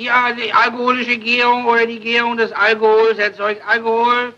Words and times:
Die, 0.00 0.08
die 0.42 0.52
alkoholische 0.54 1.18
Gärung 1.18 1.66
oder 1.66 1.84
die 1.84 2.00
Gärung 2.00 2.38
des 2.38 2.52
Alkohols 2.52 3.18
erzeugt 3.18 3.60
Alkohol. 3.68 4.32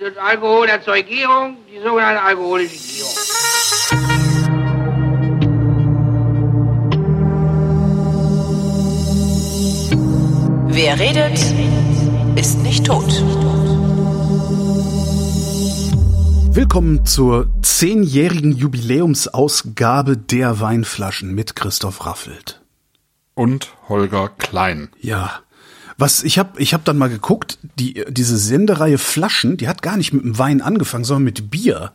Das 0.00 0.16
Alkohol 0.16 0.66
erzeugt 0.68 1.06
Gärung, 1.06 1.58
die 1.70 1.80
sogenannte 1.86 2.22
alkoholische 2.22 2.78
Gärung. 2.78 3.12
Wer 10.68 10.98
redet, 10.98 11.38
ist 12.36 12.62
nicht 12.62 12.86
tot. 12.86 13.12
Willkommen 16.54 17.04
zur 17.04 17.50
zehnjährigen 17.60 18.52
Jubiläumsausgabe 18.52 20.16
der 20.16 20.60
Weinflaschen 20.60 21.34
mit 21.34 21.54
Christoph 21.54 22.06
Raffelt. 22.06 22.61
Und 23.34 23.72
Holger 23.88 24.30
Klein. 24.38 24.88
Ja. 25.00 25.40
Was 25.98 26.22
ich 26.24 26.38
habe 26.38 26.60
ich 26.60 26.74
hab 26.74 26.84
dann 26.84 26.98
mal 26.98 27.08
geguckt, 27.08 27.58
die 27.78 28.04
diese 28.08 28.36
Sendereihe 28.36 28.98
Flaschen, 28.98 29.56
die 29.56 29.68
hat 29.68 29.82
gar 29.82 29.96
nicht 29.96 30.12
mit 30.12 30.24
dem 30.24 30.38
Wein 30.38 30.60
angefangen, 30.60 31.04
sondern 31.04 31.24
mit 31.24 31.50
Bier. 31.50 31.92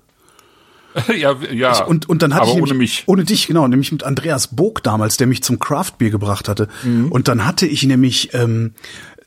ja, 1.15 1.35
ja. 1.51 1.73
Ich, 1.73 1.87
und, 1.87 2.09
und 2.09 2.21
dann 2.21 2.33
hatte 2.33 2.43
aber 2.43 2.51
ich 2.51 2.61
ohne 2.61 2.71
nämlich, 2.71 2.99
mich. 2.99 3.03
Ohne 3.07 3.23
dich, 3.23 3.47
genau, 3.47 3.67
nämlich 3.67 3.91
mit 3.91 4.03
Andreas 4.03 4.55
Bog 4.55 4.83
damals, 4.83 5.17
der 5.17 5.27
mich 5.27 5.43
zum 5.43 5.59
Craftbier 5.59 6.09
gebracht 6.09 6.47
hatte. 6.49 6.67
Mhm. 6.83 7.11
Und 7.11 7.27
dann 7.27 7.45
hatte 7.45 7.67
ich 7.67 7.83
nämlich 7.83 8.33
ähm, 8.33 8.73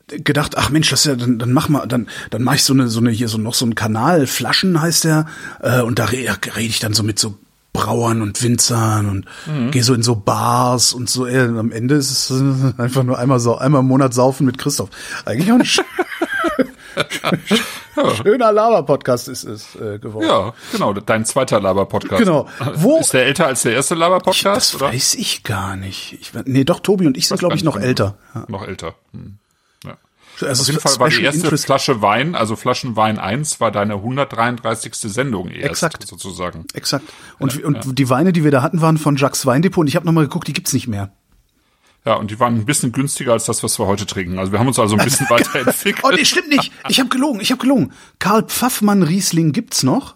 gedacht, 0.07 0.57
ach 0.57 0.69
Mensch, 0.69 0.89
das 0.89 1.01
ist 1.01 1.05
ja, 1.05 1.15
dann, 1.15 1.39
dann 1.39 1.53
mach 1.53 1.69
mal, 1.69 1.87
dann, 1.87 2.07
dann 2.29 2.43
mache 2.43 2.57
ich 2.57 2.63
so 2.63 2.73
eine, 2.73 2.87
so 2.87 2.99
eine, 2.99 3.11
hier 3.11 3.27
so 3.27 3.37
noch 3.37 3.53
so 3.53 3.65
einen 3.65 3.75
Kanal, 3.75 4.27
Flaschen 4.27 4.81
heißt 4.81 5.05
der, 5.05 5.27
äh, 5.61 5.81
und 5.81 5.99
da 5.99 6.05
rede 6.05 6.35
red 6.55 6.69
ich 6.69 6.79
dann 6.79 6.93
so 6.93 7.03
mit 7.03 7.19
so 7.19 7.37
Brauern 7.73 8.21
und 8.21 8.41
Winzern 8.43 9.07
und 9.09 9.25
Mhm. 9.47 9.71
gehe 9.71 9.83
so 9.83 9.93
in 9.93 10.03
so 10.03 10.15
Bars 10.15 10.93
und 10.93 11.09
so. 11.09 11.25
Äh, 11.25 11.39
am 11.47 11.71
Ende 11.71 11.95
ist 11.95 12.11
es 12.29 12.31
einfach 12.77 13.03
nur 13.03 13.17
einmal 13.17 13.39
so 13.39 13.57
einmal 13.57 13.81
im 13.81 13.87
Monat 13.87 14.13
saufen 14.13 14.45
mit 14.45 14.57
Christoph. 14.57 14.89
Eigentlich 15.25 15.51
auch 15.51 15.55
ein 15.55 15.63
sch- 15.65 15.81
schöner 18.23 18.51
Laber-Podcast 18.51 19.27
ist 19.29 19.43
es 19.43 19.75
äh, 19.75 19.99
geworden. 19.99 20.27
Ja, 20.27 20.53
genau, 20.71 20.93
dein 20.93 21.25
zweiter 21.25 21.59
Laber-Podcast. 21.61 22.19
Genau. 22.19 22.47
Wo- 22.75 22.99
ist 22.99 23.13
der 23.13 23.25
älter 23.25 23.47
als 23.47 23.61
der 23.63 23.73
erste 23.73 23.95
Laber-Podcast? 23.95 24.73
Das 24.73 24.75
oder? 24.75 24.87
weiß 24.93 25.15
ich 25.15 25.43
gar 25.43 25.75
nicht. 25.75 26.17
Ich, 26.19 26.31
nee, 26.45 26.63
doch, 26.63 26.79
Tobi 26.81 27.07
und 27.07 27.17
ich 27.17 27.27
sind, 27.27 27.37
glaube 27.39 27.55
ich, 27.55 27.63
noch 27.63 27.77
älter. 27.77 28.17
Ja. 28.35 28.45
Noch 28.47 28.67
älter. 28.67 28.95
Hm. 29.13 29.37
Ja. 30.41 30.47
Also 30.49 30.61
Auf 30.61 30.67
jeden 30.67 30.79
Fall 30.79 30.99
war 30.99 31.09
die 31.09 31.23
erste 31.23 31.57
Flasche 31.57 32.01
Wein, 32.01 32.35
also 32.35 32.55
Flaschenwein 32.55 33.19
1, 33.19 33.59
war 33.59 33.71
deine 33.71 33.95
133. 33.95 34.93
Sendung 34.95 35.49
erst, 35.49 35.83
Exakt. 35.83 36.07
sozusagen. 36.07 36.65
Exakt. 36.73 37.05
Und, 37.39 37.63
und 37.63 37.97
die 37.97 38.09
Weine, 38.09 38.33
die 38.33 38.43
wir 38.43 38.51
da 38.51 38.61
hatten, 38.61 38.81
waren 38.81 38.97
von 38.97 39.15
Jacques 39.15 39.45
Weindepot. 39.45 39.81
Und 39.81 39.87
ich 39.87 39.95
habe 39.95 40.05
nochmal 40.05 40.25
geguckt, 40.25 40.47
die 40.47 40.53
gibt's 40.53 40.73
nicht 40.73 40.87
mehr. 40.87 41.11
Ja, 42.05 42.15
und 42.15 42.31
die 42.31 42.39
waren 42.39 42.55
ein 42.55 42.65
bisschen 42.65 42.91
günstiger 42.91 43.33
als 43.33 43.45
das, 43.45 43.61
was 43.61 43.77
wir 43.77 43.85
heute 43.85 44.07
trinken. 44.07 44.39
Also 44.39 44.51
wir 44.51 44.59
haben 44.59 44.67
uns 44.67 44.79
also 44.79 44.97
ein 44.97 45.03
bisschen 45.03 45.27
weiterentwickelt. 45.29 46.03
Oh, 46.03 46.09
nee, 46.09 46.25
stimmt 46.25 46.49
nicht. 46.49 46.71
Ich 46.89 46.99
habe 46.99 47.09
gelogen. 47.09 47.41
Ich 47.41 47.51
habe 47.51 47.61
gelogen. 47.61 47.93
Karl 48.17 48.43
Pfaffmann 48.43 49.03
Riesling 49.03 49.51
gibt's 49.51 49.83
noch. 49.83 50.15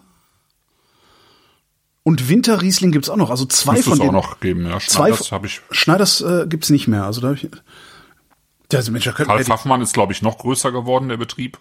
Und 2.02 2.28
Winter 2.28 2.62
Riesling 2.62 2.92
gibt's 2.92 3.08
auch 3.08 3.16
noch. 3.16 3.30
Also 3.30 3.44
zwei 3.46 3.74
Müsste 3.74 3.90
von 3.90 4.00
es 4.00 4.08
auch 4.08 4.12
noch 4.12 4.40
geben, 4.40 4.66
ja. 4.66 4.74
Das 4.74 5.32
habe 5.32 5.46
ich. 5.46 5.60
Schneiders 5.70 6.20
äh, 6.20 6.46
gibt's 6.48 6.70
nicht 6.70 6.88
mehr. 6.88 7.04
Also 7.04 7.20
da 7.20 7.28
hab 7.28 7.36
ich. 7.36 7.48
Also 8.72 8.92
Mensch, 8.92 9.08
Karl 9.12 9.44
Pfaffmann 9.44 9.80
ist, 9.80 9.92
glaube 9.92 10.12
ich, 10.12 10.22
noch 10.22 10.38
größer 10.38 10.72
geworden, 10.72 11.08
der 11.08 11.16
Betrieb. 11.16 11.58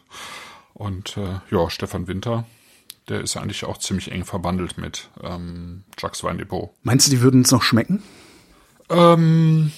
Und 0.73 1.17
äh, 1.17 1.39
ja, 1.51 1.69
Stefan 1.69 2.07
Winter, 2.07 2.45
der 3.07 3.21
ist 3.21 3.37
eigentlich 3.37 3.65
auch 3.65 3.77
ziemlich 3.77 4.11
eng 4.11 4.25
verbandelt 4.25 4.77
mit 4.77 5.09
ähm, 5.23 5.83
Jacques 5.97 6.23
Weindepot. 6.23 6.71
Meinst 6.83 7.07
du, 7.07 7.11
die 7.11 7.21
würden 7.21 7.41
uns 7.41 7.51
noch 7.51 7.61
schmecken? 7.61 8.03
Ähm, 8.89 9.71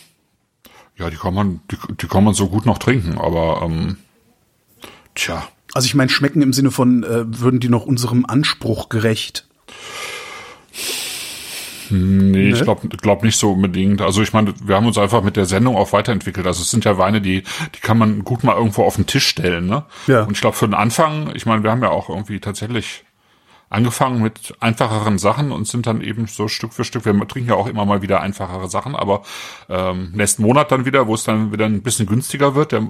ja, 0.98 1.10
die 1.10 1.18
kann 1.18 1.34
man, 1.34 1.62
die, 1.70 1.78
die 2.02 2.08
kann 2.08 2.24
man 2.24 2.34
so 2.34 2.50
gut 2.50 2.66
noch 2.66 2.80
trinken, 2.80 3.18
aber 3.18 3.62
ähm, 3.64 3.98
tja, 5.14 5.48
Also 5.74 5.86
ich 5.86 5.96
meine, 5.96 6.10
schmecken 6.10 6.42
im 6.42 6.54
Sinne 6.54 6.72
von, 6.72 7.04
äh, 7.04 7.40
würden 7.40 7.60
die 7.60 7.70
noch 7.70 7.86
unserem 7.86 8.26
Anspruch 8.26 8.90
gerecht? 8.90 9.48
Nee, 11.90 12.50
ich 12.50 12.62
glaube 12.62 12.88
glaub 12.90 13.24
nicht 13.24 13.38
so 13.38 13.52
unbedingt. 13.54 14.02
Also 14.02 14.22
ich 14.22 14.34
meine, 14.34 14.54
wir 14.64 14.76
haben 14.76 14.86
uns 14.86 14.98
einfach 14.98 15.24
mit 15.24 15.36
der 15.36 15.46
Sendung 15.46 15.76
auch 15.76 15.94
weiterentwickelt. 15.94 16.46
Also 16.46 16.62
es 16.62 16.72
sind 16.72 16.86
ja 16.86 16.98
Weine, 16.98 17.22
die, 17.22 17.44
die 17.76 17.80
kann 17.80 17.98
man 17.98 18.24
gut 18.24 18.44
mal 18.44 18.56
irgendwo 18.56 18.84
auf 18.84 18.96
den 18.96 19.06
Tisch 19.06 19.28
stellen, 19.28 19.68
ne? 19.68 19.86
Ja. 20.08 20.24
Und 20.24 20.34
ich 20.34 20.42
glaube 20.42 20.56
für 20.56 20.68
den 20.68 20.74
Anfang, 20.74 21.32
ich 21.36 21.46
meine, 21.46 21.64
wir 21.64 21.72
haben 21.72 21.82
ja 21.82 21.90
auch 21.90 22.10
irgendwie 22.10 22.40
tatsächlich 22.40 23.04
angefangen 23.70 24.22
mit 24.22 24.54
einfacheren 24.62 25.18
Sachen 25.18 25.52
und 25.52 25.68
sind 25.68 25.88
dann 25.88 26.02
eben 26.02 26.28
so 26.28 26.48
Stück 26.48 26.74
für 26.74 26.84
Stück, 26.86 27.06
wir 27.06 27.28
trinken 27.28 27.50
ja 27.50 27.56
auch 27.56 27.68
immer 27.68 27.86
mal 27.86 28.02
wieder 28.02 28.22
einfachere 28.22 28.70
Sachen, 28.70 28.96
aber 28.96 29.24
ähm, 29.70 30.12
nächsten 30.14 30.44
Monat 30.44 30.72
dann 30.72 30.86
wieder, 30.86 31.08
wo 31.08 31.16
es 31.16 31.24
dann 31.26 31.52
wieder 31.52 31.66
ein 31.66 31.82
bisschen 31.82 32.06
günstiger 32.06 32.56
wird, 32.56 32.72
der, 32.72 32.88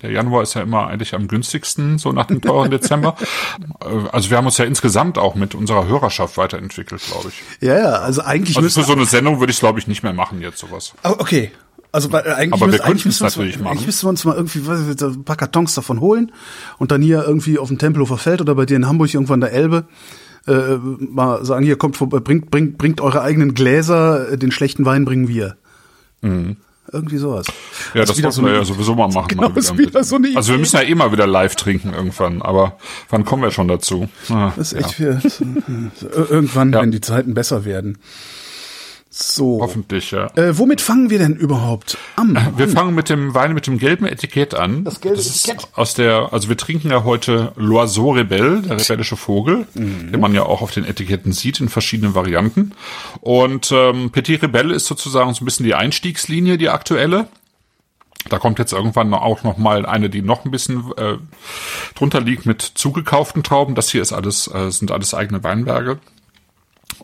der 0.00 0.10
Januar 0.12 0.42
ist 0.42 0.54
ja 0.54 0.62
immer 0.62 0.86
eigentlich 0.86 1.14
am 1.14 1.28
günstigsten, 1.28 1.98
so 1.98 2.12
nach 2.12 2.26
dem 2.26 2.40
teuren 2.40 2.70
Dezember. 2.70 3.16
Äh, 3.80 4.08
Also 4.12 4.30
wir 4.30 4.36
haben 4.36 4.46
uns 4.46 4.58
ja 4.58 4.64
insgesamt 4.64 5.18
auch 5.18 5.34
mit 5.34 5.54
unserer 5.54 5.86
Hörerschaft 5.86 6.36
weiterentwickelt, 6.36 7.02
glaube 7.06 7.28
ich. 7.28 7.42
Ja, 7.66 7.78
ja, 7.78 7.90
also 7.92 8.22
eigentlich 8.22 8.56
Also 8.56 8.80
für 8.80 8.86
so 8.86 8.92
eine 8.92 9.04
Sendung 9.06 9.40
würde 9.40 9.52
ich 9.52 9.58
glaube 9.58 9.78
ich 9.78 9.86
nicht 9.86 10.02
mehr 10.02 10.12
machen 10.12 10.40
jetzt 10.40 10.58
sowas. 10.58 10.94
Oh, 11.02 11.14
okay. 11.18 11.50
Also 11.94 12.10
weil, 12.10 12.26
äh, 12.26 12.30
eigentlich, 12.30 12.52
Aber 12.54 12.60
wir 12.62 12.66
müssen, 12.72 12.80
eigentlich, 12.82 13.02
könnten 13.04 13.08
es 13.08 13.20
müssen 13.20 13.20
wir 13.20 13.26
uns, 13.26 13.36
natürlich 13.36 13.58
machen. 13.60 13.68
eigentlich 13.68 13.86
müssen 13.86 14.04
wir 14.04 14.08
uns 14.10 14.24
mal 14.24 14.36
irgendwie 14.36 14.66
was, 14.66 14.80
weiß 14.88 14.94
ich, 14.96 15.02
ein 15.18 15.24
paar 15.24 15.36
Kartons 15.36 15.74
davon 15.74 16.00
holen 16.00 16.32
und 16.78 16.90
dann 16.90 17.00
hier 17.02 17.24
irgendwie 17.24 17.58
auf 17.58 17.68
dem 17.68 17.78
Tempelhofer 17.78 18.18
Feld 18.18 18.40
oder 18.40 18.54
bei 18.56 18.66
dir 18.66 18.76
in 18.76 18.88
Hamburg 18.88 19.14
irgendwann 19.14 19.40
der 19.40 19.52
Elbe 19.52 19.84
äh, 20.48 20.76
mal 20.98 21.44
sagen, 21.44 21.64
hier 21.64 21.76
kommt 21.76 21.96
vorbei, 21.96 22.18
bringt, 22.18 22.50
bringt, 22.50 22.78
bringt 22.78 23.00
eure 23.00 23.22
eigenen 23.22 23.54
Gläser, 23.54 24.32
äh, 24.32 24.36
den 24.36 24.50
schlechten 24.50 24.84
Wein 24.84 25.04
bringen 25.04 25.28
wir. 25.28 25.56
Irgendwie 26.92 27.16
sowas. 27.18 27.46
Mhm. 27.48 27.98
Ja, 27.98 28.04
das, 28.06 28.16
wieder 28.18 28.28
das 28.28 28.34
so 28.36 28.42
wir 28.44 28.54
ja 28.54 28.64
sowieso 28.64 28.94
mal 28.94 29.08
machen. 29.08 29.28
Genau, 29.28 29.48
mal 29.48 29.56
ist 29.56 29.76
wieder 29.78 30.02
so 30.04 30.16
eine 30.16 30.28
also 30.36 30.48
wir 30.48 30.54
Idee. 30.54 30.60
müssen 30.60 30.76
ja 30.76 30.82
eh 30.82 30.94
mal 30.94 31.12
wieder 31.12 31.26
live 31.26 31.54
trinken 31.54 31.92
irgendwann, 31.94 32.42
aber 32.42 32.76
wann 33.10 33.24
kommen 33.24 33.42
wir 33.42 33.50
schon 33.50 33.68
dazu? 33.68 34.08
Ah, 34.30 34.52
Das 34.56 34.72
ist 34.72 34.78
echt 34.84 34.98
ja, 34.98 35.18
für, 35.20 35.46
irgendwann, 36.30 36.72
Ja. 36.72 36.82
wenn 36.82 36.90
die 36.90 37.00
Zeiten 37.00 37.34
besser 37.34 37.64
werden. 37.64 37.98
So. 39.16 39.60
hoffentlich, 39.60 40.10
ja. 40.10 40.26
Äh, 40.34 40.58
womit 40.58 40.80
fangen 40.80 41.08
wir 41.08 41.20
denn 41.20 41.36
überhaupt 41.36 41.96
an? 42.16 42.36
Wir 42.56 42.68
fangen 42.68 42.96
mit 42.96 43.08
dem 43.08 43.32
Wein 43.32 43.54
mit 43.54 43.68
dem 43.68 43.78
gelben 43.78 44.06
Etikett 44.06 44.54
an. 44.54 44.82
Das 44.82 45.00
gelbe 45.00 45.18
ist 45.18 45.46
Etikett. 45.48 45.68
aus 45.74 45.94
der, 45.94 46.32
also 46.32 46.48
wir 46.48 46.56
trinken 46.56 46.90
ja 46.90 47.04
heute 47.04 47.52
L'Oiseau 47.56 48.16
Rebelle, 48.16 48.60
der 48.62 48.76
rebellische 48.80 49.16
Vogel, 49.16 49.68
Mhm. 49.74 50.10
den 50.10 50.20
man 50.20 50.34
ja 50.34 50.42
auch 50.42 50.62
auf 50.62 50.72
den 50.72 50.84
Etiketten 50.84 51.30
sieht 51.32 51.60
in 51.60 51.68
verschiedenen 51.68 52.16
Varianten. 52.16 52.72
Und 53.20 53.70
ähm, 53.70 54.10
Petit 54.10 54.42
Rebelle 54.42 54.74
ist 54.74 54.86
sozusagen 54.86 55.32
so 55.32 55.42
ein 55.42 55.44
bisschen 55.44 55.64
die 55.64 55.74
Einstiegslinie, 55.76 56.58
die 56.58 56.68
aktuelle. 56.70 57.28
Da 58.30 58.40
kommt 58.40 58.58
jetzt 58.58 58.72
irgendwann 58.72 59.14
auch 59.14 59.44
noch 59.44 59.58
mal 59.58 59.86
eine, 59.86 60.10
die 60.10 60.22
noch 60.22 60.44
ein 60.44 60.50
bisschen 60.50 60.90
äh, 60.96 61.18
drunter 61.94 62.20
liegt 62.20 62.46
mit 62.46 62.62
zugekauften 62.62 63.44
Trauben. 63.44 63.76
Das 63.76 63.90
hier 63.90 64.02
ist 64.02 64.12
alles, 64.12 64.48
äh, 64.52 64.70
sind 64.72 64.90
alles 64.90 65.14
eigene 65.14 65.44
Weinberge. 65.44 66.00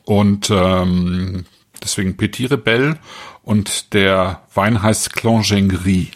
Und 0.05 0.51
ähm, 0.51 1.45
deswegen 1.83 2.17
Petit 2.17 2.51
Rebelle 2.51 2.99
und 3.43 3.95
der 3.95 4.43
Wein 4.55 4.83
heißt 4.83 5.13
Clongengris. 5.15 6.09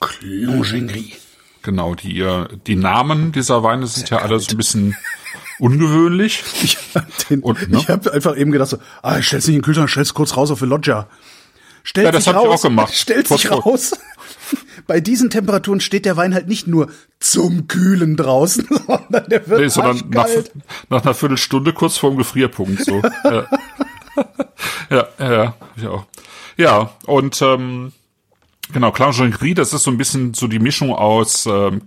Clongengris. 0.00 1.26
Genau, 1.62 1.94
die, 1.94 2.20
äh, 2.20 2.46
die 2.66 2.76
Namen 2.76 3.32
dieser 3.32 3.62
Weine 3.64 3.86
sind 3.88 4.08
ja 4.10 4.18
alle 4.18 4.38
so 4.38 4.52
ein 4.52 4.56
bisschen 4.56 4.96
ungewöhnlich. 5.58 6.44
Ich 6.62 6.78
hab, 6.94 7.28
den, 7.28 7.40
Und, 7.40 7.70
ne? 7.70 7.84
hab 7.88 8.06
einfach 8.08 8.36
eben 8.36 8.52
gedacht 8.52 8.70
so, 8.70 8.78
ah, 9.02 9.18
ich 9.18 9.26
stell's 9.26 9.46
nicht 9.46 9.56
in 9.56 9.60
den 9.60 9.64
Kühlschrank, 9.64 9.90
stell's 9.90 10.14
kurz 10.14 10.36
raus 10.36 10.50
auf 10.50 10.60
die 10.60 10.66
Loggia. 10.66 11.08
Stellt 11.82 12.06
Ja, 12.06 12.12
das 12.12 12.24
sich 12.24 12.34
hab 12.34 12.42
ich 12.42 12.48
auch 12.48 12.62
gemacht. 12.62 12.94
Stellt 12.94 13.28
sich 13.28 13.50
raus. 13.50 13.92
Bei 14.86 15.00
diesen 15.00 15.30
Temperaturen 15.30 15.80
steht 15.80 16.04
der 16.04 16.16
Wein 16.16 16.34
halt 16.34 16.48
nicht 16.48 16.66
nur 16.66 16.88
zum 17.20 17.68
Kühlen 17.68 18.16
draußen, 18.16 18.66
sondern 18.86 19.28
der 19.28 19.46
wird 19.48 19.60
Nee, 19.60 19.68
sondern 19.68 20.08
nach, 20.10 20.28
nach 20.88 21.02
einer 21.02 21.14
Viertelstunde 21.14 21.72
kurz 21.72 21.96
vorm 21.96 22.16
Gefrierpunkt. 22.16 22.84
So. 22.84 23.02
ja. 23.24 23.46
ja, 24.90 25.06
ja, 25.18 25.32
ja, 25.32 25.54
ich 25.76 25.86
auch. 25.86 26.06
Ja, 26.56 26.90
und 27.06 27.40
ähm, 27.42 27.92
genau, 28.72 28.90
Clongengris, 28.90 29.54
das 29.54 29.72
ist 29.72 29.84
so 29.84 29.90
ein 29.90 29.98
bisschen 29.98 30.34
so 30.34 30.46
die 30.46 30.58
Mischung 30.58 30.92
aus 30.92 31.46
ähm, 31.46 31.82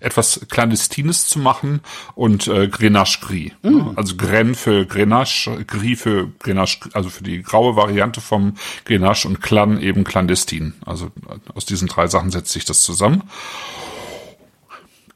etwas 0.00 0.40
Clandestines 0.50 1.26
zu 1.26 1.38
machen 1.38 1.80
und 2.14 2.48
äh, 2.48 2.68
Grenache 2.68 3.20
Gris. 3.20 3.52
Mm. 3.62 3.90
Also 3.96 4.16
Gren 4.16 4.54
für 4.54 4.86
Grenache, 4.86 5.64
Gris 5.66 6.00
für 6.00 6.28
Grenache, 6.38 6.88
also 6.94 7.10
für 7.10 7.24
die 7.24 7.42
graue 7.42 7.76
Variante 7.76 8.20
vom 8.20 8.54
Grenache 8.84 9.28
und 9.28 9.42
Clan 9.42 9.80
eben 9.80 10.04
Clandestin. 10.04 10.74
Also 10.86 11.10
aus 11.54 11.66
diesen 11.66 11.88
drei 11.88 12.06
Sachen 12.06 12.30
setzt 12.30 12.52
sich 12.52 12.64
das 12.64 12.80
zusammen. 12.80 13.24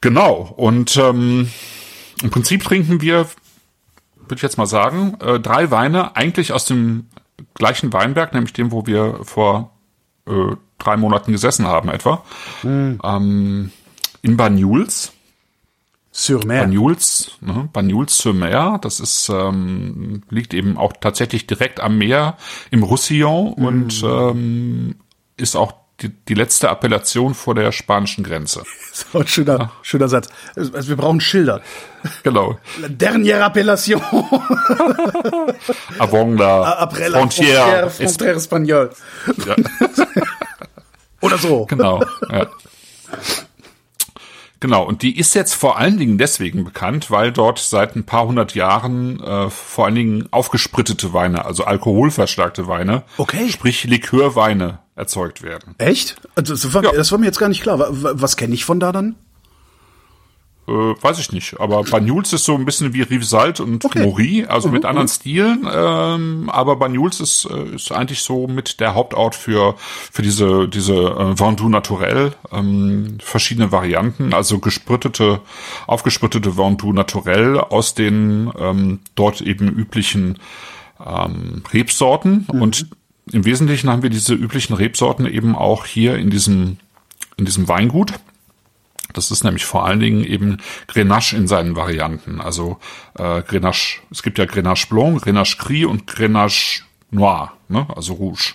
Genau, 0.00 0.54
und 0.56 0.96
ähm, 0.96 1.50
im 2.22 2.30
Prinzip 2.30 2.62
trinken 2.62 3.00
wir, 3.00 3.28
würde 4.30 4.36
ich 4.36 4.42
jetzt 4.42 4.58
mal 4.58 4.66
sagen, 4.66 5.16
äh, 5.20 5.40
drei 5.40 5.70
Weine 5.70 6.16
eigentlich 6.16 6.52
aus 6.52 6.64
dem 6.64 7.06
gleichen 7.54 7.92
Weinberg, 7.92 8.34
nämlich 8.34 8.52
dem, 8.52 8.72
wo 8.72 8.86
wir 8.86 9.20
vor 9.22 9.72
äh, 10.26 10.56
drei 10.78 10.96
Monaten 10.96 11.32
gesessen 11.32 11.66
haben 11.66 11.88
etwa. 11.88 12.24
Ähm, 13.02 13.72
in 14.22 14.36
Banyuls. 14.36 15.12
Sur 16.10 16.44
Mer. 16.44 16.62
Banyuls, 16.62 17.38
ne? 17.40 17.68
Banyuls 17.72 18.16
sur 18.18 18.34
Mer, 18.34 18.78
das 18.82 18.98
ist, 18.98 19.28
ähm, 19.28 20.22
liegt 20.30 20.52
eben 20.52 20.76
auch 20.76 20.92
tatsächlich 21.00 21.46
direkt 21.46 21.78
am 21.78 21.98
Meer 21.98 22.36
im 22.72 22.82
Roussillon 22.82 23.52
und 23.52 24.02
ähm, 24.02 24.96
ist 25.36 25.54
auch 25.54 25.74
die, 26.00 26.10
die 26.10 26.34
letzte 26.34 26.68
Appellation 26.68 27.34
vor 27.34 27.54
der 27.54 27.72
spanischen 27.72 28.24
Grenze. 28.24 28.62
Das 28.98 29.06
war 29.14 29.20
ein 29.20 29.28
schöner, 29.28 29.70
schöner 29.82 30.08
Satz. 30.08 30.28
Also 30.56 30.88
wir 30.88 30.96
brauchen 30.96 31.20
Schilder. 31.20 31.60
Genau. 32.24 32.58
La 32.80 32.88
dernière 32.88 33.42
appellation. 33.44 34.00
Avant 36.00 36.36
la 36.36 36.78
Après 36.80 37.08
la 37.08 37.18
frontière, 37.20 37.90
frontière 37.90 38.34
espagnole. 38.36 38.90
Ja, 39.46 39.54
Oder 41.20 41.38
so. 41.38 41.66
genau. 41.66 42.02
Ja. 42.30 42.46
Genau, 44.60 44.82
und 44.84 45.02
die 45.02 45.16
ist 45.16 45.34
jetzt 45.36 45.54
vor 45.54 45.78
allen 45.78 45.98
Dingen 45.98 46.18
deswegen 46.18 46.64
bekannt, 46.64 47.12
weil 47.12 47.30
dort 47.30 47.60
seit 47.60 47.94
ein 47.94 48.04
paar 48.04 48.26
hundert 48.26 48.54
Jahren 48.56 49.22
äh, 49.22 49.48
vor 49.50 49.84
allen 49.86 49.94
Dingen 49.94 50.28
aufgesprittete 50.32 51.12
Weine, 51.12 51.44
also 51.44 51.64
alkoholverstärkte 51.64 52.66
Weine, 52.66 53.04
Okay. 53.16 53.48
sprich 53.48 53.84
Likörweine 53.84 54.80
erzeugt 54.98 55.42
werden. 55.42 55.74
Echt? 55.78 56.16
Also 56.34 56.52
das 56.54 56.74
war, 56.74 56.84
Ja. 56.84 56.92
das 56.92 57.10
war 57.12 57.18
mir 57.18 57.26
jetzt 57.26 57.38
gar 57.38 57.48
nicht 57.48 57.62
klar. 57.62 57.78
Wa- 57.78 57.88
wa- 57.90 58.12
Was 58.14 58.36
kenne 58.36 58.54
ich 58.54 58.64
von 58.64 58.80
da 58.80 58.92
dann? 58.92 59.14
Äh, 60.66 60.70
weiß 60.72 61.18
ich 61.18 61.32
nicht, 61.32 61.58
aber 61.60 61.82
Banyuls 61.82 62.34
ist 62.34 62.44
so 62.44 62.54
ein 62.54 62.66
bisschen 62.66 62.92
wie 62.92 63.00
Rivesalt 63.00 63.58
und 63.60 63.86
Okay. 63.86 64.02
Mori, 64.04 64.44
also 64.46 64.68
mit 64.68 64.84
anderen 64.84 65.08
Stilen, 65.08 65.66
ähm, 65.72 66.50
aber 66.52 66.76
Banyuls 66.76 67.20
ist, 67.20 67.48
äh, 67.50 67.74
ist 67.76 67.90
eigentlich 67.90 68.20
so 68.20 68.46
mit 68.46 68.78
der 68.78 68.94
Hauptort 68.94 69.34
für 69.34 69.76
für 69.78 70.20
diese 70.20 70.68
diese 70.68 70.92
äh, 70.94 71.40
Vendoux 71.40 71.70
Naturel, 71.70 72.34
ähm, 72.52 73.16
verschiedene 73.22 73.72
Varianten, 73.72 74.34
also 74.34 74.58
gesprittete, 74.58 75.40
aufgesprittete 75.86 76.58
Vendoux 76.58 76.92
Naturel 76.92 77.58
aus 77.60 77.94
den 77.94 78.52
ähm, 78.58 79.00
dort 79.14 79.40
eben 79.40 79.68
üblichen 79.70 80.38
ähm, 81.02 81.62
Rebsorten 81.72 82.44
und 82.52 82.88
im 83.32 83.44
Wesentlichen 83.44 83.90
haben 83.90 84.02
wir 84.02 84.10
diese 84.10 84.34
üblichen 84.34 84.74
Rebsorten 84.74 85.26
eben 85.26 85.54
auch 85.54 85.86
hier 85.86 86.16
in 86.16 86.30
diesem 86.30 86.78
in 87.36 87.44
diesem 87.44 87.68
Weingut. 87.68 88.14
Das 89.14 89.30
ist 89.30 89.42
nämlich 89.42 89.64
vor 89.64 89.86
allen 89.86 90.00
Dingen 90.00 90.22
eben 90.22 90.58
Grenache 90.86 91.36
in 91.36 91.48
seinen 91.48 91.76
Varianten. 91.76 92.40
Also 92.40 92.78
äh, 93.18 93.42
Grenache, 93.42 94.00
es 94.10 94.22
gibt 94.22 94.38
ja 94.38 94.44
Grenache 94.44 94.86
Blanc, 94.88 95.22
Grenache 95.22 95.56
Gris 95.56 95.86
und 95.86 96.06
Grenache 96.06 96.82
Noir, 97.10 97.52
ne? 97.68 97.86
also 97.96 98.14
Rouge. 98.14 98.54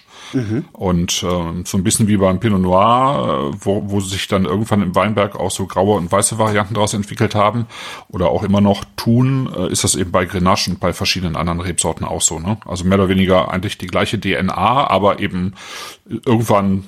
Und 0.74 1.24
ähm, 1.24 1.64
so 1.66 1.78
ein 1.78 1.84
bisschen 1.84 2.08
wie 2.08 2.18
beim 2.18 2.40
Pinot 2.40 2.62
Noir, 2.62 3.52
äh, 3.54 3.58
wo, 3.60 3.84
wo 3.90 4.00
sich 4.00 4.28
dann 4.28 4.46
irgendwann 4.46 4.82
im 4.82 4.96
Weinberg 4.96 5.36
auch 5.36 5.52
so 5.52 5.66
graue 5.66 5.98
und 5.98 6.12
weiße 6.12 6.38
Varianten 6.38 6.74
daraus 6.74 6.94
entwickelt 6.94 7.36
haben 7.36 7.68
oder 8.10 8.30
auch 8.30 8.44
immer 8.44 8.62
noch 8.62 8.84
tun, 8.96 9.50
äh, 9.56 9.72
ist 9.72 9.84
das 9.84 9.96
eben 9.96 10.12
bei 10.12 10.26
Grenache 10.26 10.72
und 10.72 10.80
bei 10.80 10.94
verschiedenen 10.94 11.36
anderen 11.36 11.60
Rebsorten 11.60 12.06
auch 12.06 12.22
so. 12.22 12.40
Ne? 12.40 12.58
Also 12.66 12.84
mehr 12.84 12.98
oder 12.98 13.10
weniger 13.10 13.52
eigentlich 13.52 13.78
die 13.78 13.88
gleiche 13.88 14.20
DNA, 14.20 14.54
aber 14.90 15.20
eben 15.20 15.54
irgendwann 16.08 16.86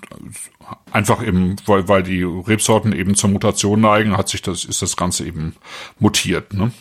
einfach 0.92 1.25
eben, 1.25 1.56
weil, 1.65 1.88
weil 1.88 2.03
die 2.03 2.24
Rebsorten 2.24 2.94
eben 2.94 3.15
zur 3.15 3.30
Mutation 3.30 3.81
neigen, 3.81 4.18
hat 4.18 4.30
sich 4.30 4.42
das, 4.42 4.65
ist 4.65 4.81
das 4.81 4.97
Ganze 4.97 5.25
eben 5.25 5.56
mutiert. 6.00 6.53
Ne? 6.53 6.71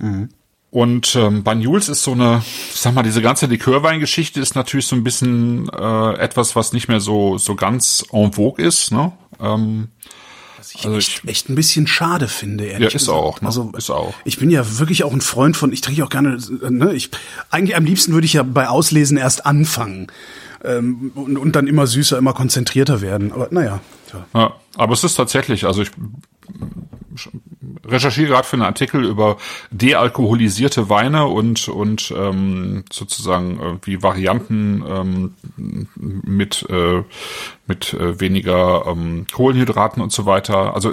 Und 0.75 1.15
ähm, 1.15 1.45
Banyuls 1.45 1.89
ist 1.89 2.03
so 2.03 2.11
eine, 2.13 2.43
ich 2.75 2.81
sag 2.81 2.95
mal, 2.95 3.05
diese 3.05 3.23
ganze 3.23 3.47
Likörweingeschichte 3.47 4.41
ist 4.41 4.57
natürlich 4.57 4.89
so 4.89 4.97
ein 4.97 5.05
bisschen 5.05 5.69
äh, 5.69 6.15
etwas, 6.15 6.57
was 6.57 6.73
nicht 6.73 6.89
mehr 6.89 6.99
so 6.99 7.39
so 7.39 7.55
ganz 7.55 8.05
en 8.13 8.33
vogue 8.33 8.65
ist. 8.65 8.91
Ne? 8.91 9.13
Ähm, 9.41 9.87
Was 10.59 10.75
ich 10.75 10.85
Also 10.85 10.97
echt, 10.99 11.21
ich- 11.23 11.31
echt 11.31 11.49
ein 11.49 11.55
bisschen 11.55 11.87
schade 11.87 12.27
finde, 12.27 12.65
ehrlich 12.65 12.81
Ja, 12.81 12.87
ist 12.97 13.07
gesagt. 13.07 13.17
auch, 13.17 13.41
ne? 13.41 13.47
Also, 13.47 13.71
Ist 13.77 13.89
auch. 13.91 14.15
Ich 14.25 14.39
bin 14.39 14.51
ja 14.51 14.65
wirklich 14.81 15.05
auch 15.05 15.13
ein 15.13 15.21
Freund 15.21 15.57
von, 15.57 15.73
ich 15.73 15.81
trinke 15.81 16.03
auch 16.05 16.09
gerne, 16.11 16.39
ne, 16.69 16.93
ich, 16.93 17.11
eigentlich 17.51 17.77
am 17.77 17.85
liebsten 17.85 18.13
würde 18.13 18.25
ich 18.25 18.33
ja 18.33 18.43
bei 18.43 18.69
Auslesen 18.69 19.17
erst 19.17 19.47
anfangen. 19.47 20.09
Ähm, 20.65 21.13
und, 21.15 21.39
und 21.39 21.55
dann 21.55 21.69
immer 21.69 21.87
süßer, 21.87 22.19
immer 22.19 22.33
konzentrierter 22.33 23.01
werden. 23.01 23.31
Aber 23.31 23.47
naja. 23.53 23.79
Ja, 24.35 24.55
aber 24.77 24.93
es 24.95 25.05
ist 25.05 25.15
tatsächlich, 25.15 25.67
also 25.67 25.83
ich 25.83 25.91
recherchiere 27.87 28.29
gerade 28.29 28.47
für 28.47 28.55
einen 28.55 28.63
Artikel 28.63 29.05
über 29.05 29.37
dealkoholisierte 29.71 30.89
Weine 30.89 31.27
und 31.27 31.69
und 31.69 32.13
ähm, 32.17 32.85
sozusagen 32.93 33.61
äh, 33.61 33.87
wie 33.87 34.03
Varianten 34.03 34.85
ähm, 34.87 35.35
mit 35.97 36.67
äh, 36.71 37.03
mit 37.67 37.95
äh, 37.95 38.21
weniger 38.21 38.85
ähm, 38.87 39.27
Kohlenhydraten 39.33 40.03
und 40.03 40.13
so 40.13 40.27
weiter. 40.27 40.75
Also 40.75 40.93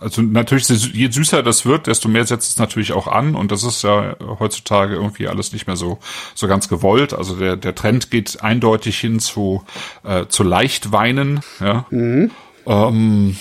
also 0.00 0.20
natürlich 0.20 0.68
je 0.68 1.10
süßer 1.10 1.42
das 1.42 1.64
wird, 1.64 1.86
desto 1.86 2.08
mehr 2.08 2.26
setzt 2.26 2.50
es 2.50 2.58
natürlich 2.58 2.92
auch 2.92 3.06
an 3.06 3.34
und 3.34 3.50
das 3.50 3.62
ist 3.62 3.82
ja 3.82 4.16
heutzutage 4.38 4.94
irgendwie 4.94 5.28
alles 5.28 5.52
nicht 5.52 5.66
mehr 5.66 5.76
so 5.76 5.98
so 6.34 6.46
ganz 6.46 6.68
gewollt. 6.68 7.14
Also 7.14 7.36
der 7.36 7.56
der 7.56 7.74
Trend 7.74 8.10
geht 8.10 8.42
eindeutig 8.42 8.98
hin 8.98 9.20
zu 9.20 9.64
äh, 10.04 10.26
zu 10.26 10.42
Leichtweinen. 10.42 11.40
Ja. 11.60 11.86
Ähm, 12.66 13.36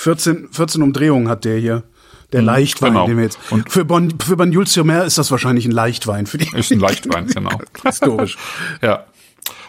14, 0.00 0.48
14 0.50 0.82
Umdrehungen 0.82 1.28
hat 1.28 1.44
der 1.44 1.58
hier. 1.58 1.82
Der 2.32 2.42
Leichtwein, 2.42 2.92
genau. 2.92 3.06
den 3.06 3.16
wir 3.16 3.24
jetzt. 3.24 3.38
Und- 3.50 3.70
für 3.70 3.84
bon, 3.84 4.14
für 4.24 4.36
Banyuls 4.36 4.72
sur 4.72 4.84
Mer 4.84 5.04
ist 5.04 5.18
das 5.18 5.30
wahrscheinlich 5.32 5.66
ein 5.66 5.72
Leichtwein 5.72 6.26
für 6.26 6.38
die. 6.38 6.48
Ist 6.56 6.70
ein 6.70 6.78
Leichtwein, 6.88 7.26
genau. 7.26 7.50
Historisch. 7.84 8.38
Ja. 8.82 9.04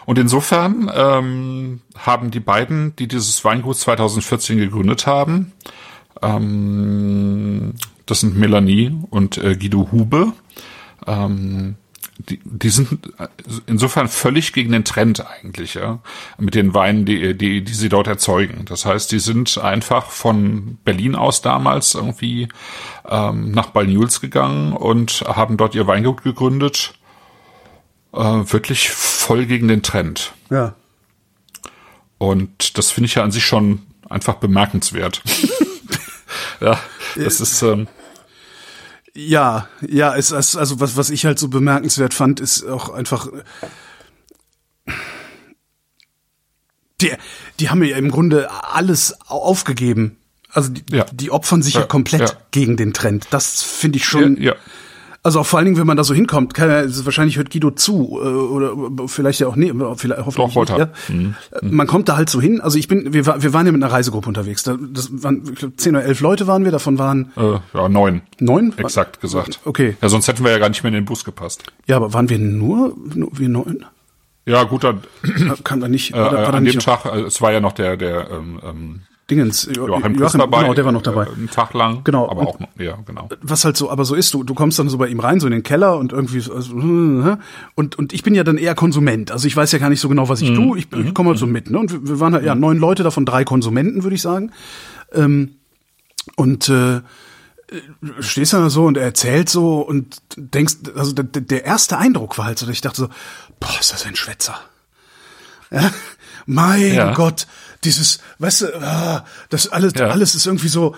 Und 0.06 0.18
insofern 0.18 0.90
ähm, 0.94 1.80
haben 1.96 2.30
die 2.30 2.40
beiden, 2.40 2.94
die 2.96 3.08
dieses 3.08 3.44
Weingut 3.44 3.76
2014 3.76 4.58
gegründet 4.58 5.06
haben, 5.06 5.52
ähm, 6.22 7.74
das 8.06 8.20
sind 8.20 8.36
Melanie 8.36 8.96
und 9.10 9.38
äh, 9.38 9.56
Guido 9.56 9.88
Hube, 9.92 10.32
ähm, 11.06 11.76
die, 12.28 12.40
die 12.44 12.70
sind 12.70 13.12
insofern 13.66 14.08
völlig 14.08 14.52
gegen 14.52 14.72
den 14.72 14.84
Trend 14.84 15.26
eigentlich, 15.26 15.74
ja, 15.74 16.00
mit 16.38 16.54
den 16.54 16.74
Weinen, 16.74 17.04
die, 17.04 17.36
die, 17.36 17.62
die 17.62 17.74
sie 17.74 17.88
dort 17.88 18.06
erzeugen. 18.06 18.64
Das 18.64 18.84
heißt, 18.84 19.12
die 19.12 19.18
sind 19.18 19.58
einfach 19.58 20.06
von 20.06 20.78
Berlin 20.84 21.14
aus 21.14 21.42
damals 21.42 21.94
irgendwie 21.94 22.48
ähm, 23.08 23.50
nach 23.52 23.70
Banyuls 23.70 24.20
gegangen 24.20 24.72
und 24.72 25.24
haben 25.26 25.56
dort 25.56 25.74
ihr 25.74 25.86
Weingut 25.86 26.22
gegründet 26.22 26.94
äh, 28.12 28.18
wirklich 28.18 28.90
voll 28.90 29.46
gegen 29.46 29.68
den 29.68 29.82
Trend. 29.82 30.32
Ja. 30.50 30.74
Und 32.18 32.78
das 32.78 32.90
finde 32.90 33.06
ich 33.06 33.16
ja 33.16 33.24
an 33.24 33.32
sich 33.32 33.44
schon 33.44 33.82
einfach 34.08 34.34
bemerkenswert. 34.34 35.22
ja, 36.60 36.78
das 37.16 37.40
ist, 37.40 37.62
ähm, 37.62 37.88
Ja, 39.14 39.68
ja, 39.86 40.16
es 40.16 40.30
ist 40.30 40.56
also 40.56 40.80
was 40.80 40.96
was 40.96 41.10
ich 41.10 41.26
halt 41.26 41.38
so 41.38 41.48
bemerkenswert 41.48 42.14
fand, 42.14 42.40
ist 42.40 42.64
auch 42.66 42.88
einfach 42.90 43.28
die 47.00 47.12
die 47.60 47.68
haben 47.70 47.82
ja 47.82 47.96
im 47.96 48.10
Grunde 48.10 48.50
alles 48.50 49.14
au- 49.28 49.42
aufgegeben. 49.42 50.16
Also 50.50 50.70
die, 50.70 50.84
Ja. 50.94 51.04
die 51.12 51.30
opfern 51.30 51.62
sich 51.62 51.74
ja, 51.74 51.80
Ja, 51.80 51.86
komplett 51.86 52.20
ja. 52.30 52.36
gegen 52.50 52.76
den 52.76 52.92
Trend. 52.92 53.26
Das 53.30 53.62
finde 53.62 53.98
ich 53.98 54.04
schon. 54.04 54.40
ja, 54.40 54.54
Also 55.24 55.38
auch 55.38 55.46
vor 55.46 55.58
allen 55.60 55.66
Dingen, 55.66 55.78
wenn 55.78 55.86
man 55.86 55.96
da 55.96 56.02
so 56.02 56.14
hinkommt, 56.14 56.52
kann 56.52 56.68
wahrscheinlich 57.04 57.36
hört 57.36 57.50
Guido 57.50 57.70
zu 57.70 58.18
äh, 58.20 58.26
oder 58.26 59.06
vielleicht 59.06 59.38
ja 59.38 59.46
auch 59.46 59.54
nee, 59.54 59.72
vielleicht 59.96 60.18
hoffentlich 60.26 60.34
Doch, 60.34 60.54
wollte 60.56 60.72
nicht, 60.72 60.88
er. 61.08 61.14
Mhm. 61.14 61.34
ja. 61.52 61.58
Äh, 61.58 61.66
Man 61.66 61.86
kommt 61.86 62.08
da 62.08 62.16
halt 62.16 62.28
so 62.28 62.40
hin. 62.40 62.60
Also 62.60 62.76
ich 62.76 62.88
bin, 62.88 63.12
wir, 63.12 63.24
wir 63.24 63.52
waren 63.52 63.66
ja 63.66 63.70
mit 63.70 63.80
einer 63.82 63.92
Reisegruppe 63.92 64.26
unterwegs. 64.26 64.64
Da, 64.64 64.76
das 64.80 65.10
waren 65.22 65.42
ich 65.52 65.54
glaub, 65.60 65.78
zehn 65.78 65.94
oder 65.94 66.04
elf 66.04 66.20
Leute 66.20 66.48
waren 66.48 66.64
wir. 66.64 66.72
Davon 66.72 66.98
waren 66.98 67.30
äh, 67.36 67.58
ja, 67.72 67.88
neun. 67.88 68.22
neun. 68.40 68.74
Exakt 68.76 69.20
gesagt. 69.20 69.60
Okay. 69.64 69.96
Ja, 70.02 70.08
sonst 70.08 70.26
hätten 70.26 70.42
wir 70.42 70.50
ja 70.50 70.58
gar 70.58 70.68
nicht 70.68 70.82
mehr 70.82 70.88
in 70.88 70.94
den 70.94 71.04
Bus 71.04 71.24
gepasst. 71.24 71.62
Ja, 71.86 71.96
aber 71.96 72.12
waren 72.12 72.28
wir 72.28 72.38
nur, 72.40 72.96
nur 73.14 73.30
wir 73.32 73.48
neun? 73.48 73.84
Ja, 74.44 74.64
gut, 74.64 74.82
dann 74.82 75.02
Kam 75.62 75.78
da 75.80 75.86
nicht? 75.86 76.14
äh, 76.14 76.18
War 76.18 76.30
da, 76.30 76.36
war 76.38 76.50
da 76.50 76.58
an 76.58 76.64
nicht 76.64 76.74
dem 76.74 76.78
noch 76.78 77.02
Tag, 77.02 77.14
äh, 77.14 77.20
es 77.20 77.40
war 77.40 77.52
ja 77.52 77.60
noch 77.60 77.72
der, 77.74 77.96
der 77.96 78.28
ähm, 78.32 78.60
ähm, 78.64 79.00
Dingens? 79.30 79.68
Jo- 79.74 79.86
Joachim 79.86 80.16
Kuss 80.16 80.32
dabei. 80.32 80.62
Genau, 80.62 80.74
der 80.74 80.84
war 80.84 80.92
noch 80.92 81.02
dabei. 81.02 81.24
Äh, 81.24 81.32
einen 81.32 81.48
Tag 81.50 81.72
lang. 81.74 82.02
Genau. 82.04 82.28
Aber 82.28 82.42
auch 82.42 82.58
noch, 82.58 82.68
ja, 82.78 82.98
genau. 83.06 83.28
was 83.40 83.64
halt 83.64 83.76
so, 83.76 83.90
aber 83.90 84.04
so 84.04 84.14
ist, 84.14 84.34
du, 84.34 84.42
du 84.44 84.52
kommst 84.54 84.78
dann 84.78 84.88
so 84.88 84.98
bei 84.98 85.06
ihm 85.08 85.20
rein, 85.20 85.38
so 85.40 85.46
in 85.46 85.52
den 85.52 85.62
Keller 85.62 85.96
und 85.96 86.12
irgendwie 86.12 86.40
so, 86.40 86.52
also, 86.54 86.76
äh, 86.78 87.36
und, 87.74 87.96
und 87.98 88.12
ich 88.12 88.22
bin 88.22 88.34
ja 88.34 88.44
dann 88.44 88.58
eher 88.58 88.74
Konsument. 88.74 89.30
Also 89.30 89.46
ich 89.46 89.56
weiß 89.56 89.70
ja 89.72 89.78
gar 89.78 89.88
nicht 89.90 90.00
so 90.00 90.08
genau, 90.08 90.28
was 90.28 90.42
ich 90.42 90.50
Mhm. 90.50 90.54
tue. 90.56 90.78
Ich, 90.78 90.92
ich 90.92 91.14
komme 91.14 91.30
halt 91.30 91.38
so 91.38 91.46
mit, 91.46 91.70
ne? 91.70 91.78
Und 91.78 91.92
wir, 91.92 92.06
wir 92.08 92.20
waren 92.20 92.34
halt, 92.34 92.44
ja, 92.44 92.54
neun 92.54 92.78
Leute, 92.78 93.02
davon 93.04 93.24
drei 93.24 93.44
Konsumenten, 93.44 94.02
würde 94.02 94.16
ich 94.16 94.22
sagen. 94.22 94.50
Ähm, 95.12 95.52
und 96.36 96.68
äh, 96.68 97.00
stehst 98.20 98.52
dann 98.52 98.62
da 98.62 98.70
so 98.70 98.84
und 98.84 98.96
er 98.98 99.04
erzählt 99.04 99.48
so 99.48 99.80
und 99.80 100.20
denkst, 100.36 100.74
also 100.94 101.12
der, 101.12 101.24
der 101.24 101.64
erste 101.64 101.96
Eindruck 101.96 102.36
war 102.38 102.44
halt 102.46 102.58
so, 102.58 102.66
dass 102.66 102.74
ich 102.74 102.80
dachte 102.82 103.02
so, 103.02 103.08
boah, 103.60 103.70
ist 103.80 103.92
das 103.92 104.04
ein 104.04 104.16
Schwätzer. 104.16 104.56
Ja? 105.70 105.90
Mein 106.44 106.92
Ja. 106.94 107.14
Gott, 107.14 107.46
dieses, 107.84 108.18
weißt 108.38 108.60
du, 108.62 108.80
ah, 108.82 109.24
das 109.50 109.68
alles, 109.68 109.92
Ja. 109.96 110.08
alles 110.08 110.34
ist 110.34 110.46
irgendwie 110.46 110.68
so, 110.68 110.94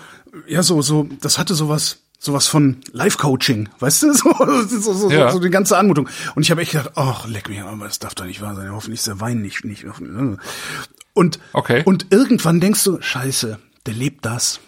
ja, 0.47 0.63
so, 0.63 0.81
so, 0.81 1.07
das 1.21 1.37
hatte 1.37 1.55
sowas, 1.55 1.97
sowas 2.19 2.47
von 2.47 2.77
Life-Coaching, 2.91 3.69
weißt 3.79 4.03
du, 4.03 4.13
so, 4.13 4.33
so, 4.67 4.93
so, 4.93 5.11
Ja. 5.11 5.31
so 5.31 5.39
die 5.39 5.49
ganze 5.49 5.77
Anmutung. 5.77 6.07
Und 6.35 6.43
ich 6.43 6.51
habe 6.51 6.61
echt 6.61 6.71
gedacht, 6.71 6.91
ach, 6.95 7.27
leck 7.27 7.49
mich, 7.49 7.61
aber 7.61 7.85
das 7.85 7.99
darf 7.99 8.15
doch 8.15 8.25
nicht 8.25 8.41
wahr 8.41 8.55
sein. 8.55 8.71
Hoffentlich 8.71 8.99
ist 8.99 9.07
der 9.07 9.19
Wein 9.19 9.41
nicht, 9.41 9.65
nicht. 9.65 9.85
Und, 11.13 11.39
Okay. 11.53 11.81
und 11.85 12.07
irgendwann 12.09 12.59
denkst 12.59 12.83
du, 12.83 13.01
scheiße, 13.01 13.59
der 13.85 13.93
lebt 13.93 14.25
das. 14.25 14.59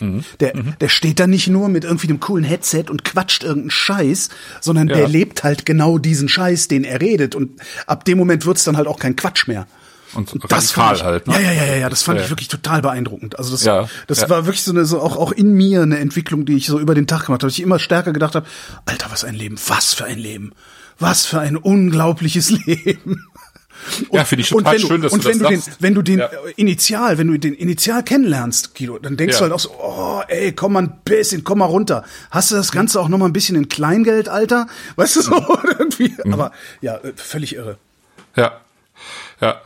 Mhm. 0.00 0.24
Der, 0.40 0.52
der 0.52 0.88
steht 0.88 1.20
da 1.20 1.28
nicht 1.28 1.46
nur 1.46 1.68
mit 1.68 1.84
irgendwie 1.84 2.08
einem 2.08 2.18
coolen 2.18 2.44
Headset 2.44 2.86
und 2.90 3.04
quatscht 3.04 3.44
irgendeinen 3.44 3.70
Scheiß, 3.70 4.30
sondern 4.60 4.88
der 4.88 5.02
Ja. 5.02 5.06
lebt 5.06 5.44
halt 5.44 5.64
genau 5.64 5.98
diesen 5.98 6.28
Scheiß, 6.28 6.66
den 6.66 6.82
er 6.82 7.00
redet. 7.00 7.36
Und 7.36 7.60
ab 7.86 8.04
dem 8.04 8.18
Moment 8.18 8.44
wird's 8.46 8.64
dann 8.64 8.76
halt 8.76 8.88
auch 8.88 8.98
kein 8.98 9.14
Quatsch 9.14 9.46
mehr. 9.46 9.66
Und 10.14 10.32
das 10.50 10.76
radikal 10.78 10.96
ich, 10.96 11.02
halt. 11.04 11.26
Ne? 11.26 11.34
Ja, 11.34 11.40
ja, 11.40 11.52
ja, 11.52 11.64
ja, 11.64 11.74
ja, 11.76 11.88
das 11.88 12.02
fand 12.02 12.18
Ja. 12.18 12.24
ich 12.24 12.30
wirklich 12.30 12.48
total 12.48 12.80
beeindruckend. 12.82 13.38
Also 13.38 13.50
das, 13.50 13.64
Ja, 13.64 13.88
das 14.06 14.20
ja. 14.22 14.28
war 14.30 14.46
wirklich 14.46 14.62
so 14.62 14.70
eine, 14.72 14.84
so 14.84 15.00
auch, 15.00 15.16
auch 15.16 15.32
in 15.32 15.52
mir 15.52 15.82
eine 15.82 15.98
Entwicklung, 15.98 16.44
die 16.46 16.56
ich 16.56 16.66
so 16.66 16.78
über 16.78 16.94
den 16.94 17.06
Tag 17.06 17.26
gemacht 17.26 17.42
habe. 17.42 17.50
Ich 17.50 17.60
immer 17.60 17.78
stärker 17.78 18.12
gedacht 18.12 18.34
habe, 18.34 18.46
Alter, 18.86 19.06
was 19.10 19.24
ein 19.24 19.34
Leben, 19.34 19.56
was 19.66 19.94
für 19.94 20.04
ein 20.04 20.18
Leben, 20.18 20.52
was 20.98 21.26
für 21.26 21.40
ein 21.40 21.56
unglaubliches 21.56 22.50
Leben. 22.66 23.26
Ja, 24.10 24.24
finde 24.24 24.40
ich 24.40 24.48
total 24.48 24.78
schön, 24.78 25.02
dass 25.02 25.12
und 25.12 25.22
du 25.24 25.28
wenn 25.28 25.38
das 25.38 25.48
du 25.48 25.54
den, 25.54 25.60
sagst. 25.60 25.82
wenn 25.82 25.94
du 25.94 26.02
den 26.02 26.18
Ja. 26.20 26.30
Initial, 26.56 27.18
wenn 27.18 27.26
du 27.28 27.38
den 27.38 27.52
Initial 27.52 28.02
kennenlernst, 28.02 28.74
Guido, 28.74 28.98
dann 28.98 29.18
denkst 29.18 29.34
Ja. 29.34 29.38
du 29.40 29.42
halt 29.44 29.52
auch 29.52 29.60
so, 29.60 29.70
oh, 29.78 30.22
ey, 30.28 30.52
komm 30.52 30.72
mal 30.72 30.84
ein 30.84 30.98
bisschen, 31.04 31.44
komm 31.44 31.58
mal 31.58 31.66
runter. 31.66 32.02
Hast 32.30 32.50
du 32.50 32.54
das 32.54 32.72
Ganze 32.72 32.98
auch 33.00 33.08
noch 33.08 33.18
mal 33.18 33.26
ein 33.26 33.34
bisschen 33.34 33.54
in 33.54 33.68
Kleingeld, 33.68 34.30
Alter? 34.30 34.66
Weißt 34.96 35.16
du 35.16 35.20
so 35.22 35.58
irgendwie? 35.78 36.14
Mhm. 36.24 36.32
Aber 36.32 36.52
ja, 36.80 36.94
äh, 36.96 37.12
völlig 37.16 37.54
irre. 37.54 37.76
Ja. 38.34 38.60
Ja. 39.42 39.60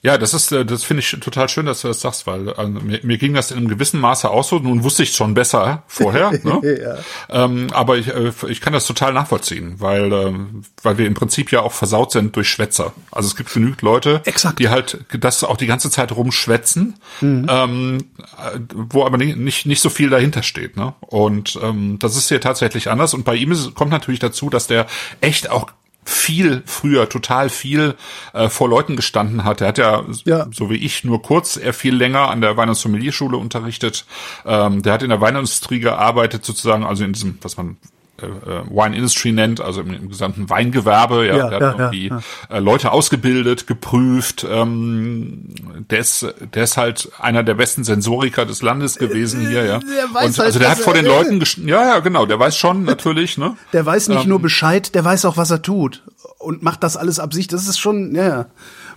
Ja, 0.00 0.16
das 0.16 0.32
ist, 0.32 0.52
äh, 0.52 0.64
das 0.64 0.84
finde 0.84 1.00
ich 1.00 1.10
total 1.10 1.48
schön, 1.48 1.66
dass 1.66 1.80
du 1.80 1.88
das 1.88 2.00
sagst, 2.00 2.26
weil 2.28 2.50
äh, 2.50 2.66
mir, 2.68 3.00
mir 3.02 3.18
ging 3.18 3.34
das 3.34 3.50
in 3.50 3.56
einem 3.56 3.68
gewissen 3.68 3.98
Maße 3.98 4.30
auch 4.30 4.44
so. 4.44 4.60
Nun 4.60 4.84
wusste 4.84 5.02
ich 5.02 5.12
schon 5.12 5.34
besser 5.34 5.82
vorher, 5.88 6.30
ne? 6.44 6.60
Ja. 6.80 7.44
ähm, 7.44 7.66
aber 7.72 7.98
ich, 7.98 8.06
äh, 8.08 8.30
ich 8.48 8.60
kann 8.60 8.72
das 8.72 8.86
total 8.86 9.12
nachvollziehen, 9.12 9.74
weil, 9.78 10.12
ähm, 10.12 10.62
weil 10.84 10.98
wir 10.98 11.06
im 11.06 11.14
Prinzip 11.14 11.50
ja 11.50 11.62
auch 11.62 11.72
versaut 11.72 12.12
sind 12.12 12.36
durch 12.36 12.48
Schwätzer. 12.48 12.92
Also 13.10 13.26
es 13.26 13.34
gibt 13.34 13.52
genügend 13.52 13.82
Leute, 13.82 14.22
Exakt. 14.24 14.60
die 14.60 14.68
halt 14.68 15.04
das 15.18 15.42
auch 15.42 15.56
die 15.56 15.66
ganze 15.66 15.90
Zeit 15.90 16.12
rumschwätzen, 16.12 16.94
ähm, 17.20 17.98
äh, 18.20 18.58
wo 18.70 19.04
aber 19.04 19.18
nicht, 19.18 19.36
nicht, 19.36 19.66
nicht 19.66 19.80
so 19.80 19.90
viel 19.90 20.10
dahinter 20.10 20.44
steht. 20.44 20.76
Ne? 20.76 20.94
Und 21.00 21.58
ähm, 21.60 21.98
das 21.98 22.16
ist 22.16 22.28
hier 22.28 22.40
tatsächlich 22.40 22.88
anders. 22.88 23.14
Und 23.14 23.24
bei 23.24 23.34
ihm 23.34 23.50
ist, 23.50 23.74
kommt 23.74 23.90
natürlich 23.90 24.20
dazu, 24.20 24.48
dass 24.48 24.68
der 24.68 24.86
echt 25.20 25.50
auch 25.50 25.72
viel 26.08 26.62
früher 26.66 27.08
total 27.08 27.50
viel 27.50 27.94
äh, 28.32 28.48
vor 28.48 28.68
Leuten 28.68 28.96
gestanden 28.96 29.44
hat. 29.44 29.60
Er 29.60 29.68
hat 29.68 29.78
ja, 29.78 30.04
Ja. 30.24 30.46
so 30.52 30.70
wie 30.70 30.76
ich 30.76 31.04
nur 31.04 31.20
kurz, 31.22 31.56
er 31.56 31.74
viel 31.74 31.94
länger 31.94 32.28
an 32.30 32.40
der 32.40 32.56
Wein- 32.56 32.70
und 32.70 32.74
Sommelierschule 32.76 33.36
unterrichtet. 33.36 34.06
Ähm, 34.46 34.82
der 34.82 34.94
hat 34.94 35.02
in 35.02 35.10
der 35.10 35.20
Weinindustrie 35.20 35.80
gearbeitet, 35.80 36.44
sozusagen, 36.44 36.84
also 36.84 37.04
in 37.04 37.12
diesem, 37.12 37.38
was 37.42 37.56
man 37.56 37.76
äh, 38.20 38.26
äh, 38.26 38.62
Wine 38.70 38.96
Industry 38.96 39.32
nennt, 39.32 39.60
also 39.60 39.80
im, 39.80 39.92
im 39.94 40.08
gesamten 40.08 40.50
Weingewerbe. 40.50 41.26
Ja, 41.26 41.36
Ja, 41.36 41.48
der 41.50 41.60
ja, 41.60 41.66
hat 41.68 41.78
irgendwie 41.78 42.08
ja, 42.08 42.20
Äh, 42.50 42.60
Leute 42.60 42.92
ausgebildet, 42.92 43.66
geprüft. 43.66 44.46
Ähm, 44.50 45.44
der 45.90 46.00
ist, 46.00 46.26
der 46.54 46.64
ist 46.64 46.76
halt 46.76 47.10
einer 47.18 47.42
der 47.42 47.54
besten 47.54 47.84
Sensoriker 47.84 48.44
des 48.46 48.62
Landes 48.62 48.96
gewesen 48.96 49.40
hier. 49.48 49.64
Ja, 49.64 49.78
der 49.78 50.14
weiß 50.14 50.26
und 50.26 50.38
halt, 50.38 50.46
also 50.46 50.58
der 50.58 50.70
hat 50.70 50.78
vor 50.78 50.94
den. 50.94 51.06
Leuten, 51.06 51.42
ja, 51.66 51.82
ja, 51.84 51.98
genau, 52.00 52.26
der 52.26 52.38
weiß 52.38 52.56
schon 52.56 52.84
natürlich, 52.84 53.38
ne. 53.38 53.56
Der 53.72 53.84
weiß 53.86 54.08
nicht 54.08 54.24
Ähm, 54.24 54.28
nur 54.28 54.40
Bescheid, 54.40 54.94
der 54.94 55.04
weiß 55.04 55.24
auch, 55.24 55.36
was 55.36 55.50
er 55.50 55.62
tut. 55.62 56.02
Und 56.38 56.62
macht 56.62 56.82
das 56.82 56.96
alles 56.96 57.18
Absicht. 57.18 57.52
Das 57.52 57.66
ist 57.68 57.78
schon, 57.78 58.14
ja, 58.14 58.26
ja. 58.28 58.46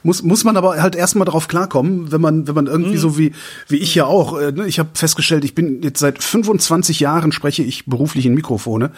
Muss, 0.03 0.24
muss 0.24 0.43
man 0.43 0.58
aber 0.58 0.81
halt 0.81 0.96
erstmal 0.96 1.25
darauf 1.25 1.48
klarkommen, 1.48 2.12
wenn 2.12 2.22
man, 2.22 2.48
wenn 2.48 2.55
man 2.55 2.67
irgendwie 2.67 2.98
so 2.98 3.17
wie, 3.17 3.34
wie 3.67 3.77
ich 3.77 3.93
ja 3.93 4.05
auch, 4.05 4.38
äh, 4.39 4.51
ne, 4.51 4.65
ich 4.65 4.79
habe 4.79 4.89
festgestellt, 4.93 5.43
ich 5.43 5.53
bin 5.53 5.84
jetzt 5.84 6.00
seit 6.00 6.24
25 6.24 7.00
Jahren 7.00 7.31
spreche 7.31 7.62
ich 7.63 7.86
beruflich 7.86 8.25
in 8.25 8.34
Mikrofone. 8.34 8.91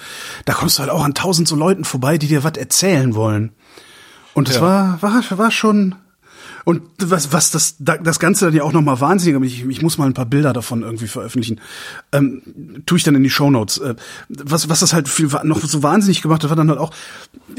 Da 0.46 0.54
kommst 0.54 0.78
du 0.78 0.82
halt 0.82 0.92
auch 0.92 1.04
an 1.04 1.14
tausend 1.14 1.48
so 1.48 1.56
Leuten 1.56 1.84
vorbei, 1.84 2.18
die 2.18 2.28
dir 2.28 2.44
was 2.44 2.54
erzählen 2.58 3.16
wollen. 3.16 3.52
Und 4.34 4.48
das 4.48 4.56
Ja. 4.56 4.62
war, 4.62 5.02
war, 5.02 5.24
war 5.38 5.52
schon, 5.52 5.96
und 6.66 6.82
was, 7.00 7.34
was 7.34 7.52
das, 7.52 7.76
da- 7.80 7.98
das 7.98 8.20
Ganze 8.20 8.46
dann 8.46 8.54
ja 8.56 8.64
auch 8.64 8.72
nochmal 8.72 9.00
wahnsinnig, 9.02 9.36
aber 9.36 9.46
ich, 9.46 9.66
ich 9.66 9.82
muss 9.82 9.98
mal 9.98 10.06
ein 10.06 10.14
paar 10.14 10.26
Bilder 10.26 10.54
davon 10.54 10.82
irgendwie 10.84 11.08
veröffentlichen. 11.08 11.60
Ähm, 12.12 12.42
tue 12.86 12.98
ich 12.98 13.04
dann 13.04 13.16
in 13.16 13.24
die 13.24 13.30
Shownotes. 13.30 13.78
Äh, 13.80 13.96
was, 14.30 14.70
was 14.70 14.80
das 14.80 14.94
halt 14.94 15.08
viel 15.10 15.30
noch 15.44 15.60
so 15.62 15.84
wahnsinnig 15.84 16.22
gemacht 16.22 16.44
hat, 16.44 16.50
war 16.50 16.58
dann 16.58 16.70
halt 16.70 16.80
auch, 16.80 16.92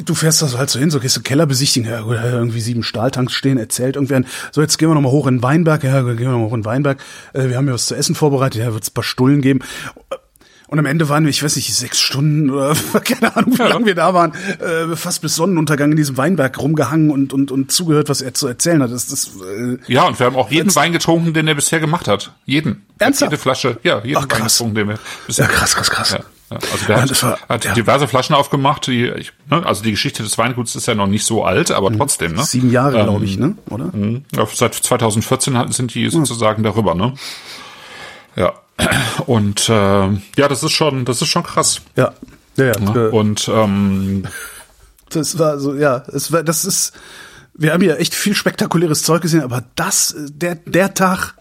du 0.05 0.15
fährst 0.15 0.43
da 0.43 0.47
so 0.47 0.59
halt 0.59 0.71
so 0.71 0.79
hin, 0.79 0.91
so 0.91 1.01
gehst 1.01 1.17
du 1.17 1.21
Keller 1.23 1.47
besichtigen, 1.47 1.89
ja, 1.89 2.01
irgendwie 2.09 2.61
sieben 2.61 2.83
Stahltanks 2.83 3.33
stehen, 3.35 3.59
erzählt 3.59 3.97
irgendwer, 3.97 4.23
so 4.53 4.61
jetzt 4.61 4.79
gehen 4.79 4.89
wir 4.89 4.95
nochmal 4.95 5.13
hoch 5.13 5.27
in 5.27 5.43
Weinberg, 5.43 5.85
ja, 5.85 6.03
gehen 6.03 6.19
wir 6.19 6.29
nochmal 6.31 6.49
hoch 6.49 6.55
in 6.55 6.65
Weinberg, 6.65 6.99
äh, 7.33 7.49
wir 7.49 7.57
haben 7.57 7.67
ja 7.69 7.75
was 7.75 7.87
zu 7.87 7.95
essen 7.95 8.15
vorbereitet, 8.15 8.61
ja, 8.61 8.73
wird's 8.73 8.91
ein 8.91 8.95
paar 8.95 9.05
Stullen 9.05 9.41
geben. 9.41 9.61
Und 10.75 10.81
am 10.81 10.87
Ende 10.87 11.09
waren 11.09 11.23
wir, 11.23 11.31
ich 11.31 11.41
weiß 11.41 11.55
nicht, 11.55 11.73
sechs 11.73 12.01
Stunden 12.01 12.51
oder 12.51 12.75
keine 13.05 13.37
Ahnung, 13.37 13.57
wie 13.57 13.63
lange 13.63 13.87
wir 13.87 13.95
da 13.95 14.13
waren, 14.13 14.33
äh, 14.59 14.97
fast 14.97 15.23
bis 15.23 15.37
Sonnenuntergang 15.37 15.93
in 15.93 15.97
diesem 15.97 16.17
Weinberg 16.17 16.59
rumgehangen 16.59 17.13
und, 17.13 17.33
und, 17.33 17.53
und 17.53 17.71
zugehört, 17.71 18.09
was 18.09 18.21
er 18.23 18.35
zu 18.35 18.49
erzählen 18.49 18.83
hat. 18.83 18.91
Das, 18.91 19.07
das, 19.07 19.31
äh, 19.57 19.79
Ja, 19.87 20.03
und 20.09 20.19
wir 20.19 20.27
haben 20.27 20.35
auch 20.35 20.51
jeden 20.51 20.75
Wein 20.75 20.93
getrunken, 20.93 21.33
den 21.33 21.47
er 21.47 21.55
bisher 21.55 21.79
gemacht 21.79 22.09
hat. 22.09 22.33
Jeden. 22.45 22.85
Ernsthaft? 22.99 23.31
Jede 23.31 23.41
Flasche. 23.41 23.79
Ja, 23.85 24.01
jeden 24.03 24.17
Ach, 24.19 24.27
Wein 24.29 24.43
getrunken, 24.49 24.75
den 24.75 24.89
wir 24.89 24.99
bisher 25.29 25.45
Ja, 25.47 25.53
krass, 25.53 25.77
krass, 25.77 25.91
krass. 25.91 26.11
Ja, 26.11 26.19
ja. 26.51 26.57
Also 26.73 26.87
der 26.89 26.97
Ja, 26.97 27.03
hat, 27.03 27.23
war- 27.23 27.39
hat 27.49 27.65
ja. 27.67 27.75
diverse 27.75 28.09
Flaschen 28.09 28.35
aufgemacht. 28.35 28.89
Die, 28.89 29.07
ich, 29.11 29.33
ne, 29.49 29.65
also 29.65 29.85
die 29.85 29.93
Geschichte 29.93 30.25
des 30.25 30.37
Weinguts 30.39 30.75
ist 30.75 30.87
ja 30.89 30.97
noch 30.97 31.07
nicht 31.07 31.25
so 31.25 31.45
alt, 31.45 31.71
aber 31.71 31.93
trotzdem. 31.97 32.33
Ne? 32.33 32.39
Mhm. 32.41 32.45
sieben 32.47 32.73
Jahre, 32.73 32.99
Ähm, 32.99 33.05
glaube 33.05 33.25
ich, 33.27 33.39
ne? 33.39 33.55
Oder? 33.71 33.91
Mhm. 33.93 34.25
Ja, 34.35 34.45
seit 34.53 34.75
2014 34.75 35.57
hat- 35.57 35.73
sind 35.73 35.95
die 35.95 36.11
sozusagen 36.11 36.65
darüber, 36.65 36.97
ne? 36.97 37.15
Ja. 38.35 38.55
Und 39.27 39.69
äh, 39.69 39.73
ja, 39.73 40.49
das 40.49 40.63
ist 40.63 40.73
schon, 40.73 41.05
das 41.05 41.23
ist 41.23 41.29
schon 41.29 41.43
krass. 41.43 41.81
Ja. 41.97 42.13
Ja, 42.57 42.67
ja. 42.67 42.73
Äh, 42.73 43.09
Und 43.11 43.49
ähm, 43.49 44.25
Das 45.11 45.39
war 45.39 45.59
so, 45.59 45.75
ja, 45.75 46.05
es 46.13 46.33
war, 46.33 46.43
das 46.43 46.65
ist, 46.65 46.93
wir 47.55 47.73
haben 47.73 47.83
ja 47.83 47.95
echt 47.97 48.15
viel 48.15 48.35
spektakuläres 48.35 49.03
Zeug 49.03 49.23
gesehen, 49.23 49.43
aber 49.43 49.65
das, 49.77 50.15
der, 50.19 50.57
der 50.57 50.95
Tag 50.95 51.35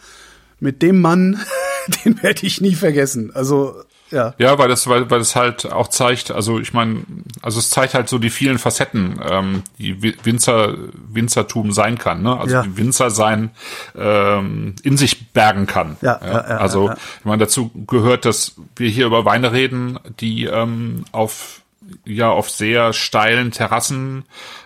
mit 0.59 0.81
dem 0.81 1.01
Mann, 1.01 1.39
den 2.05 2.21
werde 2.21 2.45
ich 2.45 2.61
nie 2.61 2.75
vergessen. 2.75 3.31
Also, 3.33 3.83
ja. 4.13 4.33
Ja, 4.37 4.57
weil 4.57 4.69
das, 4.69 4.87
weil, 4.87 5.09
weil 5.09 5.19
das 5.19 5.35
halt 5.35 5.71
auch 5.71 5.87
zeigt, 5.89 6.31
also 6.31 6.59
ich 6.59 6.71
meine, 6.73 7.03
also 7.41 7.59
es 7.59 7.69
zeigt 7.69 7.93
halt 7.93 8.07
so 8.07 8.19
die 8.19 8.29
vielen 8.29 8.59
Facetten, 8.59 9.19
ähm, 9.27 9.63
die 9.79 10.01
Wi- 10.01 10.15
Winzer, 10.23 10.75
Winzertum 11.11 11.71
sein 11.71 11.97
kann, 11.97 12.21
ne? 12.21 12.39
Also 12.39 12.55
Ja. 12.55 12.61
die 12.63 12.77
Winzer 12.77 13.09
sein 13.09 13.51
ähm, 13.97 14.75
in 14.83 14.97
sich 14.97 15.31
bergen 15.31 15.65
kann. 15.65 15.97
Ja, 16.01 16.19
ja, 16.23 16.31
ja, 16.31 16.57
also 16.57 16.91
ich 16.91 17.25
meine, 17.25 17.39
dazu 17.39 17.71
gehört, 17.87 18.25
dass 18.25 18.55
wir 18.75 18.89
hier 18.89 19.05
über 19.07 19.25
Weine 19.25 19.51
reden, 19.51 19.99
die 20.19 20.45
ähm, 20.45 21.05
auf 21.11 21.61
ja 22.05 22.29
auf 22.29 22.49
sehr 22.49 22.93
steilen 22.93 23.51
Terrassen 23.51 24.23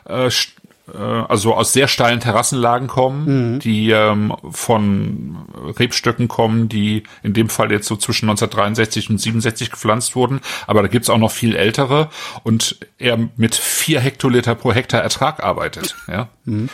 äh, 0.07 0.27
st- 0.27 0.49
äh, 0.49 0.56
also 0.95 1.53
aus 1.53 1.73
sehr 1.73 1.87
steilen 1.87 2.19
Terrassenlagen 2.19 2.87
kommen, 2.87 3.53
Mhm. 3.55 3.59
die 3.59 3.91
ähm, 3.91 4.33
von 4.51 5.37
Rebstöcken 5.79 6.27
kommen, 6.27 6.69
die 6.69 7.03
in 7.23 7.33
dem 7.33 7.49
Fall 7.49 7.71
jetzt 7.71 7.87
so 7.87 7.95
zwischen 7.95 8.29
1963 8.29 9.09
und 9.09 9.17
67 9.19 9.71
gepflanzt 9.71 10.15
wurden. 10.15 10.41
Aber 10.65 10.81
da 10.81 10.87
gibt's 10.87 11.09
auch 11.09 11.17
noch 11.17 11.31
viel 11.31 11.55
ältere 11.55 12.09
und 12.43 12.77
er 12.97 13.17
mit 13.35 13.55
vier 13.55 13.99
Hektoliter 13.99 14.55
pro 14.55 14.71
Hektar 14.73 15.01
Ertrag 15.01 15.43
arbeitet. 15.43 15.95
Ja. 16.07 16.29
Mhm. 16.45 16.69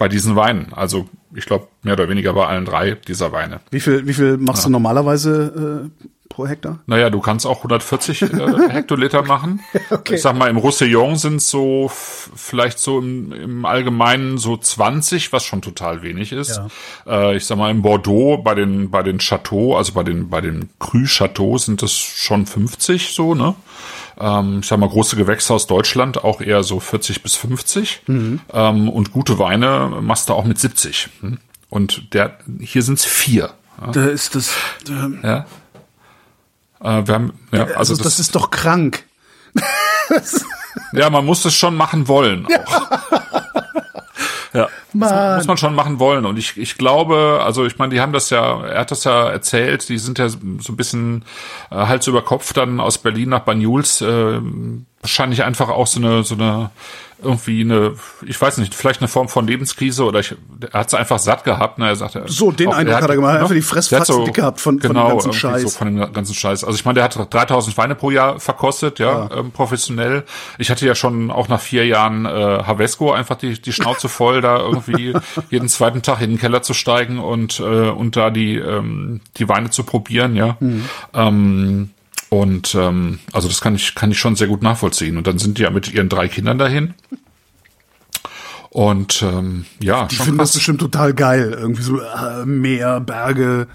Bei 0.00 0.08
diesen 0.08 0.34
Weinen. 0.34 0.72
Also 0.72 1.10
ich 1.34 1.44
glaube 1.44 1.68
mehr 1.82 1.92
oder 1.92 2.08
weniger 2.08 2.32
bei 2.32 2.46
allen 2.46 2.64
drei 2.64 2.92
dieser 2.92 3.32
Weine. 3.32 3.60
Wie 3.70 3.80
viel, 3.80 4.06
wie 4.06 4.14
viel 4.14 4.38
machst 4.38 4.64
du 4.64 4.70
normalerweise 4.70 5.90
äh, 5.92 6.06
pro 6.30 6.46
Hektar? 6.46 6.78
Naja, 6.86 7.10
du 7.10 7.20
kannst 7.20 7.44
auch 7.44 7.58
140 7.58 8.22
äh, 8.22 8.26
Hektoliter 8.70 9.22
machen. 9.24 9.60
Okay. 9.90 10.14
Ich 10.14 10.22
sag 10.22 10.38
mal, 10.38 10.48
im 10.48 10.56
Roussillon 10.56 11.16
sind 11.16 11.42
so 11.42 11.90
vielleicht 11.92 12.78
so 12.78 13.00
im, 13.00 13.30
im 13.32 13.64
Allgemeinen 13.66 14.38
so 14.38 14.56
20, 14.56 15.34
was 15.34 15.44
schon 15.44 15.60
total 15.60 16.00
wenig 16.00 16.32
ist. 16.32 16.62
Äh, 17.06 17.36
ich 17.36 17.44
sag 17.44 17.58
mal, 17.58 17.70
im 17.70 17.82
Bordeaux 17.82 18.38
bei 18.38 18.54
den 18.54 18.90
bei 18.90 19.02
den 19.02 19.18
Chateaux, 19.18 19.76
also 19.76 19.92
bei 19.92 20.02
den 20.02 20.30
bei 20.30 20.40
den 20.40 20.70
Cru 20.78 21.04
Chateaux 21.04 21.58
sind 21.58 21.82
das 21.82 21.92
schon 21.92 22.46
50 22.46 23.12
so, 23.12 23.34
ne? 23.34 23.54
Ähm, 24.20 24.60
ich 24.60 24.66
sag 24.66 24.78
mal, 24.78 24.88
große 24.88 25.16
Gewächse 25.16 25.54
aus 25.54 25.66
Deutschland 25.66 26.22
auch 26.22 26.40
eher 26.40 26.62
so 26.62 26.78
40 26.78 27.22
bis 27.22 27.36
50. 27.36 28.02
Mhm. 28.06 28.40
Ähm, 28.52 28.88
und 28.88 29.12
gute 29.12 29.38
Weine 29.38 29.98
machst 30.00 30.28
du 30.28 30.34
auch 30.34 30.44
mit 30.44 30.58
70. 30.58 31.08
hm? 31.20 31.38
Und 31.68 32.14
der 32.14 32.38
hier 32.60 32.82
sind's 32.82 33.04
vier. 33.04 33.50
Da 33.92 34.04
ist 34.06 34.34
das, 34.34 34.52
äh, 34.88 35.26
Ja. 35.26 35.46
Äh, 36.82 37.06
wir 37.06 37.14
haben, 37.14 37.32
ja, 37.52 37.64
also, 37.64 37.94
also, 37.94 38.02
das, 38.02 38.18
ist 38.18 38.34
doch 38.34 38.50
krank. 38.50 39.04
Ja, 40.92 41.10
man 41.10 41.24
muss 41.24 41.44
es 41.44 41.54
schon 41.54 41.76
machen 41.76 42.08
wollen 42.08 42.46
auch. 42.46 42.50
Ja, 42.50 42.64
das 42.64 43.39
Mann. 44.92 45.36
muss 45.36 45.46
man 45.46 45.56
schon 45.56 45.74
machen 45.74 45.98
wollen. 45.98 46.26
Und 46.26 46.38
ich, 46.38 46.56
ich 46.56 46.76
glaube, 46.76 47.40
also 47.44 47.64
ich 47.66 47.78
meine, 47.78 47.94
die 47.94 48.00
haben 48.00 48.12
das 48.12 48.30
ja, 48.30 48.62
er 48.64 48.80
hat 48.80 48.90
das 48.90 49.04
ja 49.04 49.28
erzählt, 49.28 49.88
die 49.88 49.98
sind 49.98 50.18
ja 50.18 50.28
so 50.28 50.38
ein 50.40 50.76
bisschen 50.76 51.24
äh, 51.70 51.76
Hals 51.76 52.06
über 52.06 52.22
Kopf 52.22 52.52
dann 52.52 52.80
aus 52.80 52.98
Berlin 52.98 53.30
nach 53.30 53.40
Banyuls, 53.40 54.00
äh, 54.00 54.40
wahrscheinlich 55.00 55.44
einfach 55.44 55.68
auch 55.68 55.86
so 55.86 56.00
eine, 56.00 56.24
so 56.24 56.34
eine, 56.34 56.70
irgendwie 57.22 57.60
eine, 57.62 57.94
ich 58.26 58.40
weiß 58.40 58.58
nicht, 58.58 58.74
vielleicht 58.74 59.00
eine 59.00 59.08
Form 59.08 59.28
von 59.28 59.46
Lebenskrise 59.46 60.04
oder 60.04 60.20
ich, 60.20 60.34
er 60.72 60.80
hat 60.80 60.88
es 60.88 60.94
einfach 60.94 61.18
satt 61.18 61.44
gehabt. 61.44 61.78
Ne? 61.78 61.88
Er 61.88 61.96
sagte, 61.96 62.24
So, 62.26 62.50
den 62.52 62.72
Eindruck 62.72 63.02
hat 63.02 63.10
er 63.10 63.16
gemacht. 63.16 63.30
Er 63.30 63.34
hat 63.34 63.40
einfach 63.42 63.54
die 63.54 63.62
Fressfatzen 63.62 64.18
hat 64.20 64.26
dick 64.26 64.34
gehabt 64.34 64.60
von- 64.60 64.80
von 64.80 64.90
dem 64.90 64.94
genau, 64.94 65.08
ganzen 65.08 65.32
Scheiß. 65.32 65.62
So 65.62 65.68
von 65.70 65.94
dem 65.96 66.12
ganzen 66.12 66.34
Scheiß. 66.34 66.64
Also 66.64 66.76
ich 66.76 66.84
meine, 66.84 66.94
der 66.94 67.04
hat 67.04 67.16
3000 67.34 67.76
Weine 67.76 67.94
pro 67.94 68.10
Jahr 68.10 68.40
verkostet, 68.40 68.98
ja, 68.98 69.28
Ähm, 69.34 69.50
professionell. 69.50 70.24
Ich 70.58 70.70
hatte 70.70 70.86
ja 70.86 70.94
schon 70.94 71.30
auch 71.30 71.48
nach 71.48 71.60
vier 71.60 71.86
Jahren 71.86 72.26
äh, 72.26 72.28
Havesco 72.30 73.12
einfach 73.12 73.36
die, 73.36 73.60
die 73.60 73.72
Schnauze 73.72 74.08
voll, 74.08 74.40
da 74.40 74.58
irgendwie 74.58 75.14
jeden 75.50 75.68
zweiten 75.68 76.02
Tag 76.02 76.20
in 76.20 76.30
den 76.30 76.38
Keller 76.38 76.62
zu 76.62 76.74
steigen 76.74 77.18
und 77.18 77.60
äh, 77.60 77.62
und 77.90 78.16
da 78.16 78.30
die 78.30 78.56
ähm, 78.56 79.20
die 79.36 79.48
Weine 79.48 79.70
zu 79.70 79.84
probieren, 79.84 80.36
ja. 80.36 80.56
Mhm. 80.60 80.84
Ähm, 81.14 81.90
und 82.30 82.74
ähm, 82.74 83.18
also 83.32 83.46
das 83.48 83.60
kann 83.60 83.74
ich 83.74 83.94
kann 83.94 84.10
ich 84.10 84.18
schon 84.18 84.36
sehr 84.36 84.46
gut 84.48 84.62
nachvollziehen. 84.62 85.18
Und 85.18 85.26
dann 85.26 85.38
sind 85.38 85.58
die 85.58 85.62
ja 85.62 85.70
mit 85.70 85.92
ihren 85.92 86.08
drei 86.08 86.28
Kindern 86.28 86.56
dahin. 86.58 86.94
Und 88.70 89.22
ähm, 89.22 89.66
ja, 89.80 90.06
Die 90.06 90.14
finden 90.16 90.38
das 90.38 90.50
krass. 90.50 90.54
bestimmt 90.54 90.80
total 90.80 91.12
geil. 91.12 91.56
Irgendwie 91.58 91.82
so 91.82 92.00
äh, 92.00 92.46
Meer, 92.46 93.00
Berge. 93.00 93.66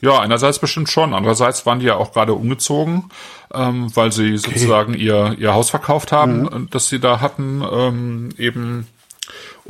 Ja, 0.00 0.20
einerseits 0.20 0.58
bestimmt 0.60 0.88
schon. 0.88 1.12
Andererseits 1.12 1.66
waren 1.66 1.80
die 1.80 1.86
ja 1.86 1.96
auch 1.96 2.12
gerade 2.12 2.32
umgezogen, 2.32 3.10
ähm, 3.52 3.94
weil 3.94 4.12
sie 4.12 4.38
sozusagen 4.38 4.94
ihr, 4.94 5.34
ihr 5.38 5.52
Haus 5.52 5.68
verkauft 5.70 6.12
haben, 6.12 6.42
Mhm. 6.42 6.68
das 6.70 6.88
sie 6.88 7.00
da 7.00 7.20
hatten, 7.20 7.62
ähm, 7.70 8.28
eben 8.38 8.86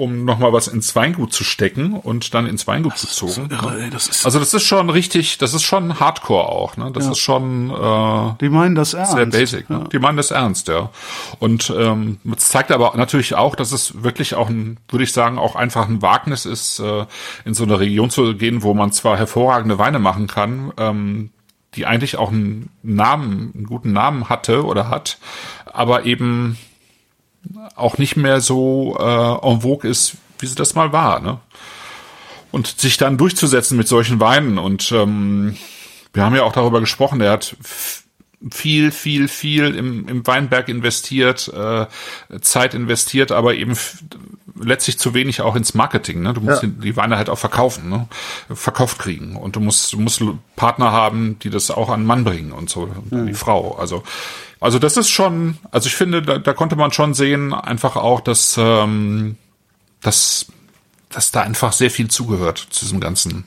um 0.01 0.25
nochmal 0.25 0.53
was 0.53 0.67
ins 0.69 0.97
Weingut 0.97 1.33
zu 1.33 1.45
stecken 1.45 1.93
und 1.95 2.35
dann 2.35 2.47
ins 2.47 2.67
Weingut 2.67 2.95
gezogen. 3.01 3.49
irre, 3.51 3.81
ey, 3.83 3.91
das 3.91 4.07
ist- 4.09 4.25
also 4.25 4.39
das 4.39 4.53
ist 4.55 4.65
schon 4.65 4.91
richtig, 4.91 5.39
das 5.39 5.55
ist 5.55 5.63
schon 5.63 6.01
Hardcore 6.01 6.49
auch, 6.49 6.77
ne? 6.77 6.91
Das 6.93 7.07
ist 7.07 7.19
schon 7.19 7.71
äh, 7.71 8.35
Die 8.41 8.49
meinen 8.49 8.75
das 8.75 8.95
ernst. 8.95 9.13
sehr 9.13 9.27
basic. 9.27 9.71
Ne? 9.71 9.85
Die 9.93 9.99
meinen 9.99 10.17
das 10.17 10.31
ernst, 10.31 10.69
ja. 10.69 10.91
Und 11.39 11.73
ähm, 11.77 12.19
es 12.37 12.49
zeigt 12.49 12.71
aber 12.73 12.95
natürlich 12.97 13.35
auch, 13.35 13.55
dass 13.55 13.73
es 13.73 14.03
wirklich 14.03 14.35
auch 14.35 14.49
ein, 14.49 14.79
würde 14.89 15.05
ich 15.05 15.13
sagen, 15.13 15.39
auch 15.39 15.55
einfach 15.57 15.89
ein 15.89 16.03
Wagnis 16.03 16.47
ist, 16.47 16.81
äh, 16.81 17.05
in 17.45 17.55
so 17.55 17.65
eine 17.65 17.79
Region 17.79 18.11
zu 18.11 18.35
gehen, 18.35 18.63
wo 18.63 18.75
man 18.75 18.93
zwar 18.93 19.17
hervorragende 19.17 19.79
Weine 19.79 19.99
machen 19.99 20.27
kann, 20.27 20.73
ähm, 20.79 21.31
die 21.75 21.87
eigentlich 21.87 22.17
auch 22.17 22.31
einen 22.33 22.71
Namen, 22.83 23.53
einen 23.55 23.67
guten 23.67 23.93
Namen 23.93 24.29
hatte 24.29 24.65
oder 24.65 24.89
hat, 24.89 25.19
aber 25.73 26.05
eben 26.05 26.59
auch 27.77 27.99
nicht 27.99 28.17
mehr 28.17 28.41
so 28.41 28.97
äh, 28.99 29.47
en 29.47 29.61
vogue 29.63 29.89
ist, 29.89 30.17
wie 30.39 30.47
sie 30.47 30.55
das 30.55 30.75
mal 30.75 30.93
war. 30.93 31.21
Ne? 31.21 31.39
Und 32.51 32.67
sich 32.81 32.97
dann 32.97 33.19
durchzusetzen 33.19 33.77
mit 33.77 33.89
solchen 33.89 34.21
Weinen. 34.21 34.59
Und 34.59 34.91
ähm, 34.93 35.57
wir 36.13 36.25
haben 36.25 36.35
ja 36.35 36.43
auch 36.43 36.53
darüber 36.53 36.81
gesprochen, 36.81 37.19
der 37.21 37.33
hat 37.33 37.57
viel, 38.51 38.91
viel, 38.91 39.29
viel 39.29 39.75
im, 39.75 40.09
im 40.09 40.27
Weinberg 40.27 40.69
investiert, 40.69 41.49
äh, 41.49 41.87
Zeit 42.41 42.75
investiert, 42.75 43.33
aber 43.33 43.55
eben 43.55 43.77
letztlich 44.59 44.99
zu 44.99 45.15
wenig 45.15 45.43
auch 45.43 45.57
ins 45.57 45.75
Marketing. 45.75 46.23
Ne? 46.23 46.33
Du 46.35 46.41
musst 46.41 46.63
Ja. 46.63 46.69
die, 46.69 46.97
Weine 46.97 47.17
halt 47.17 47.29
auch 47.29 47.39
verkaufen, 47.39 47.89
ne? 47.89 48.09
verkauft 48.53 48.99
kriegen. 48.99 49.37
Und 49.37 49.57
du 49.57 49.61
musst, 49.61 49.93
du 49.93 50.01
musst 50.01 50.23
Partner 50.57 50.91
haben, 50.91 51.39
die 51.41 51.51
das 51.51 51.71
auch 51.71 51.91
an 51.91 52.01
den 52.01 52.07
Mann 52.07 52.25
bringen 52.25 52.53
und 52.53 52.71
so, 52.71 52.91
und 53.11 53.27
die 53.29 53.35
Frau. 53.35 53.77
Also, 53.77 54.03
also 54.61 54.79
das 54.79 54.97
ist 54.97 55.09
schon, 55.09 55.59
also 55.71 55.87
ich 55.87 55.97
finde, 55.97 56.23
da, 56.23 56.39
da 56.39 56.53
konnte 56.53 56.77
man 56.77 56.93
schon 56.93 57.15
sehen, 57.15 57.55
einfach 57.55 57.97
auch, 57.97 58.21
dass, 58.21 58.57
ähm, 58.59 59.37
dass, 60.03 60.47
dass 61.09 61.31
da 61.31 61.41
einfach 61.41 61.73
sehr 61.73 61.91
viel 61.91 62.09
zugehört 62.09 62.67
zu 62.71 62.85
diesem 62.85 63.01
ganzen, 63.01 63.47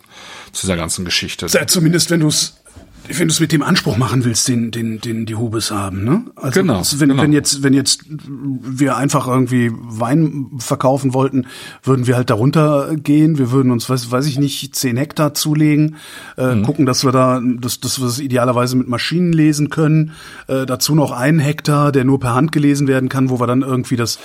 zu 0.51 0.62
dieser 0.65 0.75
ganzen 0.75 1.05
Geschichte. 1.05 1.48
Zumindest 1.67 2.10
wenn 2.10 2.22
du 2.22 2.27
es 2.27 2.62
wenn 3.10 3.27
du 3.27 3.31
es 3.33 3.39
mit 3.39 3.51
dem 3.51 3.62
Anspruch 3.63 3.98
machen 3.98 4.24
willst, 4.25 4.48
den, 4.48 4.72
den, 4.72 5.00
den 5.01 5.25
die 5.25 5.36
Hubes 5.36 5.72
haben, 5.72 6.03
ne? 6.03 6.24
Also 6.36 6.62
Genau, 6.62 6.81
wenn, 6.98 7.10
genau. 7.10 7.22
wenn 7.24 7.33
jetzt, 7.33 7.62
wenn 7.63 7.74
jetzt 7.74 8.05
wir 8.07 8.95
einfach 8.98 9.27
irgendwie 9.27 9.72
Wein 9.74 10.51
verkaufen 10.60 11.13
wollten, 11.13 11.45
würden 11.83 12.07
wir 12.07 12.15
halt 12.15 12.29
darunter 12.29 12.95
gehen. 12.95 13.38
Wir 13.38 13.51
würden 13.51 13.72
uns, 13.72 13.89
weiß, 13.89 14.10
weiß 14.12 14.25
ich 14.27 14.39
nicht, 14.39 14.75
zehn 14.75 14.98
Hektar 14.98 15.33
zulegen, 15.33 15.95
äh, 16.38 16.55
Mhm. 16.55 16.63
gucken, 16.63 16.86
dass 16.86 17.03
wir 17.03 17.12
da, 17.12 17.41
dass, 17.43 17.79
dass 17.79 18.00
wir 18.00 18.07
es 18.07 18.19
idealerweise 18.19 18.75
mit 18.75 18.88
Maschinen 18.88 19.33
lesen 19.33 19.69
können. 19.69 20.12
Äh, 20.48 20.65
dazu 20.65 20.95
noch 20.95 21.12
einen 21.12 21.39
Hektar, 21.39 21.91
der 21.91 22.03
nur 22.05 22.19
per 22.19 22.33
Hand 22.36 22.51
gelesen 22.51 22.88
werden 22.88 23.10
kann, 23.10 23.29
wo 23.29 23.39
wir 23.39 23.48
dann 23.48 23.62
irgendwie 23.63 23.95
das, 23.95 24.19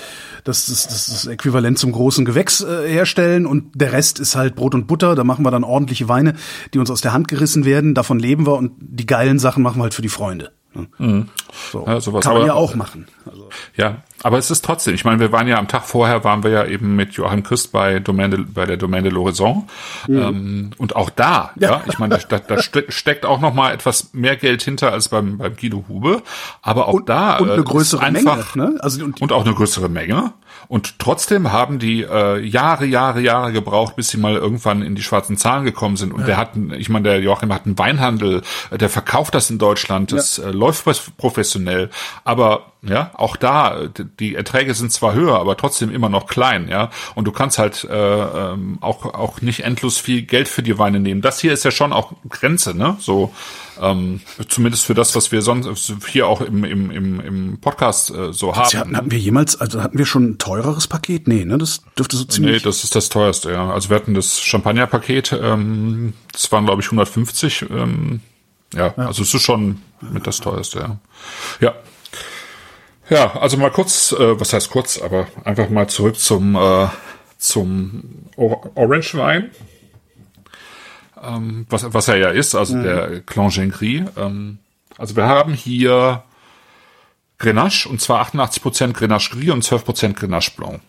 das, 0.44 0.66
das, 0.66 0.86
das, 0.86 1.06
das 1.06 1.26
Äquivalent 1.26 1.78
zum 1.78 1.92
großen 1.92 2.24
Gewächs 2.24 2.60
äh, 2.62 2.88
herstellen 2.88 3.46
und 3.46 3.64
der 3.74 3.92
Rest 3.92 4.20
ist 4.20 4.36
halt 4.36 4.54
Brot 4.54 4.74
und 4.74 4.86
Butter. 4.86 5.14
Da 5.14 5.24
machen 5.24 5.44
wir 5.44 5.50
dann 5.50 5.64
ordentliche 5.64 6.08
Weine, 6.08 6.34
die 6.74 6.78
uns 6.78 6.90
aus 6.90 7.00
der 7.00 7.12
Hand 7.12 7.28
gerissen 7.28 7.64
werden. 7.64 7.94
Davon 7.94 8.18
leben 8.18 8.46
wir 8.46 8.54
und 8.56 8.67
die 8.78 9.06
geilen 9.06 9.38
Sachen 9.38 9.62
machen 9.62 9.78
wir 9.78 9.84
halt 9.84 9.94
für 9.94 10.02
die 10.02 10.08
Freunde. 10.08 10.52
ne? 10.74 11.26
So. 11.72 11.84
Ja, 11.86 12.00
sowas. 12.00 12.22
Kann 12.22 12.34
man 12.34 12.42
Aber- 12.42 12.46
ja 12.48 12.54
auch 12.54 12.74
machen. 12.74 13.06
Also, 13.24 13.48
Ja, 13.76 14.02
aber 14.22 14.38
es 14.38 14.50
ist 14.50 14.64
trotzdem, 14.64 14.94
ich 14.94 15.04
meine, 15.04 15.18
wir 15.18 15.32
waren 15.32 15.48
ja 15.48 15.58
am 15.58 15.66
Tag 15.66 15.84
vorher, 15.84 16.22
waren 16.24 16.42
wir 16.44 16.50
ja 16.50 16.64
eben 16.66 16.94
mit 16.94 17.12
Joachim 17.14 17.42
Christ 17.42 17.72
bei, 17.72 17.98
Domaine, 18.00 18.36
de- 18.36 18.44
bei 18.46 18.66
der 18.66 18.76
Domaine 18.76 19.08
de 19.08 19.16
l'Horizon. 19.18 19.62
Ähm, 20.08 20.70
und 20.78 20.94
auch 20.94 21.10
da, 21.10 21.50
ja, 21.56 21.68
Mhm. 21.68 21.74
Ja. 21.74 21.82
ich 21.88 21.98
meine, 21.98 22.18
da, 22.28 22.38
da 22.38 22.62
ste- 22.62 22.84
steckt 22.90 23.24
auch 23.26 23.40
noch 23.40 23.54
mal 23.54 23.72
etwas 23.72 24.12
mehr 24.12 24.36
Geld 24.36 24.62
hinter 24.62 24.92
als 24.92 25.08
beim, 25.08 25.38
beim 25.38 25.56
Guido 25.56 25.84
Hube. 25.88 26.22
Aber 26.62 26.88
auch 26.88 27.00
da 27.00 27.38
und 27.38 27.48
äh, 27.48 27.52
eine 27.52 27.62
ist 27.62 27.68
größere 27.68 28.02
einfach, 28.02 28.54
Menge. 28.54 28.72
Ne? 28.74 28.78
Also, 28.82 29.04
und, 29.04 29.20
und 29.22 29.32
auch 29.32 29.44
eine 29.44 29.54
größere 29.54 29.88
Menge. 29.88 30.32
Und 30.68 30.98
trotzdem 30.98 31.50
haben 31.50 31.78
die 31.78 32.02
äh, 32.02 32.40
Jahre, 32.40 32.84
Jahre, 32.84 33.20
Jahre 33.20 33.52
gebraucht, 33.52 33.96
bis 33.96 34.10
sie 34.10 34.18
mal 34.18 34.34
irgendwann 34.34 34.82
in 34.82 34.94
die 34.94 35.02
schwarzen 35.02 35.38
Zahlen 35.38 35.64
gekommen 35.64 35.96
sind. 35.96 36.12
Und 36.12 36.28
der 36.28 36.36
hat, 36.36 36.50
ich 36.76 36.90
meine, 36.90 37.08
der 37.08 37.20
Joachim 37.20 37.52
hat 37.54 37.64
einen 37.64 37.78
Weinhandel, 37.78 38.42
äh, 38.70 38.76
der 38.76 38.90
verkauft 38.90 39.34
das 39.34 39.48
in 39.48 39.58
Deutschland, 39.58 40.12
das 40.12 40.38
äh, 40.38 40.50
läuft 40.50 40.84
professionell. 41.16 41.88
Aber 42.24 42.72
ja, 42.82 43.10
auch 43.14 43.36
da, 43.36 43.88
die 44.20 44.36
Erträge 44.36 44.72
sind 44.72 44.92
zwar 44.92 45.12
höher, 45.12 45.40
aber 45.40 45.56
trotzdem 45.56 45.90
immer 45.90 46.08
noch 46.08 46.26
klein, 46.28 46.68
ja. 46.68 46.90
Und 47.16 47.24
du 47.24 47.32
kannst 47.32 47.58
halt 47.58 47.82
äh, 47.84 47.94
ähm, 47.94 48.78
auch 48.80 49.04
auch 49.04 49.40
nicht 49.40 49.64
endlos 49.64 49.98
viel 49.98 50.22
Geld 50.22 50.46
für 50.46 50.62
die 50.62 50.78
Weine 50.78 51.00
nehmen. 51.00 51.20
Das 51.20 51.40
hier 51.40 51.52
ist 51.52 51.64
ja 51.64 51.72
schon 51.72 51.92
auch 51.92 52.12
Grenze, 52.28 52.74
ne? 52.74 52.96
So 53.00 53.34
ähm, 53.80 54.20
zumindest 54.48 54.84
für 54.84 54.94
das, 54.94 55.16
was 55.16 55.32
wir 55.32 55.42
sonst 55.42 55.92
hier 56.06 56.28
auch 56.28 56.40
im 56.40 56.62
im 56.62 56.90
im, 56.92 57.20
im 57.20 57.60
Podcast 57.60 58.10
äh, 58.10 58.32
so 58.32 58.54
haben. 58.54 58.78
hatten, 58.78 58.96
hatten 58.96 59.10
wir 59.10 59.18
jemals, 59.18 59.60
also 59.60 59.82
hatten 59.82 59.98
wir 59.98 60.06
schon 60.06 60.30
ein 60.30 60.38
teureres 60.38 60.86
Paket? 60.86 61.26
Nee, 61.26 61.44
ne? 61.44 61.58
Das 61.58 61.82
dürfte 61.98 62.16
so 62.16 62.24
Nee, 62.24 62.30
ziemlich. 62.30 62.62
das 62.62 62.84
ist 62.84 62.94
das 62.94 63.08
teuerste, 63.08 63.50
ja. 63.50 63.70
Also 63.70 63.90
wir 63.90 63.96
hatten 63.96 64.14
das 64.14 64.40
Champagner-Paket, 64.40 65.32
ähm, 65.42 66.12
das 66.32 66.50
waren 66.52 66.64
glaube 66.64 66.80
ich 66.80 66.86
150. 66.86 67.66
Ähm, 67.70 68.20
ja, 68.72 68.94
also 68.96 69.22
es 69.22 69.34
ist 69.34 69.42
schon 69.42 69.82
mit 70.00 70.26
das 70.28 70.38
teuerste, 70.38 70.78
ja. 70.78 70.96
Ja. 71.60 71.74
Ja, 73.10 73.36
also 73.36 73.56
mal 73.56 73.70
kurz, 73.70 74.12
äh, 74.12 74.38
was 74.38 74.52
heißt 74.52 74.70
kurz, 74.70 75.00
aber 75.00 75.28
einfach 75.44 75.70
mal 75.70 75.88
zurück 75.88 76.18
zum 76.18 76.56
äh, 76.56 76.88
zum 77.38 78.02
Or 78.36 78.70
Orange 78.76 79.14
Wein. 79.14 79.50
Ähm, 81.22 81.66
was, 81.68 81.92
was 81.92 82.08
er 82.08 82.16
ja 82.16 82.30
ist, 82.30 82.54
also 82.54 82.80
der 82.80 83.20
Clan 83.20 83.48
Gengris. 83.48 84.02
Ähm, 84.16 84.58
also 84.96 85.16
wir 85.16 85.24
haben 85.24 85.54
hier 85.54 86.22
Grenache 87.38 87.88
und 87.88 88.00
zwar 88.00 88.24
88% 88.26 88.92
Grenache 88.92 89.30
Gris 89.30 89.50
und 89.50 89.64
12% 89.64 90.14
Grenache 90.14 90.52
Blanc. 90.56 90.80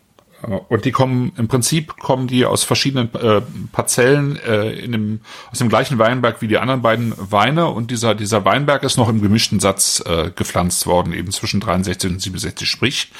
Äh, 0.44 0.60
Und 0.68 0.86
die 0.86 0.92
kommen 0.92 1.32
im 1.38 1.48
Prinzip 1.48 1.98
kommen 1.98 2.28
die 2.28 2.46
aus 2.46 2.64
verschiedenen 2.64 3.14
äh, 3.16 3.42
Parzellen 3.72 4.38
äh, 4.38 4.72
in 4.72 4.92
dem, 4.92 5.22
aus 5.52 5.60
dem 5.60 5.70
gleichen 5.70 6.00
Weinberg 6.00 6.42
wie 6.42 6.48
die 6.48 6.58
anderen 6.58 6.82
beiden 6.82 7.14
Weine. 7.18 7.68
Und 7.68 7.92
dieser 7.92 8.16
dieser 8.16 8.46
Weinberg 8.46 8.84
ist 8.84 8.98
noch 8.98 9.10
im 9.10 9.22
gemischten 9.22 9.60
Satz 9.60 10.04
äh, 10.06 10.32
gepflanzt 10.36 10.86
worden 10.88 11.14
eben 11.14 11.32
zwischen 11.32 11.60
63 11.60 12.12
und 12.12 12.22
67 12.22 12.68
sprich 12.70 13.12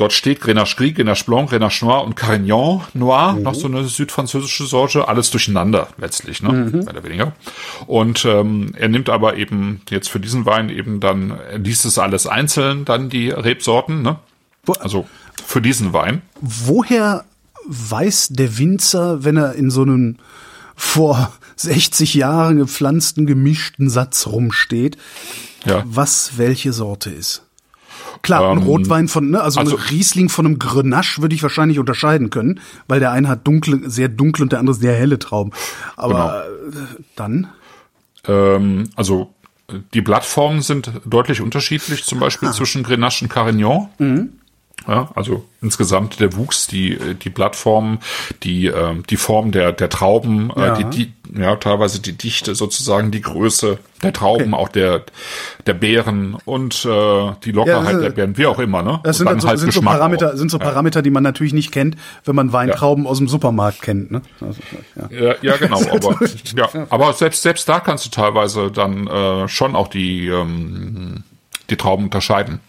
Dort 0.00 0.14
steht 0.14 0.40
Grenache 0.40 0.76
Gris, 0.76 0.94
Grenache 0.94 1.26
Blanc, 1.26 1.50
Grenache 1.50 1.84
Noir 1.84 2.04
und 2.04 2.16
Carignan 2.16 2.80
Noir, 2.94 3.34
noch 3.34 3.54
so 3.54 3.66
eine 3.66 3.84
südfranzösische 3.84 4.64
Sorte, 4.64 5.08
alles 5.08 5.30
durcheinander 5.30 5.88
letztlich, 5.98 6.42
ne, 6.42 6.50
mehr 6.52 6.88
oder 6.88 7.04
weniger. 7.04 7.32
Und 7.86 8.24
ähm, 8.24 8.72
er 8.78 8.88
nimmt 8.88 9.10
aber 9.10 9.36
eben 9.36 9.82
jetzt 9.90 10.08
für 10.08 10.18
diesen 10.18 10.46
Wein 10.46 10.70
eben 10.70 11.00
dann, 11.00 11.32
er 11.32 11.58
liest 11.58 11.84
es 11.84 11.98
alles 11.98 12.26
einzeln, 12.26 12.86
dann 12.86 13.10
die 13.10 13.28
Rebsorten, 13.28 14.00
ne? 14.00 14.16
Also 14.78 15.06
für 15.46 15.60
diesen 15.62 15.92
Wein. 15.92 16.22
Woher 16.40 17.24
weiß 17.66 18.28
der 18.30 18.58
Winzer, 18.58 19.24
wenn 19.24 19.36
er 19.36 19.54
in 19.54 19.70
so 19.70 19.82
einem 19.82 20.16
vor 20.76 21.32
60 21.56 22.14
Jahren 22.14 22.56
gepflanzten 22.58 23.26
gemischten 23.26 23.90
Satz 23.90 24.26
rumsteht, 24.26 24.96
Ja. 25.66 25.82
was 25.86 26.32
welche 26.38 26.72
Sorte 26.72 27.10
ist? 27.10 27.42
Klar, 28.22 28.50
ein 28.50 28.58
Ähm, 28.58 28.64
Rotwein 28.64 29.08
von, 29.08 29.30
ne, 29.30 29.40
also, 29.42 29.60
also- 29.60 29.76
ein 29.76 29.82
Riesling 29.90 30.28
von 30.28 30.46
einem 30.46 30.58
Grenache 30.58 31.20
würde 31.22 31.34
ich 31.34 31.42
wahrscheinlich 31.42 31.78
unterscheiden 31.78 32.30
können, 32.30 32.60
weil 32.88 33.00
der 33.00 33.12
eine 33.12 33.28
hat 33.28 33.46
dunkle, 33.46 33.88
sehr 33.90 34.08
dunkle 34.08 34.42
und 34.44 34.52
der 34.52 34.58
andere 34.58 34.74
sehr 34.74 34.94
helle 34.94 35.18
Trauben. 35.18 35.52
Aber 35.96 36.44
Genau. 36.70 36.76
äh, 36.82 36.86
dann? 37.16 37.48
Ähm, 38.26 38.90
also 38.96 39.32
die 39.94 40.00
Blattformen 40.00 40.62
sind 40.62 40.90
deutlich 41.06 41.40
unterschiedlich, 41.40 42.04
zum 42.04 42.18
Beispiel 42.18 42.48
Ah. 42.48 42.52
zwischen 42.52 42.82
Grenache 42.82 43.24
und 43.24 43.28
Carignan. 43.30 43.88
Mhm. 43.98 44.28
Ja, 44.88 45.10
also 45.14 45.44
insgesamt 45.60 46.20
der 46.20 46.34
Wuchs, 46.36 46.66
die 46.66 46.98
die 47.22 47.28
Blattformen, 47.28 47.98
die 48.42 48.66
ähm, 48.66 49.02
die 49.08 49.16
Form 49.16 49.52
der 49.52 49.72
der 49.72 49.88
Trauben, 49.90 50.50
Ja. 50.56 50.74
äh, 50.78 50.84
die, 50.84 51.12
die 51.30 51.38
ja 51.40 51.54
teilweise 51.56 52.00
die 52.00 52.14
Dichte 52.14 52.54
sozusagen, 52.54 53.10
die 53.10 53.20
Größe 53.20 53.78
der 54.02 54.12
Trauben, 54.12 54.54
auch 54.54 54.68
der 54.68 55.02
der 55.66 55.74
Beeren 55.74 56.36
und 56.46 56.84
äh, 56.86 57.32
die 57.44 57.52
Lockerheit 57.52 57.94
Ja, 57.96 58.00
der 58.00 58.10
Beeren, 58.10 58.38
wie 58.38 58.46
auch 58.46 58.58
immer, 58.58 58.82
ne? 58.82 59.00
Das 59.04 59.20
und 59.20 59.28
sind, 59.28 59.42
dann 59.44 59.56
so, 59.56 59.56
sind 59.56 59.72
so 59.74 59.82
Parameter, 59.82 60.32
auch. 60.32 60.36
sind 60.36 60.50
so 60.50 60.58
Parameter, 60.58 61.02
die 61.02 61.10
man 61.10 61.22
natürlich 61.22 61.52
nicht 61.52 61.72
kennt, 61.72 61.96
wenn 62.24 62.34
man 62.34 62.52
Weintrauben 62.52 63.06
aus 63.06 63.18
dem 63.18 63.28
Supermarkt 63.28 63.82
kennt. 63.82 64.10
Ne? 64.10 64.22
Also, 64.40 64.60
ja. 64.96 65.26
Ja, 65.28 65.34
ja 65.42 65.56
genau, 65.58 65.80
aber 65.92 66.18
ja, 66.56 66.68
aber 66.88 67.12
selbst 67.12 67.42
selbst 67.42 67.68
da 67.68 67.80
kannst 67.80 68.06
du 68.06 68.10
teilweise 68.10 68.70
dann 68.70 69.06
äh, 69.06 69.46
schon 69.48 69.76
auch 69.76 69.88
die 69.88 70.28
ähm, 70.28 71.22
die 71.68 71.76
Trauben 71.76 72.04
unterscheiden. 72.04 72.60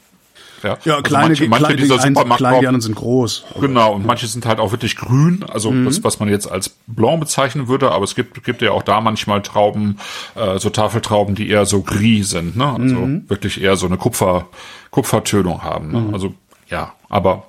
Ja, 0.64 0.78
Ja, 0.86 0.94
Also 0.96 1.04
kleine, 1.04 1.28
manche, 1.28 1.48
manche 1.48 1.66
kleine, 1.66 1.82
dieser 1.82 1.96
die 1.98 2.02
einen 2.04 2.16
sind 2.16 2.30
klein, 2.38 2.60
die 2.62 2.68
anderen 2.68 2.82
sind 2.82 2.96
groß. 2.96 3.44
genau, 3.60 3.94
und 3.94 4.06
manche 4.06 4.28
sind 4.28 4.46
halt 4.46 4.60
auch 4.60 4.72
wirklich 4.72 4.96
grün, 4.96 5.44
also 5.52 5.72
Mhm. 5.72 5.86
das, 5.86 6.04
was 6.04 6.20
man 6.20 6.30
jetzt 6.30 6.50
als 6.52 6.70
Blanc 6.88 7.20
bezeichnen 7.20 7.68
würde, 7.68 7.92
aber 7.92 8.04
es 8.04 8.16
gibt 8.16 8.44
gibt 8.44 8.62
ja 8.62 8.72
auch 8.72 8.84
da 8.84 9.02
manchmal 9.02 9.42
Trauben, 9.42 9.98
äh, 10.36 10.60
so 10.60 10.70
Tafeltrauben, 10.70 11.36
die 11.36 11.50
eher 11.50 11.66
so 11.66 11.82
gris 11.82 12.30
sind, 12.32 12.56
ne? 12.58 12.66
Also 12.68 12.96
Mhm. 12.96 13.30
wirklich 13.30 13.62
eher 13.62 13.76
so 13.76 13.86
eine 13.88 13.98
Kupfer 13.98 14.48
Kupfertönung 14.92 15.64
haben. 15.64 15.92
Ne? 15.92 16.10
Also 16.14 16.34
ja, 16.70 16.94
aber 17.10 17.44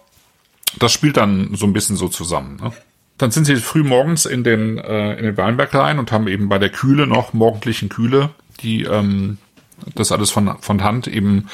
das 0.79 0.92
spielt 0.92 1.16
dann 1.16 1.55
so 1.55 1.66
ein 1.66 1.72
bisschen 1.72 1.96
so 1.96 2.09
zusammen. 2.09 2.59
Ne? 2.62 2.72
Dann 3.18 3.31
sind 3.31 3.44
sie 3.44 3.57
früh 3.57 3.83
morgens 3.83 4.27
in 4.27 4.42
den, 4.44 4.79
äh, 4.79 5.14
in 5.14 5.25
den 5.25 5.37
Weinberg 5.37 5.75
rein 5.75 5.98
und 5.98 6.12
haben 6.12 6.29
eben 6.29 6.48
bei 6.48 6.59
der 6.59 6.70
Kühle 6.70 7.07
noch, 7.07 7.33
morgendlichen 7.33 7.88
Kühle, 7.88 8.31
die 8.61 8.85
ähm, 8.85 9.38
das 9.95 10.12
alles 10.12 10.31
von, 10.31 10.57
von 10.61 10.83
Hand 10.83 11.07
eben 11.07 11.49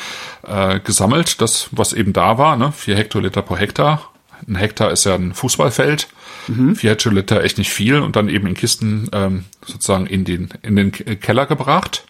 äh, 0.46 0.80
gesammelt, 0.80 1.40
das, 1.40 1.68
was 1.72 1.92
eben 1.92 2.12
da 2.12 2.38
war, 2.38 2.56
ne? 2.56 2.72
vier 2.72 2.96
Hektoliter 2.96 3.42
pro 3.42 3.56
Hektar. 3.56 4.12
Ein 4.46 4.56
Hektar 4.56 4.90
ist 4.92 5.04
ja 5.04 5.14
ein 5.14 5.34
Fußballfeld. 5.34 6.08
Mhm. 6.46 6.76
Vier 6.76 6.90
Hektoliter 6.90 7.42
echt 7.42 7.58
nicht 7.58 7.70
viel 7.70 8.00
und 8.00 8.16
dann 8.16 8.28
eben 8.28 8.46
in 8.46 8.54
Kisten 8.54 9.08
ähm, 9.12 9.44
sozusagen 9.64 10.06
in 10.06 10.24
den, 10.24 10.48
in 10.62 10.76
den 10.76 10.92
Keller 10.92 11.46
gebracht, 11.46 12.04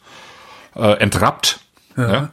äh, 0.77 0.99
entrappt, 0.99 1.61
ja. 1.97 2.13
ja. 2.13 2.31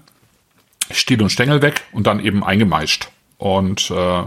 Stiel 0.92 1.22
und 1.22 1.32
Stängel 1.32 1.62
weg 1.62 1.84
und 1.92 2.06
dann 2.06 2.20
eben 2.20 2.44
eingemeischt. 2.44 3.10
Und 3.38 3.90
äh, 3.90 4.24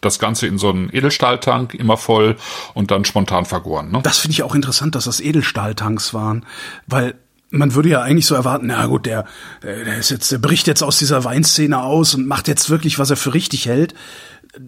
das 0.00 0.18
Ganze 0.18 0.46
in 0.46 0.58
so 0.58 0.70
einen 0.70 0.94
Edelstahltank, 0.94 1.74
immer 1.74 1.96
voll 1.96 2.36
und 2.74 2.90
dann 2.90 3.04
spontan 3.04 3.44
vergoren. 3.44 3.90
Ne? 3.90 4.00
Das 4.02 4.18
finde 4.18 4.32
ich 4.32 4.42
auch 4.42 4.54
interessant, 4.54 4.94
dass 4.94 5.04
das 5.04 5.20
Edelstahltanks 5.20 6.14
waren, 6.14 6.46
weil 6.86 7.14
man 7.50 7.74
würde 7.74 7.88
ja 7.88 8.02
eigentlich 8.02 8.26
so 8.26 8.34
erwarten, 8.34 8.66
na 8.66 8.86
gut, 8.86 9.06
der, 9.06 9.24
der 9.62 9.98
ist 9.98 10.10
jetzt, 10.10 10.30
der 10.30 10.38
bricht 10.38 10.66
jetzt 10.66 10.82
aus 10.82 10.98
dieser 10.98 11.24
Weinszene 11.24 11.82
aus 11.82 12.14
und 12.14 12.26
macht 12.26 12.48
jetzt 12.48 12.68
wirklich, 12.70 12.98
was 12.98 13.10
er 13.10 13.16
für 13.16 13.34
richtig 13.34 13.66
hält. 13.66 13.94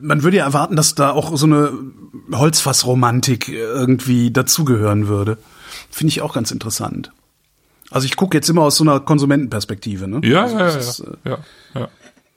Man 0.01 0.23
würde 0.23 0.39
ja 0.39 0.45
erwarten, 0.45 0.77
dass 0.77 0.95
da 0.95 1.11
auch 1.11 1.37
so 1.37 1.47
eine 1.47 1.73
Holzfassromantik 2.33 3.49
irgendwie 3.49 4.31
dazugehören 4.31 5.09
würde. 5.09 5.39
Finde 5.91 6.11
ich 6.11 6.23
auch 6.23 6.35
ganz 6.35 6.51
interessant. 6.51 7.13
Also 7.91 8.07
ich 8.07 8.17
gucke 8.17 8.37
jetzt 8.37 8.49
immer 8.49 8.63
aus 8.63 8.77
so 8.77 8.85
einer 8.85 9.01
Konsumentenperspektive, 9.01 10.07
ne? 10.07 10.21
Ja, 10.23 10.45
also 10.45 10.59
ja, 10.59 10.69
ja, 10.69 10.77
ist, 10.77 11.01
äh, 11.01 11.29
ja, 11.29 11.39
ja. 11.75 11.89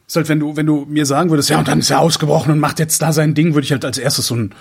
Ist 0.08 0.16
halt, 0.16 0.28
wenn 0.30 0.40
du, 0.40 0.58
wenn 0.58 0.66
du 0.66 0.86
mir 0.90 1.06
sagen 1.06 1.30
würdest, 1.30 1.50
ja, 1.50 1.60
und 1.60 1.68
dann 1.68 1.80
ist 1.80 1.90
er 1.90 2.00
ausgebrochen 2.00 2.52
und 2.52 2.60
macht 2.60 2.80
jetzt 2.80 3.02
da 3.02 3.14
sein 3.14 3.36
Ding, 3.36 3.54
würde 3.54 3.66
ich 3.66 3.72
halt 3.72 3.86
als 3.86 3.98
erstes 3.98 4.28
so 4.28 4.36
ein, 4.36 4.54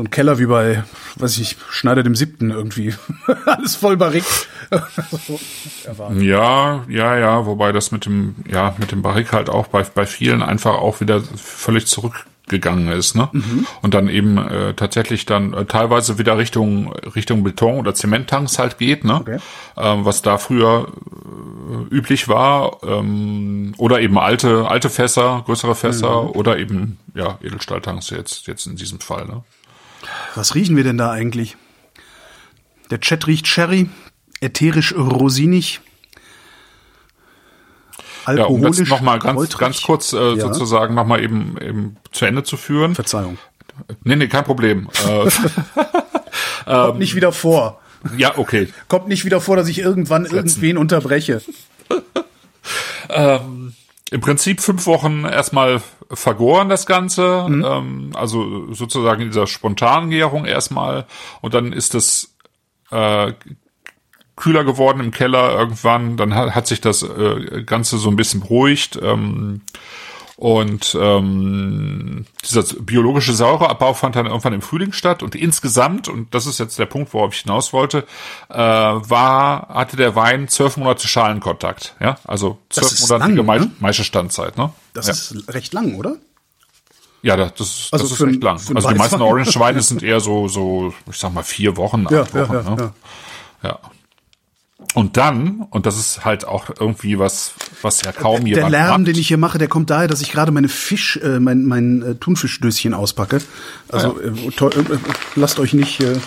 so 0.00 0.04
ein 0.04 0.10
Keller 0.10 0.38
wie 0.38 0.46
bei, 0.46 0.82
weiß 1.16 1.38
ich, 1.38 1.56
Schneider 1.68 2.02
dem 2.02 2.14
Siebten 2.14 2.50
irgendwie. 2.50 2.94
Alles 3.44 3.76
voll 3.76 3.98
Barrik. 3.98 4.24
ja, 6.20 6.84
ja, 6.88 7.18
ja, 7.18 7.46
wobei 7.46 7.72
das 7.72 7.92
mit 7.92 8.06
dem, 8.06 8.36
ja, 8.50 8.74
mit 8.78 8.92
dem 8.92 9.02
Barrik 9.02 9.32
halt 9.32 9.50
auch 9.50 9.66
bei, 9.66 9.82
bei 9.82 10.06
vielen 10.06 10.42
einfach 10.42 10.78
auch 10.78 11.00
wieder 11.00 11.20
völlig 11.20 11.86
zurück 11.86 12.24
gegangen 12.48 12.88
ist, 12.88 13.14
ne? 13.14 13.28
Mhm. 13.30 13.66
Und 13.80 13.94
dann 13.94 14.08
eben 14.08 14.36
äh, 14.36 14.74
tatsächlich 14.74 15.24
dann 15.24 15.52
äh, 15.52 15.66
teilweise 15.66 16.18
wieder 16.18 16.36
Richtung 16.36 16.92
Richtung 17.14 17.44
Beton 17.44 17.78
oder 17.78 17.94
Zementtanks 17.94 18.58
halt 18.58 18.78
geht, 18.78 19.04
ne? 19.04 19.20
Okay. 19.20 19.38
Ähm, 19.76 20.04
was 20.04 20.22
da 20.22 20.36
früher 20.36 20.88
äh, 20.88 21.94
üblich 21.94 22.26
war 22.26 22.78
ähm, 22.82 23.74
oder 23.76 24.00
eben 24.00 24.18
alte 24.18 24.68
alte 24.68 24.90
Fässer, 24.90 25.42
größere 25.46 25.76
Fässer 25.76 26.24
mhm. 26.24 26.30
oder 26.30 26.58
eben 26.58 26.98
ja 27.14 27.38
Edelstahltanks 27.40 28.10
jetzt 28.10 28.48
jetzt 28.48 28.66
in 28.66 28.74
diesem 28.74 28.98
Fall, 28.98 29.26
ne? 29.26 29.44
Was 30.34 30.54
riechen 30.54 30.76
wir 30.76 30.84
denn 30.84 30.98
da 30.98 31.10
eigentlich? 31.10 31.56
Der 32.90 33.00
Chat 33.00 33.26
riecht 33.26 33.46
Sherry, 33.46 33.88
ätherisch 34.40 34.94
rosinig, 34.94 35.80
ja, 38.26 38.44
um 38.44 38.62
das 38.62 38.78
nochmal 38.80 39.18
ganz, 39.18 39.56
ganz 39.56 39.82
kurz 39.82 40.12
äh, 40.12 40.34
ja. 40.34 40.36
sozusagen 40.36 40.94
nochmal 40.94 41.22
eben, 41.22 41.56
eben 41.60 41.96
zu 42.12 42.26
Ende 42.26 42.42
zu 42.42 42.56
führen. 42.56 42.94
Verzeihung. 42.94 43.38
Nee, 44.04 44.16
nee, 44.16 44.28
kein 44.28 44.44
Problem. 44.44 44.88
Äh, 45.06 45.30
Kommt 46.66 46.98
nicht 46.98 47.14
wieder 47.14 47.32
vor. 47.32 47.80
Ja, 48.16 48.38
okay. 48.38 48.68
Kommt 48.88 49.08
nicht 49.08 49.24
wieder 49.24 49.40
vor, 49.40 49.56
dass 49.56 49.68
ich 49.68 49.78
irgendwann 49.78 50.24
Setzen. 50.24 50.36
irgendwen 50.36 50.78
unterbreche. 50.78 51.42
ähm, 53.08 53.74
Im 54.10 54.20
Prinzip 54.20 54.60
fünf 54.60 54.86
Wochen 54.86 55.24
erstmal 55.24 55.80
vergoren 56.10 56.68
das 56.68 56.86
Ganze, 56.86 57.46
mhm. 57.48 57.64
ähm, 57.64 58.10
also 58.14 58.72
sozusagen 58.72 59.22
in 59.22 59.28
dieser 59.28 59.46
spontanen 59.46 60.10
Gärung 60.10 60.44
erstmal 60.44 61.06
und 61.40 61.54
dann 61.54 61.72
ist 61.72 61.94
das 61.94 62.34
äh, 62.90 63.32
kühler 64.40 64.64
geworden 64.64 65.00
im 65.00 65.10
Keller 65.12 65.52
irgendwann. 65.56 66.16
Dann 66.16 66.34
hat, 66.34 66.54
hat 66.54 66.66
sich 66.66 66.80
das 66.80 67.02
äh, 67.02 67.62
Ganze 67.64 67.98
so 67.98 68.08
ein 68.08 68.16
bisschen 68.16 68.40
beruhigt. 68.40 68.98
Ähm, 69.00 69.60
und 70.40 70.96
ähm, 70.98 72.24
dieser 72.42 72.62
biologische 72.80 73.34
Säureabbau 73.34 73.92
fand 73.92 74.16
dann 74.16 74.24
irgendwann 74.24 74.54
im 74.54 74.62
Frühling 74.62 74.92
statt. 74.92 75.22
Und 75.22 75.34
insgesamt, 75.34 76.08
und 76.08 76.34
das 76.34 76.46
ist 76.46 76.58
jetzt 76.58 76.78
der 76.78 76.86
Punkt, 76.86 77.12
worauf 77.12 77.34
ich 77.34 77.42
hinaus 77.42 77.74
wollte, 77.74 78.06
äh, 78.48 78.56
war, 78.56 79.68
hatte 79.68 79.98
der 79.98 80.16
Wein 80.16 80.48
zwölf 80.48 80.78
Monate 80.78 81.06
Schalenkontakt. 81.06 81.94
Ja, 82.00 82.16
also 82.24 82.56
zwölf 82.70 83.00
Monate 83.02 83.32
ne? 83.32 83.70
Maischestandzeit. 83.80 84.56
Ne? 84.56 84.72
Das 84.94 85.08
ja. 85.08 85.12
ist 85.12 85.44
recht 85.52 85.74
lang, 85.74 85.96
oder? 85.96 86.16
Ja, 87.20 87.36
das, 87.36 87.52
das, 87.56 87.88
also 87.92 88.04
das 88.04 88.12
ist 88.18 88.26
recht 88.26 88.42
lang. 88.42 88.58
Also 88.74 88.88
die 88.88 88.94
meisten 88.94 89.20
Orange-Weine 89.20 89.82
sind 89.82 90.02
eher 90.02 90.20
so, 90.20 90.48
so, 90.48 90.94
ich 91.10 91.18
sag 91.18 91.34
mal, 91.34 91.42
vier 91.42 91.76
Wochen, 91.76 92.06
ja, 92.10 92.22
acht 92.22 92.34
Wochen. 92.34 92.52
Ja, 92.54 92.62
ja, 92.62 92.70
ne? 92.70 92.92
ja. 93.62 93.68
ja. 93.68 93.78
Und 94.94 95.16
dann, 95.16 95.66
und 95.70 95.86
das 95.86 95.98
ist 95.98 96.24
halt 96.24 96.44
auch 96.44 96.68
irgendwie 96.80 97.18
was, 97.18 97.52
was 97.82 98.02
ja 98.02 98.10
kaum 98.10 98.40
der, 98.40 98.48
jemand 98.48 98.72
Der 98.72 98.80
Lärm, 98.80 99.02
macht. 99.02 99.08
den 99.08 99.18
ich 99.20 99.28
hier 99.28 99.38
mache, 99.38 99.58
der 99.58 99.68
kommt 99.68 99.90
daher, 99.90 100.08
dass 100.08 100.20
ich 100.20 100.32
gerade 100.32 100.50
meine 100.50 100.68
Fisch, 100.68 101.16
äh, 101.22 101.38
mein, 101.38 101.64
mein 101.64 102.02
äh, 102.02 102.14
Thunfischdöschen 102.16 102.92
auspacke. 102.92 103.40
Also 103.88 104.20
ja. 104.20 104.28
äh, 104.30 104.80
äh, 104.80 104.98
lasst 105.36 105.60
euch 105.60 105.74
nicht. 105.74 106.00
Äh 106.00 106.18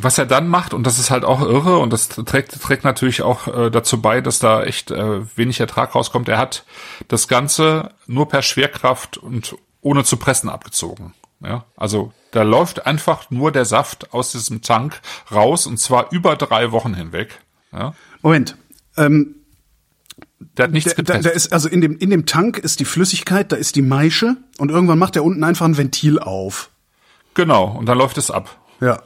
was 0.00 0.18
er 0.18 0.26
dann 0.26 0.48
macht, 0.48 0.74
und 0.74 0.84
das 0.84 0.98
ist 0.98 1.10
halt 1.10 1.24
auch 1.24 1.40
irre, 1.40 1.78
und 1.78 1.92
das 1.92 2.08
trägt, 2.08 2.60
trägt 2.60 2.84
natürlich 2.84 3.22
auch 3.22 3.46
äh, 3.46 3.70
dazu 3.70 4.00
bei, 4.02 4.20
dass 4.20 4.38
da 4.40 4.64
echt 4.64 4.90
äh, 4.90 5.20
wenig 5.36 5.60
Ertrag 5.60 5.94
rauskommt. 5.94 6.28
Er 6.28 6.38
hat 6.38 6.64
das 7.08 7.28
Ganze 7.28 7.90
nur 8.06 8.28
per 8.28 8.42
Schwerkraft 8.42 9.18
und 9.18 9.56
ohne 9.80 10.04
zu 10.04 10.16
pressen 10.16 10.48
abgezogen. 10.48 11.14
Ja, 11.40 11.64
also 11.76 12.12
da 12.30 12.42
läuft 12.42 12.86
einfach 12.86 13.30
nur 13.30 13.52
der 13.52 13.66
Saft 13.66 14.14
aus 14.14 14.32
diesem 14.32 14.62
Tank 14.62 15.00
raus 15.30 15.66
und 15.66 15.78
zwar 15.78 16.10
über 16.10 16.36
drei 16.36 16.72
Wochen 16.72 16.94
hinweg. 16.94 17.40
Ja? 17.74 17.94
Moment. 18.22 18.56
Ähm, 18.96 19.34
der 20.56 20.64
hat 20.64 20.72
nichts 20.72 20.94
der, 20.94 20.96
getestet. 20.96 21.26
Da, 21.26 21.28
da 21.30 21.34
ist, 21.34 21.52
also 21.52 21.68
in 21.68 21.80
dem, 21.80 21.98
in 21.98 22.10
dem 22.10 22.26
Tank 22.26 22.58
ist 22.58 22.80
die 22.80 22.84
Flüssigkeit, 22.84 23.50
da 23.50 23.56
ist 23.56 23.76
die 23.76 23.82
Maische 23.82 24.36
und 24.58 24.70
irgendwann 24.70 24.98
macht 24.98 25.16
er 25.16 25.24
unten 25.24 25.42
einfach 25.44 25.66
ein 25.66 25.76
Ventil 25.76 26.18
auf. 26.18 26.70
Genau, 27.34 27.76
und 27.76 27.86
dann 27.86 27.98
läuft 27.98 28.18
es 28.18 28.30
ab. 28.30 28.58
Ja. 28.80 29.02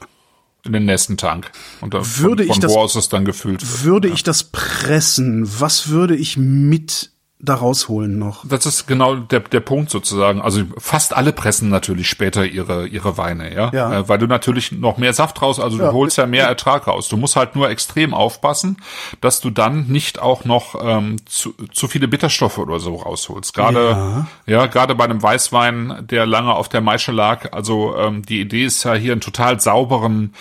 In 0.65 0.73
den 0.73 0.85
nächsten 0.85 1.17
Tank. 1.17 1.51
Und 1.81 1.93
da, 1.93 1.99
würde 1.99 2.43
von, 2.43 2.47
von 2.47 2.55
ich 2.55 2.59
das, 2.59 2.73
wo 2.73 2.79
aus 2.79 2.95
es 2.95 3.09
dann 3.09 3.25
gefüllt 3.25 3.61
wird. 3.61 3.83
Würde 3.83 4.07
ja. 4.09 4.13
ich 4.13 4.23
das 4.23 4.43
pressen, 4.43 5.49
was 5.59 5.89
würde 5.89 6.15
ich 6.15 6.37
mit 6.37 7.11
da 7.41 7.55
rausholen 7.55 8.19
noch. 8.19 8.45
Das 8.45 8.65
ist 8.65 8.85
genau 8.85 9.15
der, 9.15 9.39
der 9.39 9.61
Punkt 9.61 9.89
sozusagen. 9.89 10.41
Also 10.41 10.63
fast 10.77 11.15
alle 11.15 11.31
pressen 11.31 11.69
natürlich 11.69 12.09
später 12.09 12.45
ihre, 12.45 12.85
ihre 12.85 13.17
Weine, 13.17 13.53
ja. 13.55 13.71
ja. 13.73 13.99
Äh, 13.99 14.09
weil 14.09 14.17
du 14.17 14.27
natürlich 14.27 14.73
noch 14.73 14.97
mehr 14.97 15.13
Saft 15.13 15.41
raus, 15.41 15.57
also 15.57 15.77
ja. 15.77 15.87
du 15.87 15.93
holst 15.93 16.17
ja 16.17 16.25
mehr 16.25 16.47
Ertrag 16.47 16.87
raus. 16.87 17.07
Du 17.07 17.15
musst 17.15 17.37
halt 17.37 17.55
nur 17.55 17.69
extrem 17.69 18.13
aufpassen, 18.13 18.77
dass 19.21 19.39
du 19.39 19.51
dann 19.51 19.87
nicht 19.87 20.19
auch 20.21 20.43
noch 20.43 20.75
ähm, 20.83 21.15
zu, 21.27 21.53
zu 21.71 21.87
viele 21.87 22.09
Bitterstoffe 22.09 22.57
oder 22.57 22.81
so 22.81 22.95
rausholst. 22.97 23.53
Gerade, 23.53 24.27
ja, 24.45 24.57
ja 24.57 24.65
gerade 24.65 24.93
bei 24.95 25.05
einem 25.05 25.23
Weißwein, 25.23 26.07
der 26.09 26.25
lange 26.25 26.53
auf 26.53 26.67
der 26.67 26.81
Maische 26.81 27.13
lag. 27.13 27.53
Also 27.53 27.95
ähm, 27.97 28.21
die 28.21 28.41
Idee 28.41 28.65
ist 28.65 28.83
ja 28.83 28.95
hier 28.95 29.13
einen 29.13 29.21
total 29.21 29.61
sauberen, 29.61 30.33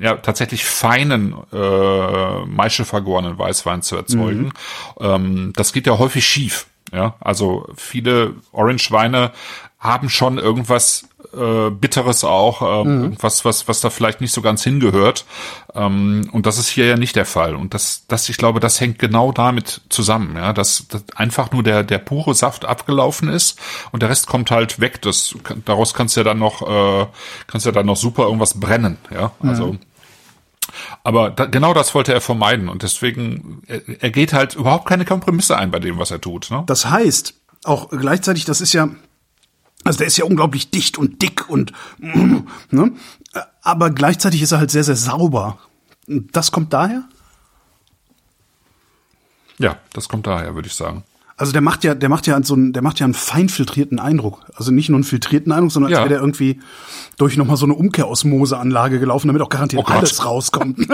ja 0.00 0.16
tatsächlich 0.16 0.64
feinen 0.64 1.34
äh, 1.52 2.46
Maische 2.46 2.86
vergorenen 2.86 3.38
Weißwein 3.38 3.82
zu 3.82 3.96
erzeugen. 3.96 4.52
Mhm. 4.98 5.06
Ähm, 5.06 5.52
das 5.54 5.74
geht 5.74 5.86
ja 5.86 5.98
häufig 5.98 6.21
häufig 6.22 6.26
schief. 6.26 6.66
Ja, 6.92 7.14
also 7.20 7.66
viele 7.74 8.34
Orange-Weine 8.52 9.32
haben 9.78 10.10
schon 10.10 10.36
irgendwas 10.38 11.08
äh, 11.32 11.70
Bitteres 11.70 12.22
auch, 12.22 12.60
äh, 12.60 12.84
mhm. 12.86 13.02
irgendwas, 13.04 13.46
was, 13.46 13.66
was 13.66 13.80
da 13.80 13.88
vielleicht 13.88 14.20
nicht 14.20 14.32
so 14.32 14.42
ganz 14.42 14.62
hingehört. 14.62 15.24
Ähm, 15.74 16.28
und 16.32 16.44
das 16.44 16.58
ist 16.58 16.68
hier 16.68 16.86
ja 16.86 16.96
nicht 16.96 17.16
der 17.16 17.24
Fall. 17.24 17.54
Und 17.54 17.72
das, 17.72 18.04
das, 18.08 18.28
ich 18.28 18.36
glaube, 18.36 18.60
das 18.60 18.78
hängt 18.78 18.98
genau 18.98 19.32
damit 19.32 19.80
zusammen, 19.88 20.36
ja, 20.36 20.52
dass, 20.52 20.86
dass 20.88 21.02
einfach 21.16 21.50
nur 21.50 21.62
der, 21.62 21.82
der 21.82 21.98
pure 21.98 22.34
Saft 22.34 22.66
abgelaufen 22.66 23.28
ist 23.28 23.58
und 23.90 24.02
der 24.02 24.10
Rest 24.10 24.26
kommt 24.26 24.50
halt 24.50 24.78
weg. 24.78 25.00
Das, 25.00 25.34
daraus 25.64 25.94
kannst 25.94 26.16
du 26.16 26.20
ja 26.20 26.24
dann 26.24 26.38
noch, 26.38 26.60
äh, 26.60 27.06
kannst 27.46 27.64
ja 27.64 27.72
dann 27.72 27.86
noch 27.86 27.96
super 27.96 28.24
irgendwas 28.24 28.60
brennen, 28.60 28.98
ja. 29.10 29.32
Also. 29.42 29.72
Mhm. 29.72 29.78
Aber 31.04 31.30
da, 31.30 31.46
genau 31.46 31.74
das 31.74 31.94
wollte 31.94 32.12
er 32.12 32.20
vermeiden 32.20 32.68
und 32.68 32.82
deswegen, 32.82 33.62
er, 33.66 33.82
er 34.02 34.10
geht 34.10 34.32
halt 34.32 34.54
überhaupt 34.54 34.86
keine 34.86 35.04
Kompromisse 35.04 35.56
ein 35.56 35.70
bei 35.70 35.80
dem, 35.80 35.98
was 35.98 36.10
er 36.10 36.20
tut. 36.20 36.50
Ne? 36.50 36.62
Das 36.66 36.86
heißt, 36.86 37.34
auch 37.64 37.90
gleichzeitig, 37.90 38.44
das 38.44 38.60
ist 38.60 38.72
ja, 38.72 38.88
also 39.84 39.98
der 39.98 40.06
ist 40.06 40.16
ja 40.16 40.24
unglaublich 40.24 40.70
dicht 40.70 40.98
und 40.98 41.22
dick 41.22 41.48
und, 41.48 41.72
ne? 41.98 42.92
aber 43.62 43.90
gleichzeitig 43.90 44.42
ist 44.42 44.52
er 44.52 44.58
halt 44.58 44.70
sehr, 44.70 44.84
sehr 44.84 44.96
sauber. 44.96 45.58
Das 46.06 46.52
kommt 46.52 46.72
daher? 46.72 47.04
Ja, 49.58 49.78
das 49.92 50.08
kommt 50.08 50.26
daher, 50.26 50.54
würde 50.54 50.68
ich 50.68 50.74
sagen. 50.74 51.04
Also 51.42 51.50
der 51.50 51.60
macht 51.60 51.82
ja, 51.82 51.96
der 51.96 52.08
macht 52.08 52.28
ja 52.28 52.40
so 52.44 52.54
einen, 52.54 52.72
der 52.72 52.82
macht 52.82 53.00
ja 53.00 53.04
einen 53.04 53.14
fein 53.14 53.48
filtrierten 53.48 53.98
Eindruck. 53.98 54.44
Also 54.54 54.70
nicht 54.70 54.90
nur 54.90 54.98
einen 54.98 55.02
filtrierten 55.02 55.50
Eindruck, 55.50 55.72
sondern 55.72 55.90
als 55.90 55.98
ja. 55.98 56.04
wäre 56.04 56.10
der 56.10 56.20
irgendwie 56.20 56.60
durch 57.18 57.36
nochmal 57.36 57.56
so 57.56 57.66
eine 57.66 57.74
Umkehrosmoseanlage 57.74 59.00
gelaufen, 59.00 59.26
damit 59.26 59.42
auch 59.42 59.48
garantiert 59.48 59.82
oh 59.84 59.90
alles 59.90 60.24
rauskommt. 60.24 60.86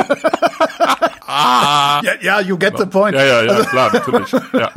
ah, 1.26 2.00
ja, 2.02 2.12
ja, 2.22 2.40
you 2.40 2.56
get 2.56 2.78
the 2.78 2.86
point. 2.86 3.14
Ja, 3.14 3.26
ja, 3.26 3.42
ja, 3.42 3.62
klar, 3.62 3.92
natürlich. 3.92 4.32
Ja, 4.54 4.70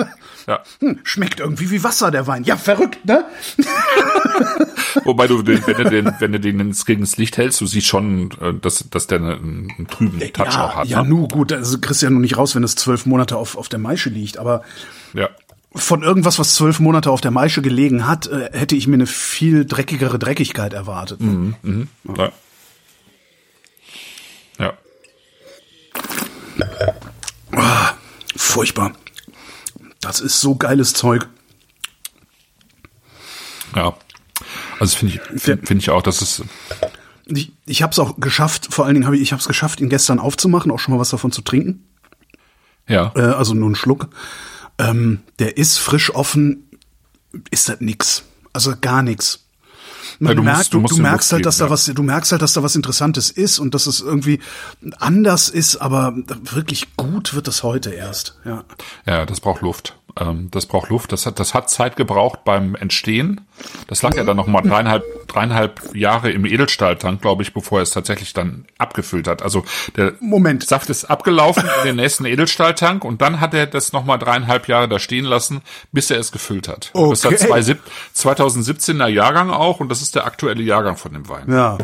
ja. 0.45 0.59
Schmeckt 1.03 1.39
irgendwie 1.39 1.71
wie 1.71 1.81
Wasser, 1.85 2.11
der 2.11 2.27
Wein. 2.27 2.43
Ja, 2.43 2.57
verrückt, 2.57 3.05
ne? 3.05 3.23
Wobei 5.05 5.27
du, 5.27 5.41
den, 5.41 5.65
wenn 5.65 5.77
du 5.77 5.89
den, 5.89 6.13
wenn 6.19 6.31
du 6.33 6.39
den 6.41 6.59
ins- 6.59 6.85
gegen 6.85 6.99
das 6.99 7.15
Licht 7.15 7.37
hältst, 7.37 7.61
du 7.61 7.65
siehst 7.65 7.87
schon, 7.87 8.31
äh, 8.41 8.53
dass, 8.53 8.89
dass 8.89 9.07
der 9.07 9.19
einen, 9.19 9.71
einen 9.77 9.87
trüben 9.89 10.19
Touch 10.33 10.53
ja, 10.53 10.65
auch 10.65 10.75
hat. 10.75 10.87
ja, 10.87 11.03
ne? 11.03 11.09
nu 11.09 11.27
gut, 11.29 11.53
also 11.53 11.79
kriegst 11.79 12.01
du 12.01 12.07
ja 12.07 12.09
nur 12.09 12.19
nicht 12.19 12.37
raus, 12.37 12.55
wenn 12.55 12.63
es 12.63 12.75
zwölf 12.75 13.05
Monate 13.05 13.37
auf, 13.37 13.57
auf 13.57 13.69
der 13.69 13.79
Maische 13.79 14.09
liegt, 14.09 14.37
aber 14.37 14.63
Ja. 15.13 15.29
Von 15.73 16.03
irgendwas, 16.03 16.37
was 16.37 16.55
zwölf 16.55 16.79
Monate 16.79 17.09
auf 17.11 17.21
der 17.21 17.31
Maische 17.31 17.61
gelegen 17.61 18.07
hat, 18.07 18.27
äh, 18.27 18.49
hätte 18.51 18.75
ich 18.75 18.87
mir 18.87 18.95
eine 18.95 19.07
viel 19.07 19.65
dreckigere 19.65 20.19
Dreckigkeit 20.19 20.73
erwartet. 20.73 21.21
Ja. 24.57 24.73
ja. 27.53 27.93
Furchtbar. 28.35 28.91
Das 30.01 30.19
ist 30.19 30.41
so 30.41 30.55
geiles 30.55 30.93
Zeug. 30.93 31.27
Ja. 33.75 33.95
Also 34.79 34.97
finde 34.97 35.15
ich, 35.15 35.41
finde 35.41 35.65
find 35.65 35.81
ich 35.81 35.89
auch, 35.89 36.01
dass 36.01 36.21
es, 36.21 36.43
Ich, 37.27 37.53
ich 37.65 37.81
habe 37.81 37.91
es 37.91 37.99
auch 37.99 38.19
geschafft, 38.19 38.73
vor 38.73 38.85
allen 38.85 38.95
Dingen 38.95 39.05
habe 39.05 39.15
ich, 39.15 39.21
ich 39.21 39.31
habe 39.31 39.39
es 39.39 39.47
geschafft, 39.47 39.79
ihn 39.79 39.89
gestern 39.89 40.19
aufzumachen, 40.19 40.71
auch 40.71 40.79
schon 40.79 40.93
mal 40.93 40.99
was 40.99 41.11
davon 41.11 41.31
zu 41.31 41.41
trinken. 41.43 41.87
ja. 42.87 43.13
Äh, 43.15 43.21
also 43.21 43.53
nur 43.53 43.67
einen 43.67 43.75
Schluck. 43.75 44.09
Ähm, 44.81 45.19
der 45.37 45.57
ist 45.57 45.77
frisch 45.77 46.13
offen, 46.13 46.67
ist 47.51 47.69
das 47.69 47.81
nix. 47.81 48.23
Also 48.51 48.73
gar 48.79 49.03
nix. 49.03 49.45
Man 50.21 50.29
Ja, 50.29 50.35
du 50.35 50.43
musst- 50.43 50.55
merkt, 50.55 50.67
du 50.73 50.77
du, 50.77 50.81
musst 50.81 50.97
du 50.97 51.01
merkst 51.01 51.31
halt, 51.33 51.45
dass 51.47 51.57
geben, 51.57 51.67
da 51.69 51.73
was, 51.73 51.85
du 51.85 52.03
merkst 52.03 52.31
halt, 52.31 52.41
dass 52.43 52.53
da 52.53 52.61
was 52.63 52.75
Interessantes 52.75 53.31
ist 53.31 53.57
und 53.59 53.73
dass 53.73 53.87
es 53.87 54.01
irgendwie 54.01 54.39
anders 54.99 55.49
ist, 55.49 55.77
aber 55.77 56.13
wirklich 56.43 56.95
gut 56.95 57.33
wird 57.33 57.47
es 57.47 57.63
heute 57.63 57.89
erst. 57.89 58.37
Ja. 58.45 58.63
Ja, 59.07 59.25
das 59.25 59.39
braucht 59.39 59.61
Luft. 59.61 59.97
Ähm, 60.19 60.49
das 60.51 60.65
braucht 60.65 60.89
Luft. 60.89 61.11
Das 61.13 61.25
hat, 61.25 61.39
das 61.39 61.53
hat 61.53 61.69
Zeit 61.69 61.95
gebraucht 61.95 62.43
beim 62.43 62.75
Entstehen. 62.75 63.41
Das 63.87 64.01
lag 64.01 64.13
ja 64.15 64.25
dann 64.25 64.35
noch 64.35 64.47
mal 64.47 64.61
dreieinhalb, 64.61 65.03
dreieinhalb 65.27 65.95
Jahre 65.95 66.31
im 66.31 66.45
Edelstahltank, 66.45 67.21
glaube 67.21 67.43
ich, 67.43 67.53
bevor 67.53 67.79
er 67.79 67.83
es 67.83 67.91
tatsächlich 67.91 68.33
dann 68.33 68.65
abgefüllt 68.77 69.25
hat. 69.27 69.41
Also 69.41 69.63
der 69.95 70.13
Moment. 70.19 70.67
Saft 70.67 70.89
ist 70.89 71.05
abgelaufen 71.05 71.63
in 71.81 71.87
den 71.87 71.95
nächsten 71.95 72.25
Edelstahltank 72.25 73.05
und 73.05 73.21
dann 73.21 73.39
hat 73.39 73.53
er 73.53 73.67
das 73.67 73.93
noch 73.93 74.03
mal 74.03 74.17
dreieinhalb 74.17 74.67
Jahre 74.67 74.89
da 74.89 74.99
stehen 74.99 75.23
lassen, 75.23 75.61
bis 75.93 76.11
er 76.11 76.19
es 76.19 76.33
gefüllt 76.33 76.67
hat. 76.67 76.91
Das 76.93 77.25
Okay. 77.25 77.35
ist 77.35 77.43
der 77.69 77.77
2017er 78.15 79.07
Jahrgang 79.07 79.49
auch 79.49 79.79
und 79.79 79.89
das 79.89 80.01
ist 80.01 80.10
der 80.15 80.25
aktuelle 80.25 80.63
Jahrgang 80.63 80.97
von 80.97 81.13
dem 81.13 81.27
Wein. 81.29 81.51
Ja. 81.51 81.77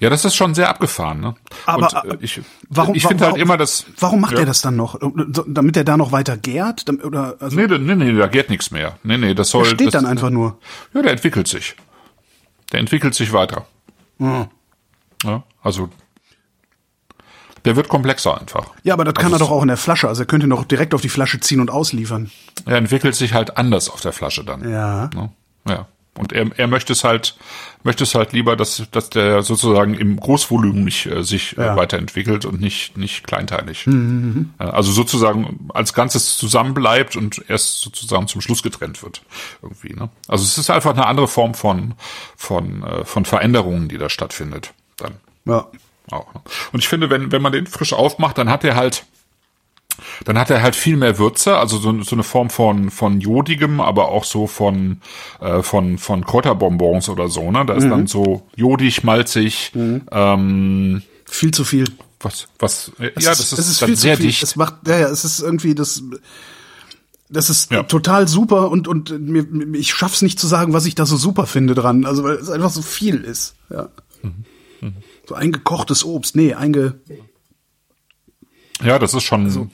Ja, 0.00 0.08
das 0.08 0.24
ist 0.24 0.34
schon 0.34 0.54
sehr 0.54 0.70
abgefahren. 0.70 1.20
Ne? 1.20 1.34
Aber, 1.66 2.04
und, 2.04 2.12
äh, 2.12 2.24
ich, 2.24 2.40
Warum, 2.70 2.94
ich 2.94 3.06
finde 3.06 3.26
halt 3.26 3.36
immer 3.36 3.58
das. 3.58 3.84
Warum 3.98 4.20
macht 4.22 4.32
Ja. 4.32 4.40
er 4.40 4.46
das 4.46 4.62
dann 4.62 4.74
noch? 4.76 4.98
So, 4.98 5.44
Damit 5.46 5.76
er 5.76 5.84
da 5.84 5.96
noch 5.98 6.10
weiter 6.10 6.38
gärt? 6.38 6.86
Oder, 7.04 7.36
also, 7.38 7.54
Nee, 7.56 7.66
nee, 7.66 7.94
nee, 7.94 8.16
da 8.18 8.26
geht 8.26 8.48
nichts 8.48 8.70
mehr. 8.70 8.96
Nee, 9.02 9.18
nee, 9.18 9.34
das 9.34 9.50
soll. 9.50 9.66
steht 9.66 9.88
das, 9.88 9.92
dann 9.92 10.06
einfach 10.06 10.30
nur. 10.30 10.58
Ja, 10.94 11.02
der 11.02 11.12
entwickelt 11.12 11.48
sich. 11.48 11.76
Der 12.72 12.80
entwickelt 12.80 13.14
sich 13.14 13.32
weiter. 13.34 13.66
Hm. 14.18 14.46
Ja, 15.22 15.42
also 15.62 15.90
der 17.66 17.76
wird 17.76 17.88
komplexer 17.88 18.40
einfach. 18.40 18.70
Ja, 18.84 18.94
aber 18.94 19.04
das 19.04 19.12
kann 19.14 19.26
Also 19.34 19.36
er 19.36 19.38
doch 19.48 19.50
auch 19.50 19.60
in 19.62 19.68
der 19.68 19.76
Flasche. 19.76 20.08
Also 20.08 20.22
er 20.22 20.26
könnte 20.26 20.46
ihn 20.46 20.50
doch 20.50 20.64
direkt 20.64 20.94
auf 20.94 21.02
die 21.02 21.10
Flasche 21.10 21.40
ziehen 21.40 21.60
und 21.60 21.70
ausliefern. 21.70 22.30
Er 22.64 22.76
entwickelt 22.78 23.14
sich 23.16 23.34
halt 23.34 23.58
anders 23.58 23.90
auf 23.90 24.00
der 24.00 24.12
Flasche 24.12 24.44
dann. 24.44 24.66
Ja. 24.70 25.10
Ne? 25.14 25.30
Ja. 25.68 25.86
Und 26.18 26.32
er, 26.32 26.50
er 26.58 26.66
möchte 26.66 26.92
es 26.92 27.04
halt, 27.04 27.36
möchte 27.84 28.02
es 28.04 28.14
halt 28.14 28.32
lieber, 28.32 28.56
dass, 28.56 28.82
dass 28.90 29.10
der 29.10 29.42
sozusagen 29.42 29.94
im 29.94 30.16
Großvolumen 30.18 30.84
nicht, 30.84 31.06
äh, 31.06 31.22
sich 31.22 31.52
Ja. 31.52 31.72
äh, 31.74 31.76
weiterentwickelt 31.76 32.44
und 32.44 32.60
nicht, 32.60 32.96
nicht 32.96 33.26
kleinteilig. 33.26 33.86
Mhm, 33.86 34.50
Äh, 34.58 34.64
Also 34.64 34.90
sozusagen 34.92 35.68
als 35.72 35.94
Ganzes 35.94 36.36
zusammenbleibt 36.36 37.16
und 37.16 37.44
erst 37.48 37.80
sozusagen 37.80 38.26
zum 38.26 38.40
Schluss 38.40 38.62
getrennt 38.62 39.02
wird. 39.02 39.22
Irgendwie, 39.62 39.94
ne? 39.94 40.10
Also 40.28 40.44
es 40.44 40.58
ist 40.58 40.68
einfach 40.68 40.92
eine 40.92 41.06
andere 41.06 41.28
Form 41.28 41.54
von, 41.54 41.94
von, 42.36 42.82
äh, 42.82 43.04
von 43.04 43.24
Veränderungen, 43.24 43.88
die 43.88 43.96
da 43.98 44.10
stattfindet. 44.10 44.72
Dann 44.96 45.14
Ja. 45.46 45.66
auch. 46.10 46.34
Ne? 46.34 46.40
Und 46.72 46.80
ich 46.80 46.88
finde, 46.88 47.08
wenn, 47.08 47.30
wenn 47.32 47.40
man 47.40 47.52
den 47.52 47.66
frisch 47.68 47.92
aufmacht, 47.92 48.36
dann 48.36 48.50
hat 48.50 48.64
er 48.64 48.74
halt, 48.76 49.04
dann 50.24 50.38
hat 50.38 50.50
er 50.50 50.62
halt 50.62 50.76
viel 50.76 50.96
mehr 50.96 51.18
Würze, 51.18 51.56
also 51.56 51.78
so, 51.78 52.02
so 52.02 52.16
eine 52.16 52.22
Form 52.22 52.50
von, 52.50 52.90
von 52.90 53.20
jodigem, 53.20 53.80
aber 53.80 54.08
auch 54.08 54.24
so 54.24 54.46
von, 54.46 55.00
äh, 55.40 55.62
von, 55.62 55.98
von 55.98 56.24
Kräuterbonbons 56.24 57.08
oder 57.08 57.28
so, 57.28 57.50
ne? 57.50 57.64
Da 57.66 57.74
ist 57.74 57.88
dann 57.88 58.06
so 58.06 58.42
jodig, 58.56 59.04
malzig, 59.04 59.72
ähm, 59.74 61.02
Viel 61.24 61.50
zu 61.52 61.64
viel. 61.64 61.84
was, 62.20 62.48
was, 62.58 62.92
äh, 62.98 63.10
Es 63.16 63.24
ja, 63.24 63.30
das 63.30 63.40
ist, 63.40 63.52
es 63.58 63.68
ist 63.68 63.82
dann 63.82 63.88
viel 63.88 63.96
sehr 63.96 64.14
zu 64.16 64.20
viel. 64.22 64.26
dicht. 64.30 64.42
Es 64.42 64.56
macht, 64.56 64.74
ja, 64.86 64.98
ja, 64.98 65.08
es 65.08 65.24
ist 65.24 65.40
irgendwie 65.40 65.74
das, 65.74 66.02
das 67.28 67.48
ist 67.50 67.70
Ja. 67.70 67.84
total 67.84 68.26
super 68.26 68.70
und, 68.70 68.88
und 68.88 69.10
mir, 69.20 69.44
mir- 69.44 69.78
ich 69.78 69.92
schaff's 69.94 70.20
nicht 70.22 70.38
zu 70.40 70.46
sagen, 70.48 70.72
was 70.72 70.86
ich 70.86 70.94
da 70.96 71.06
so 71.06 71.16
super 71.16 71.46
finde 71.46 71.74
dran. 71.74 72.04
Also, 72.04 72.24
weil 72.24 72.34
es 72.36 72.50
einfach 72.50 72.70
so 72.70 72.82
viel 72.82 73.16
ist. 73.22 73.54
Ja. 73.70 73.88
Mhm. 74.22 74.94
So 75.28 75.34
eingekochtes 75.36 76.04
Obst. 76.04 76.34
Nee, 76.34 76.54
einge, 76.54 76.94
Ja, 78.82 78.98
das 78.98 79.14
ist 79.14 79.22
schon. 79.24 79.70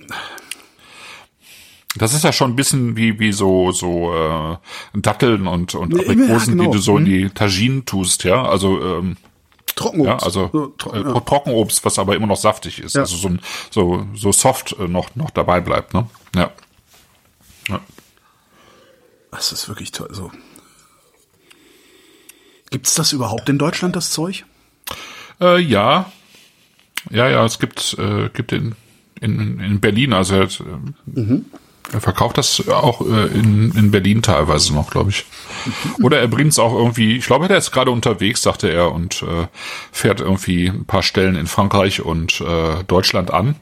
das 1.96 2.12
ist 2.14 2.24
ja 2.24 2.32
schon 2.32 2.52
ein 2.52 2.56
bisschen 2.56 2.96
wie 2.96 3.18
wie 3.18 3.32
so 3.32 3.72
so 3.72 4.14
äh, 4.14 4.56
Datteln 4.94 5.46
und 5.46 5.74
und 5.74 5.92
Ja, 5.94 6.00
Aprikosen, 6.00 6.56
genau. 6.58 6.70
die 6.70 6.76
du 6.76 6.82
so 6.82 6.98
in 6.98 7.04
die 7.04 7.30
Taginen 7.30 7.84
tust, 7.84 8.24
ja. 8.24 8.44
Also 8.44 8.80
ähm, 8.98 9.16
Trockenobst. 9.76 10.08
ja, 10.22 10.26
also 10.26 10.50
So, 10.82 10.92
äh, 10.92 11.02
ja. 11.02 11.20
Trockenobst, 11.20 11.84
was 11.84 11.98
aber 11.98 12.16
immer 12.16 12.26
noch 12.26 12.36
saftig 12.36 12.80
ist, 12.80 12.94
Ja. 12.94 13.02
also 13.02 13.16
so 13.16 13.30
so 13.70 14.06
so 14.14 14.32
soft 14.32 14.74
äh, 14.78 14.88
noch 14.88 15.14
noch 15.16 15.30
dabei 15.30 15.60
bleibt, 15.60 15.94
ne? 15.94 16.08
Ja. 16.34 16.50
ja. 17.68 17.80
Das 19.30 19.52
ist 19.52 19.68
wirklich 19.68 19.92
toll. 19.92 20.08
So. 20.12 20.30
Gibt's 22.70 22.94
das 22.94 23.12
überhaupt 23.12 23.48
in 23.48 23.58
Deutschland, 23.58 23.94
das 23.96 24.10
Zeug? 24.10 24.44
Äh, 25.40 25.60
ja, 25.60 26.10
ja, 27.10 27.28
ja, 27.28 27.44
es 27.44 27.58
gibt 27.58 27.96
äh, 27.98 28.28
gibt 28.30 28.52
in 28.52 28.74
in, 29.20 29.60
in 29.60 29.80
Berlin, 29.80 30.12
also 30.12 30.34
er, 30.34 30.44
äh, 30.44 31.40
er 31.92 32.00
verkauft 32.00 32.38
das 32.38 32.68
auch 32.68 33.00
äh, 33.02 33.26
in, 33.26 33.72
in 33.72 33.90
Berlin 33.90 34.22
teilweise 34.22 34.74
noch, 34.74 34.90
glaube 34.90 35.10
ich. 35.10 35.24
Oder 36.02 36.18
er 36.20 36.28
bringt 36.28 36.52
es 36.52 36.58
auch 36.58 36.74
irgendwie, 36.74 37.16
ich 37.16 37.26
glaube, 37.26 37.48
er 37.48 37.56
ist 37.56 37.70
gerade 37.70 37.90
unterwegs, 37.90 38.42
sagte 38.42 38.68
er, 38.70 38.92
und 38.92 39.22
äh, 39.22 39.46
fährt 39.92 40.20
irgendwie 40.20 40.68
ein 40.68 40.84
paar 40.84 41.02
Stellen 41.02 41.36
in 41.36 41.46
Frankreich 41.46 42.02
und 42.02 42.40
äh, 42.40 42.82
Deutschland 42.86 43.30
an. 43.32 43.54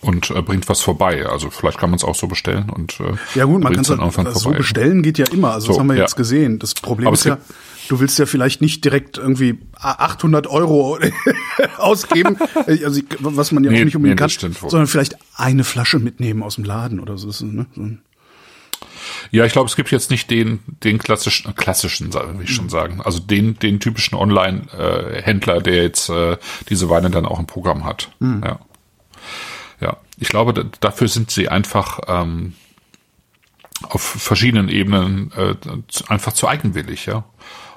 Und 0.00 0.30
äh, 0.30 0.42
bringt 0.42 0.68
was 0.68 0.82
vorbei. 0.82 1.26
Also 1.26 1.48
vielleicht 1.48 1.78
kann 1.78 1.90
man 1.90 1.96
es 1.96 2.04
auch 2.04 2.14
so 2.14 2.26
bestellen 2.26 2.68
und 2.68 3.00
äh, 3.00 3.14
Ja 3.34 3.44
gut, 3.46 3.62
man 3.62 3.72
kann 3.72 3.82
es 3.82 3.88
irgendwann 3.88 4.34
so 4.34 4.50
bestellen, 4.50 5.02
geht 5.02 5.16
ja 5.16 5.26
immer. 5.30 5.52
Also 5.52 5.68
das 5.68 5.76
So, 5.76 5.80
haben 5.80 5.86
wir 5.88 5.96
ja. 5.96 6.02
jetzt 6.02 6.16
gesehen. 6.16 6.58
Das 6.58 6.74
Problem 6.74 7.06
Aber 7.06 7.14
ist 7.14 7.24
ja, 7.24 7.38
du 7.88 8.00
willst 8.00 8.18
ja 8.18 8.26
vielleicht 8.26 8.60
nicht 8.60 8.84
direkt 8.84 9.18
irgendwie 9.18 9.58
800 9.74 10.46
Euro 10.46 10.98
ausgeben, 11.78 12.36
also 12.66 13.00
was 13.18 13.52
man 13.52 13.64
ja 13.64 13.70
Nee, 13.70 13.80
auch 13.80 13.84
nicht 13.84 13.96
unbedingt 13.96 14.20
nee, 14.20 14.52
kann, 14.52 14.70
sondern 14.70 14.86
vielleicht 14.86 15.16
eine 15.36 15.64
Flasche 15.64 15.98
mitnehmen 15.98 16.42
aus 16.42 16.56
dem 16.56 16.64
Laden 16.64 17.00
oder 17.00 17.18
so. 17.18 17.28
Ne? 17.44 17.66
so 17.74 17.88
Ja, 19.30 19.44
ich 19.44 19.52
glaube, 19.52 19.68
es 19.68 19.76
gibt 19.76 19.90
jetzt 19.90 20.10
nicht 20.10 20.30
den, 20.30 20.60
den 20.82 20.98
klassischen, 20.98 21.54
klassischen, 21.54 22.12
will 22.12 22.44
ich 22.44 22.54
schon 22.54 22.68
sagen. 22.68 23.00
Also 23.02 23.18
den, 23.18 23.58
den 23.58 23.80
typischen 23.80 24.16
Online-Händler, 24.16 25.60
der 25.60 25.82
jetzt 25.82 26.08
äh, 26.08 26.36
diese 26.68 26.88
Weine 26.88 27.10
dann 27.10 27.26
auch 27.26 27.38
im 27.38 27.46
Programm 27.46 27.84
hat. 27.84 28.10
Ja. 28.20 28.60
Ja. 29.80 29.96
Ich 30.18 30.28
glaube, 30.28 30.54
da, 30.54 30.64
dafür 30.80 31.08
sind 31.08 31.30
sie 31.30 31.48
einfach 31.48 32.00
ähm, 32.06 32.54
auf 33.82 34.02
verschiedenen 34.02 34.68
Ebenen 34.68 35.32
äh, 35.32 35.54
einfach 36.08 36.32
zu 36.32 36.48
eigenwillig, 36.48 37.06
ja. 37.06 37.24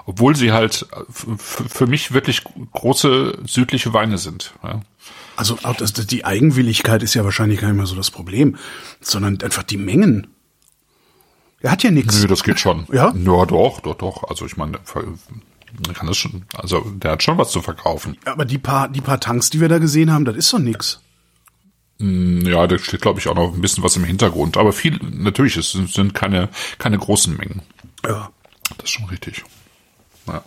Obwohl 0.08 0.38
sie 0.38 0.54
halt 0.54 0.88
äh, 0.94 1.04
für 1.38 1.86
mich 1.86 2.14
wirklich 2.14 2.44
große 2.72 3.40
südliche 3.46 3.94
Weine 3.94 4.18
sind. 4.18 4.54
Ja. 4.64 4.80
Also 5.36 5.60
auch 5.64 5.76
das, 5.76 5.94
die 5.94 6.24
Eigenwilligkeit 6.24 7.04
ist 7.04 7.14
ja 7.14 7.26
wahrscheinlich 7.26 7.60
gar 7.60 7.68
nicht 7.68 7.78
mehr 7.78 7.86
so 7.86 7.96
das 7.96 8.10
Problem, 8.10 8.56
sondern 9.02 9.40
einfach 9.42 9.64
die 9.64 9.78
Mengen. 9.78 10.28
Er 11.60 11.72
hat 11.72 11.84
ja 11.84 11.92
nichts. 11.92 12.22
Nö, 12.22 12.28
das 12.28 12.44
geht 12.44 12.60
schon. 12.60 12.88
Ja? 12.92 13.14
Ja, 13.14 13.46
doch, 13.46 13.82
doch, 13.82 13.96
doch. 13.96 14.24
Also 14.30 14.46
ich 14.46 14.56
meine, 14.56 14.80
der 14.80 15.94
kann 15.94 16.08
das 16.08 16.16
schon, 16.16 16.46
also 16.56 16.80
der 16.90 17.12
hat 17.12 17.24
schon 17.24 17.38
was 17.38 17.52
zu 17.52 17.62
verkaufen. 17.62 18.18
Aber 18.24 18.46
die 18.46 18.58
paar, 18.58 18.88
die 18.88 19.02
paar 19.02 19.20
Tanks, 19.20 19.50
die 19.50 19.60
wir 19.60 19.68
da 19.68 19.78
gesehen 19.78 20.12
haben, 20.12 20.24
das 20.24 20.38
ist 20.38 20.54
doch 20.54 20.60
nix. 20.60 21.02
Ja, 22.00 22.66
da 22.66 22.78
steht, 22.78 23.02
glaube 23.02 23.20
ich, 23.20 23.28
auch 23.28 23.36
noch 23.36 23.54
ein 23.54 23.62
bisschen 23.62 23.84
was 23.84 23.98
im 23.98 24.06
Hintergrund. 24.06 24.56
Aber 24.56 24.72
viel, 24.72 25.00
natürlich, 25.02 25.58
es 25.58 25.72
sind, 25.72 25.92
sind 25.92 26.14
keine, 26.14 26.48
keine 26.78 26.98
großen 26.98 27.36
Mengen. 27.36 27.62
Ja. 28.06 28.32
Das 28.78 28.86
ist 28.86 28.92
schon 28.92 29.06
richtig. 29.10 29.44
Ja. 30.28 30.44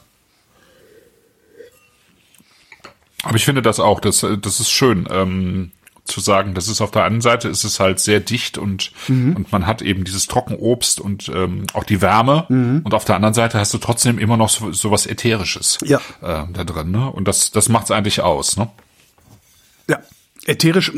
Aber 3.23 3.37
ich 3.37 3.45
finde 3.45 3.63
das 3.63 3.81
auch, 3.81 4.01
das, 4.01 4.25
das 4.41 4.61
ist 4.61 4.71
schön, 4.71 5.07
ähm, 5.11 5.73
zu 6.07 6.21
sagen, 6.21 6.55
das 6.55 6.69
ist 6.69 6.81
auf 6.81 6.91
der 6.91 7.05
einen 7.05 7.21
Seite 7.21 7.49
ist 7.49 7.63
es 7.65 7.79
halt 7.79 8.01
sehr 8.01 8.19
dicht 8.19 8.59
und, 8.59 8.91
und 9.37 9.53
man 9.53 9.67
hat 9.67 9.81
eben 9.83 10.03
dieses 10.05 10.27
Trockenobst 10.27 10.99
und 11.01 11.29
ähm, 11.29 11.67
auch 11.75 11.85
die 11.85 12.01
Wärme 12.01 12.47
und 12.49 12.95
auf 12.95 13.05
der 13.05 13.15
anderen 13.17 13.35
Seite 13.35 13.59
hast 13.61 13.73
du 13.75 13.79
trotzdem 13.79 14.19
immer 14.19 14.37
noch 14.37 14.49
so, 14.49 14.73
so 14.73 14.91
was 14.91 15.07
Ätherisches 15.07 15.79
Ja. 15.85 15.99
äh, 16.23 16.47
da 16.53 16.65
drin, 16.65 16.91
ne? 16.91 17.11
Und 17.13 17.29
das, 17.29 17.53
das 17.53 17.69
macht's 17.69 17.91
eigentlich 17.93 18.23
aus, 18.23 18.57
ne? 18.57 18.71
Ja, 19.89 20.01
ätherisch, 20.47 20.91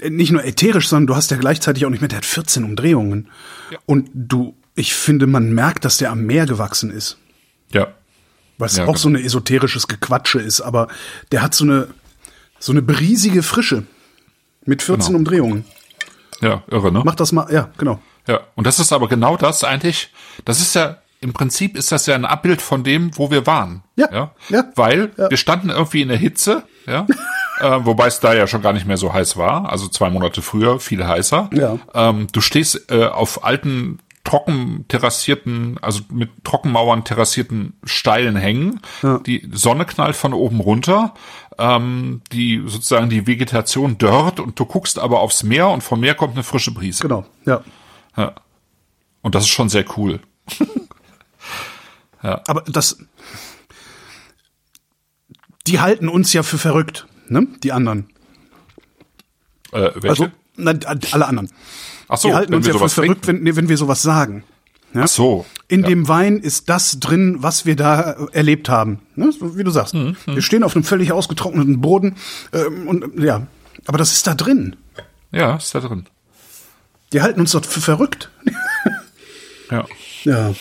äh, 0.00 0.10
nicht 0.10 0.32
nur 0.32 0.44
ätherisch, 0.44 0.88
sondern 0.88 1.06
du 1.06 1.14
hast 1.16 1.30
ja 1.30 1.36
gleichzeitig 1.36 1.86
auch 1.86 1.90
nicht 1.90 2.00
mehr, 2.00 2.08
der 2.08 2.18
hat 2.18 2.26
14 2.26 2.64
Umdrehungen. 2.64 3.28
Ja. 3.70 3.78
Und 3.86 4.10
du, 4.14 4.56
ich 4.74 4.94
finde, 4.94 5.26
man 5.28 5.52
merkt, 5.52 5.84
dass 5.84 5.98
der 5.98 6.10
am 6.10 6.24
Meer 6.24 6.46
gewachsen 6.46 6.90
ist. 6.90 7.18
Ja. 7.72 7.88
Was 8.58 8.76
Ja, 8.76 8.84
auch 8.84 8.88
genau. 8.88 8.98
so 8.98 9.08
eine 9.08 9.22
esoterisches 9.22 9.86
Gequatsche 9.88 10.40
ist, 10.40 10.60
aber 10.60 10.88
der 11.32 11.42
hat 11.42 11.54
so 11.54 11.64
eine, 11.64 11.88
so 12.58 12.72
eine 12.72 12.82
briesige 12.82 13.42
Frische. 13.42 13.84
Mit 14.64 14.82
14 14.82 15.06
Genau. 15.06 15.18
Umdrehungen. 15.18 15.64
Ja, 16.40 16.62
irre, 16.70 16.92
ne? 16.92 17.02
Mach 17.04 17.14
das 17.14 17.32
mal, 17.32 17.52
ja, 17.52 17.70
genau. 17.78 18.00
Ja, 18.26 18.40
und 18.54 18.66
das 18.66 18.78
ist 18.78 18.92
aber 18.92 19.08
genau 19.08 19.36
das 19.36 19.64
eigentlich, 19.64 20.12
das 20.44 20.60
ist 20.60 20.74
ja, 20.74 20.98
im 21.20 21.32
Prinzip 21.32 21.76
ist 21.76 21.90
das 21.90 22.06
ja 22.06 22.14
ein 22.14 22.24
Abbild 22.26 22.60
von 22.62 22.84
dem, 22.84 23.16
wo 23.16 23.30
wir 23.30 23.46
waren. 23.46 23.82
Ja, 23.96 24.08
ja. 24.12 24.30
ja, 24.50 24.64
Weil 24.76 25.10
ja. 25.16 25.30
wir 25.30 25.36
standen 25.36 25.70
irgendwie 25.70 26.02
in 26.02 26.08
der 26.08 26.18
Hitze, 26.18 26.62
ja. 26.86 27.06
äh, 27.60 27.84
wobei 27.84 28.06
es 28.08 28.20
da 28.20 28.34
ja 28.34 28.46
schon 28.46 28.62
gar 28.62 28.72
nicht 28.72 28.86
mehr 28.86 28.98
so 28.98 29.12
heiß 29.12 29.36
war, 29.36 29.70
also 29.70 29.88
zwei 29.88 30.10
Monate 30.10 30.42
früher 30.42 30.78
viel 30.78 31.06
heißer. 31.06 31.50
Ja. 31.54 31.78
Ähm, 31.94 32.26
du 32.30 32.40
stehst 32.40 32.90
äh, 32.90 33.06
auf 33.06 33.44
alten 33.44 33.98
trocken 34.28 34.84
terrassierten, 34.88 35.78
also 35.80 36.02
mit 36.10 36.44
Trockenmauern 36.44 37.02
terrassierten 37.02 37.72
steilen 37.82 38.36
Hängen. 38.36 38.80
Die 39.24 39.48
Sonne 39.52 39.86
knallt 39.86 40.16
von 40.16 40.34
oben 40.34 40.60
runter, 40.60 41.14
ähm, 41.56 42.20
die 42.30 42.62
sozusagen 42.66 43.08
die 43.08 43.26
Vegetation 43.26 43.96
dörrt 43.96 44.38
und 44.38 44.60
du 44.60 44.66
guckst 44.66 44.98
aber 44.98 45.20
aufs 45.20 45.44
Meer 45.44 45.70
und 45.70 45.82
vom 45.82 46.00
Meer 46.00 46.14
kommt 46.14 46.34
eine 46.34 46.42
frische 46.42 46.74
Brise. 46.74 47.00
Genau, 47.00 47.24
ja. 47.46 47.62
Ja. 48.18 48.34
Und 49.22 49.34
das 49.34 49.44
ist 49.44 49.50
schon 49.50 49.70
sehr 49.70 49.86
cool. 49.96 50.20
Aber 52.20 52.62
das, 52.66 52.98
die 55.68 55.80
halten 55.80 56.08
uns 56.08 56.32
ja 56.32 56.42
für 56.42 56.58
verrückt, 56.58 57.06
ne? 57.28 57.46
Die 57.62 57.72
anderen. 57.72 58.10
Äh, 59.70 59.90
welche? 59.94 60.08
Also, 60.08 60.28
nein, 60.56 60.80
alle 61.12 61.26
anderen. 61.26 61.50
Ach 62.08 62.18
so, 62.18 62.28
die 62.28 62.34
halten 62.34 62.52
wenn 62.52 62.58
uns 62.58 62.66
wir 62.66 62.74
ja 62.74 62.78
für 62.80 62.88
verrückt, 62.88 63.24
trinken. 63.24 63.44
wenn, 63.46 63.56
wenn 63.56 63.68
wir 63.68 63.76
sowas 63.76 64.02
sagen. 64.02 64.44
Ja? 64.94 65.02
Ach 65.04 65.08
so. 65.08 65.46
In 65.68 65.82
ja. 65.82 65.88
dem 65.88 66.08
Wein 66.08 66.38
ist 66.38 66.68
das 66.70 66.98
drin, 66.98 67.36
was 67.40 67.66
wir 67.66 67.76
da 67.76 68.12
äh, 68.12 68.26
erlebt 68.32 68.68
haben. 68.68 69.00
Ne? 69.16 69.30
So 69.32 69.56
Wie 69.58 69.64
du 69.64 69.70
sagst. 69.70 69.94
Mhm, 69.94 70.16
Wir 70.26 70.42
stehen 70.42 70.62
auf 70.62 70.74
einem 70.74 70.84
völlig 70.84 71.12
ausgetrockneten 71.12 71.80
Boden 71.80 72.16
ähm, 72.52 72.88
und 72.88 73.22
ja, 73.22 73.46
aber 73.86 73.98
das 73.98 74.12
ist 74.12 74.26
da 74.26 74.34
drin. 74.34 74.76
Ja, 75.30 75.56
ist 75.56 75.74
da 75.74 75.80
drin. 75.80 76.06
Die 77.12 77.20
halten 77.22 77.40
uns 77.40 77.52
doch 77.52 77.64
für 77.64 77.80
verrückt. 77.80 78.30
Ja. 79.70 79.84
Ja. 80.24 80.52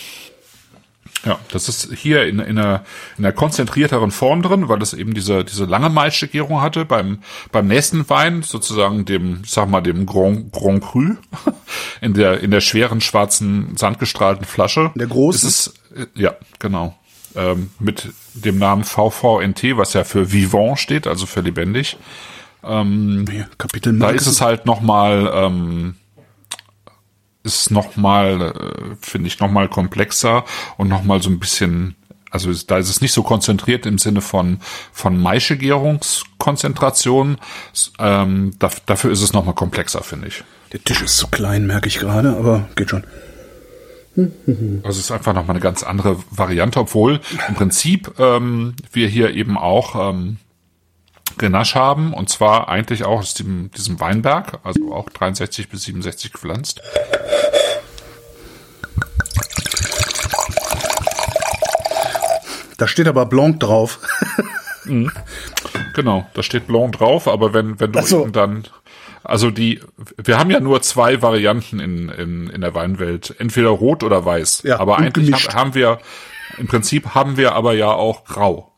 Ja, 1.27 1.37
das 1.51 1.67
ist 1.67 1.93
hier 1.93 2.25
in, 2.25 2.39
in, 2.39 2.57
einer, 2.57 2.85
in 3.17 3.25
einer 3.25 3.33
konzentrierteren 3.33 4.11
Form 4.11 4.41
drin, 4.41 4.69
weil 4.69 4.81
es 4.81 4.93
eben 4.93 5.13
diese, 5.13 5.43
diese 5.43 5.65
lange 5.65 5.89
Maistegierung 5.89 6.61
hatte. 6.61 6.85
Beim, 6.85 7.19
beim 7.51 7.67
nächsten 7.67 8.09
Wein, 8.09 8.43
sozusagen 8.43 9.03
dem, 9.03 9.41
sag 9.45 9.69
mal, 9.69 9.81
dem 9.81 10.05
Grand, 10.05 10.53
Grand 10.53 10.81
Cru, 10.81 11.15
in 12.01 12.13
der, 12.13 12.39
in 12.39 12.51
der 12.51 12.61
schweren, 12.61 13.01
schwarzen, 13.01 13.75
sandgestrahlten 13.75 14.45
Flasche. 14.45 14.91
Der 14.95 15.07
großen? 15.07 15.49
Ist 15.49 15.73
es, 15.91 15.99
äh, 16.01 16.05
ja, 16.15 16.35
genau. 16.59 16.97
Ähm, 17.35 17.71
mit 17.77 18.07
dem 18.33 18.57
Namen 18.57 18.85
VVNT, 18.85 19.75
was 19.75 19.91
ja 19.91 20.05
für 20.05 20.31
Vivant 20.31 20.79
steht, 20.79 21.07
also 21.07 21.25
für 21.25 21.41
lebendig. 21.41 21.97
Hier, 22.63 23.47
Kapitel 23.57 23.97
Da 23.97 24.09
ist 24.09 24.27
es 24.27 24.41
halt 24.41 24.65
noch 24.65 24.81
mal 24.81 25.31
ähm, 25.33 25.95
ist 27.47 27.71
noch 27.71 27.95
mal 27.95 28.41
äh, 28.41 28.95
finde 29.01 29.27
ich 29.27 29.39
noch 29.39 29.49
mal 29.49 29.67
komplexer 29.69 30.43
und 30.77 30.89
noch 30.89 31.03
mal 31.03 31.21
so 31.21 31.29
ein 31.29 31.39
bisschen 31.39 31.95
also 32.29 32.51
da 32.53 32.77
ist 32.77 32.89
es 32.89 32.99
nicht 33.01 33.13
so 33.13 33.23
konzentriert 33.23 33.85
im 33.85 33.97
Sinne 33.97 34.19
von 34.21 34.59
von 34.91 35.17
Maischegärungskonzentration 35.21 37.37
ähm, 37.99 38.53
da, 38.59 38.69
dafür 38.85 39.11
ist 39.11 39.21
es 39.21 39.31
noch 39.33 39.45
mal 39.45 39.53
komplexer 39.53 40.03
finde 40.03 40.27
ich 40.27 40.43
Der 40.73 40.83
Tisch 40.83 41.01
ist 41.01 41.17
zu 41.17 41.27
klein, 41.27 41.65
merke 41.65 41.87
ich 41.87 41.99
gerade, 41.99 42.35
aber 42.37 42.67
geht 42.75 42.89
schon. 42.89 43.05
also 44.15 44.89
es 44.89 44.97
ist 44.97 45.11
einfach 45.11 45.33
noch 45.33 45.47
mal 45.47 45.53
eine 45.53 45.61
ganz 45.61 45.83
andere 45.83 46.17
Variante 46.31 46.79
obwohl 46.79 47.21
im 47.47 47.55
Prinzip 47.55 48.19
ähm, 48.19 48.75
wir 48.91 49.07
hier 49.07 49.33
eben 49.33 49.57
auch 49.57 50.11
ähm, 50.11 50.39
Grenache 51.37 51.79
haben 51.79 52.13
und 52.13 52.29
zwar 52.29 52.69
eigentlich 52.69 53.03
auch 53.03 53.19
aus 53.19 53.33
dem, 53.33 53.71
diesem 53.71 53.99
Weinberg, 53.99 54.59
also 54.63 54.93
auch 54.93 55.09
63 55.09 55.69
bis 55.69 55.83
67 55.83 56.31
gepflanzt. 56.31 56.81
Da 62.77 62.87
steht 62.87 63.07
aber 63.07 63.25
Blanc 63.25 63.59
drauf. 63.59 63.99
Genau, 65.93 66.27
da 66.33 66.43
steht 66.43 66.67
Blanc 66.67 66.95
drauf, 66.97 67.27
aber 67.27 67.53
wenn, 67.53 67.79
wenn 67.79 67.91
du 67.91 68.01
so. 68.03 68.21
eben 68.21 68.31
dann, 68.31 68.63
also 69.23 69.49
die, 69.49 69.81
wir 70.15 70.37
haben 70.37 70.51
ja 70.51 70.59
nur 70.59 70.81
zwei 70.81 71.21
Varianten 71.21 71.79
in, 71.79 72.09
in, 72.09 72.49
in 72.49 72.61
der 72.61 72.75
Weinwelt, 72.75 73.35
entweder 73.39 73.69
rot 73.69 74.03
oder 74.03 74.23
weiß. 74.23 74.61
Ja, 74.63 74.79
aber 74.79 74.99
eigentlich 74.99 75.47
hab, 75.47 75.55
haben 75.55 75.73
wir, 75.73 75.99
im 76.57 76.67
Prinzip 76.67 77.15
haben 77.15 77.35
wir 77.35 77.53
aber 77.53 77.73
ja 77.73 77.91
auch 77.91 78.25
grau. 78.25 78.71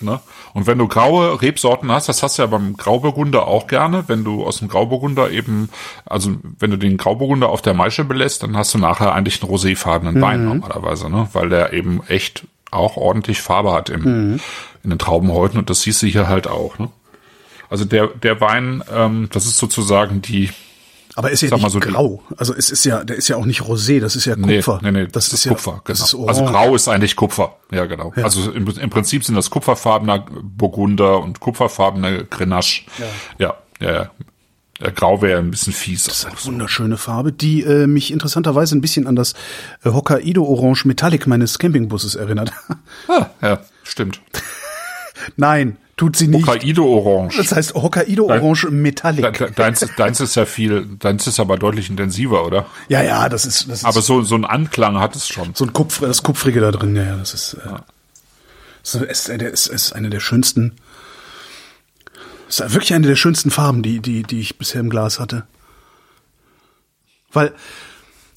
Ne? 0.00 0.20
Und 0.56 0.66
wenn 0.66 0.78
du 0.78 0.88
graue 0.88 1.42
Rebsorten 1.42 1.92
hast, 1.92 2.08
das 2.08 2.22
hast 2.22 2.38
du 2.38 2.42
ja 2.42 2.46
beim 2.46 2.78
Grauburgunder 2.78 3.46
auch 3.46 3.66
gerne, 3.66 4.04
wenn 4.06 4.24
du 4.24 4.42
aus 4.42 4.60
dem 4.60 4.68
Grauburgunder 4.68 5.30
eben, 5.30 5.68
also 6.06 6.30
wenn 6.58 6.70
du 6.70 6.78
den 6.78 6.96
Grauburgunder 6.96 7.50
auf 7.50 7.60
der 7.60 7.74
Maische 7.74 8.04
belässt, 8.04 8.42
dann 8.42 8.56
hast 8.56 8.72
du 8.72 8.78
nachher 8.78 9.12
eigentlich 9.14 9.42
einen 9.42 9.52
roséfarbenen 9.52 10.18
Wein 10.22 10.40
Mhm. 10.44 10.48
normalerweise, 10.60 11.10
ne? 11.10 11.28
weil 11.34 11.50
der 11.50 11.74
eben 11.74 12.00
echt 12.08 12.46
auch 12.70 12.96
ordentlich 12.96 13.42
Farbe 13.42 13.74
hat 13.74 13.90
im, 13.90 14.00
Mhm. 14.32 14.40
in 14.82 14.88
den 14.88 14.98
Traubenhäuten 14.98 15.58
und 15.58 15.68
das 15.68 15.82
siehst 15.82 16.00
du 16.00 16.06
hier 16.06 16.26
halt 16.26 16.48
auch. 16.48 16.78
Ne? 16.78 16.88
Also 17.68 17.84
der, 17.84 18.06
der 18.06 18.40
Wein, 18.40 18.82
ähm, 18.94 19.28
das 19.32 19.44
ist 19.44 19.58
sozusagen 19.58 20.22
die, 20.22 20.48
Aber 21.16 21.30
ist 21.30 21.40
ja 21.40 21.48
Sag 21.48 21.60
nicht 21.60 21.70
so 21.70 21.80
grau. 21.80 22.22
Also 22.36 22.54
es 22.54 22.70
ist 22.70 22.84
ja, 22.84 23.02
der 23.02 23.16
ist 23.16 23.26
ja 23.28 23.36
auch 23.36 23.46
nicht 23.46 23.62
rosé, 23.62 24.00
das 24.00 24.16
ist 24.16 24.26
ja 24.26 24.36
Nee, 24.36 24.56
Kupfer. 24.58 24.80
nee, 24.82 24.92
nee, 24.92 25.06
das, 25.06 25.32
ist, 25.32 25.44
ja, 25.46 25.52
Kupfer, 25.52 25.80
Das 25.86 25.98
genau. 25.98 26.04
ist 26.04 26.14
orange. 26.14 26.28
also 26.40 26.44
grau 26.52 26.74
ist 26.74 26.88
eigentlich 26.88 27.16
Kupfer. 27.16 27.56
Ja, 27.72 27.86
genau. 27.86 28.12
Also 28.16 28.52
im, 28.52 28.68
im 28.68 28.90
Prinzip 28.90 29.24
sind 29.24 29.34
das 29.34 29.48
kupferfarbener 29.50 30.26
Burgunder 30.42 31.20
und 31.20 31.40
kupferfarbene 31.40 32.26
Grenache. 32.26 32.82
Ja, 33.38 33.54
ja, 33.80 33.92
ja. 33.92 34.10
Der 34.78 34.92
Grau 34.92 35.22
wäre 35.22 35.38
ein 35.38 35.50
bisschen 35.50 35.72
fies. 35.72 36.04
Das 36.04 36.18
ist 36.18 36.26
eine 36.26 36.36
wunderschöne 36.44 36.98
Farbe, 36.98 37.32
die 37.32 37.62
äh, 37.62 37.86
mich 37.86 38.10
interessanterweise 38.12 38.76
ein 38.76 38.82
bisschen 38.82 39.06
an 39.06 39.16
das 39.16 39.32
äh, 39.84 39.90
Hokkaido 39.90 40.44
Orange 40.44 40.84
Metallic 40.84 41.26
meines 41.26 41.58
Campingbusses 41.58 42.14
erinnert. 42.14 42.52
Ah, 43.08 43.30
ja, 43.40 43.60
stimmt. 43.84 44.20
Nein, 45.36 45.78
tut 45.96 46.16
sie 46.16 46.28
nicht. 46.28 46.46
Hokkaido 46.46 46.84
Orange. 46.84 47.38
Das 47.38 47.52
heißt 47.52 47.74
Hokkaido 47.74 48.24
Orange 48.26 48.66
De- 48.68 48.70
Metallic. 48.70 49.38
de- 49.38 49.50
Deins, 49.52 49.82
ist- 49.82 49.98
deins 49.98 50.20
ist 50.20 50.34
ja 50.34 50.44
viel, 50.46 50.86
deins 50.98 51.26
ist 51.26 51.40
aber 51.40 51.56
deutlich 51.58 51.88
intensiver, 51.90 52.44
oder? 52.46 52.66
Ja, 52.88 53.02
ja, 53.02 53.28
das 53.28 53.44
ist, 53.46 53.68
das 53.70 53.78
ist 53.78 53.84
Aber 53.84 54.02
so, 54.02 54.22
so 54.22 54.34
ein 54.34 54.44
Anklang 54.44 54.98
hat 54.98 55.16
es 55.16 55.28
schon. 55.28 55.54
so 55.54 55.64
ein 55.64 55.72
Kupfer, 55.72 56.06
das 56.06 56.22
Kupfrige 56.22 56.60
da 56.60 56.70
drin. 56.70 56.94
Ja, 56.96 57.04
ja, 57.04 57.16
das 57.16 57.32
ist, 57.34 57.54
äh, 57.54 57.58
so, 58.82 59.02
ist, 59.04 59.28
ist, 59.28 59.42
ist, 59.42 59.66
ist 59.68 59.92
eine 59.94 60.10
der 60.10 60.20
schönsten. 60.20 60.72
Ist 62.48 62.60
wirklich 62.60 62.94
eine 62.94 63.06
der 63.08 63.16
schönsten 63.16 63.50
Farben, 63.50 63.82
die, 63.82 64.00
die, 64.00 64.22
die 64.22 64.40
ich 64.40 64.56
bisher 64.58 64.80
im 64.80 64.90
Glas 64.90 65.18
hatte. 65.18 65.44
Weil 67.32 67.52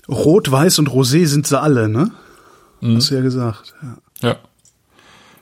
Rot, 0.08 0.50
Weiß 0.52 0.80
und 0.80 0.89
Rosé 0.89 1.28
sind 1.28 1.45
sie 1.45 1.60
alle, 1.60 1.88
ne? 1.89 2.12
Hast 2.82 3.12
du 3.12 3.15
ja 3.15 3.22
gesagt. 3.22 3.74
Ja. 4.22 4.30
Ja. 4.30 4.36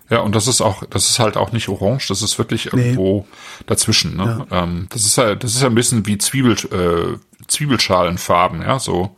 Ja, 0.09 0.19
und 0.19 0.35
das 0.35 0.47
ist 0.47 0.61
auch, 0.61 0.83
das 0.85 1.09
ist 1.09 1.19
halt 1.19 1.35
auch 1.35 1.51
nicht 1.51 1.67
orange, 1.67 2.07
das 2.07 2.21
ist 2.21 2.37
wirklich 2.37 2.67
irgendwo 2.67 3.27
dazwischen. 3.65 4.15
Ne? 4.15 4.47
Ähm, 4.51 4.87
das 4.89 5.05
ist 5.05 5.17
ja, 5.17 5.35
das 5.35 5.53
ist 5.53 5.61
ja 5.61 5.67
ein 5.67 5.75
bisschen 5.75 6.05
wie 6.05 6.17
Zwiebel, 6.17 6.53
äh, 6.53 7.17
Zwiebelschalenfarben, 7.47 8.61
ja, 8.61 8.79
so 8.79 9.17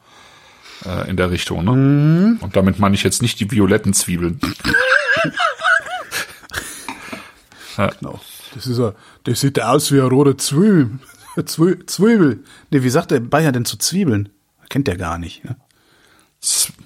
äh, 0.86 1.08
in 1.10 1.16
der 1.16 1.30
Richtung. 1.30 1.64
Ne? 1.64 1.72
Mhm. 1.72 2.38
Und 2.42 2.56
damit 2.56 2.80
meine 2.80 2.96
ich 2.96 3.04
jetzt 3.04 3.22
nicht 3.22 3.40
die 3.40 3.52
violetten 3.52 3.94
Zwiebeln. 3.94 4.40
Genau. 8.00 8.20
Das 8.54 8.68
ist 8.68 8.78
ja, 8.78 8.94
das 9.24 9.40
sieht 9.40 9.62
aus 9.62 9.92
wie 9.94 10.02
eine 10.02 10.10
rote 10.10 10.36
Zwiebel. 10.36 11.00
Zwiebel. 11.46 11.86
Zwiebel. 11.86 12.44
Nee, 12.72 12.84
wie 12.84 12.90
sagt 12.90 13.12
der 13.12 13.22
Bayer 13.22 13.54
denn 13.54 13.64
zu 13.64 13.78
Zwiebeln? 13.78 14.28
Kennt 14.68 14.88
der 14.88 14.98
gar 14.98 15.18
nicht. 15.18 15.46
Ne? 15.46 15.56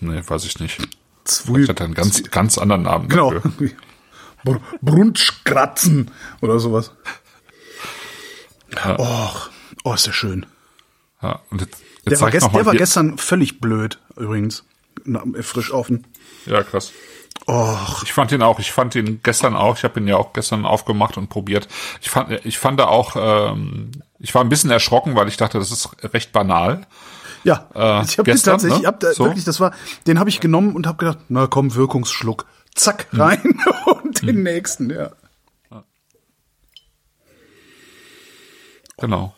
Nee, 0.01 0.21
weiß 0.23 0.45
ich 0.45 0.59
nicht. 0.59 0.87
Zwiebel. 1.23 1.67
Hat 1.67 1.81
einen 1.81 1.95
ganz, 1.95 2.23
ganz 2.29 2.59
anderen 2.59 2.83
Namen. 2.83 3.09
Genau. 3.09 3.33
Dafür. 3.33 3.71
Br 4.43 4.59
Brunschkratzen 4.81 6.11
oder 6.41 6.59
sowas. 6.59 6.91
Ja. 8.75 8.97
Och, 8.99 9.49
oh, 9.83 9.93
ist 9.93 10.07
der 10.07 10.13
schön. 10.13 10.45
Ja, 11.21 11.39
und 11.51 11.61
jetzt, 11.61 11.77
jetzt 12.05 12.11
Der 12.11 12.21
war, 12.21 12.31
gest 12.31 12.47
der 12.53 12.65
war 12.65 12.73
gestern 12.75 13.17
völlig 13.17 13.59
blöd, 13.61 13.99
übrigens. 14.17 14.63
Na, 15.05 15.23
frisch 15.41 15.71
offen. 15.71 16.05
Ja, 16.45 16.63
krass. 16.63 16.91
Och, 17.47 18.03
Ich 18.03 18.13
fand 18.13 18.31
ihn 18.31 18.41
auch, 18.41 18.59
ich 18.59 18.71
fand 18.71 18.95
ihn 18.95 19.19
gestern 19.23 19.55
auch, 19.55 19.77
ich 19.77 19.83
habe 19.83 19.99
ihn 19.99 20.07
ja 20.07 20.15
auch 20.17 20.33
gestern 20.33 20.65
aufgemacht 20.65 21.17
und 21.17 21.29
probiert. 21.29 21.67
Ich 22.01 22.09
fand, 22.09 22.31
ich 22.45 22.57
fand 22.57 22.79
da 22.79 22.85
auch, 22.87 23.15
ähm, 23.17 23.91
ich 24.19 24.33
war 24.33 24.41
ein 24.43 24.49
bisschen 24.49 24.69
erschrocken, 24.71 25.15
weil 25.15 25.27
ich 25.27 25.37
dachte, 25.37 25.59
das 25.59 25.71
ist 25.71 25.89
recht 26.13 26.31
banal. 26.31 26.85
ja. 27.43 27.67
Äh, 27.75 28.03
ich 28.05 28.17
habe 28.17 28.31
tatsächlich, 28.31 28.81
ne? 28.81 28.87
hab 28.87 28.99
da 28.99 29.13
So? 29.13 29.25
wirklich, 29.25 29.43
das 29.45 29.59
war, 29.59 29.73
den 30.07 30.19
habe 30.19 30.29
ich 30.29 30.39
genommen 30.39 30.75
und 30.75 30.87
habe 30.87 30.97
gedacht, 30.97 31.19
na 31.29 31.47
komm, 31.47 31.75
Wirkungsschluck. 31.75 32.45
Zack, 32.75 33.07
Hm. 33.11 33.21
rein 33.21 33.59
und 33.85 34.12
den 34.25 34.43
nächsten, 34.43 34.89
ja. 34.89 35.11
Genau. 38.97 39.33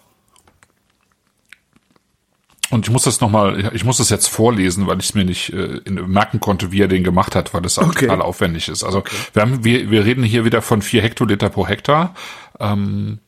Und 2.72 2.88
ich 2.88 2.92
muss 2.92 3.04
das 3.04 3.22
nochmal, 3.22 3.72
ich 3.76 3.86
muss 3.86 3.98
das 3.98 4.10
jetzt 4.10 4.28
vorlesen, 4.28 4.88
weil 4.88 5.00
ich 5.00 5.06
es 5.10 5.14
mir 5.14 5.24
nicht 5.24 5.54
äh, 5.54 5.80
merken 5.90 6.40
konnte, 6.40 6.72
wie 6.72 6.82
er 6.82 6.88
den 6.88 7.04
gemacht 7.04 7.36
hat, 7.36 7.54
weil 7.54 7.62
das 7.62 7.78
auch 7.78 7.88
Okay. 7.88 8.08
total 8.08 8.22
aufwendig 8.22 8.68
ist. 8.70 8.84
Also 8.84 9.04
wir, 9.34 9.42
haben, 9.44 9.64
wir, 9.64 9.92
wir 9.92 10.04
reden 10.04 10.24
hier 10.24 10.46
wieder 10.46 10.62
von 10.62 10.82
vier 10.82 11.02
Hektoliter 11.02 11.50
pro 11.50 11.68
Hektar. 11.68 12.16
Ähm, 12.60 13.20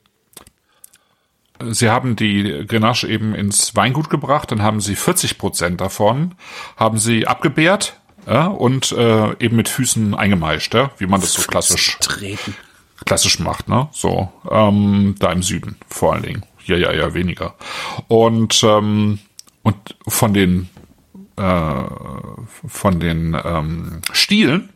Sie 1.70 1.90
haben 1.90 2.16
die 2.16 2.66
Grenache 2.68 3.08
eben 3.08 3.34
ins 3.34 3.76
Weingut 3.76 4.10
gebracht, 4.12 4.52
dann 4.52 4.62
haben 4.62 4.80
Sie 4.82 4.96
40 4.96 5.38
Prozent 5.40 5.82
davon, 5.82 6.36
haben 6.76 6.98
Sie 7.00 7.26
abgebärt 7.26 8.00
ja, 8.28 8.48
und 8.48 8.92
äh, 8.92 9.32
eben 9.40 9.56
mit 9.56 9.70
Füßen 9.70 10.14
eingemeischt, 10.14 10.74
ja, 10.74 10.92
wie 10.98 11.08
man 11.08 11.22
das 11.22 11.34
so 11.34 11.42
klassisch 11.44 11.98
Treten. 12.02 12.56
klassisch 13.06 13.40
macht, 13.40 13.70
ne? 13.70 13.88
So, 13.92 14.32
ähm, 14.52 15.16
da 15.20 15.32
im 15.32 15.42
Süden 15.42 15.78
vor 15.88 16.14
allen 16.14 16.24
Dingen. 16.24 16.46
Hier 16.58 16.78
ja 16.78 16.92
eher 16.92 17.14
weniger. 17.14 17.56
Und 18.10 18.62
ähm, 18.64 19.20
und 19.64 19.96
von 20.08 20.34
den 20.34 20.70
äh, 21.38 21.84
von 22.68 23.00
den 23.00 23.38
ähm, 23.42 24.02
Stielen 24.12 24.70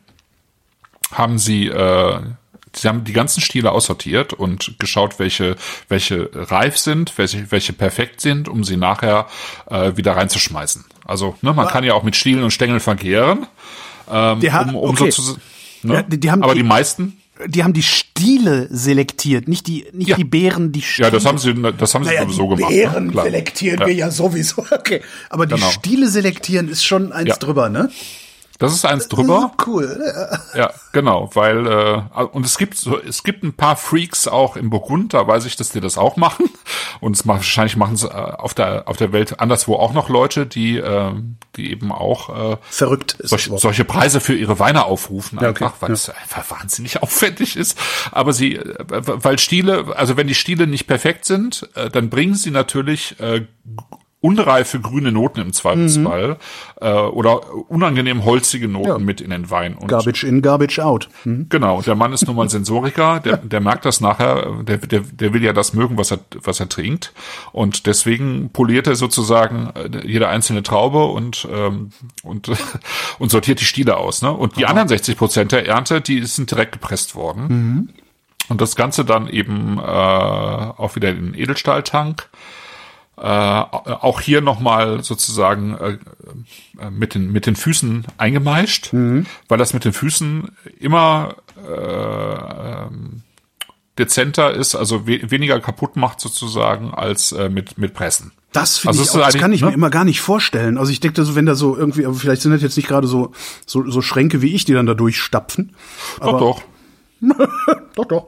haben 1.12 1.38
sie 1.38 1.68
äh, 1.68 2.22
sie 2.76 2.88
haben 2.88 3.04
die 3.04 3.14
ganzen 3.14 3.42
Stiele 3.42 3.72
aussortiert 3.72 4.34
und 4.34 4.76
geschaut, 4.80 5.20
welche 5.20 5.56
welche 5.90 6.30
reif 6.34 6.78
sind, 6.78 7.18
welche 7.18 7.52
welche 7.52 7.74
perfekt 7.74 8.22
sind, 8.22 8.48
um 8.48 8.64
sie 8.64 8.78
nachher 8.78 9.28
äh, 9.70 9.96
wieder 9.98 10.16
reinzuschmeißen. 10.16 10.86
Also 11.06 11.36
ne, 11.42 11.54
man 11.54 11.68
kann 11.68 11.84
ja 11.84 11.94
auch 11.94 12.04
mit 12.04 12.16
Stielen 12.16 12.44
und 12.44 12.52
Stängeln 12.52 12.80
verkehren, 12.80 13.48
ähm, 14.12 14.40
Die 14.40 14.52
haben- 14.52 14.76
um, 14.76 14.84
um 14.84 14.90
okay. 14.92 15.12
sozusagen. 15.12 15.42
Ne? 15.84 15.94
Ja, 15.96 16.02
die- 16.04 16.20
die 16.20 16.32
haben 16.32 16.44
Aber 16.44 16.54
die- 16.54 16.62
die 16.62 16.68
meisten 16.68 17.18
Die 17.48 17.64
haben 17.64 17.74
die 17.74 17.82
Stiele 17.82 18.68
selektiert, 18.70 19.48
nicht 19.48 19.66
die, 19.66 19.88
nicht 19.94 20.10
Ja. 20.10 20.16
die 20.16 20.24
Beeren, 20.26 20.72
die 20.72 20.84
Stiele. 20.84 21.08
Ja, 21.08 21.12
das 21.12 21.26
haben 21.26 21.40
sie, 21.40 21.56
das 21.76 21.96
haben 21.96 22.04
sie 22.04 22.12
naja, 22.12 22.22
sowieso 22.24 22.50
die 22.52 22.56
gemacht. 22.58 22.70
Beeren 22.72 23.08
ne? 23.08 23.22
Selektieren 23.24 23.80
Ja. 23.80 23.88
wir 23.88 23.94
ja 23.96 24.12
sowieso. 24.12 24.64
Okay. 24.72 25.02
Aber 25.32 25.48
die 25.48 25.56
Genau. 25.56 25.72
Stiele 25.72 26.08
selektieren 26.08 26.70
ist 26.70 26.84
schon 26.86 27.12
eins 27.12 27.30
Ja. 27.30 27.36
drüber, 27.38 27.70
ne? 27.70 27.90
Das 28.62 28.74
ist 28.74 28.86
eins 28.86 29.08
drüber. 29.08 29.52
Cool. 29.66 30.14
Ja, 30.54 30.72
genau, 30.92 31.30
weil 31.34 31.66
äh, 31.66 32.24
und 32.32 32.46
es 32.46 32.58
gibt 32.58 32.78
so, 32.78 33.00
es 33.00 33.24
gibt 33.24 33.44
ein 33.44 33.54
paar 33.54 33.76
Freaks 33.76 34.28
auch 34.28 34.56
im 34.56 34.70
Burgund, 34.70 35.16
da 35.16 35.28
weiß 35.28 35.46
ich, 35.46 35.56
dass 35.56 35.70
die 35.70 35.82
das 35.82 35.98
auch 35.98 36.16
machen 36.16 36.50
und 37.00 37.16
es 37.16 37.26
macht, 37.26 37.40
wahrscheinlich 37.40 37.76
machen 37.76 37.96
es 37.96 38.04
äh, 38.04 38.08
auf 38.10 38.54
der 38.54 38.88
auf 38.88 38.98
der 38.98 39.12
Welt 39.12 39.40
anderswo 39.40 39.76
auch 39.76 39.94
noch 39.94 40.10
Leute, 40.10 40.46
die 40.46 40.78
äh, 40.78 41.12
die 41.56 41.72
eben 41.72 41.92
auch 41.92 42.54
äh, 42.54 42.58
Verrückt 42.70 43.14
ist 43.14 43.32
das 43.32 43.46
solche, 43.46 43.84
Preise 43.84 44.20
für 44.20 44.36
ihre 44.36 44.60
Weine 44.60 44.86
aufrufen, 44.86 45.40
Ja, 45.42 45.50
okay, 45.50 45.66
einfach, 45.66 45.82
weil 45.82 45.90
ja. 45.90 45.94
es 45.96 46.10
einfach 46.10 46.52
wahnsinnig 46.52 47.02
aufwendig 47.04 47.56
ist. 47.56 47.78
Aber 48.12 48.32
sie, 48.32 48.58
äh, 48.58 48.76
weil 48.88 49.40
Stiele, 49.40 49.98
also 49.98 50.18
wenn 50.18 50.28
die 50.28 50.36
Stiele 50.36 50.68
nicht 50.68 50.86
perfekt 50.86 51.26
sind, 51.26 51.68
äh, 51.76 51.90
dann 51.90 52.10
bringen 52.10 52.36
sie 52.36 52.52
natürlich 52.52 53.20
äh, 53.20 53.46
unreife 54.22 54.80
grüne 54.80 55.12
Noten 55.12 55.40
im 55.42 55.52
Zweifelsfall 55.52 56.38
äh, 56.80 56.92
oder 56.92 57.42
unangenehm 57.70 58.24
holzige 58.24 58.68
Noten 58.68 58.82
Mhm. 58.92 59.00
Ja. 59.00 59.00
mit 59.00 59.20
in 59.22 59.32
den 59.32 59.50
Wein. 59.50 59.74
Und 59.76 59.88
Garbage 59.88 60.24
in, 60.24 60.42
garbage 60.44 60.80
out. 60.80 61.10
Hm. 61.24 61.48
Genau, 61.50 61.78
und 61.78 61.88
der 61.88 61.96
Mann 61.96 62.14
ist 62.14 62.28
nun 62.28 62.36
mal 62.36 62.48
Sensoriker, 62.52 63.20
der, 63.20 63.38
der 63.38 63.60
merkt 63.62 63.84
das 63.86 64.00
nachher, 64.00 64.64
der, 64.64 64.78
der, 64.78 65.00
der 65.02 65.34
will 65.34 65.44
ja 65.44 65.54
das 65.54 65.74
mögen, 65.74 65.98
was 65.98 66.12
er, 66.12 66.20
was 66.44 66.60
er 66.60 66.70
trinkt. 66.70 67.14
Und 67.52 67.88
deswegen 67.88 68.50
poliert 68.52 68.86
er 68.88 68.96
sozusagen 68.96 69.72
äh, 69.76 70.06
jede 70.08 70.28
einzelne 70.28 70.62
Traube 70.64 71.06
und, 71.06 71.48
ähm, 71.52 71.90
und, 72.24 72.52
und 73.20 73.32
sortiert 73.32 73.60
die 73.60 73.66
Stiele 73.66 73.98
aus. 73.98 74.22
Ne? 74.22 74.32
Und 74.32 74.56
die 74.56 74.66
anderen 74.68 74.88
60 74.88 75.18
Prozent 75.18 75.52
der 75.52 75.68
Ernte, 75.68 76.00
die 76.02 76.24
sind 76.26 76.52
direkt 76.52 76.74
gepresst 76.74 77.16
worden. 77.16 77.92
Und 78.50 78.62
das 78.62 78.76
Ganze 78.76 79.04
dann 79.06 79.28
eben 79.30 79.78
äh, 79.80 79.82
auch 79.82 80.96
wieder 80.96 81.10
in 81.10 81.32
den 81.32 81.34
Edelstahltank. 81.34 82.30
Äh, 83.22 83.24
auch 83.24 84.20
hier 84.20 84.42
nochmal 84.42 85.04
sozusagen 85.04 85.78
äh, 85.78 85.98
äh, 86.80 86.90
mit, 86.90 87.14
den, 87.14 87.32
mit 87.32 87.46
den 87.46 87.56
Füßen 87.56 88.06
eingemeischt, 88.18 88.92
weil 89.48 89.58
das 89.60 89.76
mit 89.76 89.86
den 89.86 89.94
Füßen 89.94 90.50
immer 90.80 91.36
äh, 91.58 92.88
dezenter 94.00 94.56
ist, 94.56 94.74
also 94.74 95.06
we 95.06 95.30
weniger 95.30 95.60
kaputt 95.60 95.98
macht 95.98 96.20
sozusagen 96.20 96.96
als 96.96 97.32
äh, 97.32 97.50
mit, 97.50 97.78
mit 97.78 97.94
Pressen. 97.94 98.32
Das 98.54 98.80
finde 98.80 98.98
Also 98.98 99.04
ich 99.04 99.10
auch, 99.12 99.26
das 99.28 99.38
kann 99.38 99.54
ich 99.54 99.62
ne? 99.62 99.68
mir 99.68 99.74
immer 99.74 99.92
gar 99.92 100.04
nicht 100.04 100.22
vorstellen. 100.22 100.80
Also 100.80 100.92
ich 100.92 101.00
denke, 101.00 101.24
so, 101.24 101.36
wenn 101.36 101.46
da 101.46 101.54
so 101.54 101.78
irgendwie, 101.78 102.08
aber 102.08 102.16
vielleicht 102.16 102.42
sind 102.42 102.52
das 102.54 102.64
jetzt 102.64 102.76
nicht 102.76 102.88
gerade 102.88 103.06
so, 103.06 103.34
so, 103.68 103.88
so 103.88 104.02
Schränke 104.02 104.42
wie 104.42 104.56
ich, 104.56 104.66
die 104.66 104.74
dann 104.74 104.88
da 104.88 104.96
durchstapfen. 104.96 105.76
Doch, 106.20 106.40
doch. 106.40 106.62
Doch, 107.94 108.06
doch. 108.06 108.28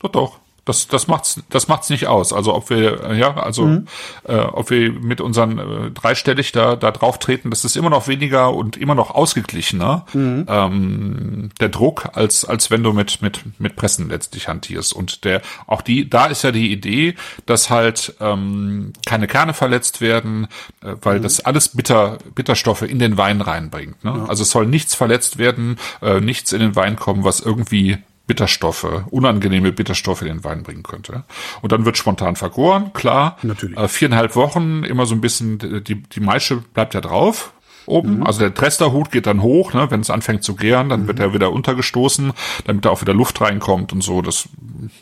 Doch, 0.00 0.10
doch. 0.10 0.40
Das, 0.70 0.86
das 0.86 1.08
macht's, 1.08 1.42
das 1.50 1.66
macht's 1.66 1.90
nicht 1.90 2.06
aus. 2.06 2.32
Also 2.32 2.54
ob 2.54 2.70
wir, 2.70 3.12
ja, 3.14 3.34
also 3.34 3.64
Mhm. 3.66 3.86
äh, 4.24 4.36
ob 4.36 4.70
wir 4.70 4.92
mit 4.92 5.20
unseren 5.20 5.58
äh, 5.58 5.90
dreistellig 5.90 6.52
da, 6.52 6.76
da 6.76 6.92
drauf 6.92 7.18
treten, 7.18 7.50
das 7.50 7.64
ist 7.64 7.76
immer 7.76 7.90
noch 7.90 8.06
weniger 8.06 8.54
und 8.54 8.76
immer 8.76 8.94
noch 8.94 9.10
ausgeglichener 9.10 10.04
Mhm. 10.12 10.46
ähm, 10.48 11.48
der 11.60 11.68
Druck, 11.70 12.10
als 12.12 12.44
als 12.44 12.70
wenn 12.70 12.82
du 12.84 12.92
mit 12.92 13.20
mit 13.20 13.40
mit 13.58 13.74
Pressen 13.76 14.08
letztlich 14.08 14.46
hantierst. 14.48 14.92
Und 14.92 15.24
der 15.24 15.42
auch 15.66 15.82
die, 15.82 16.08
da 16.08 16.26
ist 16.26 16.42
ja 16.44 16.52
die 16.52 16.70
Idee, 16.72 17.14
dass 17.46 17.68
halt 17.70 18.14
ähm, 18.20 18.92
keine 19.06 19.26
Kerne 19.26 19.54
verletzt 19.54 20.00
werden, 20.00 20.46
äh, 20.82 20.94
weil 21.02 21.18
Mhm. 21.18 21.22
das 21.24 21.44
alles 21.44 21.68
bitter 21.76 22.18
Bitterstoffe 22.36 22.82
in 22.82 22.98
den 23.00 23.16
Wein 23.16 23.40
reinbringt. 23.40 24.04
Ne? 24.04 24.24
Also 24.28 24.42
es 24.44 24.50
soll 24.50 24.66
nichts 24.66 24.94
verletzt 24.94 25.38
werden, 25.38 25.78
äh, 26.00 26.20
nichts 26.20 26.52
in 26.52 26.60
den 26.60 26.76
Wein 26.76 26.94
kommen, 26.96 27.24
was 27.24 27.40
irgendwie 27.40 27.98
Bitterstoffe, 28.30 28.86
unangenehme 29.10 29.72
Bitterstoffe 29.72 30.22
in 30.22 30.28
den 30.28 30.44
Wein 30.44 30.62
bringen 30.62 30.84
könnte. 30.84 31.24
Und 31.62 31.72
dann 31.72 31.84
wird 31.84 31.98
spontan 31.98 32.36
vergoren, 32.36 32.92
klar. 32.92 33.36
Natürlich. 33.42 33.76
Äh, 33.76 33.88
viereinhalb 33.88 34.36
Wochen, 34.36 34.84
immer 34.84 35.04
so 35.04 35.16
ein 35.16 35.20
bisschen, 35.20 35.58
die, 35.82 35.96
die 36.00 36.20
Maische 36.20 36.58
bleibt 36.58 36.94
ja 36.94 37.00
drauf. 37.00 37.52
Oben, 37.86 38.24
also 38.24 38.38
der 38.38 38.54
Tresterhut 38.54 39.10
geht 39.10 39.26
dann 39.26 39.42
hoch, 39.42 39.72
ne? 39.74 39.90
wenn 39.90 39.98
es 39.98 40.10
anfängt 40.10 40.44
zu 40.44 40.54
gären, 40.54 40.88
dann 40.90 41.08
wird 41.08 41.18
er 41.18 41.34
wieder 41.34 41.50
untergestoßen, 41.50 42.32
damit 42.66 42.84
da 42.84 42.90
auch 42.90 43.00
wieder 43.00 43.14
Luft 43.14 43.40
reinkommt 43.40 43.92
und 43.92 44.02
so. 44.02 44.22
Das 44.22 44.48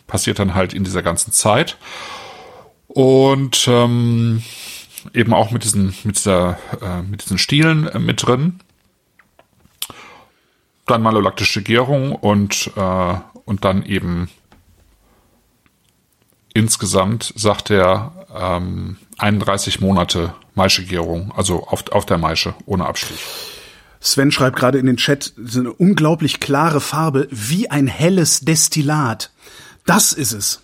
passiert 0.07 0.39
dann 0.39 0.55
halt 0.55 0.73
in 0.73 0.85
dieser 0.85 1.03
ganzen 1.03 1.33
Zeit. 1.33 1.77
Und 2.87 3.69
ähm, 3.69 4.43
eben 5.13 5.35
auch 5.35 5.51
mit 5.51 5.65
diesen, 5.65 5.95
mit 6.05 6.17
dieser, 6.17 6.59
äh, 6.81 7.03
mit 7.03 7.23
diesen 7.23 7.37
Stielen 7.37 7.89
äh, 7.89 7.99
mit 7.99 8.27
drin 8.27 8.61
dann 10.91 11.03
malolaktische 11.03 11.63
Gärung 11.63 12.13
und, 12.13 12.71
äh, 12.77 13.15
und 13.45 13.65
dann 13.65 13.85
eben 13.85 14.29
insgesamt, 16.55 17.33
sagt 17.37 17.71
er, 17.71 18.27
ähm, 18.35 18.97
31 19.19 19.81
Monate 19.81 20.35
Maischegärung, 20.55 21.33
also 21.37 21.67
auf, 21.67 21.91
auf 21.93 22.07
der 22.07 22.19
Maische, 22.19 22.55
ohne 22.67 22.87
Abstrich. 22.87 23.21
Sven 24.01 24.31
schreibt 24.31 24.57
gerade 24.57 24.79
in 24.79 24.87
den 24.87 24.97
Chat, 24.97 25.33
so 25.37 25.61
eine 25.61 25.73
unglaublich 25.73 26.41
klare 26.41 26.81
Farbe, 26.81 27.27
wie 27.31 27.71
ein 27.71 27.87
helles 27.87 28.41
Destillat. 28.41 29.31
Das 29.87 30.13
ist 30.13 30.33
es. 30.33 30.63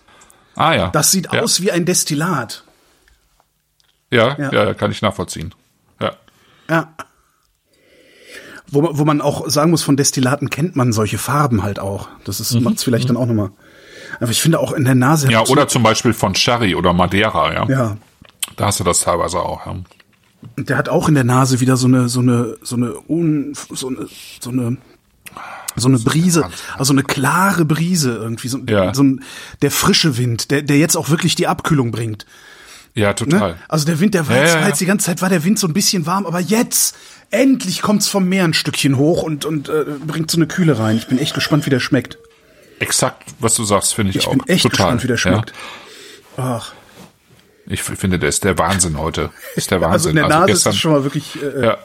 Ah 0.55 0.73
ja. 0.73 0.89
Das 0.89 1.11
sieht 1.11 1.33
ja. 1.33 1.41
aus 1.41 1.61
wie 1.61 1.71
ein 1.71 1.85
Destillat. 1.85 2.63
Ja, 4.11 4.37
Ja. 4.37 4.51
ja, 4.51 4.65
ja, 4.65 4.73
kann 4.73 4.91
ich 4.91 5.01
nachvollziehen. 5.01 5.53
Ja. 5.99 6.15
Ja. 6.69 6.93
Wo, 8.71 8.81
man- 8.81 8.97
wo 8.97 9.05
man 9.05 9.21
auch 9.21 9.47
sagen 9.49 9.71
muss, 9.71 9.83
von 9.83 9.95
Destillaten 9.97 10.49
kennt 10.49 10.75
man 10.75 10.91
solche 10.93 11.17
Farben 11.17 11.63
halt 11.63 11.79
auch. 11.79 12.07
Das 12.23 12.39
ist, 12.39 12.59
macht's 12.61 12.83
vielleicht 12.83 13.09
dann 13.09 13.17
auch 13.17 13.25
nochmal. 13.27 13.51
Aber 14.19 14.31
ich 14.31 14.41
finde 14.41 14.59
auch 14.59 14.71
in 14.71 14.85
der 14.85 14.95
Nase. 14.95 15.27
Mhm. 15.27 15.31
Ja, 15.33 15.43
oder 15.45 15.67
zum 15.67 15.83
Beispiel 15.83 16.13
von 16.13 16.35
Sherry 16.35 16.73
oder 16.75 16.93
Madeira, 16.93 17.53
ja. 17.53 17.69
Ja. 17.69 17.97
Da 18.55 18.65
hast 18.67 18.79
du 18.79 18.83
das 18.83 19.01
teilweise 19.01 19.39
auch, 19.39 19.65
ja. 19.65 19.75
Und 20.57 20.69
der 20.69 20.77
hat 20.77 20.89
auch 20.89 21.07
in 21.09 21.15
der 21.15 21.23
Nase 21.23 21.59
wieder 21.59 21.75
so 21.77 21.87
eine, 21.87 22.07
so 22.07 22.19
eine, 22.21 22.57
so 22.61 22.75
eine, 22.75 22.93
un, 23.09 23.53
so 23.71 23.87
eine, 23.87 24.07
so 24.39 24.49
eine, 24.51 24.77
so 25.75 25.87
eine 25.87 25.97
Brise, 25.99 26.47
also 26.77 26.93
eine 26.93 27.03
klare 27.03 27.65
Brise 27.65 28.15
irgendwie, 28.15 28.47
so, 28.47 28.59
Ja. 28.69 28.93
so 28.93 29.03
ein, 29.03 29.23
der 29.61 29.71
frische 29.71 30.17
Wind, 30.17 30.51
der, 30.51 30.61
der 30.61 30.77
jetzt 30.77 30.95
auch 30.95 31.09
wirklich 31.09 31.35
die 31.35 31.47
Abkühlung 31.47 31.91
bringt. 31.91 32.25
Ja, 32.95 33.09
Ne? 33.09 33.15
total. 33.15 33.57
Also 33.67 33.85
der 33.85 33.99
Wind, 33.99 34.13
der 34.13 34.27
war 34.27 34.35
Ja, 34.37 34.41
jetzt, 34.43 34.53
ja, 34.55 34.61
ja. 34.67 34.71
die 34.71 34.85
ganze 34.85 35.05
Zeit 35.07 35.21
war 35.21 35.29
der 35.29 35.43
Wind 35.43 35.59
so 35.59 35.67
ein 35.67 35.73
bisschen 35.73 36.05
warm, 36.05 36.25
aber 36.25 36.39
jetzt 36.39 36.95
endlich 37.29 37.81
kommt's 37.81 38.07
vom 38.07 38.27
Meer 38.29 38.45
ein 38.45 38.53
Stückchen 38.53 38.97
hoch 38.97 39.21
und 39.21 39.43
und 39.45 39.67
äh, 39.69 39.83
bringt 40.05 40.31
so 40.31 40.37
eine 40.37 40.47
Kühle 40.47 40.79
rein. 40.79 40.95
Ich 40.97 41.07
bin 41.07 41.19
echt 41.19 41.33
gespannt, 41.35 41.65
wie 41.65 41.69
der 41.69 41.79
schmeckt. 41.81 42.17
Exakt, 42.79 43.23
was 43.39 43.55
du 43.55 43.63
sagst, 43.65 43.93
finde 43.95 44.11
ich, 44.11 44.17
Ich 44.17 44.27
auch. 44.27 44.31
bin 44.31 44.47
echt 44.47 44.63
total. 44.63 44.77
gespannt, 44.77 45.03
wie 45.03 45.07
der 45.07 45.17
schmeckt. 45.17 45.53
Ach, 46.37 46.73
Ich 47.67 47.83
finde, 47.83 48.17
der 48.19 48.29
ist 48.29 48.43
der 48.43 48.57
Wahnsinn 48.57 48.97
heute. 48.97 49.29
Ist 49.55 49.71
der 49.71 49.81
Wahnsinn. 49.81 49.91
also 49.93 50.09
in 50.09 50.15
der 50.15 50.27
Nase 50.27 50.43
ist 50.51 50.55
gestern, 50.57 50.71
das 50.71 50.79
schon 50.79 50.91
mal 50.93 51.03
wirklich. 51.03 51.41
Äh, 51.41 51.65
ja, 51.65 51.77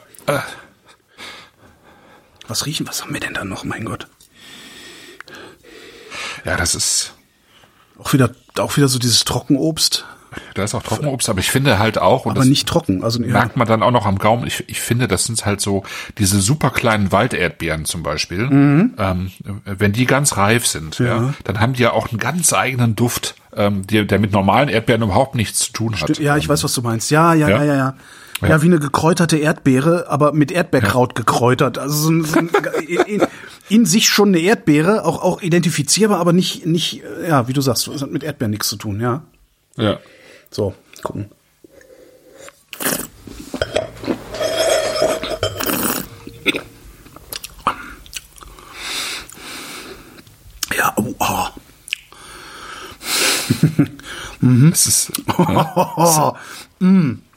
Was 2.47 2.65
riechen? 2.65 2.87
Was 2.87 3.01
haben 3.03 3.13
wir 3.13 3.19
denn 3.21 3.33
da 3.33 3.43
noch? 3.45 3.63
Mein 3.63 3.85
Gott, 3.85 4.07
ja, 6.45 6.57
das 6.57 6.73
ist, 6.75 7.13
auch 7.99 8.13
wieder, 8.13 8.31
auch 8.57 8.75
wieder 8.77 8.87
so 8.87 8.97
dieses 8.99 9.23
Trockenobst, 9.25 10.05
da 10.53 10.63
ist 10.63 10.73
auch 10.75 10.83
Trockenobst, 10.83 11.29
aber 11.29 11.39
ich 11.39 11.51
finde 11.51 11.79
halt 11.79 11.97
auch, 11.97 12.25
und 12.25 12.31
aber 12.31 12.39
das 12.41 12.47
nicht 12.49 12.67
trocken. 12.67 13.03
Also 13.03 13.21
ja. 13.21 13.27
merkt 13.27 13.57
man 13.57 13.67
dann 13.67 13.83
auch 13.83 13.91
noch 13.91 14.05
am 14.05 14.17
Gaumen, 14.17 14.47
ich, 14.47 14.63
ich 14.67 14.79
finde, 14.79 15.07
das 15.07 15.25
sind 15.25 15.45
halt 15.45 15.61
so 15.61 15.83
diese 16.17 16.39
super 16.39 16.69
kleinen 16.69 17.11
Walderdbeeren 17.11 17.85
zum 17.85 18.03
Beispiel. 18.03 18.47
Mhm. 18.49 18.93
Ähm, 18.97 19.31
wenn 19.65 19.91
die 19.91 20.05
ganz 20.05 20.37
reif 20.37 20.65
sind, 20.67 20.99
ja. 20.99 21.33
dann 21.43 21.59
haben 21.59 21.73
die 21.73 21.83
ja 21.83 21.91
auch 21.93 22.09
einen 22.09 22.19
ganz 22.19 22.53
eigenen 22.53 22.95
Duft. 22.95 23.35
ähm, 23.55 23.85
der, 23.85 24.05
der 24.05 24.19
mit 24.19 24.31
normalen 24.31 24.69
Erdbeeren 24.69 25.01
überhaupt 25.03 25.35
nichts 25.35 25.59
zu 25.59 25.73
tun 25.73 25.99
hat. 25.99 26.17
Ja, 26.19 26.37
ich 26.37 26.47
weiß, 26.47 26.63
was 26.63 26.73
du 26.73 26.81
meinst. 26.81 27.11
Ja, 27.11 27.33
ja, 27.33 27.49
ja, 27.49 27.57
Ja? 27.57 27.63
ja, 27.65 27.75
ja. 27.75 27.95
Ja, 28.41 28.47
Ja. 28.47 28.61
wie 28.63 28.67
eine 28.67 28.79
gekräuterte 28.79 29.37
Erdbeere, 29.37 30.05
aber 30.09 30.31
mit 30.33 30.51
Erdbeerkraut 30.51 31.13
gekräutert. 31.15 31.77
Also 31.77 31.95
so 31.95 32.09
ein, 32.09 32.23
so 32.23 32.39
ein, 32.39 32.49
in, 33.05 33.21
in 33.69 33.85
sich 33.85 34.09
schon 34.09 34.29
eine 34.29 34.39
Erdbeere, 34.39 35.05
auch 35.05 35.21
auch 35.21 35.41
identifizierbar, 35.43 36.19
aber 36.19 36.33
nicht 36.33 36.65
nicht 36.65 37.03
ja, 37.27 37.47
wie 37.47 37.53
du 37.53 37.61
sagst, 37.61 37.87
es 37.89 38.01
hat 38.01 38.09
mit 38.11 38.23
Erdbeeren 38.23 38.49
nichts 38.51 38.67
zu 38.69 38.77
tun, 38.77 38.99
ja. 38.99 39.21
Ja. 39.77 39.99
So, 40.53 40.75
gucken. 41.01 41.31
Ja, 50.75 50.93
oh, 50.97 51.15
oh. 51.19 51.47
Es 54.73 54.87
ist, 54.87 55.11
ja, 55.37 55.73
oh. 55.95 56.33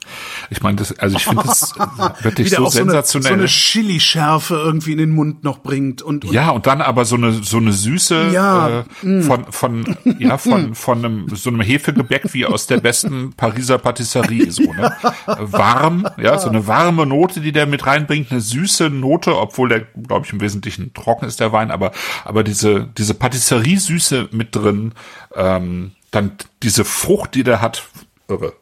ich 0.51 0.63
meine, 0.63 0.77
das, 0.77 0.99
also 0.99 1.17
ich 1.17 1.25
finde 1.25 1.43
das 1.45 1.75
wirklich 2.23 2.51
so 2.51 2.65
auch 2.65 2.71
so 2.71 2.81
eine, 2.81 2.91
so 2.91 2.93
sensationell. 2.93 3.33
eine 3.33 3.47
Chili-Schärfe 3.47 4.55
irgendwie 4.55 4.93
in 4.93 4.99
den 4.99 5.11
Mund 5.11 5.45
noch 5.45 5.59
bringt 5.59 6.03
und, 6.03 6.25
und 6.25 6.33
ja, 6.33 6.51
und 6.51 6.67
dann 6.67 6.81
aber 6.81 7.05
so 7.05 7.17
eine 7.17 7.33
so 7.33 7.57
eine 7.59 7.73
Süße 7.73 8.31
Ja, 8.33 8.85
äh, 9.03 9.23
von 9.23 9.47
von 9.51 9.97
ja 10.19 10.39
von 10.45 10.75
von 10.75 10.99
einem 10.99 11.35
so 11.35 11.51
einem 11.51 11.61
Hefegebäck 11.61 12.33
wie 12.33 12.47
aus 12.47 12.67
der 12.67 12.79
besten 12.79 13.33
Pariser 13.33 13.79
Patisserie 13.79 14.51
so 14.51 14.63
ne? 14.63 14.93
Warm 15.27 16.09
ja 16.19 16.39
so 16.39 16.49
eine 16.49 16.67
warme 16.67 17.07
Note 17.07 17.41
die 17.41 17.53
der 17.53 17.67
mit 17.67 17.87
reinbringt 17.87 18.31
eine 18.31 18.41
süße 18.41 18.91
Note 18.91 19.37
obwohl 19.37 19.69
der 19.69 19.81
glaube 19.81 20.27
ich 20.27 20.33
im 20.33 20.41
Wesentlichen 20.41 20.93
trocken 20.95 21.27
ist 21.27 21.41
der 21.41 21.53
Wein 21.53 21.71
aber 21.71 21.93
aber 22.25 22.45
diese 22.45 22.89
diese 22.97 23.15
Patisserie 23.15 23.79
Süße 23.79 24.29
mit 24.33 24.55
drin 24.55 24.93
ähm, 25.35 25.93
dann 26.11 26.33
diese 26.63 26.85
Frucht 26.85 27.35
die 27.35 27.45
der 27.45 27.61
hat 27.61 27.85
irre 28.29 28.55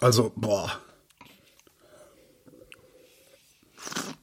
also 0.00 0.32
boah. 0.36 0.70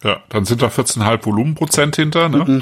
Ja, 0.03 0.21
dann 0.29 0.45
sind 0.45 0.61
da 0.61 0.67
14,5 0.67 1.25
Volumenprozent 1.25 1.95
hinter, 1.95 2.29
ne? 2.29 2.61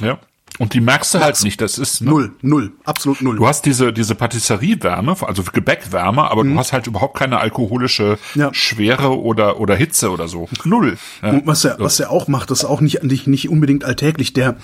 Ja. 0.00 0.18
Und 0.58 0.74
die 0.74 0.80
merkst 0.80 1.14
du 1.14 1.20
halt 1.20 1.40
nicht, 1.44 1.60
das 1.60 1.78
ist, 1.78 2.00
ne? 2.00 2.10
Null, 2.10 2.32
null, 2.42 2.72
absolut 2.84 3.22
null. 3.22 3.36
Du 3.36 3.46
hast 3.46 3.64
diese, 3.64 3.92
diese 3.92 4.16
Patisseriewärme, 4.16 5.16
also 5.20 5.44
Gebäckwärme, 5.44 6.28
aber 6.28 6.42
du 6.42 6.56
hast 6.56 6.72
halt 6.72 6.88
überhaupt 6.88 7.16
keine 7.16 7.38
alkoholische 7.38 8.18
Ja. 8.34 8.52
Schwere 8.52 9.20
oder, 9.20 9.60
oder 9.60 9.76
Hitze 9.76 10.10
oder 10.10 10.26
so. 10.26 10.48
Null. 10.64 10.98
Ja. 11.22 11.30
Und 11.30 11.46
was 11.46 11.64
er, 11.64 11.78
was 11.78 12.00
er 12.00 12.10
auch 12.10 12.26
macht, 12.26 12.50
ist 12.50 12.64
auch 12.64 12.80
nicht, 12.80 13.04
nicht, 13.04 13.28
nicht 13.28 13.48
unbedingt 13.48 13.84
alltäglich. 13.84 14.32
Der, 14.32 14.56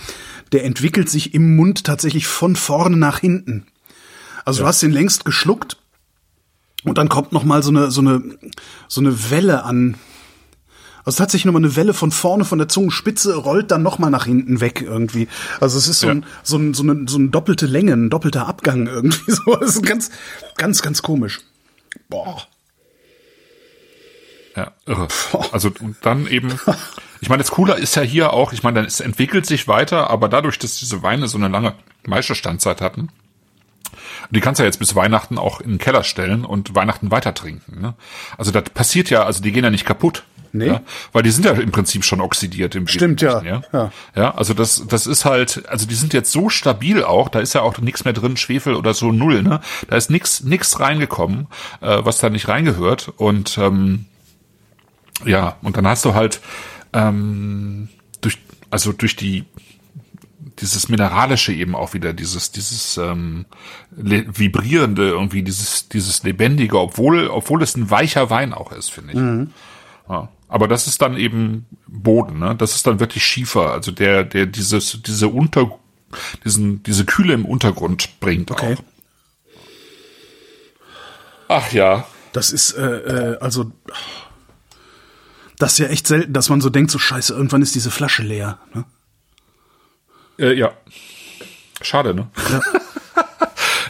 der 0.50 0.64
entwickelt 0.64 1.08
sich 1.08 1.32
im 1.32 1.54
Mund 1.54 1.84
tatsächlich 1.84 2.26
von 2.26 2.56
vorne 2.56 2.96
nach 2.96 3.20
hinten. 3.20 3.66
Also 4.44 4.62
du 4.62 4.66
hast 4.66 4.82
den 4.82 4.90
längst 4.90 5.24
geschluckt 5.24 5.76
und 6.84 6.98
dann 6.98 7.08
kommt 7.08 7.32
noch 7.32 7.44
mal 7.44 7.62
so 7.62 7.70
eine, 7.70 7.90
so 7.90 8.00
eine, 8.00 8.22
so 8.88 9.00
eine 9.00 9.30
Welle 9.30 9.64
an. 9.64 9.96
Also 11.06 11.18
tatsächlich 11.18 11.44
nochmal 11.44 11.62
eine 11.62 11.76
Welle 11.76 11.92
von 11.92 12.10
vorne, 12.12 12.44
von 12.46 12.58
der 12.58 12.68
Zungenspitze, 12.68 13.34
rollt 13.36 13.70
dann 13.70 13.82
noch 13.82 13.98
mal 13.98 14.08
nach 14.10 14.24
hinten 14.24 14.60
weg 14.60 14.80
irgendwie. 14.80 15.28
Also 15.60 15.76
es 15.76 15.86
ist 15.86 16.00
so, 16.00 16.06
Ja. 16.06 16.14
ein, 16.14 16.26
so, 16.42 16.56
ein, 16.56 16.72
so, 16.72 16.82
eine, 16.82 17.04
so 17.06 17.18
eine 17.18 17.28
doppelte 17.28 17.66
Länge, 17.66 17.92
ein 17.92 18.08
doppelter 18.08 18.46
Abgang 18.46 18.86
irgendwie. 18.86 19.20
So, 19.32 19.56
das 19.56 19.76
ist 19.76 19.82
ganz, 19.86 20.10
ganz, 20.56 20.80
ganz 20.80 21.02
komisch. 21.02 21.40
Boah. 22.08 22.42
Ja, 24.56 24.72
irre. 24.86 25.08
Also 25.52 25.70
und 25.80 25.96
dann 26.02 26.26
eben, 26.26 26.52
ich 27.20 27.28
meine, 27.28 27.42
das 27.42 27.50
Coole 27.50 27.74
ist 27.74 27.96
ja 27.96 28.02
hier 28.02 28.32
auch, 28.32 28.52
ich 28.52 28.62
meine, 28.62 28.86
es 28.86 29.00
entwickelt 29.00 29.46
sich 29.46 29.66
weiter, 29.66 30.10
aber 30.10 30.28
dadurch, 30.28 30.58
dass 30.58 30.78
diese 30.78 31.02
Weine 31.02 31.26
so 31.28 31.36
eine 31.38 31.48
lange 31.48 31.74
Meisterstandzeit 32.06 32.80
hatten, 32.80 33.08
die 34.30 34.40
kannst 34.40 34.58
du 34.58 34.62
ja 34.62 34.66
jetzt 34.66 34.78
bis 34.78 34.94
Weihnachten 34.94 35.38
auch 35.38 35.60
in 35.60 35.70
den 35.70 35.78
Keller 35.78 36.04
stellen 36.04 36.44
und 36.44 36.74
Weihnachten 36.74 37.10
weiter 37.10 37.34
trinken. 37.34 37.80
Ne? 37.80 37.94
Also 38.38 38.50
das 38.50 38.64
passiert 38.64 39.10
ja, 39.10 39.24
also 39.24 39.42
die 39.42 39.52
gehen 39.52 39.64
ja 39.64 39.70
nicht 39.70 39.84
kaputt. 39.86 40.24
Nee. 40.54 40.68
Ja? 40.68 40.82
Weil 41.12 41.24
die 41.24 41.32
sind 41.32 41.44
ja 41.44 41.52
im 41.52 41.72
Prinzip 41.72 42.04
schon 42.04 42.20
oxidiert 42.20 42.76
im 42.76 42.86
Stimmt, 42.86 43.20
ja. 43.20 43.42
Ja. 43.42 43.62
ja. 43.72 43.92
Ja, 44.14 44.34
also 44.36 44.54
das, 44.54 44.84
das 44.86 45.08
ist 45.08 45.24
halt, 45.24 45.68
also 45.68 45.84
die 45.84 45.96
sind 45.96 46.14
jetzt 46.14 46.30
so 46.30 46.48
stabil 46.48 47.02
auch, 47.02 47.28
da 47.28 47.40
ist 47.40 47.54
ja 47.54 47.62
auch 47.62 47.76
nichts 47.78 48.04
mehr 48.04 48.14
drin, 48.14 48.36
Schwefel 48.36 48.76
oder 48.76 48.94
so 48.94 49.10
null, 49.10 49.42
ne? 49.42 49.60
Da 49.88 49.96
ist 49.96 50.10
nix, 50.10 50.44
nix 50.44 50.78
reingekommen, 50.78 51.48
äh, 51.80 51.98
was 52.02 52.18
da 52.18 52.30
nicht 52.30 52.46
reingehört. 52.46 53.12
Und 53.16 53.58
ähm, 53.58 54.04
ja, 55.24 55.56
und 55.62 55.76
dann 55.76 55.88
hast 55.88 56.04
du 56.04 56.14
halt 56.14 56.40
ähm, 56.92 57.88
durch, 58.20 58.38
also 58.70 58.92
durch 58.92 59.16
die 59.16 59.44
dieses 60.60 60.88
mineralische 60.88 61.52
eben 61.52 61.74
auch 61.74 61.94
wieder, 61.94 62.12
dieses 62.12 62.52
dieses 62.52 62.96
ähm, 62.96 63.46
vibrierende 63.90 65.08
irgendwie, 65.08 65.42
dieses 65.42 65.88
dieses 65.88 66.22
lebendige, 66.22 66.78
obwohl 66.78 67.28
obwohl 67.28 67.62
es 67.62 67.76
ein 67.76 67.90
weicher 67.90 68.30
Wein 68.30 68.52
auch 68.52 68.72
ist, 68.72 68.90
finde 68.90 69.12
ich. 69.12 69.48
Ja. 70.08 70.28
Aber 70.48 70.68
das 70.68 70.86
ist 70.86 71.02
dann 71.02 71.16
eben 71.16 71.66
Boden, 71.86 72.38
ne? 72.38 72.54
Das 72.56 72.74
ist 72.74 72.86
dann 72.86 73.00
wirklich 73.00 73.24
Schiefer, 73.24 73.72
also 73.72 73.90
der 73.90 74.24
der 74.24 74.46
dieses 74.46 75.02
diese 75.02 75.28
unter 75.28 75.78
diesen 76.44 76.82
diese 76.82 77.04
Kühle 77.04 77.34
im 77.34 77.44
Untergrund 77.44 78.20
bringt 78.20 78.50
Okay. 78.50 78.74
auch. 78.74 78.82
Ach 81.48 81.72
ja, 81.72 82.06
Das 82.34 82.50
ist, 82.50 82.72
äh, 82.72 82.82
äh, 82.82 83.38
also, 83.38 83.70
das 85.58 85.72
ist 85.74 85.78
ja 85.78 85.86
echt 85.86 86.06
selten, 86.06 86.32
dass 86.32 86.48
man 86.48 86.60
so 86.60 86.68
denkt, 86.68 86.90
so 86.90 86.98
scheiße, 86.98 87.32
irgendwann 87.32 87.62
ist 87.62 87.74
diese 87.76 87.92
Flasche 87.92 88.22
leer. 88.22 88.58
Ne? 88.74 88.84
Äh, 90.38 90.54
ja. 90.54 90.72
Schade, 91.80 92.14
ne? 92.14 92.28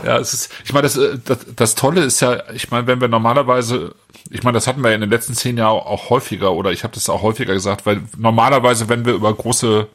Ja. 0.05 0.19
es 0.19 0.35
ist, 0.35 0.53
ich 0.65 0.73
meine, 0.75 0.83
das, 0.83 0.97
äh, 0.99 1.19
das, 1.25 1.39
das 1.57 1.75
Tolle 1.75 2.03
ist 2.03 2.21
ja, 2.21 2.43
ich 2.53 2.71
meine, 2.71 2.87
wenn 2.87 3.01
wir 3.01 3.09
normalerweise, 3.09 3.95
ich 4.29 4.43
meine, 4.43 4.55
das 4.55 4.67
hatten 4.67 4.83
wir 4.83 4.91
ja 4.91 4.97
in 4.97 5.01
den 5.01 5.09
letzten 5.09 5.35
zehn 5.35 5.57
Jahren 5.57 5.81
auch 5.81 6.11
häufiger, 6.11 6.53
oder 6.53 6.73
ich 6.73 6.85
habe 6.85 6.93
das 6.93 7.09
auch 7.09 7.23
häufiger 7.23 7.55
gesagt, 7.55 7.87
weil 7.87 8.03
normalerweise, 8.19 8.91
wenn 8.91 9.07
wir 9.07 9.15
über 9.15 9.33
große 9.33 9.87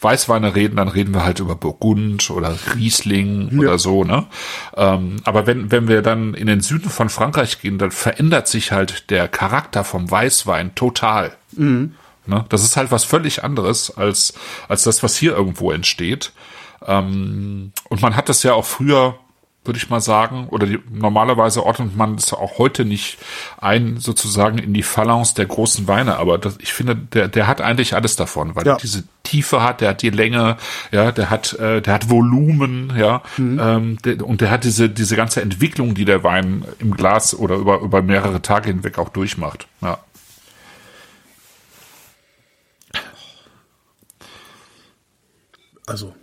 Weißweine 0.00 0.54
reden, 0.54 0.76
dann 0.76 0.88
reden 0.88 1.14
wir 1.14 1.24
halt 1.24 1.40
über 1.40 1.54
Burgund 1.54 2.28
oder 2.30 2.54
Riesling 2.74 3.58
oder 3.58 3.78
so, 3.78 4.04
ne? 4.04 4.26
Ähm, 4.76 5.16
aber 5.24 5.46
wenn, 5.46 5.70
wenn 5.70 5.88
wir 5.88 6.02
dann 6.02 6.34
in 6.34 6.46
den 6.46 6.60
Süden 6.60 6.90
von 6.90 7.08
Frankreich 7.08 7.60
gehen, 7.60 7.78
dann 7.78 7.90
verändert 7.90 8.48
sich 8.48 8.72
halt 8.72 9.08
der 9.10 9.28
Charakter 9.28 9.84
vom 9.84 10.10
Weißwein 10.10 10.74
total. 10.74 11.32
Ne? 12.26 12.44
Das 12.48 12.62
ist 12.64 12.76
halt 12.76 12.90
was 12.90 13.04
völlig 13.04 13.44
anderes 13.44 13.96
als, 13.96 14.34
als 14.68 14.82
das, 14.84 15.02
was 15.02 15.16
hier 15.16 15.36
irgendwo 15.36 15.70
entsteht. 15.72 16.32
Ähm, 16.86 17.72
und 17.88 18.02
man 18.02 18.16
hat 18.16 18.28
das 18.28 18.42
ja 18.42 18.54
auch 18.54 18.64
früher, 18.64 19.18
würde 19.64 19.78
ich 19.78 19.88
mal 19.88 20.00
sagen, 20.02 20.48
oder 20.50 20.66
die, 20.66 20.78
normalerweise 20.90 21.64
ordnet 21.64 21.96
man 21.96 22.16
das 22.16 22.34
auch 22.34 22.58
heute 22.58 22.84
nicht 22.84 23.16
ein, 23.58 23.96
sozusagen 23.98 24.58
in 24.58 24.74
die 24.74 24.82
Phalanx 24.82 25.32
der 25.32 25.46
großen 25.46 25.88
Weine. 25.88 26.18
Aber 26.18 26.36
das, 26.36 26.56
ich 26.60 26.74
finde, 26.74 26.94
der, 26.96 27.28
der 27.28 27.46
hat 27.46 27.62
eigentlich 27.62 27.94
alles 27.94 28.16
davon, 28.16 28.54
weil 28.54 28.66
Ja. 28.66 28.74
er 28.74 28.78
diese 28.78 29.04
Tiefe 29.22 29.62
hat, 29.62 29.80
der 29.80 29.90
hat 29.90 30.02
die 30.02 30.10
Länge, 30.10 30.58
ja, 30.92 31.12
der 31.12 31.30
hat, 31.30 31.54
äh, 31.54 31.80
der 31.80 31.94
hat 31.94 32.10
Volumen, 32.10 32.92
ja, 32.94 33.22
ähm, 33.38 33.96
der, 34.04 34.26
und 34.26 34.42
der 34.42 34.50
hat 34.50 34.64
diese, 34.64 34.90
diese 34.90 35.16
ganze 35.16 35.40
Entwicklung, 35.40 35.94
die 35.94 36.04
der 36.04 36.22
Wein 36.22 36.66
im 36.78 36.94
Glas 36.94 37.34
oder 37.34 37.56
über, 37.56 37.80
über 37.80 38.02
mehrere 38.02 38.42
Tage 38.42 38.68
hinweg 38.68 38.98
auch 38.98 39.08
durchmacht. 39.08 39.66
Ja. 39.80 39.98
Also. 45.86 46.14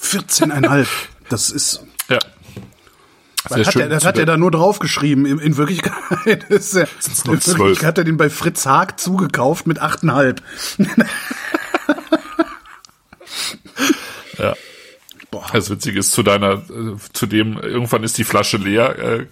Vierzehneinhalb. 0.00 0.88
Das 1.28 1.50
ist. 1.50 1.84
Ja. 2.08 2.18
Was 3.48 3.66
hat, 3.66 3.76
er, 3.76 3.88
das 3.88 4.04
hat 4.04 4.18
er 4.18 4.26
da 4.26 4.36
nur 4.36 4.50
draufgeschrieben. 4.50 5.24
In, 5.26 5.38
in 5.38 5.56
Wirklichkeit 5.56 6.44
ist 6.48 6.74
er, 6.74 6.88
in. 7.24 7.58
Wirklichkeit 7.58 7.86
hat 7.86 7.98
er 7.98 8.04
den 8.04 8.16
bei 8.16 8.30
Fritz 8.30 8.66
Haag 8.66 8.98
zugekauft 8.98 9.66
mit 9.66 9.80
achteinhalb. 9.80 10.42
Ja. 14.40 14.56
Boah. 15.30 15.46
Das 15.52 15.70
Witzige 15.70 15.98
ist 15.98 16.12
zu 16.12 16.22
deiner, 16.22 16.54
äh, 16.54 16.96
zu 17.12 17.26
dem, 17.26 17.58
irgendwann 17.58 18.02
ist 18.02 18.18
die 18.18 18.24
Flasche 18.24 18.56
leer 18.56 18.98
äh, 18.98 19.26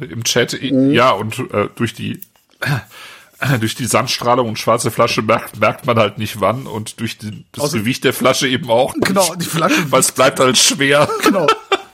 äh, 0.00 0.04
im 0.06 0.24
Chat. 0.24 0.60
Mhm. 0.60 0.90
Ja, 0.92 1.10
und 1.12 1.38
äh, 1.52 1.68
durch 1.76 1.94
die 1.94 2.20
äh, 2.60 3.58
durch 3.58 3.74
die 3.74 3.86
Sandstrahlung 3.86 4.48
und 4.48 4.58
schwarze 4.58 4.90
Flasche 4.90 5.22
merkt, 5.22 5.58
merkt 5.60 5.86
man 5.86 5.98
halt 5.98 6.18
nicht 6.18 6.40
wann 6.40 6.66
und 6.66 7.00
durch 7.00 7.16
die, 7.16 7.44
das 7.52 7.64
Außer- 7.72 7.78
Gewicht 7.78 8.04
der 8.04 8.12
Flasche 8.12 8.46
eben 8.46 8.68
auch. 8.70 8.94
nicht. 8.94 9.06
Genau, 9.06 9.34
die 9.34 9.46
Flasche 9.46 9.76
Weil 9.90 10.00
es 10.00 10.12
bleibt 10.12 10.40
halt 10.40 10.58
schwer. 10.58 11.08
Genau. 11.22 11.46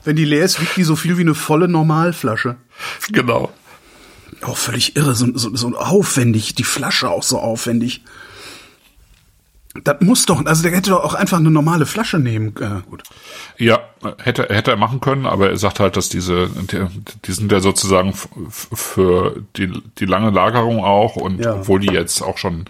Wenn 0.05 0.16
die 0.16 0.24
leer 0.24 0.45
ist, 0.45 0.61
wiegt 0.61 0.77
die 0.77 0.85
so 0.85 0.95
viel 0.97 1.18
wie 1.18 1.22
eine 1.22 1.35
volle 1.35 1.66
Normalflasche. 1.68 2.57
genau. 3.11 3.53
Auch 4.43 4.57
völlig 4.57 4.95
irre, 4.97 5.14
so, 5.14 5.27
so, 5.35 5.55
so 5.57 5.77
aufwendig, 5.77 6.55
die 6.55 6.62
Flasche 6.64 7.09
auch 7.11 7.22
so 7.22 7.39
aufwendig. 7.39 8.03
Das 9.85 10.01
muss 10.01 10.27
doch, 10.27 10.45
also 10.45 10.62
der 10.62 10.72
hätte 10.72 10.91
doch 10.91 11.05
auch 11.05 11.14
einfach 11.14 11.39
eine 11.39 11.51
normale 11.51 11.87
Flasche 11.87 12.18
nehmen. 12.18 12.55
Äh, 12.61 12.89
gut. 12.89 13.03
Ja, 13.59 13.81
hätte, 14.22 14.49
hätte 14.51 14.70
er 14.70 14.77
machen 14.77 15.01
können, 15.01 15.27
aber 15.27 15.51
er 15.51 15.57
sagt 15.57 15.81
halt, 15.81 15.97
dass 15.97 16.09
diese, 16.09 16.49
die, 16.49 17.33
sind 17.33 17.51
ja 17.51 17.61
sozusagen 17.61 18.12
für 18.51 19.43
die, 19.57 19.72
die 19.99 20.05
lange 20.05 20.31
Lagerung 20.31 20.85
auch 20.85 21.16
und 21.16 21.45
ja. 21.45 21.55
obwohl 21.55 21.81
die 21.81 21.93
jetzt 21.93 22.22
auch 22.22 22.39
schon 22.39 22.55
eine 22.55 22.64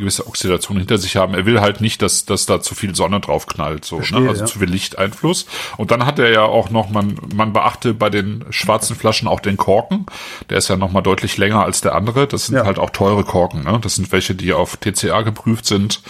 gewisse 0.00 0.26
Oxidation 0.26 0.78
hinter 0.78 0.98
sich 0.98 1.16
haben, 1.16 1.34
er 1.34 1.46
will 1.46 1.60
halt 1.60 1.80
nicht, 1.80 2.02
dass, 2.02 2.24
dass 2.24 2.46
da 2.46 2.60
zu 2.60 2.74
viel 2.74 2.94
Sonne 2.94 3.20
drauf 3.20 3.46
knallt, 3.46 3.84
so, 3.84 3.96
ne? 3.96 4.02
Verstehe, 4.02 4.22
ne? 4.22 4.28
also 4.30 4.40
ja. 4.42 4.46
zu 4.46 4.58
viel 4.58 4.68
Lichteinfluss. 4.68 5.46
Und 5.76 5.90
dann 5.90 6.06
hat 6.06 6.18
er 6.18 6.30
ja 6.30 6.42
auch 6.42 6.70
noch, 6.70 6.90
man, 6.90 7.16
man 7.34 7.52
beachte 7.52 7.94
bei 7.94 8.10
den 8.10 8.44
schwarzen 8.50 8.96
Flaschen 8.96 9.28
auch 9.28 9.40
den 9.40 9.56
Korken. 9.56 10.06
Der 10.50 10.58
ist 10.58 10.68
ja 10.68 10.76
noch 10.76 10.90
mal 10.90 11.02
deutlich 11.02 11.36
länger 11.38 11.62
als 11.64 11.80
der 11.80 11.94
andere. 11.94 12.26
Das 12.26 12.46
sind 12.46 12.56
ja. 12.56 12.64
halt 12.64 12.78
auch 12.78 12.90
teure 12.90 13.24
Korken, 13.24 13.64
ne? 13.64 13.78
Das 13.80 13.94
sind 13.94 14.10
welche, 14.12 14.34
die 14.34 14.52
auf 14.52 14.76
TCA 14.76 15.22
geprüft 15.22 15.66
sind. 15.66 16.02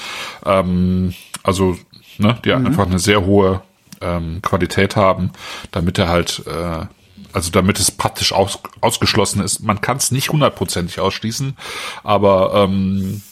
Ähm, 0.44 1.14
also, 1.42 1.76
ne, 2.18 2.38
die 2.44 2.54
mhm. 2.54 2.66
einfach 2.66 2.86
eine 2.86 2.98
sehr 2.98 3.24
hohe 3.24 3.62
ähm, 4.00 4.40
Qualität 4.42 4.96
haben, 4.96 5.30
damit 5.70 5.98
er 5.98 6.08
halt, 6.08 6.42
äh, 6.46 6.86
also 7.32 7.50
damit 7.50 7.78
es 7.78 7.90
praktisch 7.90 8.32
aus, 8.32 8.58
ausgeschlossen 8.80 9.42
ist. 9.42 9.60
Man 9.60 9.80
kann 9.80 9.96
es 9.96 10.10
nicht 10.10 10.30
hundertprozentig 10.30 11.00
ausschließen, 11.00 11.56
aber 12.04 12.52
ähm, 12.54 13.22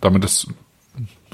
damit 0.00 0.24
es 0.24 0.46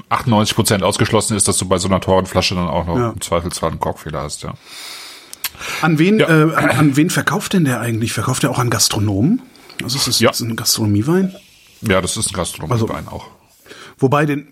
98 0.09 0.55
Prozent 0.55 0.83
ausgeschlossen 0.83 1.35
ist, 1.35 1.47
dass 1.47 1.57
du 1.57 1.67
bei 1.67 1.77
so 1.77 1.87
einer 1.87 1.99
teuren 1.99 2.25
Flasche 2.25 2.55
dann 2.55 2.67
auch 2.67 2.87
noch 2.87 2.97
ja. 2.97 3.09
im 3.09 3.21
Zweifelsfall 3.21 3.71
einen 3.71 3.79
Korkfehler 3.79 4.21
hast, 4.21 4.43
ja. 4.43 4.53
An 5.81 5.97
wen, 5.97 6.19
ja. 6.19 6.27
äh, 6.27 6.55
an, 6.55 6.69
an, 6.69 6.95
wen 6.95 7.09
verkauft 7.09 7.53
denn 7.53 7.65
der 7.65 7.81
eigentlich? 7.81 8.13
Verkauft 8.13 8.43
er 8.43 8.51
auch 8.51 8.59
an 8.59 8.69
Gastronomen? 8.69 9.41
Also 9.83 9.97
ist 9.97 10.07
das 10.07 10.19
ja. 10.19 10.31
ein 10.39 10.55
Gastronomiewein? 10.55 11.35
Ja, 11.81 11.99
das 12.01 12.15
ist 12.17 12.31
ein 12.31 12.33
Gastronomiewein 12.33 13.05
also, 13.05 13.11
auch. 13.11 13.27
Wobei 13.97 14.25
den, 14.25 14.47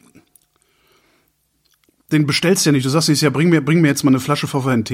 den 2.12 2.26
bestellst 2.26 2.66
du 2.66 2.70
ja 2.70 2.72
nicht. 2.72 2.86
Du 2.86 2.90
sagst 2.90 3.10
nicht, 3.10 3.22
ja, 3.22 3.30
bring 3.30 3.50
mir, 3.50 3.62
bring 3.62 3.82
mir 3.82 3.88
jetzt 3.88 4.04
mal 4.04 4.12
eine 4.12 4.20
Flasche 4.20 4.48
VVNT. 4.48 4.92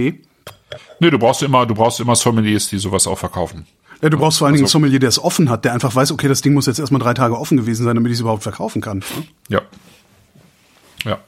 Nee, 0.99 1.09
du 1.09 1.19
brauchst 1.19 1.43
immer, 1.43 1.65
du 1.65 1.75
brauchst 1.75 1.99
immer 1.99 2.15
Sommeliers, 2.15 2.69
die 2.69 2.77
sowas 2.77 3.07
auch 3.07 3.17
verkaufen. 3.17 3.65
Ja, 4.01 4.09
du 4.09 4.17
brauchst 4.17 4.39
vor 4.39 4.47
allen 4.47 4.55
Dingen 4.55 4.65
also, 4.65 4.77
einen 4.77 4.83
Sommelier, 4.83 4.99
der 4.99 5.09
es 5.09 5.19
offen 5.19 5.49
hat, 5.49 5.63
der 5.65 5.73
einfach 5.73 5.93
weiß, 5.93 6.11
okay, 6.11 6.27
das 6.27 6.41
Ding 6.41 6.53
muss 6.53 6.65
jetzt 6.65 6.79
erstmal 6.79 7.01
drei 7.01 7.13
Tage 7.13 7.37
offen 7.37 7.57
gewesen 7.57 7.83
sein, 7.83 7.95
damit 7.95 8.11
ich 8.11 8.15
es 8.15 8.21
überhaupt 8.21 8.43
verkaufen 8.43 8.81
kann. 8.81 8.99
Ne? 8.99 9.05
Ja. 9.49 9.61
Ja. 11.03 11.19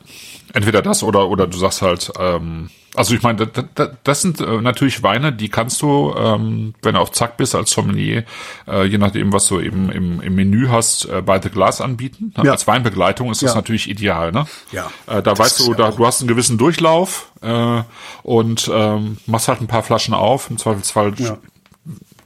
Entweder 0.53 0.81
das 0.81 1.03
oder, 1.03 1.27
oder 1.29 1.47
du 1.47 1.57
sagst 1.57 1.81
halt, 1.81 2.11
ähm, 2.19 2.69
also 2.95 3.15
ich 3.15 3.23
meine, 3.23 3.47
das, 3.47 3.89
das 4.03 4.21
sind 4.21 4.39
äh, 4.39 4.61
natürlich 4.61 5.01
Weine, 5.01 5.33
die 5.33 5.49
kannst 5.49 5.81
du, 5.81 6.13
ähm, 6.15 6.75
wenn 6.83 6.93
du 6.93 7.01
auf 7.01 7.11
Zack 7.11 7.37
bist 7.37 7.55
als 7.55 7.71
Sommelier, 7.71 8.23
äh, 8.67 8.85
je 8.85 8.99
nachdem, 8.99 9.33
was 9.33 9.47
du 9.47 9.59
eben 9.59 9.91
im, 9.91 10.21
im 10.21 10.35
Menü 10.35 10.67
hast, 10.69 11.05
äh, 11.05 11.23
bei 11.23 11.41
The 11.41 11.49
Glass 11.49 11.81
anbieten. 11.81 12.33
Ja. 12.37 12.51
Als 12.51 12.67
Weinbegleitung 12.67 13.31
ist 13.31 13.41
das 13.41 13.51
ja. 13.51 13.55
natürlich 13.55 13.89
ideal. 13.89 14.31
Ne? 14.31 14.45
Ja. 14.71 14.91
Äh, 15.07 15.23
da 15.23 15.35
weißt 15.35 15.59
du, 15.61 15.73
da, 15.73 15.89
du 15.89 16.05
hast 16.05 16.21
einen 16.21 16.27
gewissen 16.27 16.59
Durchlauf 16.59 17.31
äh, 17.41 17.81
und 18.21 18.69
ähm, 18.71 19.17
machst 19.25 19.47
halt 19.47 19.59
ein 19.61 19.67
paar 19.67 19.83
Flaschen 19.83 20.13
auf. 20.13 20.51
Im 20.51 20.59
Zweifelsfall 20.59 21.13
ja 21.17 21.39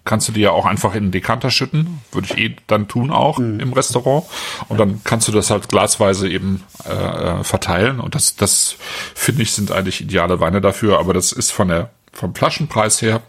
kannst 0.07 0.27
du 0.27 0.31
die 0.31 0.41
ja 0.41 0.51
auch 0.51 0.65
einfach 0.65 0.95
in 0.95 1.05
den 1.05 1.11
Dekanter 1.11 1.51
schütten, 1.51 2.01
würde 2.11 2.27
ich 2.31 2.37
eh 2.37 2.55
dann 2.65 2.87
tun 2.87 3.11
auch 3.11 3.37
mhm. 3.37 3.59
im 3.59 3.73
Restaurant 3.73 4.25
und 4.69 4.79
dann 4.79 5.01
kannst 5.03 5.27
du 5.27 5.31
das 5.31 5.51
halt 5.51 5.69
glasweise 5.69 6.27
eben 6.27 6.63
äh, 6.85 6.91
äh, 6.91 7.43
verteilen 7.43 7.99
und 7.99 8.15
das 8.15 8.35
das 8.35 8.77
finde 9.13 9.43
ich 9.43 9.51
sind 9.51 9.71
eigentlich 9.71 10.01
ideale 10.01 10.39
Weine 10.39 10.61
dafür, 10.61 10.99
aber 10.99 11.13
das 11.13 11.31
ist 11.31 11.51
von 11.51 11.67
der 11.67 11.91
vom 12.13 12.33
Flaschenpreis 12.33 13.01
her 13.01 13.21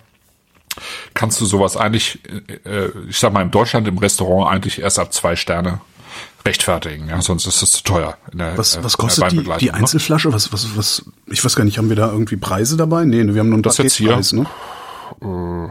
kannst 1.12 1.40
du 1.40 1.44
sowas 1.44 1.76
eigentlich 1.76 2.20
äh, 2.64 2.88
ich 3.08 3.18
sag 3.18 3.32
mal 3.32 3.42
in 3.42 3.50
Deutschland 3.50 3.88
im 3.88 3.98
Restaurant 3.98 4.50
eigentlich 4.50 4.80
erst 4.80 4.98
ab 4.98 5.12
zwei 5.12 5.36
Sterne 5.36 5.80
rechtfertigen, 6.46 7.08
ja, 7.08 7.20
sonst 7.20 7.46
ist 7.46 7.60
das 7.60 7.72
zu 7.72 7.82
teuer. 7.82 8.16
Der, 8.32 8.56
was, 8.56 8.82
was 8.82 8.96
kostet 8.96 9.32
die, 9.32 9.42
die 9.58 9.66
ne? 9.66 9.74
Einzelflasche? 9.74 10.32
Was, 10.32 10.52
was, 10.52 10.76
was, 10.76 11.04
ich 11.26 11.44
weiß 11.44 11.56
gar 11.56 11.64
nicht, 11.64 11.76
haben 11.76 11.88
wir 11.88 11.96
da 11.96 12.10
irgendwie 12.10 12.36
Preise 12.36 12.76
dabei? 12.76 13.04
Nee, 13.04 13.26
wir 13.34 13.40
haben 13.40 13.48
nur 13.48 13.56
einen 13.56 13.62
das 13.62 13.76
Paketpreis, 13.76 14.32
ne? 14.32 14.46
Äh, 15.20 15.68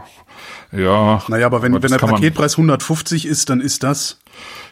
ja. 0.72 1.22
Naja, 1.28 1.46
aber 1.46 1.62
wenn, 1.62 1.74
aber 1.74 1.82
wenn 1.82 1.90
der 1.90 1.98
Paketpreis 1.98 2.52
150 2.54 3.26
ist, 3.26 3.48
dann 3.50 3.60
ist 3.60 3.82
das. 3.82 4.18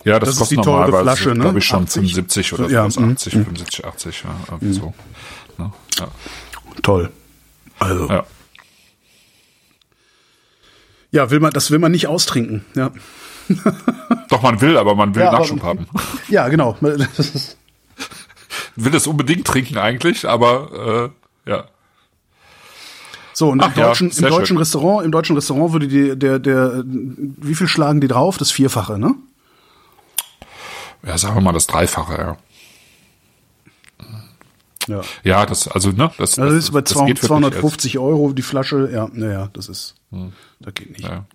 Ja, 0.05 0.19
das, 0.19 0.31
das 0.31 0.39
kostet 0.39 0.59
ist 0.59 0.65
die 0.65 0.71
teure 0.71 1.01
Flasche, 1.03 1.31
ne? 1.31 1.41
glaube 1.41 1.59
ich 1.59 1.65
schon 1.65 1.85
80? 1.85 2.03
75 2.13 2.53
oder 2.53 2.71
ja, 2.71 2.83
85, 2.83 3.33
75, 3.33 3.85
80, 3.85 4.23
ja, 4.23 4.31
irgendwie 4.47 4.67
mhm. 4.67 4.73
so. 4.73 4.95
Ne? 5.59 5.73
Ja. 5.99 6.09
Toll. 6.83 7.11
Also. 7.79 8.09
Ja. 8.09 8.25
Ja, 11.11 11.31
will 11.31 11.41
man, 11.41 11.53
das 11.53 11.71
will 11.71 11.79
man 11.79 11.93
nicht 11.93 12.09
austrinken, 12.09 12.65
ja. 12.75 12.91
Doch, 14.29 14.43
man 14.43 14.61
will, 14.61 14.77
aber 14.77 14.95
man 14.95 15.15
will 15.15 15.23
ja, 15.23 15.33
Nachschub 15.33 15.61
aber, 15.61 15.69
haben. 15.69 15.87
Ja, 16.29 16.49
genau. 16.49 16.77
will 18.77 18.93
das 18.93 19.07
unbedingt 19.07 19.47
trinken 19.47 19.79
eigentlich, 19.79 20.29
aber 20.29 21.13
äh, 21.47 21.51
ja. 21.51 21.65
So, 23.37 23.51
und 23.51 23.61
Ach, 23.61 23.67
im 23.67 23.83
deutschen, 23.83 24.11
ja, 24.13 24.29
im 24.29 24.31
deutschen 24.31 24.57
Restaurant, 24.57 25.05
im 25.05 25.13
deutschen 25.13 25.37
Restaurant 25.37 25.75
würde 25.75 25.89
die, 25.89 26.19
der, 26.19 26.39
der, 26.39 26.83
wie 26.87 27.55
viel 27.55 27.69
schlagen 27.69 28.01
die 28.01 28.09
drauf? 28.09 28.39
Das 28.39 28.51
Vierfache, 28.51 28.99
ne? 28.99 29.15
Ja, 31.07 31.19
sagen 31.19 31.35
wir 31.35 31.43
mal 31.43 31.53
das 31.53 31.67
Dreifache, 31.67 32.15
ja. 32.15 32.39
Ja. 34.89 35.03
Ja, 35.23 35.45
das, 35.45 35.69
also, 35.69 35.91
ne, 35.91 36.11
das, 36.17 36.39
also 36.39 36.55
das 36.55 36.65
ist 36.65 36.71
bei 36.71 36.81
das 36.81 36.95
200, 36.95 37.19
250 37.19 37.99
Euro 37.99 38.33
die 38.33 38.41
Flasche, 38.41 38.89
ja, 38.91 39.11
naja, 39.13 39.51
das 39.53 39.69
ist, 39.69 39.97
hm. 40.13 40.33
das 40.61 40.73
geht 40.73 40.93
nicht. 40.93 41.07
Ja. 41.07 41.27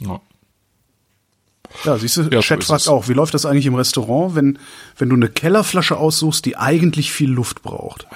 ja. 0.00 0.20
Ja. 1.84 1.92
Ja, 1.92 1.98
siehst 1.98 2.16
du, 2.16 2.22
ja, 2.22 2.40
Chat 2.40 2.62
so 2.62 2.72
fragt 2.72 2.88
auch, 2.88 3.08
wie 3.08 3.12
läuft 3.12 3.34
das 3.34 3.46
eigentlich 3.46 3.66
im 3.66 3.74
Restaurant, 3.74 4.34
wenn, 4.34 4.58
wenn 4.96 5.08
du 5.08 5.16
eine 5.16 5.28
Kellerflasche 5.28 5.96
aussuchst, 5.96 6.44
die 6.44 6.56
eigentlich 6.56 7.12
viel 7.12 7.30
Luft 7.30 7.62
braucht? 7.62 8.06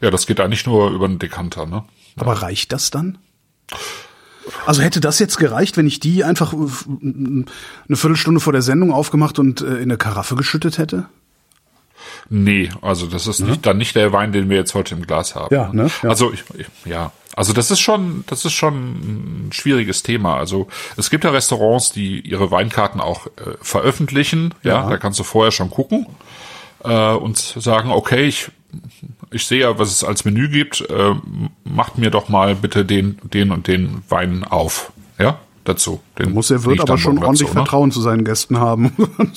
Ja, 0.00 0.10
das 0.10 0.26
geht 0.26 0.40
eigentlich 0.40 0.66
nur 0.66 0.90
über 0.90 1.04
einen 1.04 1.18
Dekanter, 1.18 1.66
ne? 1.66 1.84
Aber 2.16 2.34
ja. 2.34 2.40
reicht 2.40 2.72
das 2.72 2.90
dann? 2.90 3.18
Also 4.66 4.82
hätte 4.82 5.00
das 5.00 5.18
jetzt 5.18 5.36
gereicht, 5.36 5.76
wenn 5.76 5.86
ich 5.86 6.00
die 6.00 6.24
einfach 6.24 6.52
eine 6.52 7.44
Viertelstunde 7.90 8.40
vor 8.40 8.52
der 8.52 8.62
Sendung 8.62 8.92
aufgemacht 8.92 9.38
und 9.38 9.60
äh, 9.60 9.76
in 9.76 9.82
eine 9.82 9.98
Karaffe 9.98 10.36
geschüttet 10.36 10.78
hätte? 10.78 11.06
Nee, 12.30 12.70
also 12.82 13.06
das 13.06 13.26
ist 13.26 13.40
nicht, 13.40 13.66
dann 13.66 13.78
nicht 13.78 13.96
der 13.96 14.12
Wein, 14.12 14.32
den 14.32 14.48
wir 14.48 14.56
jetzt 14.56 14.74
heute 14.74 14.94
im 14.94 15.06
Glas 15.06 15.34
haben. 15.34 15.54
Ja, 15.54 15.72
ne? 15.72 15.90
Ja. 16.02 16.10
Also 16.10 16.32
ich, 16.32 16.44
ja, 16.84 17.12
also 17.38 17.52
das 17.52 17.70
ist 17.70 17.78
schon, 17.78 18.24
das 18.26 18.44
ist 18.44 18.52
schon 18.52 18.74
ein 18.74 19.52
schwieriges 19.52 20.02
Thema. 20.02 20.36
Also 20.36 20.66
es 20.96 21.08
gibt 21.08 21.22
ja 21.22 21.30
Restaurants, 21.30 21.92
die 21.92 22.18
ihre 22.18 22.50
Weinkarten 22.50 23.00
auch 23.00 23.28
äh, 23.28 23.30
veröffentlichen. 23.62 24.54
Ja. 24.64 24.82
ja, 24.82 24.90
da 24.90 24.96
kannst 24.96 25.20
du 25.20 25.22
vorher 25.22 25.52
schon 25.52 25.70
gucken 25.70 26.06
äh, 26.82 27.12
und 27.12 27.38
sagen, 27.38 27.92
okay, 27.92 28.26
ich 28.26 28.50
ich 29.30 29.46
sehe 29.46 29.60
ja, 29.60 29.78
was 29.78 29.92
es 29.92 30.02
als 30.02 30.24
Menü 30.24 30.48
gibt. 30.48 30.80
Äh, 30.90 31.14
macht 31.62 31.96
mir 31.96 32.10
doch 32.10 32.28
mal 32.28 32.56
bitte 32.56 32.84
den, 32.84 33.18
den 33.22 33.52
und 33.52 33.68
den 33.68 34.02
Wein 34.08 34.42
auf. 34.42 34.90
Ja, 35.16 35.38
dazu. 35.62 36.00
Den 36.18 36.32
muss 36.32 36.50
er 36.50 36.64
wird 36.64 36.80
aber 36.80 36.98
schon 36.98 37.18
ordentlich 37.18 37.48
so, 37.48 37.54
ne? 37.54 37.60
Vertrauen 37.60 37.92
zu 37.92 38.00
seinen 38.00 38.24
Gästen 38.24 38.58
haben. 38.58 38.92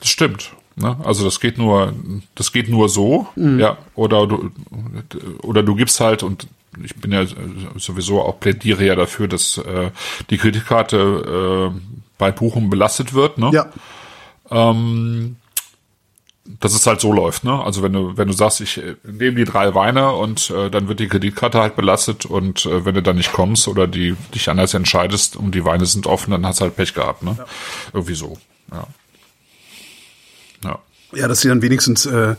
das 0.00 0.08
stimmt. 0.08 0.50
Ne? 0.76 0.96
Also 1.04 1.24
das 1.24 1.40
geht 1.40 1.56
nur, 1.58 1.94
das 2.34 2.52
geht 2.52 2.68
nur 2.68 2.88
so, 2.88 3.26
mhm. 3.34 3.58
ja. 3.58 3.78
Oder 3.94 4.26
du, 4.26 4.50
oder 5.42 5.62
du 5.62 5.74
gibst 5.74 6.00
halt 6.00 6.22
und 6.22 6.46
ich 6.84 6.94
bin 6.96 7.12
ja 7.12 7.24
sowieso 7.76 8.20
auch 8.20 8.38
plädiere 8.38 8.84
ja 8.84 8.94
dafür, 8.94 9.28
dass 9.28 9.56
äh, 9.58 9.90
die 10.28 10.36
Kreditkarte 10.36 11.72
äh, 11.74 11.80
bei 12.18 12.30
Buchung 12.30 12.68
belastet 12.68 13.14
wird. 13.14 13.38
Ne? 13.38 13.50
Ja. 13.52 13.72
Ähm, 14.50 15.36
dass 16.60 16.74
es 16.74 16.86
halt 16.86 17.00
so 17.00 17.12
läuft, 17.12 17.42
ne? 17.42 17.60
Also 17.64 17.82
wenn 17.82 17.92
du 17.92 18.16
wenn 18.16 18.28
du 18.28 18.34
sagst, 18.34 18.60
ich 18.60 18.78
äh, 18.78 18.94
nehme 19.02 19.36
die 19.36 19.44
drei 19.44 19.74
Weine 19.74 20.12
und 20.12 20.50
äh, 20.50 20.70
dann 20.70 20.86
wird 20.86 21.00
die 21.00 21.08
Kreditkarte 21.08 21.60
halt 21.60 21.74
belastet 21.74 22.24
und 22.24 22.66
äh, 22.66 22.84
wenn 22.84 22.94
du 22.94 23.02
dann 23.02 23.16
nicht 23.16 23.32
kommst 23.32 23.66
oder 23.66 23.88
die 23.88 24.14
dich 24.34 24.48
anders 24.48 24.74
entscheidest 24.74 25.36
und 25.36 25.54
die 25.54 25.64
Weine 25.64 25.86
sind 25.86 26.06
offen, 26.06 26.30
dann 26.30 26.46
hast 26.46 26.60
du 26.60 26.64
halt 26.64 26.76
Pech 26.76 26.94
gehabt, 26.94 27.22
ne? 27.22 27.34
Ja. 27.36 27.46
Irgendwie 27.92 28.14
so. 28.14 28.38
Ja. 28.70 28.86
Ja. 30.64 30.78
Ja, 31.12 31.28
dass 31.28 31.40
sie 31.40 31.48
dann 31.48 31.62
wenigstens 31.62 32.06
äh, 32.06 32.36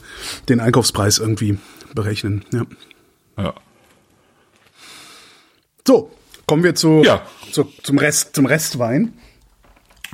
den 0.49 0.59
Einkaufspreis 0.59 1.19
irgendwie 1.19 1.57
berechnen. 1.93 2.45
Ja. 2.51 2.65
Ja. 3.37 3.53
So, 5.85 6.11
kommen 6.45 6.63
wir 6.63 6.75
zu, 6.75 7.01
ja. 7.03 7.21
zu, 7.51 7.71
zum 7.83 7.97
Rest, 7.97 8.35
zum 8.35 8.45
Restwein. 8.45 9.13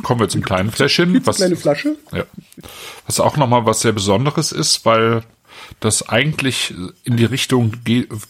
Kommen 0.02 0.20
wir 0.20 0.30
zum 0.30 0.44
kleinen 0.44 0.72
Fläschchen. 0.72 1.26
Was, 1.26 1.38
kleine 1.38 1.56
Flasche. 1.56 1.98
Ja. 2.12 2.26
Was 3.06 3.20
auch 3.20 3.38
nochmal 3.38 3.66
was 3.66 3.82
sehr 3.82 3.92
Besonderes 3.92 4.52
ist, 4.52 4.86
weil 4.86 5.24
das 5.80 6.10
eigentlich 6.10 6.74
in 7.04 7.18
die 7.18 7.26
Richtung 7.26 7.74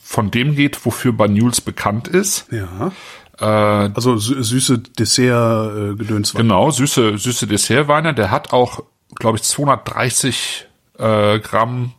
von 0.04 0.32
dem 0.32 0.56
geht, 0.56 0.86
wofür 0.86 1.14
Banyuls 1.14 1.62
bekannt 1.62 2.08
ist. 2.08 2.48
Ja. 2.52 2.92
Äh, 3.40 3.92
also 3.94 4.18
süße 4.18 4.80
Dessert-Gedöns. 4.80 6.34
Äh, 6.34 6.38
genau, 6.38 6.72
süße, 6.72 7.18
süße 7.18 7.48
Dessertweine. 7.48 8.14
Der 8.14 8.32
hat 8.32 8.54
auch, 8.54 8.84
glaube 9.16 9.38
ich, 9.38 9.44
230 9.44 10.68
äh, 11.00 11.40
Gramm, 11.40 11.94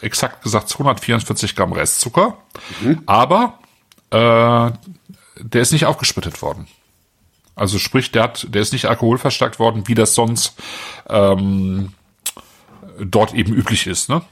exakt 0.00 0.42
gesagt 0.42 0.68
244 0.68 1.56
Gramm 1.56 1.72
Restzucker. 1.72 2.38
Mhm. 2.80 3.02
Aber 3.06 3.58
äh, 4.10 4.70
der 5.40 5.62
ist 5.62 5.72
nicht 5.72 5.86
aufgesprittet 5.86 6.42
worden. 6.42 6.68
Also 7.54 7.78
sprich, 7.78 8.12
der 8.12 8.22
hat, 8.22 8.46
der 8.50 8.62
ist 8.62 8.72
nicht 8.72 8.86
alkoholverstärkt 8.86 9.58
worden, 9.58 9.88
wie 9.88 9.94
das 9.94 10.14
sonst 10.14 10.54
ähm, 11.08 11.92
dort 13.00 13.34
eben 13.34 13.52
üblich 13.52 13.86
ist, 13.86 14.08
ne? 14.08 14.22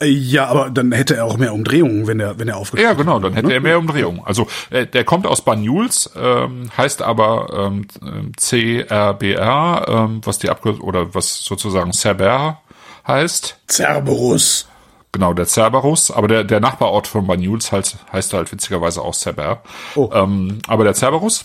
Ja, 0.00 0.46
aber 0.46 0.70
dann 0.70 0.92
hätte 0.92 1.16
er 1.16 1.24
auch 1.24 1.38
mehr 1.38 1.52
Umdrehungen, 1.52 2.06
wenn 2.06 2.20
er, 2.20 2.38
wenn 2.38 2.46
er 2.46 2.56
aufgestellt 2.56 2.88
Ja, 2.88 2.94
genau, 2.94 3.18
dann 3.18 3.32
hätte 3.34 3.52
er 3.52 3.60
mehr 3.60 3.78
Umdrehungen. 3.78 4.22
Also 4.24 4.46
äh, 4.70 4.86
der 4.86 5.02
kommt 5.04 5.26
aus 5.26 5.42
Banyuls, 5.42 6.10
ähm, 6.16 6.70
heißt 6.76 7.02
aber 7.02 7.72
ähm, 8.00 8.32
CRBR, 8.36 9.86
ähm, 9.88 10.20
was 10.24 10.38
die 10.38 10.50
Abkürzung 10.50 10.82
oder 10.82 11.14
was 11.14 11.42
sozusagen 11.42 11.92
Cerber 11.92 12.60
heißt. 13.08 13.58
Cerberus. 13.68 14.68
Genau, 15.10 15.32
der 15.32 15.46
Cerberus, 15.46 16.12
aber 16.12 16.28
der, 16.28 16.44
der 16.44 16.60
Nachbarort 16.60 17.08
von 17.08 17.26
Banyuls 17.26 17.72
heißt, 17.72 17.96
heißt 18.12 18.34
halt 18.34 18.52
witzigerweise 18.52 19.02
auch 19.02 19.14
Cerber. 19.14 19.62
Oh. 19.96 20.10
Ähm, 20.12 20.60
aber 20.68 20.84
der 20.84 20.94
Cerberus. 20.94 21.44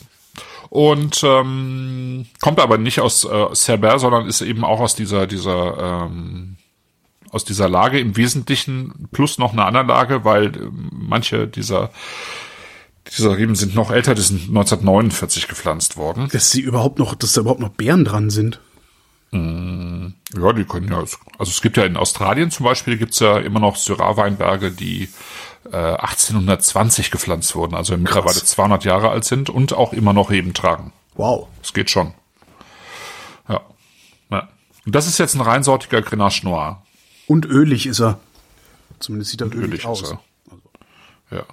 Und 0.69 1.23
ähm, 1.23 2.27
kommt 2.41 2.59
aber 2.59 2.77
nicht 2.77 2.99
aus 2.99 3.25
äh, 3.25 3.55
Cerber, 3.55 3.97
sondern 3.97 4.27
ist 4.27 4.41
eben 4.41 4.63
auch 4.63 4.79
aus 4.79 4.95
dieser, 4.95 5.25
dieser 5.25 6.05
ähm, 6.05 6.57
aus 7.33 7.43
dieser 7.43 7.67
Lage 7.67 7.99
im 7.99 8.15
Wesentlichen 8.15 9.09
plus 9.11 9.37
noch 9.37 9.53
eine 9.53 9.65
andere 9.65 9.85
Lage, 9.85 10.23
weil 10.23 10.47
äh, 10.47 10.69
manche 10.91 11.47
dieser 11.47 11.91
dieser 13.17 13.37
Reben 13.37 13.55
sind 13.55 13.75
noch 13.75 13.91
älter, 13.91 14.15
die 14.15 14.21
sind 14.21 14.47
1949 14.47 15.49
gepflanzt 15.49 15.97
worden. 15.97 16.29
Dass 16.31 16.51
sie 16.51 16.61
überhaupt 16.61 16.99
noch, 16.99 17.15
dass 17.15 17.33
da 17.33 17.41
überhaupt 17.41 17.59
noch 17.59 17.69
Beeren 17.69 18.05
dran 18.05 18.29
sind. 18.29 18.61
Ja, 19.33 20.53
die 20.53 20.63
können 20.63 20.91
ja, 20.91 20.99
also 20.99 21.19
es 21.39 21.61
gibt 21.61 21.77
ja 21.77 21.85
in 21.85 21.97
Australien 21.97 22.51
zum 22.51 22.65
Beispiel, 22.65 22.97
gibt's 22.97 23.19
ja 23.19 23.39
immer 23.39 23.59
noch 23.59 23.77
Syrah-Weinberge, 23.77 24.71
die 24.71 25.09
äh, 25.71 25.75
1820 25.75 27.09
gepflanzt 27.09 27.55
wurden, 27.55 27.73
also 27.73 27.97
mittlerweile 27.97 28.35
200 28.35 28.85
Jahre 28.85 29.09
alt 29.09 29.25
sind 29.25 29.49
und 29.49 29.73
auch 29.73 29.91
immer 29.91 30.13
noch 30.13 30.29
Reben 30.29 30.53
tragen. 30.53 30.93
Wow. 31.15 31.47
Das 31.61 31.73
geht 31.73 31.89
schon. 31.89 32.13
Ja. 33.49 33.61
ja. 34.29 34.49
Und 34.85 34.93
das 34.93 35.07
ist 35.07 35.17
jetzt 35.17 35.33
ein 35.33 35.41
reinsortiger 35.41 36.03
Grenache 36.03 36.45
Noir. 36.45 36.82
Und 37.27 37.45
ölig 37.45 37.85
ist 37.87 37.99
er. 38.01 38.19
Zumindest 38.99 39.31
sieht 39.31 39.41
er 39.41 39.47
ölig, 39.47 39.63
Ölig 39.63 39.85
aus. 39.85 40.01
ist 40.01 40.11
er. 41.29 41.37
Ja. 41.37 41.43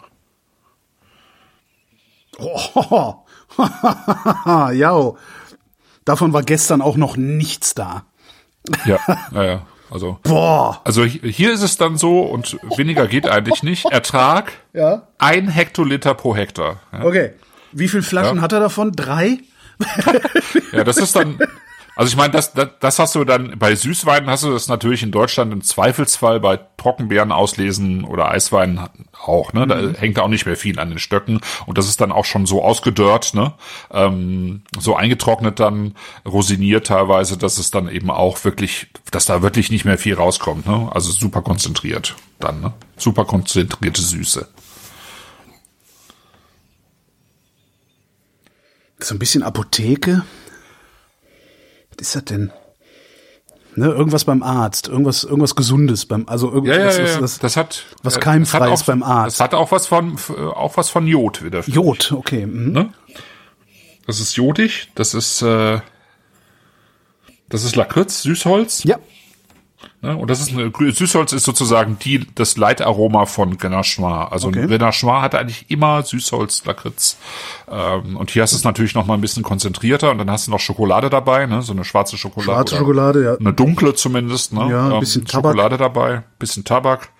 Oh, 2.39 3.15
ja. 4.73 5.13
Davon 6.05 6.33
war 6.33 6.43
gestern 6.43 6.81
auch 6.83 6.97
noch 6.97 7.17
nichts 7.17 7.75
da. 7.75 8.05
Ja, 8.85 8.99
ja, 9.33 9.45
ja. 9.45 9.67
Also, 9.91 10.19
Boah. 10.23 10.81
also 10.85 11.03
hi- 11.05 11.33
hier 11.33 11.53
ist 11.53 11.63
es 11.63 11.77
dann 11.77 11.97
so 11.99 12.21
und 12.21 12.57
weniger 12.77 13.09
geht 13.09 13.29
eigentlich 13.29 13.63
nicht. 13.65 13.87
Ertrag 13.87 14.53
Ja. 14.73 15.09
ein 15.19 15.49
Hektoliter 15.49 16.15
pro 16.15 16.35
Hektar. 16.37 16.81
Ja, 16.93 17.03
Okay. 17.05 17.33
Wie 17.73 17.89
viele 17.89 18.03
Flaschen 18.03 18.37
Ja. 18.37 18.43
hat 18.43 18.53
er 18.53 18.61
davon? 18.61 18.93
Drei? 18.93 19.39
ja 20.73 20.85
das 20.85 20.97
ist 20.99 21.15
dann, 21.17 21.39
also 22.01 22.13
ich 22.13 22.17
meine, 22.17 22.33
das, 22.33 22.55
das, 22.55 22.69
das 22.81 22.99
hast 22.99 23.15
du 23.15 23.25
dann, 23.25 23.59
bei 23.59 23.75
Süßweinen 23.75 24.31
hast 24.31 24.45
du 24.45 24.51
das 24.51 24.69
natürlich 24.69 25.03
in 25.03 25.11
Deutschland 25.11 25.53
im 25.53 25.61
Zweifelsfall 25.61 26.41
bei 26.41 26.57
Trockenbeeren 26.79 27.31
auslesen 27.31 28.05
oder 28.05 28.31
Eisweinen 28.31 28.89
auch, 29.23 29.53
ne? 29.53 29.67
Da 29.67 30.01
hängt 30.01 30.19
auch 30.19 30.29
nicht 30.29 30.47
mehr 30.47 30.57
viel 30.57 30.81
an 30.81 30.89
den 30.89 30.99
Stöcken 30.99 31.43
und 31.67 31.77
das 31.77 31.89
ist 31.89 32.01
dann 32.01 32.11
auch 32.11 32.25
schon 32.25 32.47
so 32.47 32.65
ausgedörrt, 32.65 33.35
ne? 33.35 33.53
Ähm, 33.91 34.63
so 34.79 34.97
eingetrocknet 34.97 35.61
dann, 35.61 35.95
rosiniert 36.27 36.87
teilweise, 36.87 37.37
dass 37.37 37.59
es 37.59 37.71
dann 37.71 37.87
eben 37.87 38.11
auch 38.11 38.43
wirklich, 38.45 38.87
dass 39.11 39.27
da 39.27 39.43
wirklich 39.43 39.71
nicht 39.71 39.85
mehr 39.85 39.99
viel 39.99 40.15
rauskommt, 40.15 40.67
ne? 40.67 40.89
Also 40.95 41.13
super 41.13 41.43
konzentriert 41.43 42.17
dann, 42.39 42.63
ne? 42.63 42.73
Super 42.97 43.27
konzentrierte 43.27 44.01
Süße. 44.01 44.49
So 49.01 49.15
ein 49.15 49.19
bisschen 49.19 49.43
Apotheke. 49.43 50.25
Was 52.01 52.07
ist 52.07 52.17
das 52.17 52.25
denn? 52.25 52.51
Ne, 53.77 53.87
irgendwas 53.87 54.25
beim 54.25 54.43
Arzt, 54.43 54.89
irgendwas, 54.89 55.23
irgendwas 55.23 55.55
Gesundes 55.55 56.07
beim, 56.07 56.27
also 56.29 56.51
irgendwas, 56.51 56.77
Ja, 56.77 56.81
ja, 56.81 56.87
was, 56.89 56.97
ja, 56.97 57.05
was, 57.05 57.21
was, 57.21 57.39
das 57.41 57.57
hat 57.59 57.85
was 58.03 58.17
äh, 58.17 58.21
keimfrei 58.21 58.59
das 58.59 58.69
hat 58.69 58.75
ist 58.81 58.87
beim 58.87 59.03
Arzt. 59.03 59.39
Das 59.39 59.45
hat 59.45 59.55
auch 59.55 59.71
was 59.71 59.87
von 59.87 60.17
auch 60.55 60.77
was 60.79 60.89
von 60.89 61.07
Jod 61.07 61.45
wieder. 61.45 61.61
Jod, 61.67 62.13
okay. 62.13 62.47
Mhm. 62.47 62.73
Ne? 62.73 62.93
Das 64.07 64.19
ist 64.19 64.35
jodig, 64.35 64.89
das 64.95 65.13
ist 65.13 65.43
äh, 65.43 65.81
das 67.51 67.65
ist 67.65 67.77
Lakritz, 67.77 68.23
Süßholz. 68.23 68.85
Ja? 68.85 68.99
Und 70.03 70.31
das 70.31 70.41
ist 70.41 70.51
eine, 70.53 70.73
Süßholz 70.93 71.35
ist 71.35 71.45
sozusagen 71.45 71.99
die 71.99 72.27
das 72.35 72.57
Leitaroma 72.57 73.27
von 73.27 73.59
Grenache 73.59 74.01
Noir. 74.01 74.33
Also 74.33 74.49
Okay. 74.49 74.67
Grenache 74.67 75.05
Noir 75.05 75.21
hat 75.21 75.35
eigentlich 75.35 75.67
immer 75.71 76.03
Süßholz, 76.03 76.65
Lakritz. 76.65 77.19
Ähm, 77.71 78.17
und 78.17 78.31
hier 78.31 78.43
hast 78.43 78.53
du 78.53 78.57
es 78.57 78.65
natürlich 78.65 78.95
noch 78.95 79.05
mal 79.05 79.13
ein 79.15 79.21
bisschen 79.21 79.43
konzentrierter 79.43 80.11
und 80.11 80.17
dann 80.17 80.31
hast 80.31 80.47
du 80.47 80.53
noch 80.53 80.61
Schokolade 80.61 81.11
dabei, 81.11 81.45
ne? 81.45 81.61
so 81.61 81.73
eine 81.73 81.85
schwarze 81.85 82.17
Schokolade. 82.17 82.53
schwarze 82.53 82.77
Schokolade, 82.77 83.25
ja. 83.25 83.35
Eine 83.37 83.53
dunkle 83.53 83.95
zumindest, 83.95 84.55
ne? 84.55 84.69
Ja, 84.71 84.95
ein 84.95 85.01
bisschen 85.01 85.27
Tabak. 85.27 85.53
Schokolade 85.53 85.77
dabei, 85.77 86.23
bisschen 86.39 86.65
Tabak. 86.65 87.11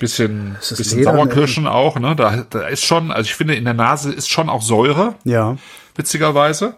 Bisschen, 0.00 0.56
bisschen 0.60 0.98
Leder, 0.98 1.12
ne? 1.12 1.18
Sauerkirschen 1.18 1.66
auch, 1.66 1.98
ne? 1.98 2.16
Da, 2.16 2.44
da 2.50 2.66
ist 2.66 2.84
schon, 2.84 3.10
also 3.12 3.26
ich 3.28 3.34
finde, 3.34 3.54
in 3.54 3.64
der 3.64 3.74
Nase 3.74 4.12
ist 4.12 4.28
schon 4.28 4.48
auch 4.50 4.60
Säure, 4.60 5.14
Ja. 5.24 5.56
witzigerweise. 5.94 6.74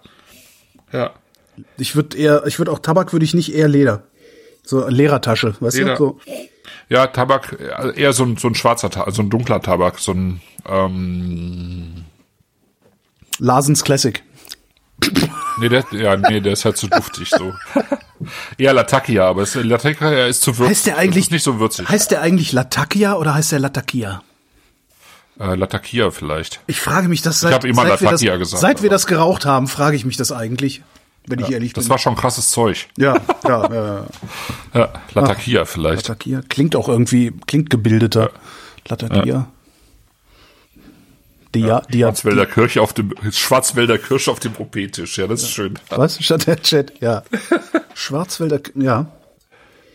Ja. 0.92 1.10
Ich 1.78 1.96
würde 1.96 2.16
eher, 2.16 2.46
ich 2.46 2.58
würde 2.58 2.70
auch 2.70 2.78
Tabak 2.78 3.12
würde 3.12 3.24
ich 3.24 3.34
nicht 3.34 3.52
eher 3.54 3.68
Leder. 3.68 4.02
So 4.68 4.86
Lehrertasche, 4.86 5.54
weißt 5.60 5.78
Leder. 5.78 5.94
du? 5.96 6.20
So. 6.26 6.32
Ja, 6.90 7.06
Tabak, 7.06 7.56
äh, 7.58 7.98
eher 7.98 8.12
so 8.12 8.24
ein, 8.24 8.36
so 8.36 8.48
ein 8.48 8.54
schwarzer 8.54 8.90
Tabak, 8.90 9.14
so 9.14 9.22
ein 9.22 9.30
dunkler 9.30 9.62
Tabak, 9.62 9.98
so 9.98 10.12
ein, 10.12 10.42
ähm, 10.68 12.04
Larsens 13.38 13.82
Classic. 13.82 14.22
nee, 15.58 15.70
der, 15.70 15.86
ja, 15.92 16.18
nee, 16.18 16.42
der 16.42 16.52
ist 16.52 16.66
halt 16.66 16.76
zu 16.76 16.86
duftig, 16.86 17.30
so. 17.30 17.54
eher 18.58 18.74
Latakia, 18.74 19.26
aber 19.26 19.40
es, 19.40 19.54
Latakia 19.54 20.26
ist 20.26 20.42
zu 20.42 20.58
würzig. 20.58 20.70
Heißt 20.70 20.86
der 20.86 20.98
eigentlich 20.98 21.30
nicht 21.30 21.44
so 21.44 21.58
würzig. 21.58 21.88
Heißt 21.88 22.10
der 22.10 22.20
eigentlich 22.20 22.52
Latakia 22.52 23.14
oder 23.14 23.32
heißt 23.32 23.52
der 23.52 23.60
Latakia? 23.60 24.22
Äh, 25.40 25.54
Latakia 25.54 26.10
vielleicht. 26.10 26.60
Ich 26.66 26.82
frage 26.82 27.08
mich 27.08 27.22
das 27.22 27.40
seit, 27.40 27.54
hab 27.54 27.64
immer 27.64 27.86
seit, 27.86 28.02
wir, 28.02 28.10
das, 28.10 28.20
gesagt, 28.20 28.60
seit 28.60 28.82
wir 28.82 28.90
das 28.90 29.06
geraucht 29.06 29.46
haben, 29.46 29.66
frage 29.66 29.96
ich 29.96 30.04
mich 30.04 30.18
das 30.18 30.30
eigentlich, 30.30 30.82
wenn 31.26 31.40
ich 31.40 31.50
ehrlich 31.50 31.72
Das 31.72 31.84
bin. 31.84 31.90
war 31.90 31.98
schon 31.98 32.14
krasses 32.14 32.50
Zeug. 32.50 32.88
ja, 32.96 33.16
ja, 33.46 33.98
äh, 34.00 34.02
Ja, 34.78 34.92
Latakia 35.14 35.64
vielleicht. 35.64 36.08
Latakia 36.08 36.40
klingt 36.48 36.74
auch 36.76 36.88
irgendwie 36.88 37.32
klingt 37.46 37.70
gebildeter. 37.70 38.30
Latakia. 38.88 39.48
Dia, 41.54 41.80
Dia, 41.90 42.08
Schwarzwälder 42.08 42.44
Kirche 42.46 42.82
auf 42.82 42.92
dem 42.92 43.12
Schwarzwälder 43.30 43.96
Kirsch 43.98 44.28
auf 44.28 44.38
dem 44.38 44.52
OP-Tisch. 44.58 45.16
Ja, 45.16 45.26
das 45.26 45.42
ist 45.42 45.50
schön. 45.50 45.78
was 45.88 46.22
statt 46.22 46.46
der 46.46 46.60
Chat? 46.60 47.00
Ja. 47.00 47.22
Schwarzwälder, 47.94 48.60
ja. 48.74 49.06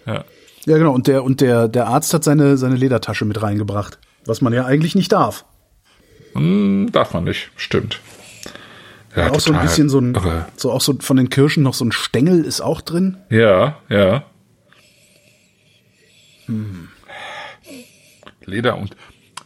Ja. 0.05 0.23
Ja, 0.65 0.77
genau. 0.77 0.93
Und 0.93 1.07
der 1.07 1.23
und 1.23 1.41
der 1.41 1.67
der 1.67 1.87
Arzt 1.87 2.13
hat 2.13 2.23
seine 2.23 2.57
seine 2.57 2.75
Ledertasche 2.75 3.25
mit 3.25 3.41
reingebracht, 3.41 3.99
was 4.25 4.41
man 4.41 4.51
ja 4.53 4.65
eigentlich 4.65 4.95
nicht 4.95 5.11
darf. 5.11 5.45
Hm, 6.33 6.89
darf 6.91 7.13
man 7.13 7.25
nicht, 7.25 7.51
stimmt. 7.55 7.99
Ja, 9.15 9.31
auch 9.31 9.39
so 9.39 9.53
ein 9.53 9.61
bisschen 9.61 9.89
so 9.89 9.99
ein 9.99 10.15
irre. 10.15 10.47
so 10.57 10.71
auch 10.71 10.81
so 10.81 10.95
von 10.99 11.17
den 11.17 11.29
Kirschen 11.29 11.61
noch 11.63 11.73
so 11.75 11.85
ein 11.85 11.91
Stängel 11.91 12.43
ist 12.45 12.61
auch 12.61 12.81
drin. 12.81 13.17
Ja, 13.29 13.77
ja. 13.89 14.23
Leder 18.45 18.77
und 18.77 18.91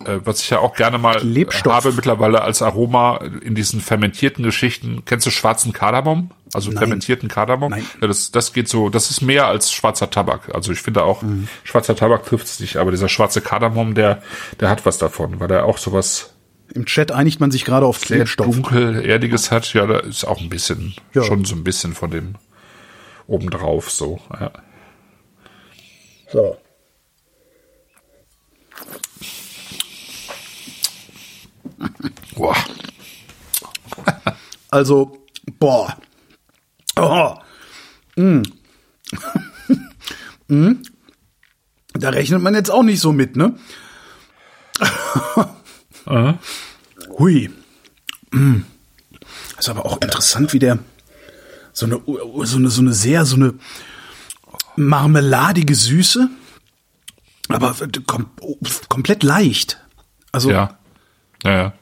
äh, 0.05 0.20
was 0.24 0.41
ich 0.41 0.49
ja 0.49 0.59
auch 0.59 0.76
gerne 0.76 0.97
mal 0.97 1.18
Klebstoff. 1.18 1.74
habe 1.74 1.91
mittlerweile 1.91 2.41
als 2.41 2.61
Aroma 2.61 3.18
in 3.41 3.55
diesen 3.55 3.82
fermentierten 3.82 4.43
Geschichten. 4.43 5.03
Kennst 5.05 5.26
du 5.26 5.32
schwarzen 5.32 5.74
Kardamom? 5.74 6.32
Also 6.53 6.72
fermentierten 6.72 7.28
Kardamom? 7.30 7.72
Nein. 7.72 7.86
Ja, 8.01 8.07
das, 8.07 8.32
das 8.32 8.53
geht 8.53 8.68
so, 8.70 8.89
das 8.89 9.11
ist 9.11 9.22
mehr 9.22 9.47
als 9.47 9.72
schwarzer 9.72 10.09
Tabak. 10.09 10.53
Also 10.55 10.72
ich 10.72 10.82
finde 10.82 11.03
auch, 11.03 11.22
Mhm. 11.22 11.47
schwarzer 11.63 11.95
Tabak 11.95 12.26
trifft 12.26 12.45
es 12.45 12.59
nicht, 12.59 12.78
aber 12.78 12.91
dieser 12.91 13.09
schwarze 13.09 13.41
Kardamom, 13.41 13.95
der, 13.95 14.22
der 14.59 14.70
hat 14.70 14.86
was 14.86 14.97
davon, 14.97 15.39
weil 15.39 15.47
der 15.49 15.65
auch 15.65 15.78
sowas 15.78 16.34
Im 16.74 16.86
Chat 16.86 17.11
einigt 17.11 17.39
man 17.39 17.49
sich 17.51 17.65
gerade 17.65 17.86
auf 17.86 17.99
sehr 17.99 18.18
Klebstoff. 18.18 18.45
dunkel, 18.45 19.05
erdiges 19.05 19.51
hat. 19.51 19.74
Ja, 19.74 19.86
da 19.88 19.99
ist 19.99 20.26
auch 20.26 20.41
ein 20.41 20.49
bisschen, 20.49 20.93
Ja. 21.13 21.24
schon 21.24 21.45
so 21.45 21.55
ein 21.55 21.63
bisschen 21.63 21.93
von 21.93 22.11
dem 22.11 22.36
obendrauf 23.28 23.89
so. 23.89 24.20
Ja. 24.39 24.51
So. 26.32 26.57
Boah. 32.36 32.55
Also, 34.70 35.18
boah. 35.59 35.95
Oh. 36.97 37.36
Mm. 38.18 38.41
mm. 40.49 40.74
Da 41.93 42.09
rechnet 42.09 42.41
man 42.41 42.53
jetzt 42.53 42.70
auch 42.70 42.84
nicht 42.84 42.99
so 42.99 43.13
mit, 43.13 43.38
ne? 43.38 43.57
Hui. 47.18 47.49
Mm. 48.32 48.62
Ist 49.58 49.70
aber 49.70 49.86
auch 49.86 49.99
interessant, 50.01 50.53
wie 50.53 50.60
der 50.60 50.80
so 51.74 51.86
eine 51.86 52.01
so 52.45 52.58
eine 52.58 52.70
so 52.70 52.82
eine 52.82 52.93
sehr 52.93 53.26
so 53.26 53.36
eine 53.36 53.53
marmeladige 54.76 55.76
Süße, 55.76 56.30
aber 57.49 57.76
kom 58.05 58.28
komplett 58.89 59.24
leicht. 59.24 59.80
Also 60.32 60.51
Ja. 60.51 60.78
Ja, 61.43 61.51
ja. 61.51 61.74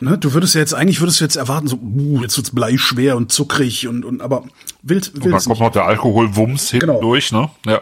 ne, 0.00 0.18
du 0.18 0.32
würdest 0.34 0.54
ja 0.54 0.60
jetzt, 0.60 0.72
eigentlich 0.72 1.00
würdest 1.00 1.20
du 1.20 1.24
jetzt 1.24 1.36
erwarten, 1.36 1.66
so, 1.66 1.76
uh, 1.76 2.22
jetzt 2.22 2.36
wird's 2.36 2.52
bleischwer 2.52 3.16
und 3.16 3.32
zuckrig 3.32 3.88
und, 3.88 4.04
und 4.04 4.20
aber 4.22 4.44
wild, 4.82 5.08
Und 5.14 5.24
dann 5.24 5.32
wild 5.32 5.44
kommt 5.44 5.60
noch 5.60 5.72
der 5.72 5.84
Alkoholwumms 5.84 6.70
hinten 6.70 6.86
Genau. 6.86 7.00
durch, 7.00 7.32
ne? 7.32 7.50
Ja. 7.66 7.80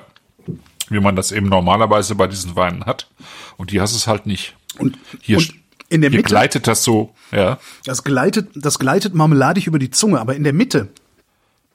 Wie 0.88 1.00
man 1.00 1.16
das 1.16 1.32
eben 1.32 1.48
normalerweise 1.48 2.14
bei 2.14 2.26
diesen 2.28 2.56
Weinen 2.56 2.86
hat. 2.86 3.08
Und 3.56 3.72
die 3.72 3.80
hast 3.80 3.94
es 3.94 4.06
halt 4.06 4.24
nicht. 4.26 4.54
Und, 4.78 4.98
Hier, 5.20 5.38
und 5.38 5.52
in 5.88 6.00
der 6.00 6.10
hier 6.10 6.18
Mitte, 6.18 6.28
gleitet 6.28 6.66
das 6.66 6.82
so, 6.84 7.14
ja. 7.32 7.58
das 7.84 8.02
gleitet, 8.04 8.48
das 8.54 8.78
gleitet 8.78 9.14
marmeladig 9.14 9.66
über 9.66 9.78
die 9.78 9.90
Zunge, 9.90 10.20
aber 10.20 10.34
in 10.36 10.44
der 10.44 10.52
Mitte 10.52 10.88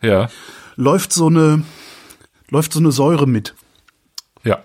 Ja. 0.01 0.29
läuft 0.75 1.13
so 1.13 1.27
eine, 1.27 1.63
läuft 2.49 2.73
so 2.73 2.79
eine 2.79 2.91
Säure 2.91 3.27
mit. 3.27 3.55
Ja. 4.43 4.63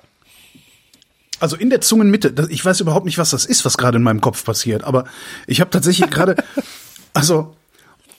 Also 1.38 1.56
in 1.56 1.68
der 1.70 1.80
Zungenmitte, 1.82 2.48
ich 2.48 2.64
weiß 2.64 2.80
überhaupt 2.80 3.04
nicht, 3.04 3.18
was 3.18 3.30
das 3.30 3.44
ist, 3.44 3.64
was 3.64 3.76
gerade 3.76 3.98
in 3.98 4.02
meinem 4.02 4.20
Kopf 4.22 4.42
passiert, 4.44 4.84
aber 4.84 5.04
ich 5.46 5.60
habe 5.60 5.70
tatsächlich 5.70 6.10
gerade, 6.10 6.36
also 7.12 7.54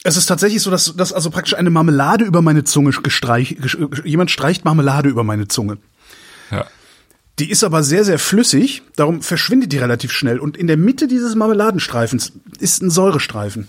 es 0.03 0.15
ist 0.17 0.27
tatsächlich 0.27 0.61
so, 0.61 0.69
dass, 0.71 0.95
dass 0.95 1.11
also 1.11 1.29
praktisch 1.31 1.55
eine 1.55 1.69
Marmelade 1.71 2.23
über 2.25 2.41
meine 2.41 2.63
Zunge 2.63 2.91
gestreich, 2.91 3.57
ges- 3.59 4.05
jemand 4.05 4.29
streicht 4.31 4.63
Marmelade 4.65 5.09
über 5.09 5.23
meine 5.23 5.47
Zunge. 5.47 5.79
Die 7.39 7.49
ist 7.51 7.63
aber 7.63 7.83
sehr, 7.83 8.03
sehr 8.03 8.17
flüssig, 8.17 8.81
darum 8.95 9.21
verschwindet 9.21 9.71
die 9.71 9.77
relativ 9.77 10.11
schnell. 10.11 10.39
Und 10.39 10.57
in 10.57 10.67
der 10.67 10.77
Mitte 10.77 11.07
dieses 11.07 11.35
Marmeladenstreifens 11.35 12.33
ist 12.59 12.81
ein 12.81 12.89
Säurestreifen. 12.89 13.67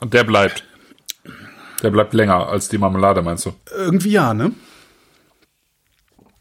Und 0.00 0.14
der 0.14 0.24
bleibt. 0.24 0.64
Der 1.82 1.90
bleibt 1.90 2.12
länger 2.12 2.48
als 2.48 2.68
die 2.68 2.78
Marmelade, 2.78 3.22
meinst 3.22 3.46
du? 3.46 3.52
Irgendwie 3.76 4.10
ja, 4.10 4.34
ne? 4.34 4.52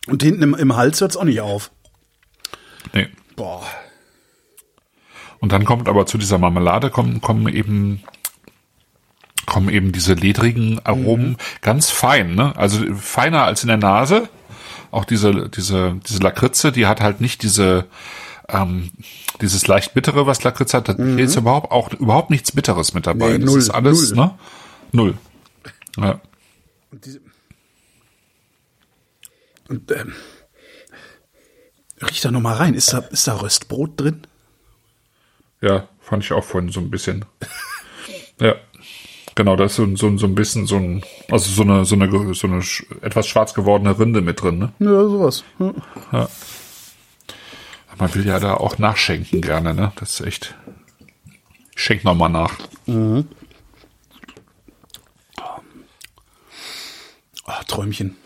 Und 0.07 0.23
hinten 0.23 0.41
im, 0.41 0.55
im 0.55 0.75
Hals 0.75 0.99
hört's 1.01 1.15
auch 1.15 1.23
nicht 1.23 1.41
auf. 1.41 1.71
Nee. 2.93 3.07
Boah. 3.35 3.63
Und 5.39 5.51
dann 5.51 5.63
kommt 5.63 5.87
aber 5.87 6.05
zu 6.05 6.17
dieser 6.17 6.37
Marmelade 6.37 6.89
kommen, 6.89 7.21
kommen 7.21 7.47
eben 7.53 8.03
kommen 9.45 9.69
eben 9.69 9.91
diese 9.91 10.13
ledrigen 10.13 10.79
Aromen 10.85 11.37
ganz 11.61 11.89
fein, 11.89 12.35
ne? 12.35 12.55
Also 12.55 12.93
feiner 12.95 13.45
als 13.45 13.63
in 13.63 13.67
der 13.67 13.77
Nase. 13.77 14.29
Auch 14.91 15.05
diese 15.05 15.49
diese 15.49 15.99
diese 16.07 16.19
Lakritze, 16.19 16.71
die 16.71 16.87
hat 16.87 17.01
halt 17.01 17.21
nicht 17.21 17.43
diese 17.43 17.85
ähm, 18.47 18.91
dieses 19.41 19.67
leicht 19.67 19.93
bittere, 19.93 20.25
was 20.25 20.43
Lakritze 20.43 20.77
hat. 20.77 20.89
Da 20.89 20.95
hier 20.95 21.19
ist 21.19 21.35
überhaupt 21.35 21.71
auch 21.71 21.91
überhaupt 21.93 22.29
nichts 22.29 22.51
Bitteres 22.51 22.93
mit 22.93 23.07
dabei. 23.07 23.33
Nee, 23.33 23.39
das 23.39 23.49
null, 23.49 23.59
ist 23.59 23.69
alles, 23.69 24.11
null. 24.11 24.25
ne? 24.25 24.39
Null. 24.91 25.17
Ja. 25.97 26.21
Und, 26.91 27.05
diese 27.05 27.21
und 29.69 29.91
ähm, 29.91 30.13
riech 32.01 32.21
da 32.21 32.31
noch 32.31 32.41
mal 32.41 32.55
rein. 32.55 32.73
Ist 32.73 32.91
da, 32.91 32.99
ist 32.99 33.27
da 33.27 33.35
Röstbrot 33.35 33.99
drin? 33.99 34.27
Ja, 35.61 35.87
fand 35.99 36.23
ich 36.23 36.33
auch 36.33 36.43
vorhin 36.43 36.71
so 36.71 36.79
ein 36.79 36.89
bisschen. 36.89 37.25
ja. 38.39 38.55
Genau, 39.39 39.55
da 39.55 39.63
ist 39.63 39.75
so, 39.75 39.83
ein- 39.83 39.95
so, 39.95 40.17
so 40.17 40.25
ein 40.27 40.35
bisschen 40.35 40.67
so 40.67 40.75
ein, 40.75 41.01
also 41.31 41.49
so 41.49 41.61
eine, 41.61 41.85
so 41.85 41.95
eine, 41.95 42.33
so 42.33 42.45
eine 42.45 42.61
etwas 43.01 43.25
schwarz 43.25 43.53
gewordene 43.53 43.97
Rinde 43.97 44.19
mit 44.21 44.41
drin, 44.41 44.57
ne? 44.59 44.73
Ja, 44.79 45.01
sowas. 45.07 45.45
Ja. 46.11 46.27
Man 47.97 48.13
will 48.15 48.25
ja 48.25 48.41
da 48.41 48.55
auch 48.55 48.77
nachschenken 48.79 49.39
gerne, 49.39 49.73
ne? 49.73 49.93
Das 49.95 50.19
ist 50.19 50.27
echt. 50.27 50.55
Schenk 51.73 52.03
noch 52.03 52.15
mal 52.15 52.27
nach. 52.27 52.53
Oh, 52.85 53.23
Träumchen. 57.65 58.17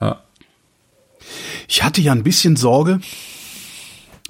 Ja. 0.00 0.22
Ich 1.66 1.82
hatte 1.82 2.00
ja 2.00 2.12
ein 2.12 2.22
bisschen 2.22 2.54
Sorge, 2.54 3.00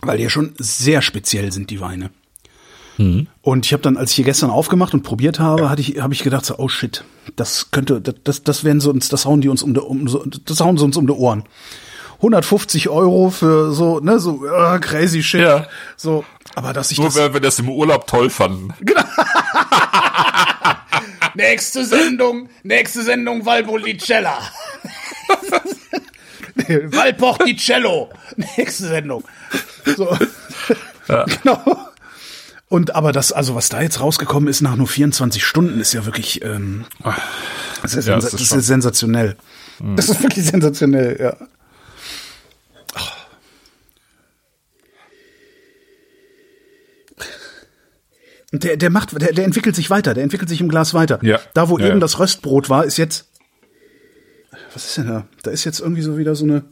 weil 0.00 0.16
die 0.16 0.24
ja 0.24 0.30
schon 0.30 0.54
sehr 0.56 1.02
speziell 1.02 1.52
sind, 1.52 1.68
die 1.68 1.80
Weine. 1.82 2.10
Und 2.98 3.66
ich 3.66 3.72
habe 3.72 3.82
dann, 3.82 3.96
als 3.96 4.10
ich 4.10 4.16
hier 4.16 4.24
gestern 4.24 4.50
aufgemacht 4.50 4.92
und 4.94 5.02
probiert 5.02 5.38
habe, 5.40 5.70
hatte 5.70 5.80
ich, 5.80 6.00
habe 6.00 6.14
ich 6.14 6.22
gedacht, 6.22 6.44
so, 6.44 6.56
oh 6.58 6.68
shit, 6.68 7.04
das 7.36 7.70
könnte, 7.70 8.00
das, 8.00 8.14
das, 8.22 8.42
das 8.44 8.64
werden 8.64 8.80
so 8.80 8.90
uns, 8.90 9.08
das 9.08 9.24
hauen 9.26 9.40
die 9.40 9.48
uns 9.48 9.62
um, 9.62 9.74
die- 9.74 9.80
um 9.80 10.06
so, 10.08 10.24
das 10.44 10.60
hauen 10.60 10.76
sie 10.78 10.84
uns 10.84 10.96
um 10.96 11.06
die 11.06 11.12
Ohren. 11.12 11.44
150 12.18 12.88
Euro 12.88 13.30
für 13.30 13.72
so, 13.72 13.98
ne, 13.98 14.20
so 14.20 14.46
äh, 14.46 14.78
crazy 14.78 15.22
shit. 15.24 15.40
Ja. 15.40 15.66
So, 15.96 16.24
aber 16.54 16.72
dass 16.72 16.92
ich 16.92 16.98
Nur 16.98 17.08
das. 17.08 17.16
weil 17.16 17.32
wir 17.32 17.40
das 17.40 17.58
im 17.58 17.68
Urlaub 17.68 18.06
toll 18.06 18.30
fanden. 18.30 18.68
Nächste 21.34 21.84
Sendung, 21.84 22.48
nächste 22.62 23.02
Sendung 23.02 23.44
Valpolicella. 23.46 24.38
Valporticello. 26.68 28.10
Nächste 28.56 28.88
Sendung. 28.88 29.24
So. 29.96 30.16
Genau. 31.08 31.60
Und 32.72 32.94
aber 32.94 33.12
das, 33.12 33.32
also 33.32 33.54
was 33.54 33.68
da 33.68 33.82
jetzt 33.82 34.00
rausgekommen 34.00 34.48
ist 34.48 34.62
nach 34.62 34.76
nur 34.76 34.86
24 34.86 35.44
Stunden, 35.44 35.78
ist 35.78 35.92
ja 35.92 36.06
wirklich, 36.06 36.42
ähm, 36.42 36.86
das 37.82 37.92
ist, 37.92 38.08
Ja, 38.08 38.14
das 38.14 38.32
ist 38.32 38.50
das 38.50 38.52
ist 38.60 38.66
sensationell. 38.66 39.36
Das 39.94 40.08
ist 40.08 40.22
wirklich 40.22 40.46
sensationell, 40.46 41.18
ja. 41.20 41.36
Der, 48.52 48.78
der 48.78 48.88
macht, 48.88 49.20
der, 49.20 49.34
der 49.34 49.44
entwickelt 49.44 49.76
sich 49.76 49.90
weiter, 49.90 50.14
der 50.14 50.22
entwickelt 50.22 50.48
sich 50.48 50.62
im 50.62 50.70
Glas 50.70 50.94
weiter. 50.94 51.18
Ja. 51.20 51.40
Da, 51.52 51.68
wo 51.68 51.76
Ja, 51.76 51.88
eben 51.88 51.96
ja. 51.96 52.00
das 52.00 52.18
Röstbrot 52.18 52.70
war, 52.70 52.86
ist 52.86 52.96
jetzt, 52.96 53.28
was 54.72 54.86
ist 54.86 54.96
denn 54.96 55.08
da? 55.08 55.26
Da 55.42 55.50
ist 55.50 55.64
jetzt 55.64 55.80
irgendwie 55.80 56.02
so 56.02 56.16
wieder 56.16 56.34
so 56.34 56.46
eine 56.46 56.64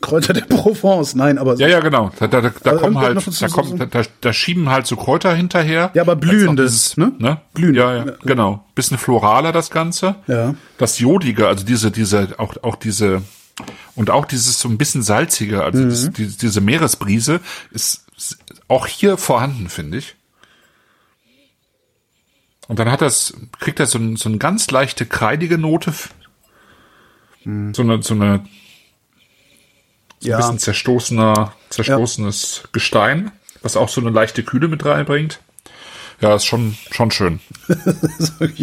Kräuter 0.00 0.32
der 0.32 0.42
Provence. 0.42 1.14
Nein, 1.14 1.38
aber 1.38 1.56
so, 1.56 1.62
Ja, 1.62 1.68
ja, 1.68 1.80
genau. 1.80 2.10
Da, 2.18 2.26
da, 2.28 2.40
da, 2.40 2.50
kommen 2.76 2.98
halt, 2.98 3.20
so- 3.20 3.30
da, 3.46 3.52
kommen, 3.52 3.78
so- 3.78 3.84
da, 3.86 4.02
da, 4.20 4.32
schieben 4.32 4.68
halt 4.68 4.86
so 4.86 4.96
Kräuter 4.96 5.34
hinterher. 5.34 5.90
Ja, 5.94 6.02
aber 6.02 6.16
blühendes, 6.16 6.72
dieses, 6.72 6.96
ne? 6.96 7.12
ne? 7.18 7.40
Blühend. 7.54 7.76
Ja, 7.76 7.96
ja, 7.96 8.04
genau. 8.24 8.64
Bisschen 8.74 8.98
floraler 8.98 9.52
das 9.52 9.70
Ganze. 9.70 10.14
Ja. 10.26 10.54
Das 10.78 10.98
Jodige, 10.98 11.48
also 11.48 11.64
diese, 11.64 11.90
diese, 11.90 12.38
auch, 12.38 12.54
auch 12.62 12.76
diese, 12.76 13.22
und 13.96 14.10
auch 14.10 14.24
dieses 14.24 14.60
so 14.60 14.68
ein 14.68 14.78
bisschen 14.78 15.02
salzige, 15.02 15.64
also 15.64 15.80
Mhm. 15.82 15.88
das, 15.90 16.10
die, 16.10 16.26
diese 16.28 16.60
Meeresbrise 16.60 17.40
ist 17.72 18.04
auch 18.68 18.86
hier 18.86 19.16
vorhanden, 19.16 19.68
finde 19.68 19.98
ich. 19.98 20.14
Und 22.68 22.78
dann 22.78 22.90
hat 22.90 23.00
das, 23.00 23.32
kriegt 23.60 23.80
er 23.80 23.86
so, 23.86 23.98
ein, 23.98 24.16
so 24.16 24.28
eine 24.28 24.38
ganz 24.38 24.70
leichte 24.70 25.06
kreidige 25.06 25.56
Note. 25.58 25.92
Mhm. 27.44 27.72
So 27.74 27.82
eine, 27.82 28.02
so 28.02 28.14
eine 28.14 28.44
so 30.20 30.26
ein 30.26 30.30
ja. 30.30 30.36
bisschen 30.38 30.58
zerstoßener, 30.58 31.52
zerstoßenes 31.70 32.64
Gestein, 32.72 33.30
was 33.62 33.76
auch 33.76 33.88
so 33.88 34.00
eine 34.00 34.10
leichte 34.10 34.42
Kühle 34.42 34.68
mit 34.68 34.84
reinbringt. 34.84 35.40
Ja, 36.20 36.34
ist 36.34 36.46
schon, 36.46 36.76
schon 36.90 37.10
schön. 37.12 37.40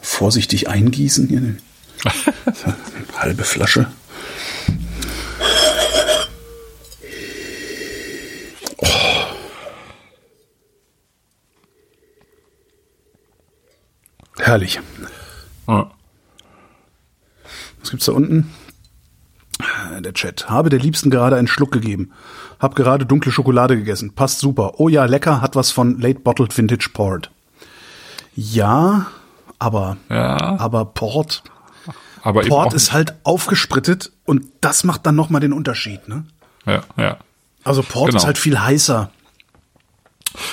Vorsichtig 0.00 0.68
eingießen 0.68 1.28
hier. 1.28 1.56
Halbe 3.16 3.44
Flasche. 3.44 3.86
Oh. 8.78 8.86
Herrlich. 14.38 14.80
Ja. 15.68 15.90
Was 17.80 17.85
gibt's 17.96 18.06
da 18.06 18.12
unten? 18.12 18.52
Der 20.00 20.12
Chat. 20.12 20.50
Habe 20.50 20.68
der 20.68 20.78
Liebsten 20.78 21.08
gerade 21.08 21.36
einen 21.36 21.48
Schluck 21.48 21.72
gegeben. 21.72 22.10
Hab 22.60 22.76
gerade 22.76 23.06
dunkle 23.06 23.32
Schokolade 23.32 23.74
gegessen. 23.76 24.14
Passt 24.14 24.38
super. 24.40 24.74
Oh 24.78 24.90
ja, 24.90 25.06
lecker. 25.06 25.40
Hat 25.40 25.56
was 25.56 25.70
von 25.70 25.98
Late 25.98 26.20
Bottled 26.20 26.56
Vintage 26.56 26.90
Port. 26.92 27.30
Ja, 28.34 29.06
aber, 29.58 29.96
Ja. 30.10 30.58
aber 30.58 30.84
Port, 30.84 31.42
Aber 32.22 32.42
Port 32.42 32.74
ist 32.74 32.92
halt 32.92 33.14
aufgesprittet 33.22 34.12
und 34.26 34.44
das 34.60 34.84
macht 34.84 35.06
dann 35.06 35.14
nochmal 35.14 35.40
den 35.40 35.54
Unterschied, 35.54 36.06
ne? 36.08 36.24
ja, 36.66 36.82
ja. 36.98 37.16
Also 37.64 37.82
Port 37.82 38.08
Genau. 38.08 38.18
ist 38.18 38.26
halt 38.26 38.36
viel 38.36 38.60
heißer. 38.60 39.10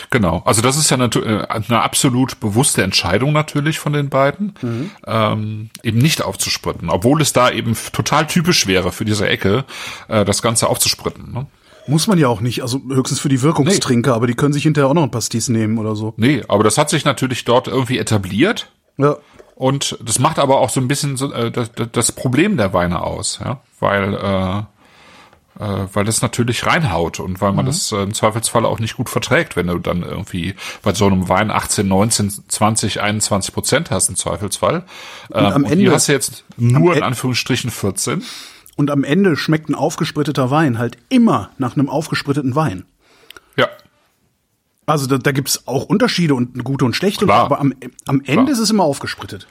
Genau, 0.09 0.41
also 0.45 0.61
das 0.61 0.77
ist 0.77 0.89
ja 0.89 0.97
äh, 0.97 1.45
eine 1.47 1.81
absolut 1.81 2.39
bewusste 2.39 2.83
Entscheidung 2.83 3.33
natürlich 3.33 3.79
von 3.79 3.93
den 3.93 4.09
beiden, 4.09 4.53
ähm, 5.05 5.69
eben 5.83 5.97
nicht 5.97 6.21
aufzuspritten, 6.21 6.89
obwohl 6.89 7.21
es 7.21 7.33
da 7.33 7.49
eben 7.51 7.75
total 7.91 8.27
typisch 8.27 8.67
wäre 8.67 8.91
für 8.91 9.05
diese 9.05 9.27
Ecke, 9.27 9.65
äh, 10.07 10.23
das 10.25 10.41
Ganze 10.41 10.67
aufzuspritten. 10.69 11.33
Ne? 11.33 11.47
Muss 11.87 12.07
man 12.07 12.17
ja 12.17 12.29
auch 12.29 12.39
nicht, 12.39 12.61
also 12.61 12.79
höchstens 12.87 13.19
für 13.19 13.29
die 13.29 13.41
Wirkungstrinker, 13.41 14.13
aber 14.13 14.27
die 14.27 14.35
können 14.35 14.53
sich 14.53 14.63
hinterher 14.63 14.89
auch 14.89 14.93
noch 14.93 15.03
ein 15.03 15.11
Pastis 15.11 15.49
nehmen 15.49 15.77
oder 15.77 15.95
so. 15.95 16.13
Nee, 16.15 16.43
aber 16.47 16.63
das 16.63 16.77
hat 16.77 16.89
sich 16.89 17.03
natürlich 17.03 17.43
dort 17.43 17.67
irgendwie 17.67 17.97
etabliert 17.97 18.71
Ja. 18.97 19.17
und 19.55 19.97
das 20.01 20.17
macht 20.19 20.39
aber 20.39 20.59
auch 20.59 20.69
so 20.69 20.79
ein 20.79 20.87
bisschen 20.87 21.17
so, 21.17 21.33
äh, 21.33 21.51
das, 21.51 21.71
das 21.91 22.11
Problem 22.13 22.55
der 22.55 22.71
Weine 22.73 23.01
aus, 23.01 23.39
ja, 23.43 23.59
weil 23.81 24.13
äh, 24.13 24.63
äh, 25.59 25.85
weil 25.93 26.03
das 26.05 26.21
natürlich 26.21 26.65
reinhaut 26.65 27.19
und 27.19 27.41
weil 27.41 27.51
man 27.53 27.65
das 27.65 27.91
äh, 27.91 27.97
im 28.03 28.13
Zweifelsfall 28.13 28.65
auch 28.65 28.79
nicht 28.79 28.95
gut 28.97 29.09
verträgt, 29.09 29.55
wenn 29.55 29.67
du 29.67 29.77
dann 29.79 30.01
irgendwie 30.03 30.55
bei 30.81 30.93
so 30.93 31.05
einem 31.05 31.29
Wein 31.29 31.51
18, 31.51 31.87
19, 31.87 32.31
20, 32.47 33.01
21 33.01 33.53
Prozent 33.53 33.91
hast 33.91 34.09
im 34.09 34.15
Zweifelsfall. 34.15 34.83
Ähm, 35.33 35.45
am 35.45 35.53
und 35.63 35.67
hier 35.69 35.77
Ende- 35.77 35.91
hast 35.93 36.07
du 36.07 36.11
jetzt 36.13 36.43
nur 36.57 36.91
in 36.91 36.97
Ende- 36.97 37.05
Anführungsstrichen 37.05 37.69
14. 37.71 38.23
Und 38.75 38.89
am 38.89 39.03
Ende 39.03 39.35
schmeckt 39.35 39.69
ein 39.69 39.75
aufgespritteter 39.75 40.49
Wein 40.49 40.79
halt 40.79 40.97
immer 41.09 41.51
nach 41.59 41.75
einem 41.77 41.89
aufgespritteten 41.89 42.55
Wein. 42.55 42.85
Ja. 43.55 43.67
Also 44.87 45.05
da, 45.07 45.17
da 45.19 45.31
gibt's 45.31 45.67
auch 45.67 45.85
Unterschiede 45.85 46.33
und 46.35 46.63
gute 46.63 46.83
und 46.83 46.95
schlechte, 46.95 47.25
Klar. 47.25 47.45
aber 47.45 47.59
am, 47.59 47.73
am 48.07 48.21
Ende 48.25 48.51
ist 48.51 48.59
es 48.59 48.69
immer 48.71 48.83
aufgesprittet. 48.83 49.47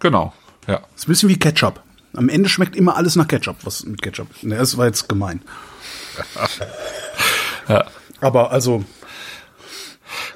Genau. 0.00 0.32
Ja. 0.66 0.80
ist 0.96 1.06
ein 1.06 1.12
bisschen 1.12 1.28
wie 1.28 1.38
Ketchup. 1.38 1.80
Am 2.16 2.28
Ende 2.28 2.48
schmeckt 2.48 2.76
immer 2.76 2.96
alles 2.96 3.16
nach 3.16 3.28
Ketchup, 3.28 3.56
was 3.64 3.84
mit 3.84 4.02
Ketchup. 4.02 4.28
Ne, 4.42 4.56
das 4.56 4.76
war 4.76 4.86
jetzt 4.86 5.08
gemein. 5.08 5.42
Aber 8.20 8.50
also, 8.50 8.84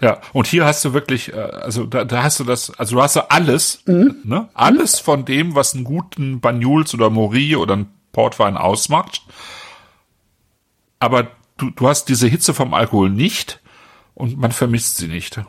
Ja, 0.02 0.20
und 0.32 0.46
hier 0.46 0.64
hast 0.64 0.84
du 0.84 0.92
wirklich, 0.92 1.32
äh, 1.32 1.36
also 1.36 1.84
da, 1.86 2.04
da 2.04 2.22
hast 2.22 2.40
du 2.40 2.44
das, 2.44 2.70
also 2.78 2.96
du 2.96 3.02
hast 3.02 3.16
ja 3.16 3.26
alles, 3.28 3.82
ne? 4.24 4.48
Alles 4.54 4.98
von 4.98 5.24
dem, 5.24 5.54
was 5.54 5.74
einen 5.74 5.84
guten 5.84 6.40
Banyuls 6.40 6.94
oder 6.94 7.10
Mori 7.10 7.56
oder 7.56 7.74
einen 7.74 7.88
Portwein 8.12 8.56
ausmacht. 8.56 9.22
Aber 10.98 11.28
du, 11.56 11.70
du 11.70 11.88
hast 11.88 12.06
diese 12.06 12.26
Hitze 12.26 12.52
vom 12.54 12.74
Alkohol 12.74 13.10
nicht 13.10 13.60
und 14.14 14.36
man 14.38 14.52
vermisst 14.52 14.96
sie 14.98 15.08
nicht, 15.08 15.40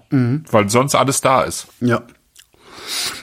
weil 0.51 0.69
sonst 0.69 0.95
alles 0.95 1.21
da 1.21 1.41
ist. 1.41 1.67
ja. 1.81 2.01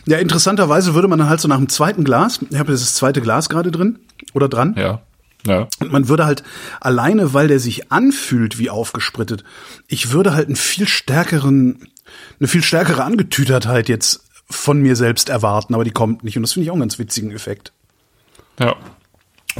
Ja, 0.07 0.19
interessanterweise 0.19 0.95
würde 0.95 1.09
man 1.09 1.19
dann 1.19 1.29
halt 1.29 1.41
so 1.41 1.49
nach 1.49 1.57
dem 1.57 1.69
zweiten 1.69 2.05
Glas, 2.05 2.41
ich 2.51 2.59
habe 2.59 2.73
das 2.73 2.95
zweite 2.95 3.21
Glas 3.21 3.49
gerade 3.49 3.71
drin 3.71 3.99
oder 4.35 4.49
dran, 4.49 4.75
Ja. 4.77 5.01
Ja. 5.47 5.69
Und 5.81 5.93
man 5.93 6.09
würde 6.09 6.27
halt 6.27 6.43
alleine, 6.81 7.33
weil 7.33 7.49
der 7.49 7.61
sich 7.61 7.93
anfühlt 7.93 8.59
wie 8.59 8.71
aufgesprittet, 8.71 9.45
ich 9.87 10.11
würde 10.11 10.35
halt 10.35 10.47
einen 10.47 10.57
viel 10.57 10.89
stärkeren, 10.89 11.89
eine 12.41 12.49
viel 12.49 12.63
stärkere 12.63 13.05
Angetütertheit 13.05 13.89
jetzt 13.89 14.25
von 14.51 14.81
mir 14.81 14.97
selbst 14.97 15.29
erwarten, 15.29 15.75
aber 15.75 15.85
die 15.85 15.91
kommt 15.91 16.25
nicht. 16.25 16.37
Und 16.37 16.43
das 16.43 16.53
finde 16.53 16.65
ich 16.65 16.71
auch 16.71 16.75
einen 16.75 16.83
ganz 16.83 16.99
witzigen 16.99 17.31
Effekt. 17.31 17.73
Ja. 18.59 18.77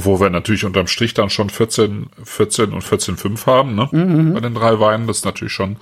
Wo 0.01 0.21
wir 0.21 0.31
natürlich 0.31 0.65
unterm 0.65 0.87
Strich 0.87 1.15
dann 1.15 1.31
schon 1.31 1.51
14, 1.51 2.07
14 2.23 2.73
und 2.73 2.85
14,5 2.85 3.47
haben, 3.47 3.75
ne? 3.75 3.89
Bei 4.35 4.41
den 4.41 4.55
drei 4.55 4.79
Weinen, 4.81 5.07
das 5.07 5.19
ist 5.19 5.25
natürlich 5.25 5.53
schon. 5.53 5.77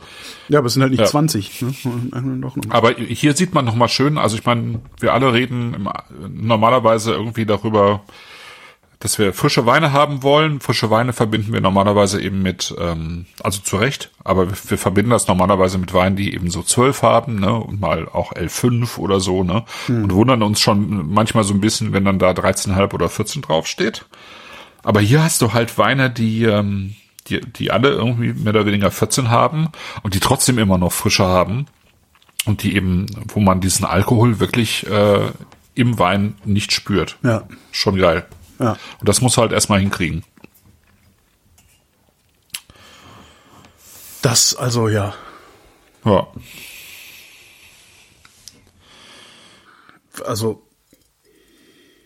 Ja, 0.49 0.59
aber 0.61 0.67
es 0.67 0.75
sind 0.75 0.83
halt 0.83 0.93
nicht 0.93 1.01
Ja. 1.01 1.07
20. 1.07 1.63
Ne? 1.63 1.75
Noch. 2.23 2.57
Aber 2.71 2.93
hier 2.93 3.35
sieht 3.35 3.55
man 3.55 3.65
nochmal 3.65 3.89
schön, 3.89 4.19
also 4.19 4.37
ich 4.37 4.45
meine, 4.45 4.81
wir 5.01 5.13
alle 5.13 5.33
reden 5.33 5.89
normalerweise 6.29 7.13
irgendwie 7.13 7.47
darüber, 7.47 8.03
dass 8.99 9.19
wir 9.19 9.33
frische 9.33 9.67
Weine 9.67 9.93
haben 9.93 10.23
wollen. 10.23 10.61
Frische 10.61 10.91
Weine 10.91 11.13
verbinden 11.13 11.53
wir 11.53 11.61
normalerweise 11.61 12.21
eben 12.21 12.43
mit, 12.43 12.75
ähm, 12.79 13.27
also 13.43 13.61
zu 13.61 13.77
Recht, 13.77 14.11
aber 14.25 14.49
wir, 14.49 14.57
wir 14.69 14.79
verbinden 14.79 15.11
das 15.11 15.29
normalerweise 15.29 15.79
mit 15.79 15.93
Weinen, 15.93 16.17
die 16.17 16.35
eben 16.35 16.51
so 16.51 16.63
12 16.63 17.03
haben, 17.03 17.41
ne, 17.41 17.55
und 17.55 17.81
mal 17.81 18.09
auch 18.09 18.33
L5 18.33 18.99
oder 18.99 19.21
so, 19.21 19.43
ne, 19.43 19.65
und 19.89 20.13
wundern 20.13 20.43
uns 20.43 20.61
schon 20.61 21.13
manchmal 21.13 21.45
so 21.45 21.53
ein 21.53 21.61
bisschen, 21.61 21.93
wenn 21.93 22.05
dann 22.05 22.19
da 22.19 22.31
13,5 22.31 22.95
oder 22.95 23.09
14 23.09 23.43
draufsteht. 23.43 24.07
Aber 24.83 25.01
hier 25.01 25.23
hast 25.23 25.43
du 25.43 25.53
halt 25.53 25.79
Weine, 25.79 26.11
die, 26.11 26.45
ähm, 26.45 26.95
die, 27.27 27.41
die 27.41 27.71
alle 27.71 27.91
irgendwie 27.91 28.33
mehr 28.33 28.55
oder 28.55 28.67
weniger 28.67 28.91
14 28.91 29.31
haben 29.31 29.69
und 30.03 30.15
die 30.15 30.21
trotzdem 30.21 30.59
immer 30.59 30.79
noch 30.79 30.93
frische 30.93 31.25
haben 31.25 31.67
und 32.47 32.63
die 32.63 32.77
eben, 32.77 33.07
wo 33.29 33.41
man 33.41 33.61
diesen 33.61 33.85
Alkohol 33.85 34.41
wirklich 34.41 34.87
äh, 34.87 35.31
im 35.75 35.99
Wein 35.99 36.35
nicht 36.45 36.73
spürt. 36.73 37.19
Ja. 37.23 37.43
Schon 37.73 37.97
geil. 37.97 38.27
Ja. 38.59 38.77
Und 39.01 39.09
das 39.09 39.21
muss 39.21 39.37
halt 39.37 39.53
erstmal 39.53 39.81
hinkriegen. 39.81 40.25
Das, 44.23 44.55
also 44.57 44.89
ja. 44.89 45.15
Ja. 46.05 46.27
Also. 50.25 50.63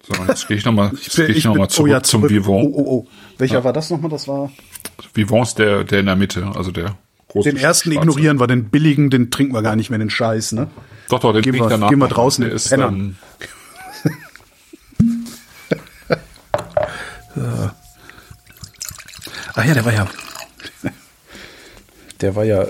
So, 0.03 0.25
jetzt 0.25 0.49
gehe 0.49 0.57
ich 0.57 0.65
nochmal 0.65 0.91
geh 1.15 1.27
ich 1.27 1.45
noch 1.45 1.55
mal 1.55 1.69
zurück 1.69 1.89
oh 1.89 1.93
ja, 1.93 2.03
zum 2.03 2.23
zurück. 2.23 2.31
Vivant. 2.33 2.65
Oh, 2.65 2.73
oh, 2.75 2.85
oh. 2.87 3.09
Welcher 3.39 3.63
war 3.65 3.73
das 3.73 3.91
nochmal? 3.91 4.11
Das 4.11 4.27
war. 4.27 4.51
Vivant 5.15 5.47
ist 5.47 5.59
der, 5.59 5.85
der 5.85 6.01
in 6.01 6.07
der 6.07 6.17
Mitte, 6.17 6.51
also 6.55 6.73
der 6.73 6.97
große. 7.29 7.49
Den 7.51 7.57
ersten 7.59 7.93
schwarze. 7.93 8.09
ignorieren 8.09 8.41
wir, 8.41 8.47
den 8.47 8.71
billigen, 8.71 9.11
den 9.11 9.31
trinken 9.31 9.55
wir 9.55 9.63
gar 9.63 9.77
nicht 9.77 9.91
mehr, 9.91 9.99
den 9.99 10.11
Scheiß, 10.11 10.53
ne? 10.53 10.71
Doch, 11.09 11.21
doch, 11.21 11.33
den 11.33 11.43
Gehen 11.43 11.55
wir- 11.55 11.69
danach. 11.69 11.89
gehen 11.91 11.99
wir 11.99 12.09
draußen 12.09 12.45
Der 12.45 12.53
ist 12.55 12.69
Penner. 12.71 12.93
Dann, 17.43 17.71
Ah 19.55 19.65
ja, 19.65 19.75
der 19.75 19.85
war 19.85 19.93
ja. 19.93 20.09
Der 22.21 22.37
war 22.37 22.45
ja 22.45 22.67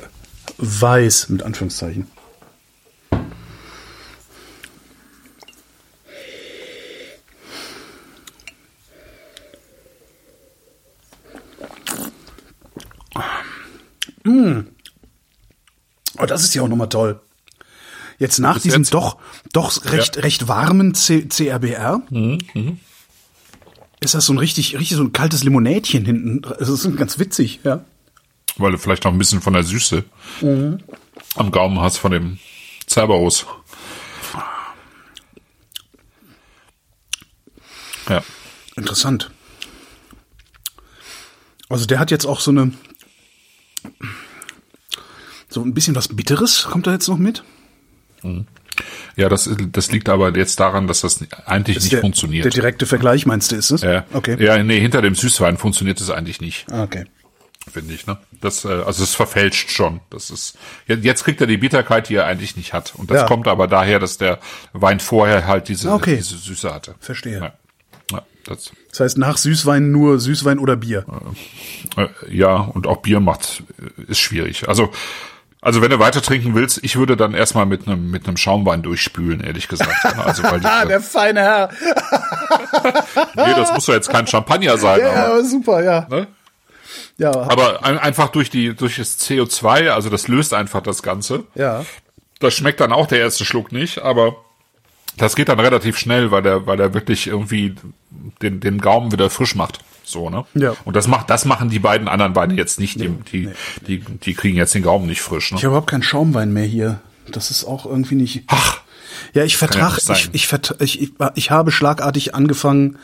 weiß, 0.58 1.28
mit 1.28 1.42
Anführungszeichen. 1.42 2.06
Mm. 14.24 14.60
Oh, 16.18 16.26
das 16.26 16.44
ist 16.44 16.54
ja 16.54 16.62
auch 16.62 16.68
nochmal 16.68 16.88
toll. 16.88 17.20
Jetzt 18.18 18.38
nach 18.38 18.54
Bis 18.54 18.64
diesem 18.64 18.82
jetzt? 18.82 18.94
doch, 18.94 19.18
doch 19.52 19.84
recht, 19.86 20.18
recht 20.18 20.46
warmen 20.46 20.94
C 20.94 21.26
CRBR 21.26 22.02
ist 24.01 24.14
das 24.14 24.26
so 24.26 24.32
ein 24.32 24.38
richtig, 24.38 24.74
richtig 24.78 24.96
so 24.96 25.05
ein 25.05 25.12
kaltes 25.12 25.44
Limonädchen 25.44 26.05
hinten. 26.05 26.42
Das 26.42 26.68
ist 26.68 26.96
ganz 26.96 27.18
witzig, 27.18 27.61
ja. 27.64 27.84
weil 28.57 28.72
du 28.72 28.78
vielleicht 28.78 29.05
noch 29.05 29.12
ein 29.12 29.18
bisschen 29.18 29.42
von 29.42 29.53
der 29.53 29.62
Süße 29.62 30.05
am 31.36 31.51
Gaumen 31.51 31.80
hast 31.80 31.98
von 31.98 32.12
dem 32.12 32.38
Cerberus. 32.88 33.46
Ja. 38.09 38.22
Interessant. 38.76 39.30
Also 41.68 41.86
der 41.86 42.01
hat 42.01 42.11
jetzt 42.11 42.26
auch 42.26 42.40
so 42.40 42.51
eine, 42.51 42.72
so 45.48 45.62
ein 45.62 45.74
bisschen 45.74 45.94
was 45.94 46.09
Bitteres 46.09 46.64
kommt 46.64 46.86
da 46.86 46.92
jetzt 46.92 47.07
noch 47.09 47.18
mit. 47.18 47.44
Ja, 49.16 49.28
das, 49.28 49.48
das 49.72 49.90
liegt 49.92 50.08
aber 50.08 50.36
jetzt 50.36 50.58
daran, 50.61 50.86
dass 50.86 51.00
das 51.02 51.24
eigentlich 51.46 51.78
nicht 51.80 51.92
der, 51.92 52.00
funktioniert. 52.00 52.44
Der 52.44 52.52
direkte 52.52 52.86
Vergleich 52.86 53.26
meinst 53.26 53.52
du, 53.52 53.56
ist 53.56 53.70
es? 53.70 53.82
ja. 53.82 54.04
Okay. 54.12 54.36
ja, 54.42 54.62
nee, 54.62 54.80
hinter 54.80 55.02
dem 55.02 55.14
Süßwein 55.14 55.56
funktioniert 55.58 56.00
es 56.00 56.11
eigentlich 56.11 56.40
nicht, 56.40 56.66
Ah, 56.70 56.82
Okay. 56.84 57.04
finde 57.70 57.94
ich. 57.94 58.06
Ne? 58.06 58.16
Das, 58.40 58.64
äh, 58.64 58.68
also 58.68 59.02
es 59.04 59.14
verfälscht 59.14 59.70
schon. 59.70 60.00
Das 60.11 60.30
ist 60.30 60.56
jetzt, 60.86 61.24
kriegt 61.24 61.40
er 61.40 61.46
die 61.46 61.58
Bitterkeit, 61.58 62.08
die 62.08 62.14
er 62.16 62.26
eigentlich 62.26 62.56
nicht 62.56 62.72
hat. 62.72 62.94
Und 62.96 63.11
das 63.11 63.22
Ja. 63.22 63.26
kommt 63.26 63.48
aber 63.48 63.66
daher, 63.68 63.98
dass 63.98 64.16
der 64.18 64.38
Wein 64.72 64.98
vorher 65.00 65.46
halt 65.46 65.68
diese, 65.68 65.92
Okay. 65.92 66.16
diese 66.16 66.36
Süße 66.38 66.72
hatte. 66.72 66.94
Verstehe. 67.00 67.38
Ja. 67.38 67.52
Ja, 68.12 68.22
das, 68.44 68.72
Das 68.90 69.00
heißt 69.00 69.18
nach 69.18 69.36
Süßwein 69.36 69.90
nur 69.92 70.18
Süßwein 70.18 70.58
oder 70.58 70.74
Bier. 70.76 71.04
äh, 71.96 72.08
ja, 72.34 72.56
und 72.56 72.86
auch 72.86 72.98
Bier 72.98 73.20
macht, 73.20 73.62
äh, 73.78 74.11
ist 74.11 74.18
schwierig. 74.18 74.68
Also, 74.68 74.90
also 75.62 75.82
wenn 75.82 75.90
du 75.90 75.98
weiter 75.98 76.22
trinken 76.22 76.54
willst, 76.54 76.82
ich 76.82 76.96
würde 76.96 77.16
dann 77.16 77.34
erstmal 77.34 77.66
mit 77.66 77.86
einem 77.86 78.11
mit 78.11 78.26
einem 78.26 78.36
Schaumwein 78.36 78.82
durchspülen, 78.82 79.40
ehrlich 79.40 79.68
gesagt. 79.68 79.92
Also 80.16 80.42
weil 80.44 80.61
Ah, 80.64 80.82
die, 80.82 80.88
der 80.88 81.00
feine 81.00 81.40
Herr. 81.42 81.68
nee, 83.36 83.54
das 83.54 83.72
muss 83.72 83.86
ja 83.86 83.94
jetzt 83.94 84.11
kein 84.11 84.26
Champagner 84.26 84.78
sein, 84.78 85.00
Ja, 85.00 85.11
aber, 85.11 85.26
aber 85.26 85.44
super, 85.44 85.82
ja. 85.84 86.06
ne? 86.08 86.26
Ja, 87.18 87.30
aber 87.32 87.84
ein, 87.84 87.98
einfach 87.98 88.28
durch 88.30 88.48
die 88.50 88.74
durch 88.74 88.96
das 88.96 89.18
CO2, 89.20 89.90
also 89.90 90.08
das 90.08 90.28
löst 90.28 90.54
einfach 90.54 90.82
das 90.82 91.02
Ganze. 91.02 91.44
ja. 91.54 91.84
Das 92.38 92.54
schmeckt 92.54 92.80
dann 92.80 92.90
auch 92.94 93.06
der 93.06 93.18
erste 93.18 93.44
Schluck 93.44 93.70
nicht, 93.70 93.98
aber 93.98 94.34
das 95.18 95.36
geht 95.36 95.50
dann 95.50 95.61
relativ 95.61 95.98
schnell, 95.98 96.30
weil 96.30 96.40
der 96.40 96.66
weil 96.66 96.78
der 96.78 96.94
wirklich 96.94 97.26
irgendwie 97.26 97.74
den 98.40 98.61
den 98.61 98.80
Gaumen 98.80 99.12
wieder 99.12 99.28
frisch 99.28 99.54
macht. 99.54 99.80
So, 100.11 100.28
ne? 100.30 100.44
Ja. 100.54 100.74
Und 100.84 100.96
das 100.96 101.06
macht, 101.08 101.30
das 101.30 101.44
machen 101.44 101.70
die 101.70 101.78
beiden 101.78 102.08
anderen 102.08 102.34
Weine 102.34 102.54
jetzt 102.54 102.80
nicht. 102.80 103.00
Die, 103.00 103.08
die, 103.32 103.48
die, 103.86 104.00
die 104.00 104.34
kriegen 104.34 104.56
jetzt 104.56 104.74
den 104.74 104.82
Gaumen 104.82 105.06
nicht 105.06 105.22
frisch, 105.22 105.50
ne? 105.52 105.58
Ich 105.58 105.64
habe 105.64 105.72
überhaupt 105.72 105.90
keinen 105.90 106.02
Schaumwein 106.02 106.52
mehr 106.52 106.64
hier. 106.64 107.00
Das 107.30 107.50
ist 107.50 107.64
auch 107.64 107.86
irgendwie 107.86 108.16
nicht. 108.16 108.44
Ach, 108.48 108.80
Ja, 109.34 109.44
ich 109.44 109.52
ja 109.52 109.58
vertrag, 109.58 110.00
sein. 110.00 110.16
ich, 110.16 110.30
ich, 110.32 110.44
vertra- 110.46 110.80
ich, 110.82 111.00
ich, 111.00 111.12
ich 111.34 111.50
habe 111.50 111.70
schlagartig 111.70 112.34
angefangen 112.34 112.96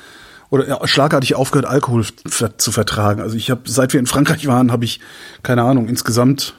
oder 0.51 0.67
ja, 0.69 0.87
schlagartig 0.87 1.35
aufgehört, 1.35 1.67
Alkohol 1.69 2.05
ver 2.27 2.59
zu 2.59 2.73
vertragen. 2.73 3.21
Also 3.21 3.37
ich 3.37 3.51
habe, 3.51 3.63
seit 3.67 3.93
wir 3.93 4.01
in 4.01 4.07
Frankreich 4.07 4.47
waren, 4.47 4.73
habe 4.73 4.85
ich, 4.85 5.01
keine 5.43 5.63
Ahnung, 5.63 5.89
insgesamt, 5.89 6.55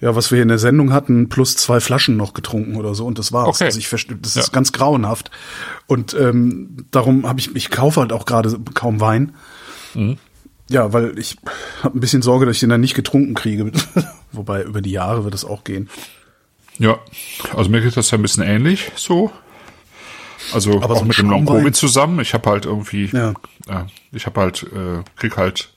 ja, 0.00 0.14
was 0.16 0.30
wir 0.30 0.36
hier 0.36 0.42
in 0.42 0.48
der 0.48 0.58
Sendung 0.58 0.92
hatten, 0.92 1.28
plus 1.28 1.56
zwei 1.56 1.80
Flaschen 1.80 2.16
noch 2.16 2.32
getrunken 2.34 2.76
oder 2.76 2.94
so 2.94 3.06
und 3.06 3.18
das 3.18 3.32
war's. 3.32 3.48
Okay. 3.48 3.64
Also 3.64 3.78
ich 3.78 3.88
verstehe, 3.88 4.16
das 4.20 4.34
Ja. 4.34 4.42
ist 4.42 4.52
ganz 4.52 4.72
grauenhaft. 4.72 5.30
Und 5.86 6.14
ähm, 6.14 6.86
darum 6.90 7.28
habe 7.28 7.38
ich, 7.40 7.54
ich 7.54 7.70
kaufe 7.70 8.00
halt 8.00 8.12
auch 8.12 8.24
gerade 8.26 8.58
kaum 8.74 9.00
Wein. 9.00 9.34
Mhm. 9.94 10.16
Ja, 10.68 10.92
weil 10.92 11.18
ich 11.18 11.36
habe 11.82 11.98
ein 11.98 12.00
bisschen 12.00 12.22
Sorge, 12.22 12.46
dass 12.46 12.56
ich 12.56 12.60
den 12.60 12.68
dann 12.70 12.80
nicht 12.80 12.94
getrunken 12.94 13.34
kriege. 13.34 13.72
Wobei 14.32 14.62
über 14.62 14.80
die 14.80 14.92
Jahre 14.92 15.24
wird 15.24 15.34
es 15.34 15.44
auch 15.44 15.64
gehen. 15.64 15.90
Ja, 16.78 16.98
also 17.54 17.68
mir 17.68 17.80
geht 17.82 17.96
das 17.96 18.10
ja 18.10 18.16
ein 18.18 18.22
bisschen 18.22 18.44
ähnlich 18.44 18.90
so. 18.96 19.30
Also 20.54 20.80
Aber 20.80 20.94
auch 20.94 20.98
so 21.00 21.04
mit 21.04 21.18
dem 21.18 21.28
Long 21.28 21.44
Covid 21.44 21.76
zusammen. 21.76 22.20
Ich 22.20 22.32
habe 22.32 22.48
halt 22.48 22.64
irgendwie, 22.64 23.06
Ja. 23.12 23.30
äh, 23.68 23.84
ich 24.12 24.24
habe 24.26 24.40
halt, 24.40 24.62
äh, 24.62 25.02
krieg 25.16 25.36
halt 25.36 25.70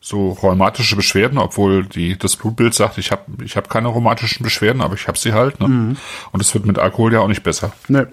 so 0.00 0.30
rheumatische 0.30 0.96
Beschwerden, 0.96 1.38
obwohl 1.38 1.84
die 1.84 2.18
das 2.18 2.36
Blutbild 2.36 2.74
sagt, 2.74 2.96
ich 2.98 3.12
habe 3.12 3.44
ich 3.44 3.56
hab 3.56 3.68
keine 3.68 3.88
rheumatischen 3.88 4.42
Beschwerden, 4.42 4.80
aber 4.80 4.94
ich 4.94 5.06
habe 5.06 5.18
sie 5.18 5.32
halt. 5.32 5.60
Ne? 5.60 5.68
Mhm. 5.68 5.96
Und 6.32 6.40
es 6.40 6.54
wird 6.54 6.64
mit 6.64 6.78
Alkohol 6.78 7.12
ja 7.12 7.20
auch 7.20 7.28
nicht 7.28 7.42
besser. 7.42 7.72
Ne. 7.88 8.08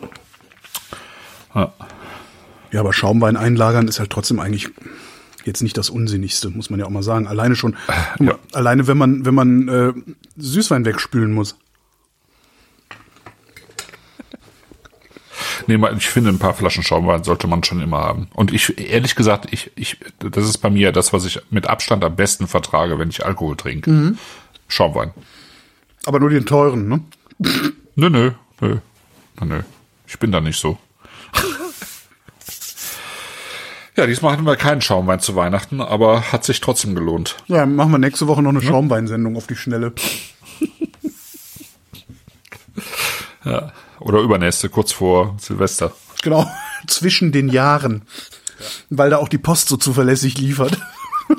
Ja. 1.56 1.74
Ja, 2.72 2.82
aber 2.82 2.92
Schaumwein 2.92 3.38
einlagern 3.38 3.88
ist 3.88 4.00
halt 4.00 4.10
trotzdem 4.10 4.42
eigentlich 4.42 4.70
jetzt 5.46 5.64
nicht 5.64 5.78
das 5.78 5.90
Unsinnigste, 5.90 6.50
muss 6.50 6.70
man 6.70 6.80
ja 6.80 6.86
auch 6.86 6.92
mal 6.92 7.04
sagen. 7.04 7.26
Alleine 7.26 7.56
schon, 7.56 7.78
guck 8.18 8.28
mal, 8.28 8.36
alleine 8.52 8.88
wenn 8.88 8.98
man, 8.98 9.26
wenn 9.26 9.34
man 9.34 9.68
äh, 9.70 9.94
Süßwein 10.36 10.86
wegspülen 10.86 11.34
muss. 11.34 11.58
Nee, 15.66 15.78
mal, 15.78 15.96
ich 15.98 16.10
finde, 16.10 16.30
ein 16.30 16.40
paar 16.40 16.54
Flaschen 16.54 16.84
Schaumwein 16.84 17.24
sollte 17.24 17.48
man 17.48 17.64
schon 17.64 17.82
immer 17.82 17.98
haben. 17.98 18.28
Und 18.34 18.54
ich, 18.54 18.78
ehrlich 18.78 19.16
gesagt, 19.16 19.48
ich, 19.52 19.72
ich, 19.76 19.98
das 20.20 20.46
ist 20.46 20.60
bei 20.60 20.70
mir 20.70 20.92
das, 20.92 21.14
was 21.14 21.26
ich 21.26 21.42
mit 21.50 21.68
Abstand 21.68 22.04
am 22.04 22.16
besten 22.16 22.48
vertrage, 22.48 23.00
wenn 23.00 23.10
ich 23.10 23.26
Alkohol 23.26 23.56
trinke. 23.56 23.90
Mhm. 23.90 24.18
Schaumwein. 24.68 25.12
Aber 26.06 26.20
nur 26.20 26.30
den 26.30 26.46
teuren, 26.46 26.88
ne? 26.88 27.02
Nö, 27.96 28.10
nö, 28.10 28.32
nö, 28.62 28.78
nö, 29.40 29.46
nö. 29.46 29.62
Ich 30.08 30.20
bin 30.20 30.32
da 30.32 30.40
nicht 30.40 30.60
so. 30.60 30.78
ja, 33.96 34.06
diesmal 34.06 34.34
hatten 34.34 34.46
wir 34.46 34.56
keinen 34.56 34.82
Schaumwein 34.82 35.20
zu 35.20 35.36
Weihnachten, 35.36 35.82
aber 35.82 36.32
hat 36.32 36.44
sich 36.44 36.62
trotzdem 36.62 36.96
gelohnt. 36.96 37.38
Ja, 37.48 37.66
machen 37.66 37.92
wir 37.92 37.98
nächste 37.98 38.28
Woche 38.28 38.42
noch 38.42 38.52
eine 38.52 38.62
Schaumweinsendung 38.62 39.36
auf 39.36 39.48
die 39.48 39.56
Schnelle. 39.56 39.94
Oder 44.08 44.20
übernächste, 44.22 44.70
kurz 44.70 44.92
vor 44.94 45.36
Silvester. 45.40 45.92
Genau, 46.24 46.50
zwischen 46.88 47.32
den 47.32 47.50
Jahren. 47.50 48.04
Weil 48.90 49.10
da 49.12 49.18
auch 49.18 49.28
die 49.30 49.38
Post 49.38 49.68
so 49.70 49.78
zuverlässig 49.78 50.38
liefert. 50.38 50.78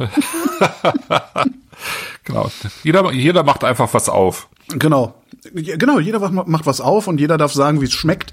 Genau. 2.24 2.50
Jeder, 2.82 3.10
jeder 3.12 3.42
macht 3.42 3.64
einfach 3.64 3.94
was 3.94 4.08
auf. 4.10 4.48
Genau. 4.68 5.14
Ja, 5.54 5.76
Genau, 5.76 5.98
jeder 5.98 6.18
macht- 6.30 6.66
was 6.66 6.80
auf 6.82 7.06
und 7.06 7.20
jeder 7.20 7.38
darf 7.38 7.52
sagen, 7.54 7.80
wie 7.80 7.86
es 7.86 7.92
schmeckt. 7.92 8.32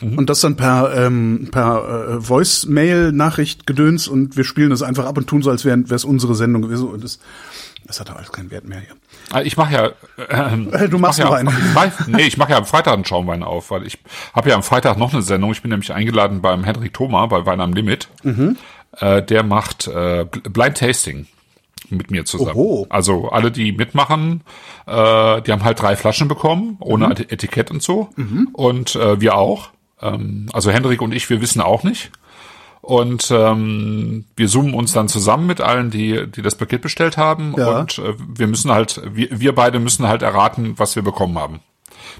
Und 0.00 0.30
das 0.30 0.40
dann 0.40 0.56
per, 0.56 0.94
ähm, 0.96 1.48
per 1.50 2.16
äh, 2.18 2.20
Voice-Mail-Nachricht 2.22 3.66
gedöns 3.66 4.06
und 4.06 4.36
wir 4.36 4.44
spielen 4.44 4.70
das 4.70 4.82
einfach 4.82 5.04
ab 5.04 5.18
und 5.18 5.26
tun 5.26 5.42
so, 5.42 5.50
als 5.50 5.64
wäre 5.64 5.82
es 5.90 6.04
unsere 6.04 6.36
Sendung 6.36 6.62
gewesen. 6.62 6.88
Und 6.88 7.02
das, 7.02 7.18
das 7.88 7.98
hat 7.98 8.14
alles 8.14 8.30
keinen 8.30 8.50
Wert 8.52 8.64
mehr 8.64 8.78
hier. 8.80 8.94
Ah, 9.32 9.40
Ich 9.40 9.56
mache 9.56 9.72
ja. 9.74 9.90
ähm, 10.52 10.72
Äh, 10.72 10.88
du 10.88 10.98
machst 10.98 11.18
mach 11.18 11.30
ja, 11.30 11.36
einen. 11.36 11.48
Ich 11.48 12.06
nee, 12.06 12.22
ich 12.22 12.36
mache 12.36 12.52
ja 12.52 12.58
am 12.58 12.64
Freitag 12.66 12.94
einen 12.94 13.04
Schaumwein 13.04 13.42
auf, 13.42 13.70
weil 13.72 13.84
ich 13.86 13.98
habe 14.34 14.50
ja 14.50 14.54
am 14.54 14.62
Freitag 14.62 14.96
noch 14.98 15.12
eine 15.12 15.22
Sendung. 15.22 15.50
Ich 15.50 15.62
bin 15.62 15.70
nämlich 15.70 15.92
eingeladen 15.92 16.40
beim 16.40 16.62
Henrik 16.64 16.94
Thoma 16.94 17.26
bei 17.26 17.44
Wein 17.46 17.60
am 17.60 17.72
Limit. 17.72 18.08
Mhm. 18.22 18.56
Äh, 18.98 19.22
der 19.22 19.42
macht 19.42 19.88
äh, 19.88 20.24
Blind 20.24 20.76
Tasting 20.78 21.26
mit 21.90 22.10
mir 22.10 22.24
zusammen. 22.26 22.50
Oho. 22.56 22.86
Also 22.90 23.30
alle, 23.30 23.50
die 23.50 23.72
mitmachen, 23.72 24.42
äh, 24.86 25.40
die 25.42 25.52
haben 25.52 25.64
halt 25.64 25.80
drei 25.80 25.96
Flaschen 25.96 26.28
bekommen, 26.28 26.76
ohne 26.80 27.06
Mhm. 27.06 27.12
Eti- 27.12 27.32
Etikett 27.32 27.70
und 27.70 27.82
so. 27.82 28.10
Und 28.52 28.94
äh, 28.96 29.20
wir 29.20 29.36
auch. 29.36 29.70
Ähm, 30.02 30.48
also 30.52 30.70
Henrik 30.70 31.00
und 31.02 31.12
ich, 31.14 31.30
wir 31.30 31.40
wissen 31.40 31.60
auch 31.62 31.82
nicht. 31.84 32.10
Und 32.88 33.30
ähm, 33.30 34.24
wir 34.34 34.48
zoomen 34.48 34.72
uns 34.72 34.92
dann 34.94 35.08
zusammen 35.08 35.46
mit 35.46 35.60
allen, 35.60 35.90
die, 35.90 36.26
die 36.26 36.40
das 36.40 36.54
Paket 36.54 36.80
bestellt 36.80 37.18
haben. 37.18 37.54
Ja. 37.58 37.80
Und 37.80 37.98
äh, 37.98 38.14
wir 38.34 38.46
müssen 38.46 38.70
halt, 38.70 39.02
wir, 39.12 39.28
wir 39.30 39.54
beide 39.54 39.78
müssen 39.78 40.08
halt 40.08 40.22
erraten, 40.22 40.72
was 40.78 40.96
wir 40.96 41.02
bekommen 41.02 41.36
haben. 41.38 41.60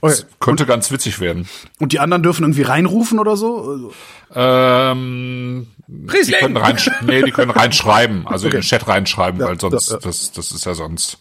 Okay. 0.02 0.14
Könnte 0.40 0.66
ganz 0.66 0.90
witzig 0.90 1.20
werden. 1.20 1.48
Und 1.80 1.92
die 1.92 2.00
anderen 2.00 2.22
dürfen 2.22 2.42
irgendwie 2.42 2.62
reinrufen 2.64 3.18
oder 3.18 3.38
so? 3.38 3.90
Ähm, 4.34 5.68
die 5.86 6.10
Riesling! 6.18 6.40
können 6.40 6.56
rein, 6.58 6.76
nee, 7.06 7.22
die 7.22 7.30
können 7.30 7.50
reinschreiben, 7.50 8.26
also 8.26 8.46
in 8.46 8.50
Okay. 8.52 8.60
den 8.60 8.66
Chat 8.68 8.86
reinschreiben, 8.86 9.40
Ja, 9.40 9.46
weil 9.46 9.58
sonst, 9.58 9.88
ja, 9.88 9.94
ja. 9.96 10.00
das, 10.02 10.32
das 10.32 10.52
ist 10.52 10.66
ja 10.66 10.74
sonst, 10.74 11.16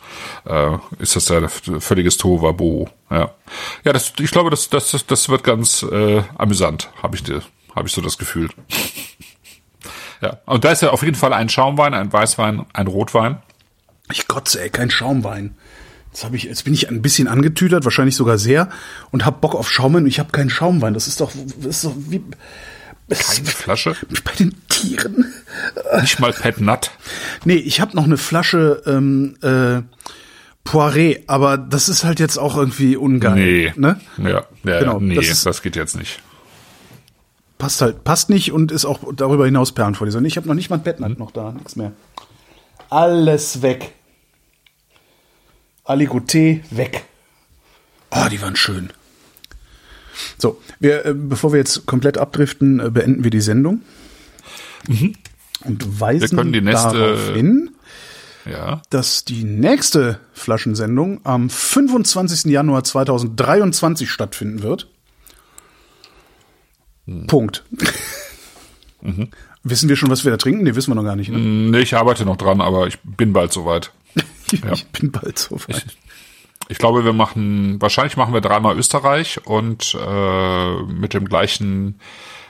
äh, 0.45 0.77
ist 0.99 1.15
das 1.15 1.29
ja 1.29 1.47
völliges 1.47 2.17
Tohuwabohu. 2.17 2.87
Ja, 3.09 3.31
ja, 3.85 3.93
das, 3.93 4.11
ich 4.19 4.31
glaube, 4.31 4.49
das, 4.49 4.69
das, 4.69 4.91
das- 4.91 5.05
das 5.05 5.29
wird 5.29 5.45
ganz 5.45 5.83
äh, 5.83 6.21
amüsant, 6.37 6.89
habe 7.01 7.15
ich 7.15 7.23
dir, 7.23 7.41
habe 7.73 7.87
ich 7.87 7.93
so 7.93 8.01
das 8.01 8.17
Gefühl. 8.17 8.49
Ja, 10.22 10.38
und 10.45 10.63
da 10.65 10.72
ist 10.72 10.82
ja 10.82 10.89
auf 10.91 11.03
jeden 11.03 11.15
Fall 11.15 11.34
ein 11.34 11.49
Schaumwein, 11.49 11.93
ein 11.93 12.11
Weißwein, 12.11 12.65
ein 12.74 12.88
Rotwein. 12.88 13.38
Ich 14.11 14.28
kotze, 14.28 14.61
ey, 14.61 14.70
kein 14.70 14.89
Schaumwein. 14.89 15.55
Jetzt, 16.11 16.24
hab 16.24 16.34
ich, 16.34 16.43
jetzt 16.43 16.63
bin 16.63 16.74
ich 16.74 16.89
ein 16.89 17.01
bisschen 17.01 17.28
angetütert, 17.28 17.84
wahrscheinlich 17.84 18.15
sogar 18.15 18.38
sehr, 18.38 18.70
und 19.11 19.26
hab 19.26 19.41
Bock 19.41 19.53
auf 19.55 19.70
Schaumwein 19.70 20.03
und 20.03 20.07
ich 20.09 20.20
habe 20.20 20.32
keinen 20.32 20.49
Schaumwein. 20.49 20.93
Das 20.93 21.07
ist 21.07 21.20
doch, 21.22 21.32
das 21.57 21.65
ist 21.78 21.86
doch 21.86 21.93
wie, 21.97 22.22
das 23.09 23.36
Keine 23.36 23.47
Flasche, 23.47 23.95
bei 24.24 24.32
den 24.34 24.55
Tieren. 24.70 25.34
nicht 26.01 26.20
mal 26.20 26.34
Pet 26.34 26.59
Nut. 26.61 26.91
Nee, 27.45 27.55
ich 27.55 27.80
habe 27.82 27.95
noch 27.95 28.05
eine 28.05 28.18
Flasche 28.18 28.82
ähm, 28.86 29.36
äh, 29.41 29.82
Poiré, 30.68 31.24
aber 31.28 31.57
das 31.57 31.88
ist 31.88 32.03
halt 32.03 32.20
jetzt 32.20 32.38
auch 32.38 32.57
irgendwie 32.57 32.97
ungeil. 32.97 33.36
Nee, 33.36 33.74
Ne? 33.78 33.99
ja, 34.18 34.43
ja, 34.63 34.80
Genau, 34.80 34.99
nee, 34.99 35.15
das 35.15 35.28
das, 35.43 35.45
ist- 35.57 35.61
geht 35.63 35.76
jetzt 35.76 35.95
nicht. 35.95 36.20
Passt 37.58 37.82
halt, 37.82 38.03
passt 38.03 38.30
nicht 38.30 38.51
und 38.51 38.72
ist 38.72 38.86
auch 38.86 38.99
darüber 39.16 39.45
hinaus 39.45 39.72
Perlenvorleser. 39.72 40.22
Ich 40.22 40.38
habe 40.38 40.47
noch 40.47 40.53
nicht 40.53 40.70
mal 40.70 40.76
ein 40.78 40.84
Bettnut 40.84 41.18
noch 41.18 41.32
da, 41.32 41.51
nichts 41.51 41.76
mehr. 41.76 41.91
Alles 42.89 43.62
weg. 43.62 43.93
Aligoté 45.86 46.62
weg. 46.70 47.05
Ah, 48.10 48.30
die 48.30 48.41
waren 48.41 48.55
schön. 48.55 48.89
So, 50.38 50.62
wir, 50.80 51.05
äh, 51.05 51.14
bevor 51.14 51.51
wir 51.51 51.60
jetzt 51.60 51.86
komplett 51.86 52.18
abdriften, 52.18 52.80
äh, 52.80 52.89
beenden 52.89 53.24
wir 53.24 53.32
die 53.32 53.41
Sendung. 53.41 53.82
Und 55.64 55.99
weisen 55.99 56.51
nächste- 56.51 56.97
darauf 56.97 57.30
hin, 57.34 57.72
Ja, 58.45 58.82
dass 58.89 59.26
die 59.26 59.43
nächste 59.43 60.20
Flaschensendung 60.34 61.20
am 61.26 61.49
25. 61.49 62.51
Januar 62.51 62.84
2023 62.84 64.10
stattfinden 64.10 64.64
wird. 64.64 64.88
Punkt. 67.28 67.64
Wissen 69.64 69.89
wir 69.89 69.95
schon, 69.95 70.10
was 70.10 70.24
wir 70.24 70.32
da 70.32 70.38
trinken? 70.38 70.64
Nee, 70.64 70.76
wissen 70.76 70.91
wir 70.91 70.95
noch 70.95 71.03
gar 71.03 71.16
nicht. 71.16 71.30
Ne? 71.30 71.38
nee, 71.38 71.80
ich 71.80 71.95
arbeite 71.95 72.26
noch 72.26 72.38
dran, 72.38 72.62
aber 72.62 72.88
ich 72.88 72.99
bin 73.03 73.34
bald 73.34 73.53
soweit. 73.53 73.91
Ich 74.49 74.86
bin 74.88 75.12
bald 75.12 75.38
so 75.38 75.60
weit. 75.68 75.86
Ich 76.70 76.78
glaube, 76.78 77.03
wir 77.03 77.12
machen, 77.12 77.82
wahrscheinlich 77.82 78.16
machen 78.16 78.34
wir 78.34 78.39
dreimal 78.39 78.78
Österreich 78.78 79.45
und 79.45 79.93
äh, 79.99 80.84
mit 80.84 81.14
dem 81.14 81.26
gleichen 81.26 81.99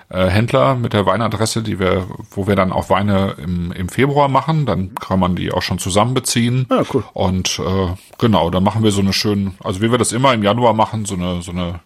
äh, 0.09 0.27
Händler, 0.27 0.75
mit 0.75 0.93
der 0.93 1.05
Weinadresse, 1.05 1.61
die 1.63 1.79
wir, 1.79 2.07
wo 2.31 2.47
wir 2.47 2.55
dann 2.55 2.71
auch 2.71 2.89
Weine 2.89 3.35
im, 3.43 3.71
im 3.71 3.89
Februar 3.89 4.27
machen. 4.27 4.65
Dann 4.65 4.95
kann 4.95 5.19
man 5.19 5.35
die 5.35 5.51
auch 5.51 5.61
schon 5.61 5.79
zusammen 5.79 6.13
beziehen. 6.13 6.65
Ah, 6.69 6.83
cool. 6.93 7.03
Und 7.13 7.59
äh, 7.59 7.95
genau, 8.17 8.49
dann 8.49 8.63
machen 8.63 8.83
wir 8.83 8.91
so 8.91 9.01
eine 9.01 9.13
schöne, 9.13 9.53
also 9.63 9.81
wie 9.81 9.91
wir 9.91 9.97
das 9.97 10.11
immer 10.11 10.33
im 10.33 10.43
Januar 10.43 10.73
machen, 10.73 11.05
so 11.05 11.15
eine, 11.15 11.41
so 11.41 11.51
eine 11.51 11.79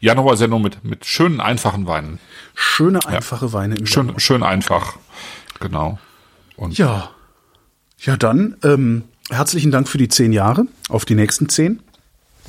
Januar-Sendung 0.00 0.62
mit, 0.62 0.84
mit 0.84 1.04
schönen, 1.04 1.40
einfachen 1.40 1.86
Weinen. 1.86 2.18
Schöne, 2.54 3.00
einfache 3.06 3.52
Weine 3.52 3.76
im 3.76 3.86
Schön, 3.86 4.06
Januar. 4.06 4.20
schön 4.20 4.42
einfach. 4.42 4.96
Genau. 5.60 5.98
Und 6.56 6.78
Ja. 6.78 7.10
Ja, 7.98 8.16
dann 8.16 8.56
ähm, 8.62 9.04
herzlichen 9.30 9.70
Dank 9.70 9.88
für 9.88 9.98
die 9.98 10.08
zehn 10.08 10.32
Jahre. 10.32 10.66
Auf 10.88 11.04
die 11.04 11.14
nächsten 11.14 11.48
zehn. 11.48 11.80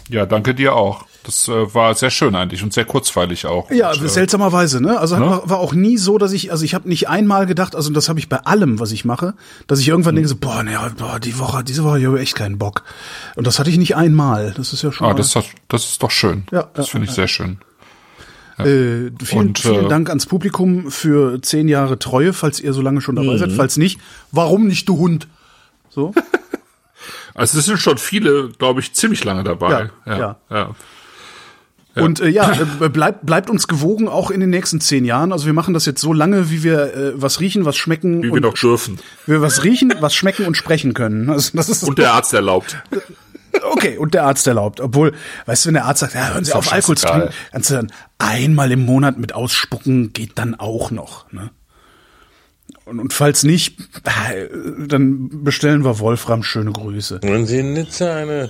ja, 0.09 0.25
danke 0.25 0.53
dir 0.53 0.75
auch. 0.75 1.05
Das 1.27 1.49
äh, 1.49 1.73
war 1.75 1.93
sehr 1.93 2.09
schön 2.09 2.35
eigentlich 2.35 2.63
und 2.63 2.71
sehr 2.71 2.85
kurzweilig 2.85 3.45
auch. 3.47 3.69
Ja, 3.69 3.91
und, 3.91 4.01
äh, 4.01 4.07
seltsamerweise, 4.07 4.79
ne? 4.81 4.97
Also 4.97 5.17
ne? 5.17 5.25
war, 5.29 5.49
war 5.49 5.59
auch 5.59 5.73
nie 5.73 5.97
so, 5.97 6.17
dass 6.17 6.31
ich, 6.31 6.51
also 6.53 6.63
ich 6.63 6.73
habe 6.73 6.87
nicht 6.87 7.09
einmal 7.09 7.45
gedacht, 7.45 7.75
also 7.75 7.91
das 7.91 8.07
habe 8.07 8.17
ich 8.17 8.29
bei 8.29 8.37
allem, 8.45 8.79
was 8.79 8.93
ich 8.93 9.03
mache, 9.03 9.33
dass 9.67 9.81
ich 9.81 9.89
irgendwann 9.89 10.15
denke 10.15 10.29
so, 10.29 10.37
boah, 10.37 10.63
ne, 10.63 10.79
boah, 10.97 11.19
die 11.19 11.37
Woche, 11.37 11.65
diese 11.65 11.83
Woche 11.83 12.01
habe 12.05 12.15
ich 12.15 12.21
echt 12.23 12.35
keinen 12.35 12.57
Bock. 12.57 12.83
Und 13.35 13.45
das 13.45 13.59
hatte 13.59 13.69
ich 13.69 13.77
nicht 13.77 13.97
einmal. 13.97 14.53
Das 14.55 14.71
ist 14.71 14.83
ja 14.83 14.91
schon. 14.93 15.05
Ah, 15.05 15.13
das, 15.13 15.35
ist- 15.35 15.49
das 15.67 15.83
ist 15.83 16.01
doch 16.01 16.11
schön. 16.11 16.45
Ja, 16.49 16.69
das 16.73 16.87
ja, 16.87 16.91
finde 16.91 17.07
ich 17.07 17.13
sehr 17.13 17.27
schön. 17.27 17.57
Äh, 18.57 18.63
vielen, 19.21 19.47
Und, 19.49 19.59
vielen 19.59 19.85
äh, 19.85 19.89
Dank 19.89 20.07
ans 20.07 20.27
Publikum 20.27 20.89
für 20.91 21.41
zehn 21.41 21.67
Jahre 21.67 21.99
Treue, 21.99 22.31
falls 22.31 22.61
ihr 22.61 22.71
so 22.71 22.81
lange 22.81 23.01
schon 23.01 23.17
dabei 23.17 23.33
Mhm. 23.33 23.37
seid. 23.39 23.51
Falls 23.51 23.75
nicht, 23.75 23.99
warum 24.31 24.65
nicht 24.67 24.87
du 24.87 24.97
Hund? 24.97 25.27
So? 25.89 26.13
Also 27.35 27.59
es 27.59 27.65
sind 27.65 27.77
schon 27.77 27.99
viele, 27.99 28.49
glaube 28.49 28.79
ich, 28.79 28.93
ziemlich 28.93 29.23
lange 29.23 29.43
dabei. 29.43 29.89
Ja, 30.07 30.17
ja. 30.17 30.35
ja. 30.49 30.75
Und 32.01 32.19
äh, 32.19 32.27
ja, 32.29 32.51
äh, 32.81 32.89
bleibt, 32.89 33.25
bleibt 33.25 33.49
uns 33.49 33.67
gewogen, 33.67 34.07
auch 34.07 34.31
in 34.31 34.39
den 34.39 34.49
nächsten 34.49 34.81
zehn 34.81 35.05
Jahren. 35.05 35.31
Also 35.31 35.45
wir 35.45 35.53
machen 35.53 35.73
das 35.73 35.85
jetzt 35.85 36.01
so 36.01 36.13
lange, 36.13 36.49
wie 36.49 36.63
wir 36.63 36.95
äh, 36.95 37.11
was 37.15 37.39
riechen, 37.39 37.65
was 37.65 37.77
schmecken 37.77 38.23
Wie 38.23 38.29
und 38.29 38.35
wir 38.35 38.41
doch 38.41 38.53
dürfen. 38.53 38.99
wir 39.25 39.41
was 39.41 39.63
riechen, 39.63 39.93
was 39.99 40.15
schmecken 40.15 40.45
und 40.45 40.55
sprechen 40.55 40.93
können. 40.93 41.29
Also 41.29 41.51
das 41.53 41.69
ist 41.69 41.83
Und 41.83 41.97
der 41.97 42.13
Arzt 42.13 42.33
erlaubt. 42.33 42.77
okay 43.71 43.97
und 43.97 44.13
der 44.13 44.25
Arzt 44.25 44.47
erlaubt. 44.47 44.79
Obwohl, 44.81 45.13
weißt 45.45 45.65
du, 45.65 45.67
wenn 45.67 45.73
der 45.75 45.85
Arzt 45.85 46.01
sagt, 46.01 46.13
ja, 46.13 46.33
hören 46.33 46.45
Sie 46.45 46.53
auf 46.53 46.71
Alkohol 46.71 46.97
zu 46.97 47.07
trinken, 47.07 47.29
kannst 47.51 47.69
du 47.69 47.75
dann 47.75 47.91
einmal 48.17 48.71
im 48.71 48.85
Monat 48.85 49.17
mit 49.17 49.33
ausspucken, 49.33 50.13
geht 50.13 50.31
dann 50.35 50.55
auch 50.55 50.91
noch. 50.91 51.31
Ne? 51.31 51.51
Und, 52.85 52.99
und 52.99 53.13
falls 53.13 53.43
nicht, 53.43 53.79
äh, 54.05 54.47
dann 54.87 55.43
bestellen 55.43 55.83
wir 55.83 55.99
Wolfram 55.99 56.43
schöne 56.43 56.71
Grüße. 56.71 57.19
Wenn 57.21 57.45
Sie 57.45 57.59
in 57.59 57.73
Nizza 57.73 58.15
eine 58.15 58.49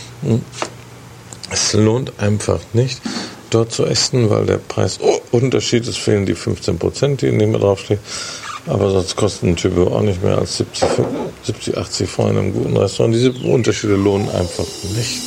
Es 1.51 1.73
lohnt 1.73 2.13
einfach 2.19 2.59
nicht, 2.73 3.01
dort 3.49 3.71
zu 3.71 3.85
essen, 3.85 4.29
weil 4.29 4.45
der 4.45 4.57
Preisunterschied 4.57 5.87
ist, 5.87 5.97
fehlen 5.97 6.25
die 6.25 6.35
15 6.35 6.79
Prozent, 6.79 7.21
die 7.21 7.27
in 7.27 7.39
dem 7.39 7.53
draufstehen. 7.53 7.99
Aber 8.67 8.91
sonst 8.91 9.15
kostet 9.15 9.43
ein 9.43 9.55
Typo 9.55 9.87
auch 9.87 10.01
nicht 10.01 10.23
mehr 10.23 10.37
als 10.37 10.57
70, 10.57 10.87
70 11.43 11.77
80 11.77 12.09
Freunde 12.09 12.41
einem 12.41 12.53
guten 12.53 12.77
Restaurant. 12.77 13.13
Diese 13.15 13.31
Unterschiede 13.31 13.95
lohnen 13.95 14.29
einfach 14.29 14.65
nicht. 14.95 15.19